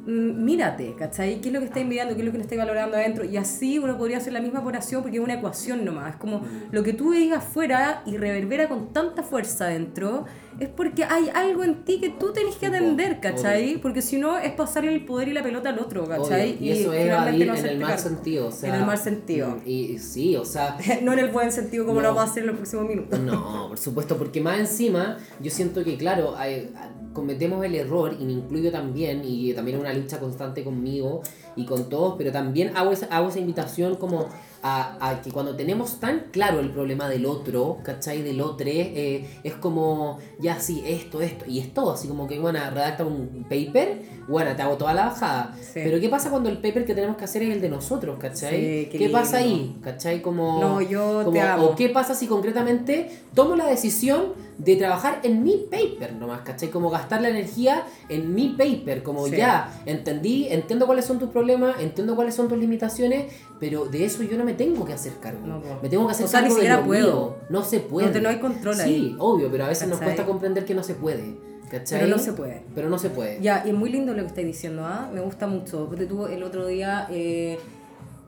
mírate, 0.06 0.94
¿cachai? 0.98 1.40
¿Qué 1.40 1.48
es 1.48 1.52
lo 1.54 1.60
que 1.60 1.66
está 1.66 1.80
envidiando? 1.80 2.14
¿Qué 2.14 2.20
es 2.20 2.26
lo 2.26 2.32
que 2.32 2.38
no 2.38 2.44
está 2.44 2.56
valorando 2.56 2.96
adentro? 2.96 3.24
Y 3.24 3.36
así 3.36 3.78
uno 3.78 3.98
podría 3.98 4.18
hacer 4.18 4.32
la 4.32 4.40
misma 4.40 4.62
oración 4.64 5.02
porque 5.02 5.18
es 5.18 5.22
una 5.22 5.34
ecuación 5.34 5.84
nomás. 5.84 6.10
Es 6.14 6.16
como 6.16 6.42
lo 6.70 6.82
que 6.82 6.92
tú 6.92 7.12
digas 7.12 7.42
fuera 7.44 8.02
y 8.06 8.16
reverbera 8.16 8.68
con 8.68 8.92
tanta 8.92 9.22
fuerza 9.22 9.66
adentro, 9.66 10.24
es 10.60 10.68
porque 10.70 11.04
hay 11.04 11.28
algo 11.34 11.64
en 11.64 11.84
ti 11.84 12.00
que 12.00 12.08
tú 12.10 12.32
tenés 12.32 12.56
que 12.56 12.66
atender, 12.66 13.20
¿cachai? 13.20 13.64
obvio. 13.72 13.80
Porque 13.82 14.00
si 14.00 14.16
no 14.18 14.38
es 14.38 14.52
pasarle 14.52 14.94
el 14.94 15.04
poder 15.04 15.28
y 15.28 15.32
la 15.32 15.42
pelota 15.42 15.68
al 15.70 15.78
otro, 15.78 16.06
¿cachai? 16.06 16.52
obvio, 16.56 16.64
Y, 16.66 16.70
eso 16.70 16.92
es 16.92 17.02
finalmente 17.02 17.44
evadir 17.44 17.62
no 17.62 17.68
en 17.68 17.74
el 17.74 17.78
mal 17.80 17.98
sentido. 17.98 18.46
O 18.48 18.52
sea, 18.52 18.68
En 18.70 18.80
el 18.80 18.86
mal 18.86 18.98
sentido. 18.98 19.48
mm, 19.56 19.60
Y, 19.66 19.72
y 19.92 19.98
sí, 19.98 20.36
o 20.36 20.44
sea, 20.44 20.76
no 21.02 21.12
en 21.12 21.18
el 21.18 21.28
buen 21.30 21.52
sentido 21.52 21.84
como 21.84 22.00
No. 22.00 22.08
lo 22.08 22.14
vamos 22.14 22.28
a 22.28 22.30
hacer 22.30 22.42
en 22.44 22.46
los 22.48 22.56
próximos 22.56 22.86
minutos. 22.88 23.18
No, 23.20 23.66
por 23.68 23.78
supuesto, 23.78 24.16
porque 24.16 24.40
más 24.40 24.58
encima 24.60 25.18
yo 25.40 25.50
siento 25.50 25.84
que, 25.84 25.96
claro, 25.98 26.36
hay- 26.36 26.72
cometemos 27.16 27.64
el 27.64 27.74
error, 27.74 28.14
y 28.20 28.24
me 28.24 28.32
incluyo 28.32 28.70
también, 28.70 29.22
y 29.24 29.54
también 29.54 29.78
es 29.78 29.80
una 29.82 29.94
lucha 29.94 30.20
constante 30.20 30.62
conmigo 30.62 31.22
y 31.56 31.64
con 31.64 31.88
todos, 31.88 32.14
pero 32.18 32.30
también 32.32 32.76
hago 32.76 32.92
esa, 32.92 33.06
hago 33.06 33.28
esa 33.30 33.40
invitación 33.40 33.96
como 33.96 34.26
a, 34.62 34.96
a 35.10 35.22
que 35.22 35.30
cuando 35.30 35.54
tenemos 35.54 36.00
tan 36.00 36.24
claro 36.32 36.60
el 36.60 36.70
problema 36.70 37.08
del 37.08 37.24
otro, 37.26 37.78
¿cachai? 37.84 38.22
Del 38.22 38.40
otro, 38.40 38.66
eh, 38.68 39.24
es 39.44 39.54
como, 39.54 40.18
ya 40.40 40.58
sí, 40.60 40.82
esto, 40.84 41.20
esto, 41.22 41.44
y 41.46 41.60
es 41.60 41.72
todo, 41.72 41.92
así 41.92 42.08
como 42.08 42.26
que, 42.26 42.38
bueno, 42.40 42.58
redacta 42.70 43.04
un 43.04 43.46
paper, 43.48 44.16
bueno, 44.28 44.56
te 44.56 44.62
hago 44.62 44.76
toda 44.76 44.92
la 44.92 45.06
bajada. 45.06 45.54
Sí. 45.60 45.72
Pero 45.84 46.00
¿qué 46.00 46.08
pasa 46.08 46.30
cuando 46.30 46.48
el 46.48 46.56
paper 46.58 46.84
que 46.84 46.94
tenemos 46.94 47.16
que 47.16 47.24
hacer 47.24 47.42
es 47.44 47.50
el 47.54 47.60
de 47.60 47.68
nosotros, 47.68 48.16
¿cachai? 48.18 48.50
Sí, 48.56 48.88
qué 48.90 48.98
¿Qué 48.98 49.08
pasa 49.10 49.36
ahí? 49.36 49.76
¿Cachai? 49.82 50.20
Como, 50.20 50.58
No, 50.60 50.80
yo 50.80 51.20
como- 51.24 51.30
te 51.32 51.40
amo. 51.40 51.66
¿O 51.66 51.76
qué 51.76 51.88
pasa 51.90 52.14
si 52.16 52.26
concretamente 52.26 53.08
tomo 53.34 53.54
la 53.54 53.66
decisión 53.66 54.32
de 54.58 54.74
trabajar 54.76 55.20
en 55.22 55.44
mi 55.44 55.58
paper 55.70 56.14
nomás, 56.14 56.40
¿cachai? 56.40 56.70
Como 56.70 56.90
gastar 56.90 57.20
la 57.20 57.28
energía 57.28 57.84
en 58.08 58.34
mi 58.34 58.48
paper, 58.48 59.02
como 59.04 59.26
Sí. 59.28 59.36
ya, 59.36 59.82
entendí, 59.86 60.48
entiendo 60.48 60.86
cuáles 60.86 61.04
son 61.04 61.18
tus 61.20 61.28
problemas, 61.28 61.45
entiendo 61.78 62.14
cuáles 62.16 62.34
son 62.34 62.48
tus 62.48 62.58
limitaciones, 62.58 63.32
pero 63.60 63.86
de 63.86 64.04
eso 64.04 64.22
yo 64.22 64.36
no 64.36 64.44
me 64.44 64.54
tengo 64.54 64.84
que 64.84 64.92
hacer 64.92 65.14
cargo. 65.20 65.46
No, 65.46 65.60
po. 65.60 65.78
me 65.82 65.88
tengo 65.88 66.06
que 66.06 66.12
hacer 66.12 66.26
O 66.26 66.28
sea, 66.28 66.40
ni 66.40 66.48
cargo 66.48 66.54
de 66.56 66.60
siquiera 66.62 66.80
lo 66.80 66.86
puedo. 66.86 67.26
mío. 67.26 67.36
No 67.48 67.62
se 67.64 67.80
puede. 67.80 68.06
No 68.08 68.12
te- 68.12 68.20
no 68.20 68.28
hay 68.28 68.38
control 68.38 68.74
sí, 68.76 68.82
ahí. 68.82 69.16
obvio, 69.18 69.50
pero 69.50 69.64
a 69.64 69.68
veces 69.68 69.88
nos 69.88 69.98
¿Cachai? 69.98 70.14
cuesta 70.14 70.30
comprender 70.30 70.64
que 70.64 70.74
no 70.74 70.82
se 70.82 70.94
puede, 70.94 71.36
¿cachai? 71.70 72.00
Pero 72.00 72.16
no 72.16 72.22
se 72.22 72.32
puede. 72.32 72.62
Pero 72.74 72.88
no 72.90 72.98
se 72.98 73.10
puede. 73.10 73.40
Ya, 73.40 73.62
y 73.64 73.70
es 73.70 73.74
muy 73.74 73.90
lindo 73.90 74.12
lo 74.12 74.22
que 74.22 74.28
estáis 74.28 74.46
diciendo, 74.46 74.84
¿ah? 74.84 75.10
Me 75.12 75.20
gusta 75.20 75.46
mucho. 75.46 75.86
Porque 75.88 76.06
tú 76.06 76.26
el 76.26 76.42
otro 76.42 76.66
día, 76.66 77.06
eh, 77.10 77.58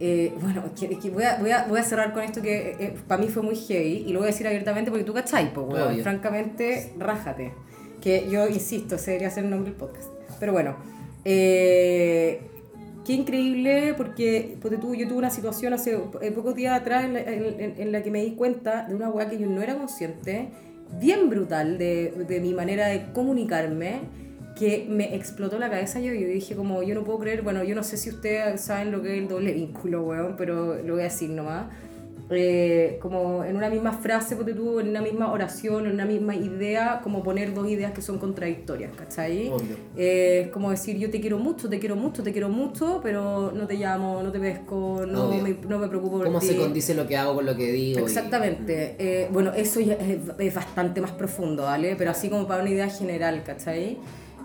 eh, 0.00 0.32
bueno, 0.40 0.64
que, 0.78 0.98
que 0.98 1.10
voy, 1.10 1.24
a, 1.24 1.38
voy, 1.40 1.50
a, 1.50 1.64
voy, 1.68 1.80
a, 1.80 1.82
cerrar 1.82 2.12
con 2.12 2.22
esto 2.22 2.40
que 2.40 2.76
eh, 2.78 2.94
para 3.08 3.20
mí 3.20 3.28
fue 3.28 3.42
muy 3.42 3.56
heavy 3.56 4.04
y 4.06 4.12
lo 4.12 4.20
voy 4.20 4.28
a 4.28 4.30
decir 4.30 4.46
abiertamente 4.46 4.90
porque 4.90 5.04
tú 5.04 5.12
cachai, 5.12 5.52
pues, 5.52 5.66
weón. 5.68 5.98
Francamente, 6.02 6.92
rájate. 6.98 7.52
Que 8.00 8.28
yo 8.30 8.46
insisto, 8.46 8.94
ese 8.94 9.10
debería 9.10 9.30
ser 9.30 9.44
el 9.44 9.50
nombre 9.50 9.70
del 9.70 9.78
podcast. 9.78 10.08
Pero 10.38 10.52
bueno, 10.52 10.76
eh, 11.24 12.40
qué 13.08 13.14
increíble 13.14 13.94
porque, 13.96 14.58
porque 14.60 14.76
tú, 14.76 14.94
yo 14.94 15.08
tuve 15.08 15.16
una 15.16 15.30
situación 15.30 15.72
hace 15.72 15.96
pocos 15.96 16.54
días 16.54 16.78
atrás 16.78 17.06
en 17.06 17.14
la, 17.14 17.20
en, 17.20 17.74
en 17.78 17.90
la, 17.90 18.02
que 18.02 18.10
me 18.10 18.22
di 18.22 18.32
cuenta 18.32 18.86
de 18.86 18.94
una 18.94 19.08
weá 19.08 19.30
que 19.30 19.38
yo 19.38 19.46
no 19.46 19.62
era 19.62 19.78
consciente, 19.78 20.50
bien 21.00 21.30
brutal 21.30 21.78
de, 21.78 22.12
de 22.28 22.40
mi 22.40 22.52
manera 22.52 22.88
de 22.88 23.10
comunicarme 23.14 24.00
que 24.58 24.86
me 24.90 25.14
explotó 25.14 25.58
la 25.58 25.70
cabeza 25.70 26.00
yo, 26.00 26.12
yo 26.12 26.28
dije 26.28 26.54
como, 26.54 26.82
yo 26.82 26.94
no 26.94 27.02
puedo 27.02 27.18
creer, 27.20 27.40
bueno, 27.40 27.64
yo 27.64 27.74
no 27.74 27.82
sé 27.82 27.96
si 27.96 28.10
ustedes 28.10 28.60
saben 28.60 28.92
lo 28.92 29.00
que 29.00 29.16
es 29.16 29.22
el 29.22 29.28
doble 29.28 29.54
vínculo, 29.54 30.02
weón, 30.02 30.34
pero 30.36 30.74
lo 30.82 30.92
voy 30.92 31.00
a 31.00 31.04
decir 31.04 31.30
nomás. 31.30 31.64
Eh, 32.30 32.98
como 33.00 33.42
en 33.42 33.56
una 33.56 33.70
misma 33.70 33.92
frase, 33.92 34.36
porque 34.36 34.52
tú, 34.52 34.80
en 34.80 34.88
una 34.88 35.00
misma 35.00 35.32
oración, 35.32 35.86
en 35.86 35.92
una 35.92 36.04
misma 36.04 36.34
idea, 36.34 37.00
como 37.02 37.22
poner 37.22 37.54
dos 37.54 37.68
ideas 37.70 37.92
que 37.92 38.02
son 38.02 38.18
contradictorias, 38.18 38.94
¿cachai? 38.94 39.50
Eh, 39.96 40.42
es 40.44 40.48
como 40.48 40.70
decir, 40.70 40.98
yo 40.98 41.10
te 41.10 41.22
quiero 41.22 41.38
mucho, 41.38 41.70
te 41.70 41.78
quiero 41.78 41.96
mucho, 41.96 42.22
te 42.22 42.32
quiero 42.32 42.50
mucho, 42.50 43.00
pero 43.02 43.50
no 43.52 43.66
te 43.66 43.74
llamo, 43.76 44.22
no 44.22 44.30
te 44.30 44.40
pesco, 44.40 45.06
no, 45.06 45.30
me, 45.30 45.56
no 45.66 45.78
me 45.78 45.88
preocupo 45.88 46.18
por 46.18 46.26
¿Cómo 46.26 46.40
ti. 46.40 46.48
se 46.48 46.56
condice 46.56 46.94
lo 46.94 47.06
que 47.06 47.16
hago 47.16 47.34
con 47.34 47.46
lo 47.46 47.56
que 47.56 47.72
digo? 47.72 48.00
Exactamente. 48.00 48.96
Y... 48.98 49.02
Eh, 49.02 49.28
bueno, 49.32 49.52
eso 49.54 49.80
ya 49.80 49.94
es, 49.94 50.18
es, 50.38 50.54
bastante 50.54 51.00
más 51.00 51.12
profundo, 51.12 51.62
¿vale? 51.62 51.96
Pero 51.96 52.10
así 52.10 52.28
como 52.28 52.46
para 52.46 52.60
una 52.60 52.70
idea 52.70 52.90
general, 52.90 53.42
¿cachai? 53.42 53.96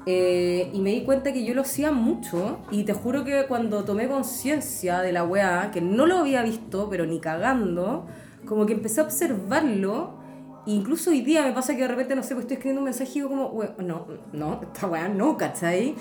Eh, 0.05 0.69
y 0.73 0.79
me 0.79 0.91
di 0.91 1.03
cuenta 1.03 1.31
que 1.31 1.45
yo 1.45 1.53
lo 1.53 1.61
hacía 1.61 1.91
mucho 1.91 2.59
y 2.71 2.83
te 2.83 2.93
juro 2.93 3.23
que 3.23 3.45
cuando 3.47 3.85
tomé 3.85 4.07
conciencia 4.07 4.99
de 4.99 5.13
la 5.13 5.23
weá, 5.23 5.71
que 5.71 5.79
no 5.79 6.05
lo 6.05 6.17
había 6.17 6.43
visto, 6.43 6.89
pero 6.89 7.05
ni 7.05 7.19
cagando, 7.19 8.05
como 8.45 8.65
que 8.65 8.73
empecé 8.73 9.01
a 9.01 9.05
observarlo. 9.05 10.21
Incluso 10.65 11.09
hoy 11.09 11.21
día 11.21 11.43
me 11.43 11.53
pasa 11.53 11.75
que 11.75 11.81
de 11.81 11.87
repente, 11.87 12.15
no 12.15 12.23
sé, 12.23 12.35
pues 12.35 12.43
estoy 12.43 12.55
escribiendo 12.55 12.81
un 12.81 12.85
mensaje 12.85 13.11
y 13.11 13.13
digo 13.15 13.29
como, 13.29 13.63
no, 13.79 14.07
no, 14.33 14.61
esta 14.61 14.87
weá 14.87 15.07
no, 15.07 15.37
¿cachai? 15.37 15.95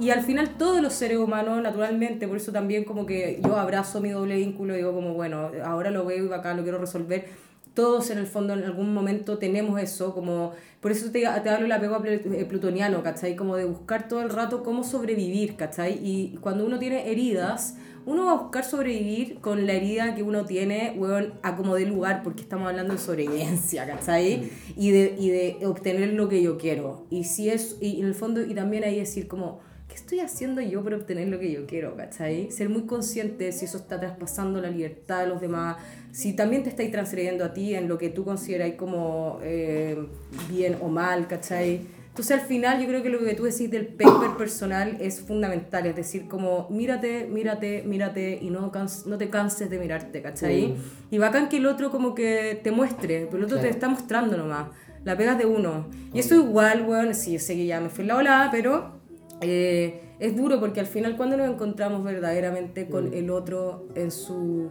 Y 0.00 0.10
al 0.10 0.22
final 0.22 0.56
todos 0.56 0.80
los 0.80 0.92
seres 0.92 1.18
humanos, 1.18 1.60
naturalmente, 1.62 2.28
por 2.28 2.36
eso 2.36 2.52
también 2.52 2.84
como 2.84 3.04
que 3.04 3.40
yo 3.44 3.56
abrazo 3.56 4.00
mi 4.00 4.10
doble 4.10 4.36
vínculo 4.36 4.74
y 4.74 4.78
digo 4.78 4.92
como, 4.92 5.14
bueno, 5.14 5.50
ahora 5.64 5.90
lo 5.90 6.04
veo 6.04 6.26
y 6.26 6.32
acá 6.32 6.54
lo 6.54 6.62
quiero 6.62 6.78
resolver 6.78 7.47
todos 7.78 8.10
en 8.10 8.18
el 8.18 8.26
fondo 8.26 8.54
en 8.54 8.64
algún 8.64 8.92
momento 8.92 9.38
tenemos 9.38 9.80
eso, 9.80 10.12
como 10.12 10.50
por 10.80 10.90
eso 10.90 11.12
te, 11.12 11.20
te 11.20 11.26
hablo 11.26 11.62
del 11.62 11.70
apego 11.70 12.02
plutoniano, 12.48 13.04
¿cachai? 13.04 13.36
Como 13.36 13.54
de 13.54 13.66
buscar 13.66 14.08
todo 14.08 14.20
el 14.20 14.30
rato 14.30 14.64
cómo 14.64 14.82
sobrevivir, 14.82 15.54
¿cachai? 15.54 15.92
Y 16.02 16.38
cuando 16.40 16.66
uno 16.66 16.80
tiene 16.80 17.08
heridas, 17.08 17.76
uno 18.04 18.24
va 18.24 18.32
a 18.32 18.34
buscar 18.34 18.64
sobrevivir 18.64 19.38
con 19.38 19.64
la 19.68 19.74
herida 19.74 20.16
que 20.16 20.24
uno 20.24 20.44
tiene, 20.44 20.96
weón, 20.98 21.34
a 21.44 21.54
como 21.54 21.76
de 21.76 21.86
lugar, 21.86 22.24
porque 22.24 22.42
estamos 22.42 22.66
hablando 22.66 22.94
de 22.94 22.98
sobrevivencia, 22.98 23.86
¿cachai? 23.86 24.50
Y 24.76 24.90
de, 24.90 25.14
y 25.16 25.30
de 25.30 25.64
obtener 25.64 26.14
lo 26.14 26.28
que 26.28 26.42
yo 26.42 26.58
quiero. 26.58 27.06
Y 27.10 27.24
si 27.24 27.48
es, 27.48 27.76
y 27.80 28.00
en 28.00 28.06
el 28.06 28.14
fondo, 28.16 28.42
y 28.42 28.54
también 28.54 28.82
ahí 28.82 28.98
decir 28.98 29.28
como, 29.28 29.60
¿qué 29.88 29.94
estoy 29.94 30.20
haciendo 30.20 30.60
yo 30.60 30.84
para 30.84 30.96
obtener 30.96 31.28
lo 31.28 31.38
que 31.38 31.50
yo 31.50 31.66
quiero, 31.66 31.96
¿cachai? 31.96 32.50
Ser 32.50 32.68
muy 32.68 32.82
consciente 32.82 33.50
si 33.52 33.64
eso 33.64 33.78
está 33.78 33.98
traspasando 33.98 34.60
la 34.60 34.70
libertad 34.70 35.20
de 35.20 35.28
los 35.28 35.40
demás, 35.40 35.78
si 36.12 36.34
también 36.34 36.62
te 36.62 36.68
estáis 36.68 36.92
transfiriendo 36.92 37.44
a 37.44 37.52
ti 37.54 37.74
en 37.74 37.88
lo 37.88 37.98
que 37.98 38.10
tú 38.10 38.24
consideras 38.24 38.72
como 38.74 39.40
eh, 39.42 40.06
bien 40.48 40.76
o 40.80 40.88
mal, 40.88 41.26
¿cachai? 41.26 41.80
Entonces 42.18 42.40
al 42.40 42.46
final 42.46 42.80
yo 42.80 42.88
creo 42.88 43.00
que 43.00 43.10
lo 43.10 43.20
que 43.20 43.34
tú 43.34 43.44
decís 43.44 43.70
del 43.70 43.86
paper 43.86 44.36
personal 44.36 44.96
es 45.00 45.20
fundamental, 45.20 45.86
es 45.86 45.94
decir, 45.94 46.26
como 46.26 46.66
mírate, 46.68 47.28
mírate, 47.30 47.84
mírate 47.86 48.40
y 48.42 48.50
no, 48.50 48.72
no 49.06 49.18
te 49.18 49.30
canses 49.30 49.70
de 49.70 49.78
mirarte, 49.78 50.20
¿cachai? 50.20 50.66
Mm. 50.66 51.14
Y 51.14 51.18
bacán 51.18 51.48
que 51.48 51.58
el 51.58 51.66
otro 51.66 51.92
como 51.92 52.16
que 52.16 52.60
te 52.60 52.72
muestre, 52.72 53.26
pero 53.26 53.38
el 53.38 53.44
otro 53.44 53.58
claro. 53.58 53.68
te 53.68 53.70
está 53.70 53.88
mostrando 53.88 54.36
nomás, 54.36 54.66
la 55.04 55.16
pegas 55.16 55.38
de 55.38 55.46
uno. 55.46 55.86
Y 56.12 56.18
eso 56.18 56.34
igual, 56.34 56.82
bueno, 56.82 57.14
sí, 57.14 57.34
yo 57.34 57.38
sé 57.38 57.54
que 57.54 57.66
ya 57.66 57.80
me 57.80 57.88
fui 57.88 58.02
en 58.02 58.08
la 58.08 58.14
volada, 58.16 58.50
pero 58.50 58.97
eh, 59.40 60.00
es 60.18 60.36
duro 60.36 60.60
porque 60.60 60.80
al 60.80 60.86
final 60.86 61.16
cuando 61.16 61.36
nos 61.36 61.48
encontramos 61.48 62.04
verdaderamente 62.04 62.88
con 62.88 63.10
mm. 63.10 63.14
el 63.14 63.30
otro 63.30 63.86
en 63.94 64.10
su 64.10 64.70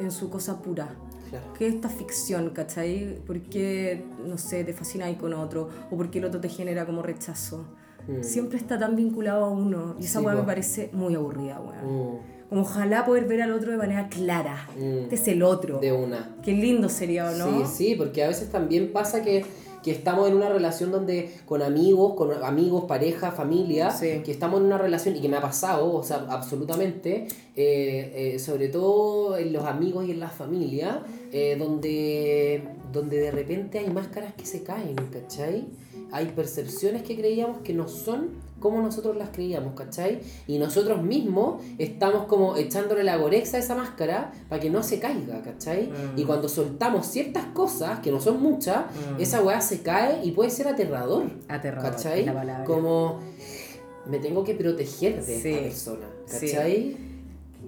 en 0.00 0.10
su 0.10 0.28
cosa 0.28 0.60
pura. 0.60 0.96
Claro. 1.30 1.46
¿Qué 1.56 1.68
es 1.68 1.74
esta 1.74 1.88
ficción, 1.88 2.50
cachai? 2.50 3.16
¿Por 3.26 3.40
qué, 3.42 4.04
no 4.26 4.36
sé, 4.38 4.64
te 4.64 4.72
fascina 4.72 5.08
ir 5.08 5.16
con 5.16 5.32
otro? 5.32 5.68
¿O 5.90 5.96
por 5.96 6.10
qué 6.10 6.18
el 6.18 6.26
otro 6.26 6.40
te 6.40 6.48
genera 6.48 6.84
como 6.84 7.02
rechazo? 7.02 7.64
Mm. 8.06 8.22
Siempre 8.22 8.58
está 8.58 8.78
tan 8.78 8.96
vinculado 8.96 9.44
a 9.44 9.48
uno. 9.48 9.96
Y 10.00 10.04
esa 10.04 10.18
sí, 10.18 10.26
weá 10.26 10.34
me 10.34 10.42
parece 10.42 10.90
muy 10.92 11.14
aburrida, 11.14 11.60
weón. 11.60 12.16
Mm. 12.16 12.18
Como 12.48 12.62
ojalá 12.62 13.06
poder 13.06 13.24
ver 13.24 13.40
al 13.42 13.52
otro 13.52 13.70
de 13.70 13.78
manera 13.78 14.08
clara. 14.08 14.68
Mm. 14.76 15.04
Este 15.04 15.14
es 15.14 15.28
el 15.28 15.42
otro. 15.42 15.78
De 15.78 15.92
una. 15.92 16.36
Qué 16.42 16.52
lindo 16.52 16.88
sería, 16.88 17.30
¿no? 17.30 17.66
Sí, 17.66 17.86
sí, 17.88 17.94
porque 17.96 18.24
a 18.24 18.28
veces 18.28 18.50
también 18.50 18.92
pasa 18.92 19.22
que 19.22 19.44
que 19.82 19.90
estamos 19.90 20.28
en 20.28 20.36
una 20.36 20.48
relación 20.48 20.90
donde 20.92 21.34
con 21.46 21.62
amigos, 21.62 22.14
con 22.14 22.32
amigos, 22.42 22.84
pareja, 22.84 23.32
familia, 23.32 23.90
sí. 23.90 24.22
que 24.24 24.30
estamos 24.30 24.60
en 24.60 24.66
una 24.66 24.78
relación 24.78 25.16
y 25.16 25.20
que 25.20 25.28
me 25.28 25.36
ha 25.36 25.40
pasado, 25.40 25.92
o 25.92 26.02
sea, 26.02 26.26
absolutamente, 26.28 27.26
eh, 27.56 28.34
eh, 28.34 28.38
sobre 28.38 28.68
todo 28.68 29.36
en 29.36 29.52
los 29.52 29.64
amigos 29.64 30.06
y 30.06 30.12
en 30.12 30.20
la 30.20 30.30
familia, 30.30 31.02
eh, 31.32 31.56
donde, 31.58 32.62
donde 32.92 33.18
de 33.18 33.30
repente 33.30 33.78
hay 33.78 33.90
máscaras 33.90 34.34
que 34.34 34.46
se 34.46 34.62
caen, 34.62 34.96
¿cachai? 35.12 35.66
Hay 36.12 36.26
percepciones 36.26 37.02
que 37.02 37.16
creíamos 37.16 37.58
que 37.58 37.72
no 37.72 37.88
son 37.88 38.30
como 38.62 38.80
nosotros 38.80 39.16
las 39.16 39.30
creíamos, 39.30 39.74
¿cachai? 39.74 40.20
Y 40.46 40.58
nosotros 40.58 41.02
mismos 41.02 41.62
estamos 41.78 42.26
como 42.26 42.56
echándole 42.56 43.02
la 43.02 43.16
gorexa 43.16 43.56
a 43.56 43.60
esa 43.60 43.74
máscara 43.74 44.32
para 44.48 44.60
que 44.60 44.70
no 44.70 44.82
se 44.82 45.00
caiga, 45.00 45.42
¿cachai? 45.42 45.88
Mm. 45.88 46.18
Y 46.18 46.24
cuando 46.24 46.48
soltamos 46.48 47.06
ciertas 47.06 47.46
cosas, 47.46 47.98
que 47.98 48.12
no 48.12 48.20
son 48.20 48.40
muchas, 48.40 48.86
mm. 48.86 49.20
esa 49.20 49.42
weá 49.42 49.60
se 49.60 49.82
cae 49.82 50.24
y 50.24 50.30
puede 50.30 50.50
ser 50.50 50.68
aterrador. 50.68 51.24
Aterrador. 51.48 51.90
¿cachai? 51.90 52.24
La. 52.24 52.64
Como 52.64 53.18
me 54.06 54.18
tengo 54.18 54.44
que 54.44 54.54
proteger 54.54 55.24
de 55.24 55.40
sí. 55.40 55.48
esta 55.48 55.62
persona, 55.62 56.06
¿cachai? 56.30 56.76
Sí. 56.76 57.08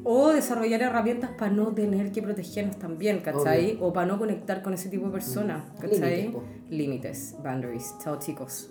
O 0.02 0.28
desarrollar 0.28 0.82
herramientas 0.82 1.30
para 1.38 1.50
no 1.50 1.68
tener 1.72 2.12
que 2.12 2.22
protegernos 2.22 2.78
también, 2.78 3.20
¿cachai? 3.20 3.72
Obvio. 3.72 3.86
O 3.86 3.92
para 3.92 4.06
no 4.06 4.18
conectar 4.18 4.62
con 4.62 4.74
ese 4.74 4.88
tipo 4.88 5.06
de 5.06 5.12
personas, 5.12 5.64
¿cachai? 5.80 6.32
Límites, 6.70 7.34
boundaries. 7.42 7.94
Chao, 8.02 8.18
chicos. 8.18 8.70